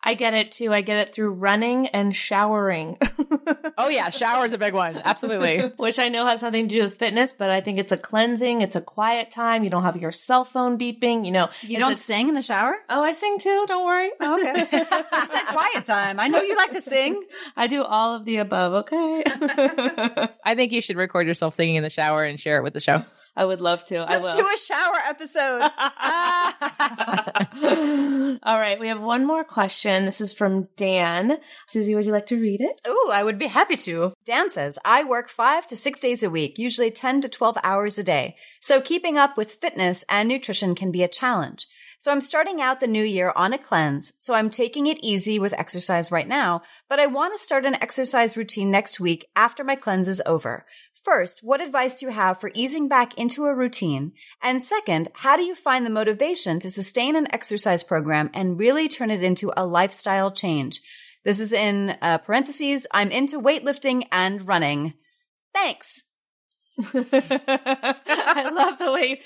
I 0.02 0.14
get 0.14 0.32
it 0.32 0.50
too. 0.50 0.72
I 0.72 0.80
get 0.80 0.96
it 0.96 1.14
through 1.14 1.32
running 1.32 1.88
and 1.88 2.16
showering. 2.16 2.96
oh 3.78 3.88
yeah, 3.90 4.08
shower 4.08 4.46
is 4.46 4.54
a 4.54 4.58
big 4.58 4.72
one. 4.72 5.00
Absolutely. 5.04 5.58
Which 5.76 5.98
I 5.98 6.08
know 6.08 6.24
has 6.26 6.40
something 6.40 6.68
to 6.68 6.74
do 6.74 6.82
with 6.82 6.96
fitness, 6.96 7.34
but 7.34 7.50
I 7.50 7.60
think 7.60 7.78
it's 7.78 7.92
a 7.92 7.98
cleansing, 7.98 8.62
it's 8.62 8.76
a 8.76 8.80
quiet 8.80 9.30
time. 9.30 9.62
You 9.62 9.68
don't 9.68 9.82
have 9.82 9.98
your 9.98 10.12
cell 10.12 10.46
phone 10.46 10.78
beeping, 10.78 11.26
you 11.26 11.32
know. 11.32 11.50
You 11.60 11.78
don't 11.78 11.92
a- 11.92 11.96
sing 11.96 12.28
in 12.30 12.34
the 12.34 12.40
shower? 12.40 12.76
Oh, 12.88 13.02
I 13.02 13.12
sing 13.12 13.38
too, 13.38 13.64
don't 13.68 13.84
worry. 13.84 14.10
Oh, 14.20 14.40
okay. 14.40 14.66
I 15.12 15.26
said 15.26 15.52
quiet 15.54 15.84
time. 15.84 16.18
I 16.18 16.28
know 16.28 16.40
you 16.40 16.56
like 16.56 16.72
to 16.72 16.80
sing. 16.80 17.22
I 17.54 17.66
do 17.66 17.82
all 17.82 18.14
of 18.14 18.24
the 18.24 18.38
above, 18.38 18.72
okay? 18.84 19.22
I 19.26 20.54
think 20.54 20.72
you 20.72 20.80
should 20.80 20.96
record 20.96 21.26
yourself 21.26 21.54
singing 21.54 21.76
in 21.76 21.82
the 21.82 21.90
shower 21.90 22.24
and 22.24 22.40
share 22.40 22.56
it 22.56 22.62
with 22.62 22.72
the 22.72 22.80
show. 22.80 23.04
I 23.36 23.44
would 23.44 23.60
love 23.60 23.84
to. 23.86 23.96
I 23.98 24.18
Let's 24.18 24.24
will. 24.24 24.36
do 24.36 24.48
a 24.52 24.58
shower 24.58 24.96
episode. 25.06 25.62
All 28.42 28.58
right, 28.58 28.78
we 28.80 28.88
have 28.88 29.00
one 29.00 29.26
more 29.26 29.44
question. 29.44 30.04
This 30.04 30.20
is 30.20 30.32
from 30.32 30.68
Dan. 30.76 31.38
Susie, 31.68 31.94
would 31.94 32.06
you 32.06 32.12
like 32.12 32.26
to 32.26 32.40
read 32.40 32.60
it? 32.60 32.80
Oh, 32.86 33.10
I 33.12 33.22
would 33.22 33.38
be 33.38 33.46
happy 33.46 33.76
to. 33.76 34.12
Dan 34.24 34.50
says, 34.50 34.78
I 34.84 35.04
work 35.04 35.28
five 35.28 35.66
to 35.68 35.76
six 35.76 36.00
days 36.00 36.22
a 36.22 36.30
week, 36.30 36.58
usually 36.58 36.90
10 36.90 37.20
to 37.22 37.28
12 37.28 37.58
hours 37.62 37.98
a 37.98 38.04
day. 38.04 38.36
So 38.60 38.80
keeping 38.80 39.16
up 39.16 39.36
with 39.36 39.54
fitness 39.54 40.04
and 40.08 40.28
nutrition 40.28 40.74
can 40.74 40.90
be 40.90 41.02
a 41.02 41.08
challenge. 41.08 41.66
So 42.00 42.10
I'm 42.10 42.22
starting 42.22 42.62
out 42.62 42.80
the 42.80 42.86
new 42.86 43.04
year 43.04 43.30
on 43.36 43.52
a 43.52 43.58
cleanse. 43.58 44.14
So 44.16 44.32
I'm 44.32 44.48
taking 44.48 44.86
it 44.86 44.96
easy 45.02 45.38
with 45.38 45.52
exercise 45.52 46.10
right 46.10 46.26
now, 46.26 46.62
but 46.88 46.98
I 46.98 47.06
want 47.06 47.34
to 47.34 47.38
start 47.38 47.66
an 47.66 47.74
exercise 47.74 48.38
routine 48.38 48.70
next 48.70 49.00
week 49.00 49.26
after 49.36 49.62
my 49.62 49.76
cleanse 49.76 50.08
is 50.08 50.22
over. 50.24 50.64
First, 51.04 51.40
what 51.42 51.62
advice 51.62 51.98
do 51.98 52.06
you 52.06 52.12
have 52.12 52.38
for 52.38 52.50
easing 52.54 52.86
back 52.86 53.16
into 53.16 53.46
a 53.46 53.54
routine? 53.54 54.12
And 54.42 54.62
second, 54.62 55.08
how 55.14 55.36
do 55.36 55.42
you 55.42 55.54
find 55.54 55.86
the 55.86 55.90
motivation 55.90 56.60
to 56.60 56.70
sustain 56.70 57.16
an 57.16 57.26
exercise 57.32 57.82
program 57.82 58.30
and 58.34 58.58
really 58.58 58.88
turn 58.88 59.10
it 59.10 59.22
into 59.22 59.52
a 59.56 59.64
lifestyle 59.64 60.30
change? 60.30 60.80
This 61.24 61.40
is 61.40 61.52
in 61.52 61.96
uh, 62.02 62.18
parentheses. 62.18 62.86
I'm 62.92 63.10
into 63.10 63.40
weightlifting 63.40 64.06
and 64.12 64.46
running. 64.46 64.94
Thanks. 65.54 66.04
I 66.94 68.50
love 68.52 68.78
the 68.78 68.92
way. 68.92 69.20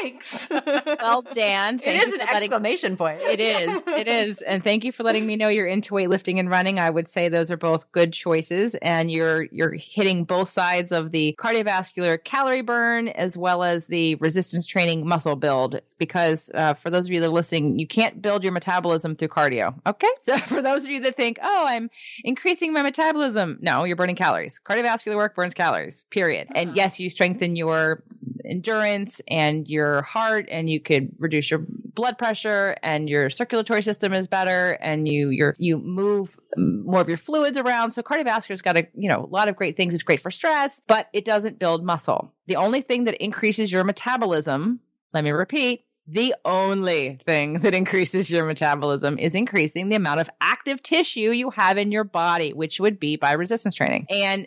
Thanks. 0.00 0.48
Well, 1.06 1.22
Dan, 1.22 1.80
It 1.84 1.94
is 1.94 2.12
an 2.14 2.18
letting- 2.20 2.34
exclamation 2.44 2.96
point. 2.96 3.20
It 3.20 3.38
is. 3.38 3.84
It 3.86 4.08
is. 4.08 4.42
And 4.42 4.62
thank 4.64 4.82
you 4.84 4.90
for 4.90 5.02
letting 5.04 5.24
me 5.26 5.36
know 5.36 5.48
you're 5.48 5.66
into 5.66 5.94
weightlifting 5.94 6.38
and 6.40 6.50
running. 6.50 6.78
I 6.80 6.90
would 6.90 7.06
say 7.06 7.28
those 7.28 7.50
are 7.50 7.56
both 7.56 7.90
good 7.92 8.12
choices 8.12 8.74
and 8.76 9.10
you're 9.10 9.42
you're 9.52 9.72
hitting 9.72 10.24
both 10.24 10.48
sides 10.48 10.90
of 10.90 11.12
the 11.12 11.36
cardiovascular 11.38 12.22
calorie 12.22 12.62
burn 12.62 13.08
as 13.08 13.36
well 13.36 13.62
as 13.62 13.86
the 13.86 14.16
resistance 14.16 14.66
training 14.66 15.06
muscle 15.06 15.36
build 15.36 15.80
because 15.98 16.50
uh, 16.54 16.74
for 16.74 16.90
those 16.90 17.06
of 17.06 17.12
you 17.12 17.20
that 17.20 17.28
are 17.28 17.32
listening, 17.32 17.78
you 17.78 17.86
can't 17.86 18.20
build 18.20 18.42
your 18.42 18.52
metabolism 18.52 19.16
through 19.16 19.28
cardio. 19.28 19.74
Okay? 19.86 20.06
So 20.22 20.38
for 20.38 20.60
those 20.60 20.82
of 20.82 20.90
you 20.90 21.00
that 21.02 21.16
think, 21.16 21.38
"Oh, 21.40 21.64
I'm 21.68 21.88
increasing 22.24 22.72
my 22.72 22.82
metabolism." 22.82 23.58
No, 23.60 23.84
you're 23.84 23.94
burning 23.94 24.16
calories. 24.16 24.60
Cardiovascular 24.64 25.14
work 25.14 25.36
burns 25.36 25.54
calories. 25.54 26.04
Period. 26.10 26.48
And 26.52 26.74
yes, 26.74 26.98
you 26.98 27.10
strengthen 27.10 27.54
your 27.54 28.02
endurance 28.44 29.20
and 29.28 29.68
your 29.68 30.02
heart 30.02 30.48
and 30.50 30.70
you 30.70 30.80
could 30.80 31.10
reduce 31.18 31.50
your 31.50 31.60
blood 31.96 32.18
pressure 32.18 32.76
and 32.82 33.08
your 33.08 33.30
circulatory 33.30 33.82
system 33.82 34.12
is 34.12 34.26
better 34.26 34.72
and 34.80 35.08
you 35.08 35.30
you 35.30 35.52
you 35.58 35.78
move 35.78 36.38
more 36.56 37.00
of 37.00 37.08
your 37.08 37.16
fluids 37.16 37.56
around 37.56 37.90
so 37.90 38.02
cardiovascular's 38.02 38.62
got 38.62 38.76
a 38.76 38.86
you 38.94 39.08
know 39.08 39.24
a 39.24 39.34
lot 39.34 39.48
of 39.48 39.56
great 39.56 39.76
things 39.76 39.94
it's 39.94 40.02
great 40.02 40.20
for 40.20 40.30
stress 40.30 40.82
but 40.86 41.08
it 41.12 41.24
doesn't 41.24 41.58
build 41.58 41.82
muscle 41.84 42.32
the 42.46 42.56
only 42.56 42.82
thing 42.82 43.04
that 43.04 43.14
increases 43.22 43.72
your 43.72 43.82
metabolism 43.82 44.78
let 45.16 45.24
me 45.24 45.30
repeat 45.30 45.82
the 46.06 46.34
only 46.44 47.18
thing 47.24 47.54
that 47.60 47.74
increases 47.74 48.30
your 48.30 48.44
metabolism 48.44 49.18
is 49.18 49.34
increasing 49.34 49.88
the 49.88 49.96
amount 49.96 50.20
of 50.20 50.28
active 50.42 50.82
tissue 50.82 51.30
you 51.30 51.48
have 51.48 51.78
in 51.78 51.90
your 51.90 52.04
body, 52.04 52.52
which 52.52 52.78
would 52.80 53.00
be 53.00 53.16
by 53.16 53.32
resistance 53.32 53.74
training. 53.74 54.06
And 54.10 54.46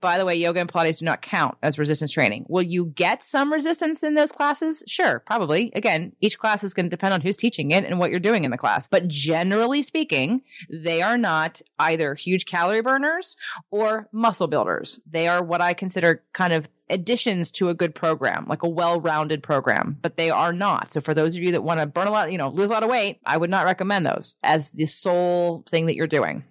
by 0.00 0.18
the 0.18 0.24
way, 0.24 0.34
yoga 0.34 0.60
and 0.60 0.70
Pilates 0.70 0.98
do 0.98 1.04
not 1.04 1.22
count 1.22 1.56
as 1.62 1.78
resistance 1.78 2.12
training. 2.12 2.44
Will 2.48 2.62
you 2.62 2.86
get 2.86 3.24
some 3.24 3.52
resistance 3.52 4.02
in 4.02 4.14
those 4.14 4.32
classes? 4.32 4.82
Sure, 4.86 5.20
probably. 5.20 5.72
Again, 5.74 6.12
each 6.20 6.38
class 6.38 6.62
is 6.62 6.74
going 6.74 6.86
to 6.86 6.90
depend 6.90 7.14
on 7.14 7.20
who's 7.20 7.36
teaching 7.36 7.70
it 7.70 7.84
and 7.84 7.98
what 7.98 8.10
you're 8.10 8.20
doing 8.20 8.44
in 8.44 8.50
the 8.50 8.58
class. 8.58 8.86
But 8.86 9.08
generally 9.08 9.82
speaking, 9.82 10.42
they 10.70 11.02
are 11.02 11.18
not 11.18 11.62
either 11.78 12.14
huge 12.14 12.44
calorie 12.46 12.82
burners 12.82 13.36
or 13.70 14.08
muscle 14.12 14.46
builders. 14.46 15.00
They 15.10 15.28
are 15.28 15.42
what 15.42 15.60
I 15.60 15.74
consider 15.74 16.22
kind 16.32 16.52
of 16.52 16.68
additions 16.88 17.50
to 17.50 17.68
a 17.68 17.74
good 17.74 17.94
program, 17.94 18.46
like 18.48 18.62
a 18.62 18.68
well-rounded 18.68 19.42
program, 19.42 19.98
but 20.02 20.16
they 20.16 20.30
are 20.30 20.52
not. 20.52 20.92
So 20.92 21.00
for 21.00 21.14
those 21.14 21.34
of 21.34 21.42
you 21.42 21.52
that 21.52 21.64
want 21.64 21.80
to 21.80 21.86
burn 21.86 22.06
a 22.06 22.12
lot, 22.12 22.30
you 22.30 22.38
know, 22.38 22.48
lose 22.48 22.70
a 22.70 22.72
lot 22.72 22.84
of 22.84 22.90
weight, 22.90 23.18
I 23.26 23.36
would 23.36 23.50
not 23.50 23.64
recommend 23.64 24.06
those 24.06 24.36
as 24.42 24.70
the 24.70 24.86
sole 24.86 25.64
thing 25.68 25.86
that 25.86 25.96
you're 25.96 26.06
doing. 26.06 26.44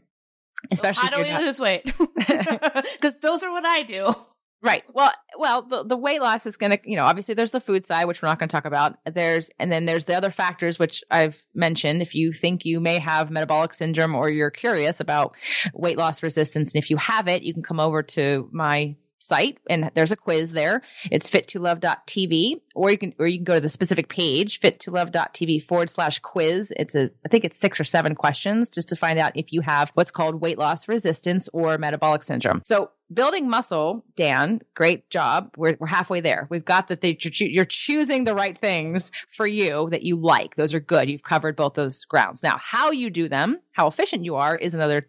Especially 0.72 1.08
How 1.10 1.18
do 1.18 1.24
we 1.24 1.30
not- 1.32 1.41
lose 1.41 1.60
weight? 1.60 1.93
Because 2.18 3.16
those 3.22 3.43
are 3.43 3.51
what 3.51 3.66
I 3.66 3.84
do. 3.84 4.14
Right. 4.62 4.84
Well, 4.91 5.12
well, 5.38 5.62
the, 5.62 5.84
the 5.84 5.97
weight 5.97 6.22
loss 6.22 6.47
is 6.47 6.58
going 6.58 6.72
to, 6.72 6.80
you 6.86 6.95
know, 6.95 7.06
obviously 7.06 7.36
there's 7.36 7.51
the 7.51 7.60
food 7.60 7.86
side, 7.86 8.06
which 8.06 8.22
we're 8.24 8.30
not 8.30 8.39
going 8.39 8.49
to 8.49 8.53
talk 8.53 8.66
about. 8.66 8.95
There's, 9.06 9.51
and 9.60 9.72
then 9.72 9.86
there's 9.86 10.06
the 10.06 10.16
other 10.16 10.32
factors, 10.32 10.80
which 10.80 11.03
I've 11.12 11.45
mentioned. 11.53 12.01
If 12.01 12.16
you 12.16 12.32
think 12.34 12.66
you 12.66 12.80
may 12.80 12.97
have 12.97 13.30
metabolic 13.30 13.76
syndrome 13.76 14.16
or 14.16 14.32
you're 14.32 14.49
curious 14.49 14.99
about 14.99 15.36
weight 15.76 15.99
loss 15.99 16.24
resistance, 16.24 16.74
and 16.74 16.82
if 16.84 16.89
you 16.89 16.97
have 16.97 17.28
it, 17.28 17.43
you 17.43 17.53
can 17.53 17.62
come 17.62 17.80
over 17.80 18.01
to 18.01 18.49
my 18.51 18.95
site 19.26 19.57
and 19.69 19.91
there's 19.93 20.11
a 20.11 20.15
quiz 20.15 20.51
there. 20.51 20.82
It's 21.11 21.30
fit2love.tv 21.30 22.61
or 22.76 22.91
you 22.91 22.97
can, 22.97 23.13
or 23.19 23.28
you 23.28 23.38
can 23.38 23.43
go 23.43 23.55
to 23.55 23.61
the 23.61 23.69
specific 23.69 24.09
page, 24.09 24.59
fit2love.tv 24.59 25.63
forward 25.63 25.89
slash 25.89 26.19
quiz. 26.19 26.73
It's 26.78 26.95
a, 26.95 27.09
I 27.26 27.30
think 27.30 27.45
it's 27.45 27.57
six 27.57 27.80
or 27.80 27.84
seven 27.84 28.15
questions 28.15 28.69
just 28.69 28.89
to 28.89 28.95
find 28.95 29.19
out 29.19 29.32
if 29.36 29.51
you 29.51 29.61
have 29.61 29.91
what's 29.93 30.11
called 30.11 30.41
weight 30.41 30.57
loss 30.57 30.88
resistance 30.88 31.49
or 31.53 31.78
metabolic 31.78 32.23
syndrome. 32.23 32.61
So 32.65 32.91
building 33.13 33.49
muscle, 33.49 34.03
Dan, 34.15 34.61
great 34.76 35.09
job. 35.09 35.53
We're, 35.57 35.78
we're 35.80 35.88
halfway 35.88 36.21
there. 36.21 36.47
We've 36.49 36.65
got 36.65 36.88
that 36.88 37.03
you're, 37.03 37.49
you're 37.49 37.65
choosing 37.65 38.23
the 38.23 38.36
right 38.36 38.57
things 38.57 39.11
for 39.30 39.47
you 39.47 39.89
that 39.91 40.03
you 40.03 40.15
like. 40.17 40.55
Those 40.55 40.73
are 40.73 40.80
good. 40.80 41.09
You've 41.09 41.23
covered 41.23 41.55
both 41.55 41.76
those 41.76 42.05
grounds. 42.05 42.43
Now, 42.43 42.57
how 42.59 42.91
you 42.91 43.09
do 43.09 43.28
them, 43.28 43.59
how 43.71 43.88
efficient 43.88 44.26
you 44.26 44.36
are 44.36 44.55
is 44.55 44.73
another 44.73 45.07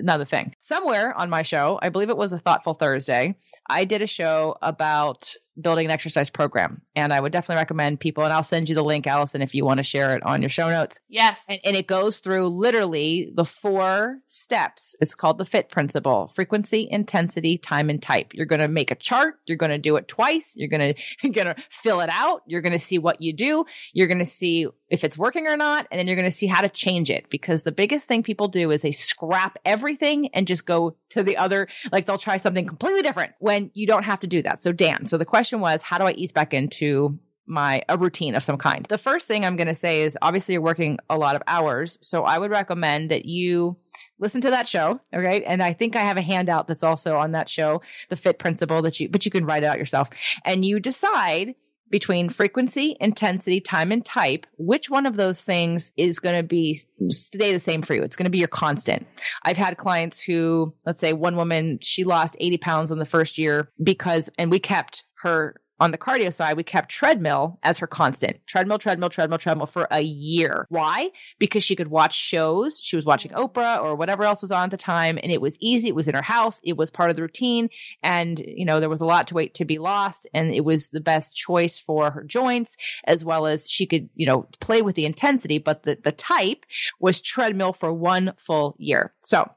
another 0.00 0.24
thing. 0.24 0.54
Somewhere 0.60 1.16
on 1.16 1.30
my 1.30 1.42
show, 1.42 1.78
I 1.82 1.88
believe 1.88 2.10
it 2.10 2.16
was 2.16 2.32
a 2.32 2.38
Thoughtful 2.38 2.74
Thursday, 2.74 3.36
I 3.68 3.84
did 3.84 4.02
a 4.02 4.06
show 4.06 4.56
about 4.62 5.34
building 5.60 5.86
an 5.86 5.90
exercise 5.90 6.30
program. 6.30 6.82
And 6.96 7.12
I 7.12 7.20
would 7.20 7.32
definitely 7.32 7.60
recommend 7.60 8.00
people, 8.00 8.24
and 8.24 8.32
I'll 8.32 8.42
send 8.42 8.68
you 8.68 8.74
the 8.74 8.84
link, 8.84 9.06
Allison, 9.06 9.42
if 9.42 9.54
you 9.54 9.64
want 9.64 9.78
to 9.78 9.84
share 9.84 10.14
it 10.14 10.22
on 10.22 10.42
your 10.42 10.48
show 10.48 10.70
notes. 10.70 11.00
Yes. 11.08 11.42
And, 11.48 11.60
and 11.64 11.76
it 11.76 11.86
goes 11.86 12.20
through 12.20 12.48
literally 12.48 13.30
the 13.34 13.44
four 13.44 14.18
steps. 14.26 14.96
It's 15.00 15.14
called 15.14 15.38
the 15.38 15.44
FIT 15.44 15.68
principle 15.68 16.28
frequency, 16.28 16.88
intensity, 16.90 17.58
time, 17.58 17.90
and 17.90 18.02
type. 18.02 18.32
You're 18.34 18.46
going 18.46 18.60
to 18.60 18.68
make 18.68 18.90
a 18.90 18.94
chart. 18.94 19.34
You're 19.46 19.56
going 19.56 19.70
to 19.70 19.78
do 19.78 19.96
it 19.96 20.08
twice. 20.08 20.54
You're 20.56 20.68
going 20.68 20.94
to, 20.94 21.02
you're 21.22 21.32
going 21.32 21.54
to 21.54 21.62
fill 21.70 22.00
it 22.00 22.10
out. 22.10 22.42
You're 22.46 22.62
going 22.62 22.72
to 22.72 22.78
see 22.78 22.98
what 22.98 23.20
you 23.20 23.32
do. 23.32 23.64
You're 23.92 24.08
going 24.08 24.18
to 24.18 24.26
see 24.26 24.66
if 24.90 25.04
it's 25.04 25.16
working 25.16 25.46
or 25.46 25.56
not. 25.56 25.86
And 25.90 25.98
then 25.98 26.06
you're 26.06 26.16
going 26.16 26.30
to 26.30 26.36
see 26.36 26.46
how 26.46 26.60
to 26.60 26.68
change 26.68 27.10
it. 27.10 27.30
Because 27.30 27.62
the 27.62 27.72
biggest 27.72 28.06
thing 28.06 28.22
people 28.22 28.48
do 28.48 28.70
is 28.70 28.82
they 28.82 28.92
scrap 28.92 29.58
everything 29.64 30.28
and 30.34 30.46
just 30.46 30.66
go 30.66 30.96
to 31.10 31.22
the 31.22 31.36
other, 31.36 31.68
like 31.92 32.06
they'll 32.06 32.18
try 32.18 32.36
something 32.36 32.66
completely 32.66 33.02
different 33.02 33.32
when 33.38 33.70
you 33.74 33.86
don't 33.86 34.04
have 34.04 34.20
to 34.20 34.26
do 34.26 34.42
that. 34.42 34.62
So, 34.62 34.72
Dan, 34.72 35.06
so 35.06 35.16
the 35.16 35.24
question 35.24 35.60
was, 35.60 35.82
how 35.82 35.98
do 35.98 36.04
I 36.04 36.12
ease 36.12 36.32
back 36.32 36.52
into 36.52 37.18
my 37.50 37.82
a 37.88 37.98
routine 37.98 38.34
of 38.34 38.44
some 38.44 38.56
kind. 38.56 38.86
The 38.86 38.96
first 38.96 39.26
thing 39.26 39.44
I'm 39.44 39.56
going 39.56 39.66
to 39.66 39.74
say 39.74 40.02
is 40.02 40.16
obviously 40.22 40.54
you're 40.54 40.62
working 40.62 40.98
a 41.10 41.18
lot 41.18 41.34
of 41.34 41.42
hours, 41.46 41.98
so 42.00 42.24
I 42.24 42.38
would 42.38 42.50
recommend 42.50 43.10
that 43.10 43.26
you 43.26 43.76
listen 44.18 44.40
to 44.42 44.50
that 44.50 44.68
show, 44.68 45.00
okay? 45.12 45.42
And 45.44 45.62
I 45.62 45.72
think 45.72 45.96
I 45.96 46.02
have 46.02 46.16
a 46.16 46.22
handout 46.22 46.68
that's 46.68 46.84
also 46.84 47.16
on 47.16 47.32
that 47.32 47.48
show, 47.48 47.82
the 48.08 48.16
fit 48.16 48.38
principle 48.38 48.80
that 48.82 49.00
you 49.00 49.08
but 49.08 49.24
you 49.24 49.30
can 49.30 49.44
write 49.44 49.64
it 49.64 49.66
out 49.66 49.78
yourself. 49.78 50.08
And 50.44 50.64
you 50.64 50.78
decide 50.78 51.54
between 51.90 52.28
frequency, 52.28 52.96
intensity, 53.00 53.60
time, 53.60 53.92
and 53.92 54.04
type, 54.04 54.46
which 54.58 54.90
one 54.90 55.06
of 55.06 55.16
those 55.16 55.42
things 55.42 55.92
is 55.96 56.18
going 56.18 56.36
to 56.36 56.42
be 56.42 56.80
stay 57.08 57.52
the 57.52 57.60
same 57.60 57.82
for 57.82 57.94
you? 57.94 58.02
It's 58.02 58.16
going 58.16 58.24
to 58.24 58.30
be 58.30 58.38
your 58.38 58.48
constant. 58.48 59.06
I've 59.42 59.56
had 59.56 59.76
clients 59.76 60.20
who, 60.20 60.74
let's 60.86 61.00
say 61.00 61.12
one 61.12 61.36
woman, 61.36 61.78
she 61.80 62.04
lost 62.04 62.36
80 62.40 62.58
pounds 62.58 62.90
in 62.90 62.98
the 62.98 63.06
first 63.06 63.38
year 63.38 63.70
because, 63.82 64.30
and 64.38 64.50
we 64.50 64.58
kept 64.58 65.04
her 65.22 65.60
on 65.80 65.90
the 65.90 65.98
cardio 65.98 66.32
side, 66.32 66.56
we 66.56 66.62
kept 66.62 66.90
treadmill 66.90 67.58
as 67.62 67.78
her 67.78 67.86
constant. 67.86 68.36
Treadmill, 68.46 68.78
treadmill, 68.78 69.08
treadmill, 69.08 69.38
treadmill 69.38 69.66
for 69.66 69.88
a 69.90 70.02
year. 70.02 70.66
Why? 70.68 71.10
Because 71.38 71.64
she 71.64 71.74
could 71.74 71.88
watch 71.88 72.14
shows. 72.14 72.78
She 72.78 72.96
was 72.96 73.06
watching 73.06 73.32
Oprah 73.32 73.82
or 73.82 73.96
whatever 73.96 74.24
else 74.24 74.42
was 74.42 74.52
on 74.52 74.64
at 74.64 74.70
the 74.70 74.76
time. 74.76 75.18
And 75.22 75.32
it 75.32 75.40
was 75.40 75.56
easy. 75.58 75.88
It 75.88 75.94
was 75.94 76.06
in 76.06 76.14
her 76.14 76.22
house. 76.22 76.60
It 76.62 76.76
was 76.76 76.90
part 76.90 77.08
of 77.08 77.16
the 77.16 77.22
routine. 77.22 77.70
And, 78.02 78.38
you 78.38 78.66
know, 78.66 78.78
there 78.78 78.90
was 78.90 79.00
a 79.00 79.06
lot 79.06 79.26
to 79.28 79.34
wait 79.34 79.54
to 79.54 79.64
be 79.64 79.78
lost. 79.78 80.28
And 80.34 80.52
it 80.52 80.64
was 80.64 80.90
the 80.90 81.00
best 81.00 81.34
choice 81.34 81.78
for 81.78 82.10
her 82.10 82.24
joints, 82.24 82.76
as 83.04 83.24
well 83.24 83.46
as 83.46 83.66
she 83.68 83.86
could, 83.86 84.10
you 84.14 84.26
know, 84.26 84.46
play 84.60 84.82
with 84.82 84.96
the 84.96 85.06
intensity. 85.06 85.56
But 85.56 85.84
the, 85.84 85.98
the 86.02 86.12
type 86.12 86.66
was 86.98 87.22
treadmill 87.22 87.72
for 87.72 87.90
one 87.92 88.34
full 88.36 88.76
year. 88.78 89.14
So 89.22 89.50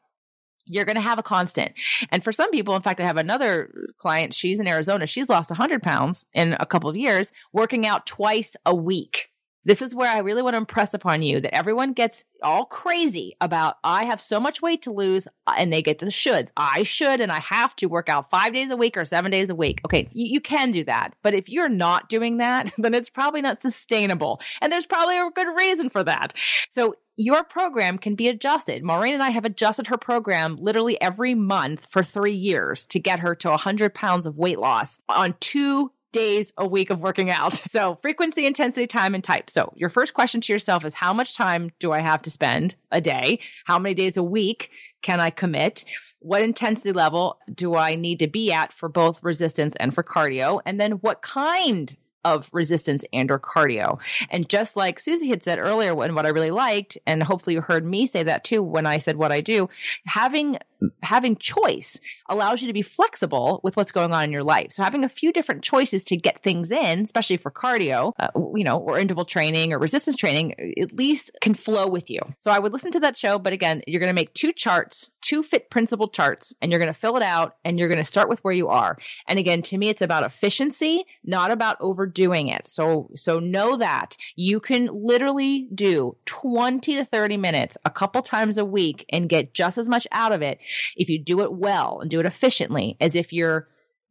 you're 0.66 0.86
going 0.86 0.96
to 0.96 1.02
have 1.02 1.20
a 1.20 1.24
constant. 1.24 1.74
And 2.10 2.24
for 2.24 2.32
some 2.32 2.52
people, 2.52 2.76
in 2.76 2.82
fact, 2.82 3.00
I 3.00 3.06
have 3.06 3.18
another 3.18 3.92
client, 3.98 4.34
she's 4.34 4.60
in 4.60 4.68
Arizona. 4.68 5.08
She's 5.08 5.30
lost 5.30 5.50
100 5.50 5.84
pounds 5.84 6.26
in 6.34 6.56
a 6.60 6.66
couple 6.66 6.90
of 6.90 6.96
years, 6.96 7.32
working 7.52 7.86
out 7.86 8.06
twice 8.06 8.56
a 8.66 8.76
week. 8.76 9.30
This 9.66 9.82
is 9.82 9.96
where 9.96 10.10
I 10.10 10.20
really 10.20 10.42
want 10.42 10.56
to 10.56 10.58
impress 10.58 10.94
upon 10.94 11.22
you 11.22 11.40
that 11.42 11.56
everyone 11.56 11.94
gets 11.94 12.26
all 12.42 12.66
crazy 12.66 13.36
about, 13.40 13.78
I 13.84 14.04
have 14.06 14.22
so 14.22 14.40
much 14.40 14.62
weight 14.62 14.82
to 14.84 14.92
lose, 14.92 15.28
uh, 15.48 15.54
and 15.58 15.72
they 15.72 15.82
get 15.82 16.00
the 16.00 16.08
shoulds. 16.08 16.52
I 16.58 16.84
should 16.84 17.22
and 17.22 17.32
I 17.32 17.40
have 17.40 17.76
to 17.78 17.88
work 17.88 18.10
out 18.10 18.30
five 18.30 18.54
days 18.54 18.70
a 18.72 18.78
week 18.78 18.98
or 18.98 19.06
seven 19.06 19.32
days 19.32 19.50
a 19.50 19.56
week. 19.56 19.82
Okay, 19.86 20.10
you, 20.12 20.34
you 20.34 20.42
can 20.42 20.72
do 20.72 20.84
that. 20.84 21.14
But 21.22 21.34
if 21.34 21.50
you're 21.50 21.70
not 21.70 22.10
doing 22.10 22.38
that, 22.38 22.74
then 22.78 22.94
it's 22.94 23.10
probably 23.10 23.42
not 23.42 23.62
sustainable. 23.62 24.42
And 24.62 24.72
there's 24.72 24.86
probably 24.86 25.18
a 25.18 25.30
good 25.34 25.48
reason 25.58 25.90
for 25.90 26.04
that. 26.04 26.34
So 26.70 26.96
your 27.16 27.44
program 27.44 28.00
can 28.00 28.16
be 28.16 28.28
adjusted. 28.28 28.84
Maureen 28.84 29.14
and 29.14 29.24
I 29.24 29.30
have 29.30 29.46
adjusted 29.46 29.88
her 29.88 29.98
program 29.98 30.58
literally 30.60 31.00
every 31.00 31.36
month 31.36 31.86
for 31.86 32.04
three 32.04 32.34
years 32.34 32.86
to 32.88 33.00
get 33.00 33.20
her 33.20 33.36
to 33.36 33.50
100 33.50 33.94
pounds 33.94 34.26
of 34.26 34.38
weight 34.38 34.60
loss 34.60 35.00
on 35.08 35.36
two 35.40 35.92
days 36.14 36.54
a 36.58 36.66
week 36.66 36.90
of 36.90 37.00
working 37.00 37.30
out. 37.30 37.62
So 37.74 37.98
frequency, 38.04 38.46
intensity, 38.46 38.86
time, 38.86 39.16
and 39.16 39.24
type. 39.24 39.50
So 39.50 39.74
your 39.76 39.90
first 39.90 40.14
question 40.14 40.42
to 40.42 40.54
yourself 40.54 40.86
is 40.86 40.94
how 40.94 41.12
much 41.12 41.36
time 41.36 41.72
do 41.80 41.92
I 41.92 42.02
have 42.02 42.22
to 42.22 42.30
spend 42.30 42.76
a 42.92 43.02
day? 43.02 43.40
How 43.66 43.80
many 43.80 43.96
days 43.96 44.16
a 44.16 44.22
week 44.22 44.70
can 45.02 45.20
I 45.20 45.32
commit? 45.32 45.86
What 46.20 46.44
intensity 46.44 46.92
level 46.92 47.40
do 47.52 47.76
I 47.76 47.96
need 47.96 48.20
to 48.20 48.28
be 48.28 48.54
at 48.54 48.72
for 48.72 48.90
both 48.90 49.24
resistance 49.24 49.76
and 49.80 49.94
for 49.94 50.04
cardio? 50.04 50.62
And 50.68 50.80
then 50.80 50.94
what 50.94 51.24
kind 51.24 51.96
of 52.26 52.50
resistance 52.54 53.04
and 53.14 53.32
or 53.32 53.40
cardio. 53.40 54.00
And 54.30 54.48
just 54.48 54.76
like 54.76 55.00
Susie 55.00 55.30
had 55.30 55.44
said 55.44 55.60
earlier, 55.60 55.92
and 56.04 56.16
what 56.16 56.26
I 56.26 56.30
really 56.30 56.52
liked, 56.52 56.98
and 57.06 57.22
hopefully 57.22 57.56
you 57.56 57.62
heard 57.62 57.86
me 57.86 58.06
say 58.06 58.24
that 58.24 58.44
too 58.44 58.62
when 58.62 58.86
I 58.86 58.98
said 58.98 59.16
what 59.16 59.32
I 59.32 59.42
do, 59.42 59.70
having 60.06 60.58
having 61.02 61.36
choice 61.36 62.00
allows 62.30 62.62
you 62.62 62.68
to 62.68 62.74
be 62.74 62.82
flexible 62.82 63.60
with 63.64 63.78
what's 63.78 63.92
going 63.92 64.14
on 64.14 64.26
in 64.26 64.32
your 64.32 64.44
life. 64.44 64.74
So 64.74 64.84
having 64.84 65.04
a 65.04 65.10
few 65.10 65.32
different 65.32 65.64
choices 65.64 66.04
to 66.06 66.18
get 66.18 66.44
things 66.44 66.72
in, 66.72 67.00
especially 67.00 67.38
for 67.38 67.52
cardio, 67.52 68.14
uh, 68.20 68.30
you 68.56 68.64
know, 68.64 68.78
or 68.78 69.00
interval 69.00 69.26
training 69.26 69.74
or 69.74 69.80
resistance 69.80 70.16
training, 70.16 70.76
at 70.80 70.94
least 70.94 71.32
can 71.42 71.54
flow 71.54 71.88
with 71.88 72.10
you. 72.10 72.20
So 72.40 72.52
I 72.52 72.60
would 72.60 72.74
listen 72.74 72.92
to 72.92 73.00
that 73.02 73.18
show, 73.18 73.40
but 73.40 73.54
again, 73.54 73.82
you're 73.88 74.00
going 74.00 74.10
to 74.10 74.14
make 74.14 74.34
two 74.34 74.54
charts, 74.54 75.12
two 75.22 75.44
fit 75.44 75.70
principle 75.70 76.08
charts, 76.08 76.54
and 76.62 76.72
you're 76.72 76.80
going 76.80 76.94
to 76.94 77.00
fill 77.00 77.18
it 77.18 77.24
out 77.24 77.56
and 77.64 77.80
you're 77.80 77.90
going 77.90 77.98
to 77.98 78.04
start 78.04 78.30
with 78.30 78.44
where 78.44 78.54
you 78.54 78.70
are. 78.70 78.98
And 79.28 79.40
again, 79.40 79.62
to 79.64 79.78
me, 79.78 79.90
it's 79.90 80.02
about 80.02 80.24
efficiency, 80.24 81.06
not 81.24 81.52
about 81.52 81.78
overdoing 82.14 82.48
it. 82.48 82.68
So, 82.68 83.10
so 83.16 83.40
know 83.40 83.78
that 83.78 84.16
you 84.36 84.60
can 84.60 84.90
literally 84.92 85.68
do 85.74 86.16
20 86.26 86.96
to 86.96 87.06
30 87.06 87.38
minutes 87.38 87.78
a 87.86 87.90
couple 87.90 88.22
times 88.22 88.58
a 88.58 88.66
week 88.66 89.06
and 89.10 89.30
get 89.30 89.54
just 89.54 89.78
as 89.78 89.90
much 89.90 90.08
out 90.12 90.32
of 90.32 90.42
it 90.42 90.60
if 90.96 91.10
you 91.10 91.20
do 91.20 91.42
it 91.42 91.54
well 91.54 92.00
and 92.02 92.10
do 92.10 92.20
it 92.20 92.26
efficiently 92.26 92.98
as 93.02 93.16
if 93.16 93.34
you're 93.34 93.68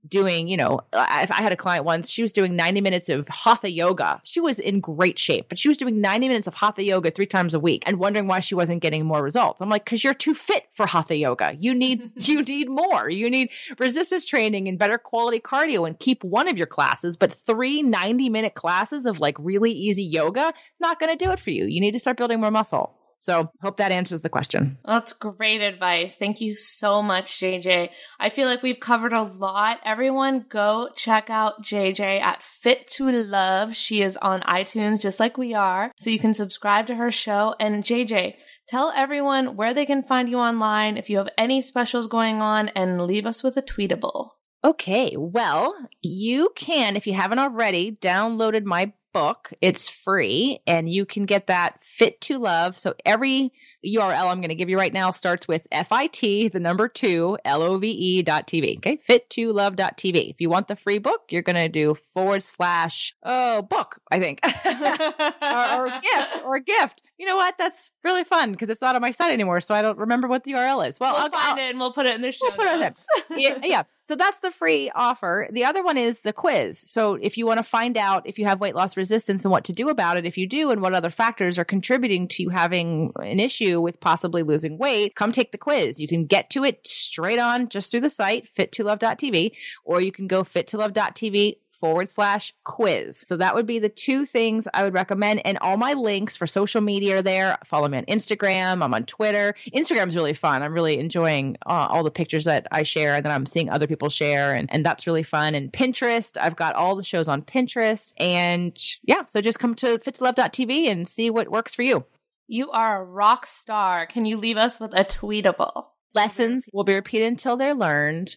doing, 0.09 0.49
you 0.49 0.57
know, 0.57 0.81
I, 0.93 1.27
I 1.31 1.43
had 1.43 1.53
a 1.53 1.57
client 1.57 1.85
once, 1.85 2.09
she 2.09 2.23
was 2.23 2.33
doing 2.33 2.57
90 2.57 2.81
minutes 2.81 3.09
of 3.09 3.29
hatha 3.29 3.71
yoga. 3.71 4.21
She 4.25 4.41
was 4.41 4.59
in 4.59 4.81
great 4.81 5.19
shape, 5.19 5.49
but 5.49 5.59
she 5.59 5.69
was 5.69 5.79
doing 5.79 6.01
90 6.01 6.29
minutes 6.29 6.47
of 6.47 6.55
hatha 6.55 6.83
yoga 6.83 7.11
three 7.11 7.27
times 7.27 7.55
a 7.55 7.61
week 7.61 7.83
and 7.87 7.99
wondering 7.99 8.27
why 8.27 8.41
she 8.41 8.55
wasn't 8.55 8.83
getting 8.83 9.05
more 9.05 9.23
results. 9.23 9.61
I'm 9.61 9.69
like, 9.69 9.87
cause 9.87 10.03
you're 10.03 10.15
too 10.15 10.35
fit 10.35 10.67
for 10.73 10.87
hatha 10.87 11.17
yoga. 11.17 11.57
You 11.59 11.75
need, 11.75 12.11
you 12.29 12.43
need 12.43 12.69
more. 12.69 13.09
You 13.09 13.31
need 13.31 13.51
resistance 13.79 14.27
training 14.27 14.69
and 14.69 14.79
better 14.79 14.99
quality 14.99 15.41
cardio 15.41 15.87
and 15.87 15.99
keep 15.99 16.25
one 16.25 16.49
of 16.49 16.59
your 16.59 16.67
classes, 16.67 17.17
but 17.17 17.33
three 17.33 17.83
90 17.83 18.29
minute 18.29 18.55
classes 18.55 19.07
of 19.07 19.21
like 19.21 19.37
really 19.39 19.73
easy 19.73 20.05
yoga, 20.05 20.53
not 20.81 20.99
going 20.99 21.17
to 21.17 21.25
do 21.25 21.31
it 21.31 21.41
for 21.41 21.51
you. 21.51 21.65
You 21.67 21.81
need 21.81 21.93
to 21.93 21.99
start 21.99 22.17
building 22.17 22.41
more 22.41 22.51
muscle. 22.51 22.95
So 23.23 23.53
hope 23.63 23.77
that 23.77 23.93
answers 23.93 24.23
the 24.23 24.29
question. 24.29 24.79
That's 24.85 25.13
great 25.13 25.61
advice. 25.61 26.17
Thank 26.17 26.41
you 26.41 26.57
so 26.57 27.01
much, 27.01 27.39
JJ. 27.39 27.91
I 28.19 28.29
feel 28.31 28.49
like 28.49 28.65
we've 28.65 28.81
covered 28.81 29.13
a 29.13 29.23
lot. 29.23 29.79
Everyone 29.85 30.45
go 30.49 30.91
check 30.97 31.31
out 31.31 31.63
JJ 31.63 32.21
at 32.21 32.43
Fit 32.43 32.89
to 32.89 33.11
Love. 33.11 33.77
She 33.77 34.03
is 34.03 34.17
on 34.17 34.41
iTunes 34.41 35.01
just 35.01 35.21
like 35.21 35.39
we 35.39 35.55
are. 35.55 35.93
So 36.01 36.11
you 36.11 36.19
can 36.19 36.35
subscribe 36.35 36.89
to 36.89 36.97
her 36.97 37.13
show. 37.13 37.55
And 37.61 37.85
JJ, 37.85 38.35
tell 38.67 38.93
everyone 38.95 39.55
where 39.55 39.73
they 39.73 39.87
can 39.87 40.03
find 40.03 40.29
you 40.29 40.39
online, 40.39 40.97
if 40.97 41.09
you 41.09 41.19
have 41.19 41.29
any 41.39 41.63
specials 41.63 42.09
going 42.09 42.43
on, 42.43 42.71
and 42.71 43.03
leave 43.03 43.25
us 43.25 43.45
with 43.45 43.57
a 43.57 43.63
tweetable. 43.63 44.31
Okay, 44.65 45.15
well, 45.17 45.77
you 46.03 46.51
can, 46.57 46.97
if 46.97 47.07
you 47.07 47.15
haven't 47.15 47.39
already, 47.39 47.99
downloaded 48.01 48.65
my 48.65 48.93
book. 49.13 49.53
It's 49.61 49.89
free 49.89 50.61
and 50.67 50.93
you 50.93 51.05
can 51.05 51.27
get 51.27 51.47
that 51.47 51.79
fit 51.83 52.21
to 52.23 52.39
love. 52.39 52.79
So 52.79 52.95
every 53.05 53.53
URL 53.85 54.27
I'm 54.27 54.39
going 54.39 54.49
to 54.49 54.55
give 54.55 54.69
you 54.69 54.79
right 54.79 54.93
now 54.93 55.11
starts 55.11 55.49
with 55.49 55.67
FIT, 55.73 56.53
the 56.53 56.61
number 56.61 56.89
two, 56.89 57.39
L-O-V-E 57.45 58.23
dot 58.23 58.47
TV. 58.47 58.79
Okay. 58.79 58.99
Fit 59.03 59.29
to 59.31 59.53
love 59.53 59.77
dot 59.77 59.97
TV. 59.97 60.31
If 60.31 60.41
you 60.41 60.49
want 60.49 60.69
the 60.69 60.77
free 60.77 60.99
book, 60.99 61.23
you're 61.31 61.43
going 61.43 61.57
to 61.57 61.69
do 61.69 61.97
forward 62.13 62.43
slash, 62.43 63.15
oh, 63.23 63.63
book, 63.63 64.01
I 64.11 64.21
think, 64.21 64.41
or, 64.65 65.87
or 65.87 65.91
gift 66.03 66.45
or 66.45 66.59
gift. 66.61 67.03
You 67.19 67.27
know 67.27 67.37
what? 67.37 67.57
That's 67.59 67.91
really 68.03 68.25
fun 68.25 68.53
because 68.53 68.69
it's 68.69 68.83
not 68.83 68.97
on 68.97 69.01
my 69.01 69.13
site 69.13 69.31
anymore. 69.31 69.61
So 69.61 69.75
I 69.75 69.83
don't 69.83 69.99
remember 69.99 70.29
what 70.29 70.45
the 70.45 70.53
URL 70.53 70.89
is. 70.89 70.99
Well, 70.99 71.13
we'll 71.13 71.23
I'll 71.23 71.31
find 71.31 71.61
I'll, 71.61 71.67
it 71.67 71.71
and 71.71 71.79
we'll 71.79 71.93
put 71.93 72.07
it 72.07 72.15
in 72.15 72.23
the 72.23 72.33
show. 72.33 72.47
We'll 72.47 72.53
put 72.53 72.81
notes. 72.81 73.07
it 73.17 73.25
in. 73.31 73.39
yeah, 73.39 73.59
yeah. 73.63 73.83
So 74.13 74.17
that's 74.17 74.41
the 74.41 74.51
free 74.51 74.91
offer. 74.95 75.49
The 75.51 75.65
other 75.65 75.83
one 75.83 75.97
is 75.97 76.21
the 76.21 76.35
quiz. 76.35 76.79
So 76.79 77.15
if 77.15 77.39
you 77.39 77.47
want 77.47 77.61
to 77.61 77.65
find 77.65 77.97
out 77.97 78.29
if 78.29 78.39
you 78.39 78.45
have 78.45 78.61
weight 78.61 78.75
loss 78.75 78.95
resistance 78.95 79.43
and 79.43 79.51
what 79.51 79.65
to 79.65 79.73
do 79.73 79.89
about 79.89 80.19
it, 80.19 80.27
if 80.27 80.37
you 80.37 80.47
do, 80.47 80.71
and 80.71 80.83
what 80.83 80.93
other 80.93 81.09
factors 81.09 81.59
are 81.59 81.65
contributing 81.65 82.29
to 82.29 82.43
you 82.43 82.51
having 82.51 83.15
an 83.23 83.41
issue 83.41 83.81
with 83.81 84.01
possibly 84.01 84.43
losing 84.43 84.77
weight, 84.77 85.15
come 85.15 85.33
take 85.33 85.51
the 85.51 85.57
quiz. 85.57 85.99
You 85.99 86.09
can 86.09 86.27
get 86.27 86.51
to 86.51 86.63
it 86.63 86.87
straight 86.87 87.39
on 87.39 87.71
just 87.71 87.91
through 87.91 88.03
the 88.03 88.11
site, 88.11 88.55
fit2love.tv, 88.55 89.53
or 89.83 90.03
you 90.03 90.13
can 90.13 90.27
go 90.27 90.43
fit2love.tv 90.43 91.57
forward 91.83 92.09
slash 92.09 92.55
quiz. 92.63 93.19
So 93.19 93.37
that 93.39 93.57
would 93.57 93.67
be 93.67 93.81
the 93.81 93.89
two 93.89 94.25
things 94.25 94.69
I 94.73 94.85
would 94.85 94.95
recommend. 94.95 95.43
And 95.45 95.59
all 95.59 95.77
my 95.77 95.95
links 95.95 96.37
for 96.37 96.47
social 96.47 96.81
media 96.81 97.19
are 97.19 97.23
there. 97.23 97.59
Follow 97.65 97.89
me 97.89 97.99
on 97.99 98.05
Instagram. 98.05 98.85
I'm 98.85 98.95
on 98.95 99.05
Twitter. 99.05 99.57
Instagram's 99.75 100.15
really 100.15 100.33
fun. 100.33 100.63
I'm 100.63 100.73
really 100.73 101.01
enjoying 101.01 101.57
uh, 101.67 101.89
all 101.91 102.05
the 102.05 102.13
pictures 102.13 102.45
that 102.45 102.69
I 102.71 102.85
share 102.85 103.17
and 103.17 103.25
that 103.25 103.33
I'm 103.33 103.47
seeing 103.47 103.69
other 103.69 103.89
people 103.89 104.11
share. 104.11 104.55
And, 104.55 104.69
and 104.73 104.87
that's 104.87 105.09
really 105.09 105.25
fun. 105.25 105.57
And 105.57 105.73
Pinterest, 105.73 106.41
I've 106.41 106.55
got 106.55 106.77
all 106.77 106.95
the 106.95 107.03
shows 107.03 107.27
on 107.27 107.43
Pinterest. 107.43 108.15
And 108.17 108.81
yeah, 109.03 109.25
so 109.25 109.41
just 109.41 109.59
come 109.59 109.75
to 109.75 109.99
fit2love.tv 109.99 110.89
and 110.89 111.09
see 111.09 111.31
what 111.31 111.51
works 111.51 111.75
for 111.75 111.83
you. 111.83 112.05
You 112.47 112.71
are 112.71 113.03
a 113.03 113.05
rock 113.05 113.45
star. 113.47 114.07
Can 114.07 114.25
you 114.25 114.37
leave 114.37 114.57
us 114.57 114.79
with 114.79 114.95
a 114.95 115.05
tweetable? 115.05 115.87
Lessons 116.15 116.71
will 116.73 116.85
be 116.85 116.95
repeated 116.95 117.27
until 117.27 117.57
they're 117.57 117.75
learned. 117.75 118.37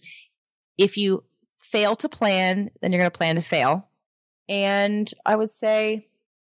If 0.80 0.98
you 0.98 1.26
fail 1.72 1.96
to 1.98 2.10
plan, 2.10 2.70
then 2.82 2.92
you're 2.92 3.00
going 3.00 3.12
to 3.12 3.18
plan 3.18 3.36
to 3.36 3.42
fail. 3.42 3.88
And 4.48 5.12
I 5.26 5.36
would 5.36 5.52
say, 5.52 6.08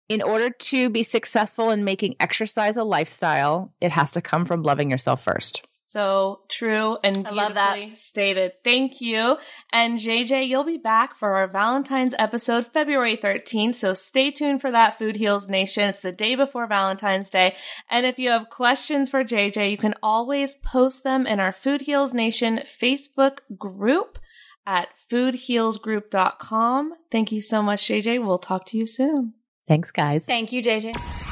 in 0.08 0.22
order 0.22 0.50
to 0.50 0.90
be 0.90 1.02
successful 1.02 1.70
in 1.70 1.84
making 1.84 2.16
exercise 2.20 2.76
a 2.76 2.84
lifestyle, 2.84 3.72
it 3.80 3.92
has 3.92 4.12
to 4.12 4.20
come 4.20 4.44
from 4.44 4.62
loving 4.62 4.90
yourself 4.90 5.22
first. 5.22 5.66
So 5.86 6.42
true 6.48 6.98
and 7.02 7.26
I 7.26 7.30
love 7.32 7.54
that. 7.54 7.74
beautifully 7.74 7.96
stated. 7.96 8.52
Thank 8.62 9.00
you. 9.00 9.38
And 9.72 9.98
JJ, 9.98 10.46
you'll 10.46 10.62
be 10.62 10.76
back 10.76 11.16
for 11.16 11.34
our 11.34 11.48
Valentine's 11.48 12.14
episode 12.16 12.64
February 12.68 13.16
13th. 13.16 13.74
So 13.74 13.94
stay 13.94 14.30
tuned 14.30 14.60
for 14.60 14.70
that 14.70 14.98
Food 14.98 15.16
Heals 15.16 15.48
Nation. 15.48 15.88
It's 15.88 15.98
the 15.98 16.12
day 16.12 16.36
before 16.36 16.68
Valentine's 16.68 17.28
Day. 17.28 17.56
And 17.90 18.06
if 18.06 18.20
you 18.20 18.30
have 18.30 18.50
questions 18.50 19.10
for 19.10 19.24
JJ, 19.24 19.72
you 19.72 19.76
can 19.76 19.96
always 20.00 20.54
post 20.54 21.02
them 21.02 21.26
in 21.26 21.40
our 21.40 21.52
Food 21.52 21.80
Heals 21.80 22.14
Nation 22.14 22.60
Facebook 22.64 23.38
group 23.58 24.20
at 24.66 24.88
foodhealsgroup.com. 25.10 26.94
Thank 27.10 27.32
you 27.32 27.40
so 27.40 27.62
much, 27.62 27.82
JJ. 27.86 28.24
We'll 28.24 28.38
talk 28.38 28.66
to 28.66 28.76
you 28.76 28.86
soon. 28.86 29.34
Thanks, 29.66 29.90
guys. 29.90 30.26
Thank 30.26 30.52
you, 30.52 30.62
JJ. 30.62 31.28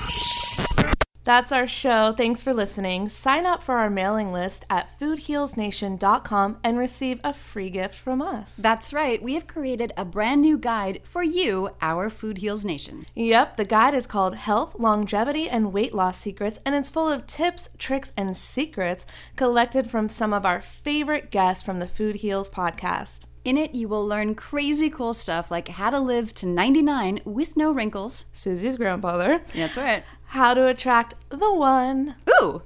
That's 1.29 1.53
our 1.53 1.68
show. 1.68 2.14
Thanks 2.16 2.43
for 2.43 2.55
listening. 2.55 3.11
Sign 3.11 3.45
up 3.45 3.62
for 3.62 3.74
our 3.74 3.91
mailing 3.91 4.33
list 4.33 4.64
at 4.70 4.99
foodhealsnation.com 4.99 6.57
and 6.64 6.79
receive 6.79 7.20
a 7.22 7.35
free 7.35 7.68
gift 7.68 7.97
from 7.97 8.22
us. 8.22 8.57
That's 8.57 8.95
right. 8.95 9.22
We 9.22 9.35
have 9.35 9.47
created 9.47 9.93
a 9.95 10.07
brand 10.07 10.41
new 10.41 10.57
guide 10.57 11.03
for 11.05 11.22
you, 11.22 11.68
our 11.83 12.09
Food 12.09 12.39
Heals 12.39 12.64
Nation. 12.64 13.05
Yep, 13.14 13.59
the 13.59 13.66
guide 13.66 13.93
is 13.93 14.07
called 14.07 14.37
Health, 14.37 14.76
Longevity, 14.79 15.51
and 15.51 15.70
Weight 15.70 15.95
Loss 15.95 16.16
Secrets, 16.18 16.61
and 16.64 16.74
it's 16.74 16.89
full 16.89 17.12
of 17.12 17.26
tips, 17.26 17.68
tricks, 17.76 18.11
and 18.16 18.35
secrets 18.35 19.05
collected 19.37 19.91
from 19.91 20.09
some 20.09 20.33
of 20.33 20.47
our 20.47 20.62
favorite 20.62 21.31
guests 21.31 21.62
from 21.62 21.79
the 21.79 21.87
Food 21.87 22.16
Heals 22.16 22.49
podcast. 22.49 23.26
In 23.49 23.57
it, 23.57 23.74
you 23.74 23.88
will 23.88 24.07
learn 24.07 24.34
crazy 24.34 24.90
cool 24.90 25.14
stuff 25.14 25.50
like 25.50 25.68
how 25.68 25.88
to 25.88 25.99
live 25.99 26.34
to 26.34 26.45
99 26.45 27.22
with 27.25 27.57
no 27.57 27.72
wrinkles. 27.72 28.26
Susie's 28.34 28.76
grandfather. 28.76 29.41
That's 29.54 29.79
right. 29.79 30.04
How 30.26 30.53
to 30.53 30.66
attract 30.66 31.14
the 31.30 31.54
one. 31.54 32.16
Ooh, 32.29 32.61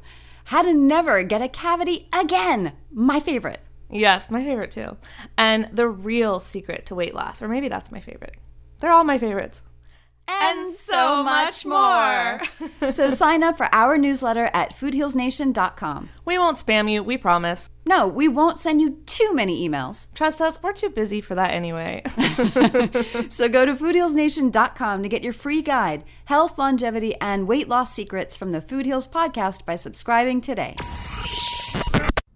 how 0.47 0.63
to 0.63 0.75
never 0.75 1.23
get 1.23 1.41
a 1.41 1.49
cavity 1.49 2.09
again. 2.13 2.73
My 2.91 3.21
favorite. 3.21 3.61
Yes, 3.91 4.29
my 4.29 4.43
favorite 4.43 4.73
too. 4.73 4.97
And 5.39 5.69
the 5.73 5.87
real 5.87 6.41
secret 6.41 6.85
to 6.87 6.97
weight 6.97 7.15
loss, 7.15 7.41
or 7.43 7.47
maybe 7.47 7.69
that's 7.69 7.93
my 7.93 8.01
favorite. 8.01 8.35
They're 8.81 8.91
all 8.91 9.05
my 9.05 9.19
favorites. 9.19 9.63
And 10.29 10.75
so 10.75 11.23
much 11.23 11.65
more. 11.65 12.41
so 12.91 13.11
sign 13.23 13.43
up 13.43 13.57
for 13.57 13.69
our 13.73 13.99
newsletter 13.99 14.51
at 14.55 14.75
foodhealsnation.com. 14.75 16.09
We 16.25 16.39
won't 16.39 16.59
spam 16.59 16.91
you, 16.91 17.03
we 17.03 17.17
promise. 17.19 17.69
No, 17.85 18.07
we 18.07 18.29
won't 18.29 18.61
send 18.61 18.81
you 18.81 18.99
too 19.07 19.35
many 19.35 19.69
emails. 19.69 20.07
Trust 20.15 20.41
us, 20.41 20.63
we're 20.63 20.73
too 20.73 20.89
busy 20.91 21.21
for 21.21 21.35
that 21.35 21.51
anyway. 21.53 22.03
So 23.29 23.49
go 23.49 23.65
to 23.65 23.75
foodhealsnation.com 23.75 25.03
to 25.03 25.09
get 25.09 25.23
your 25.23 25.33
free 25.33 25.63
guide, 25.63 26.05
health, 26.27 26.59
longevity, 26.59 27.15
and 27.21 27.49
weight 27.49 27.69
loss 27.69 27.93
secrets 27.93 28.37
from 28.37 28.53
the 28.53 28.61
Food 28.61 28.87
Heals 28.87 29.09
podcast 29.09 29.65
by 29.65 29.77
subscribing 29.77 30.41
today. 30.41 30.77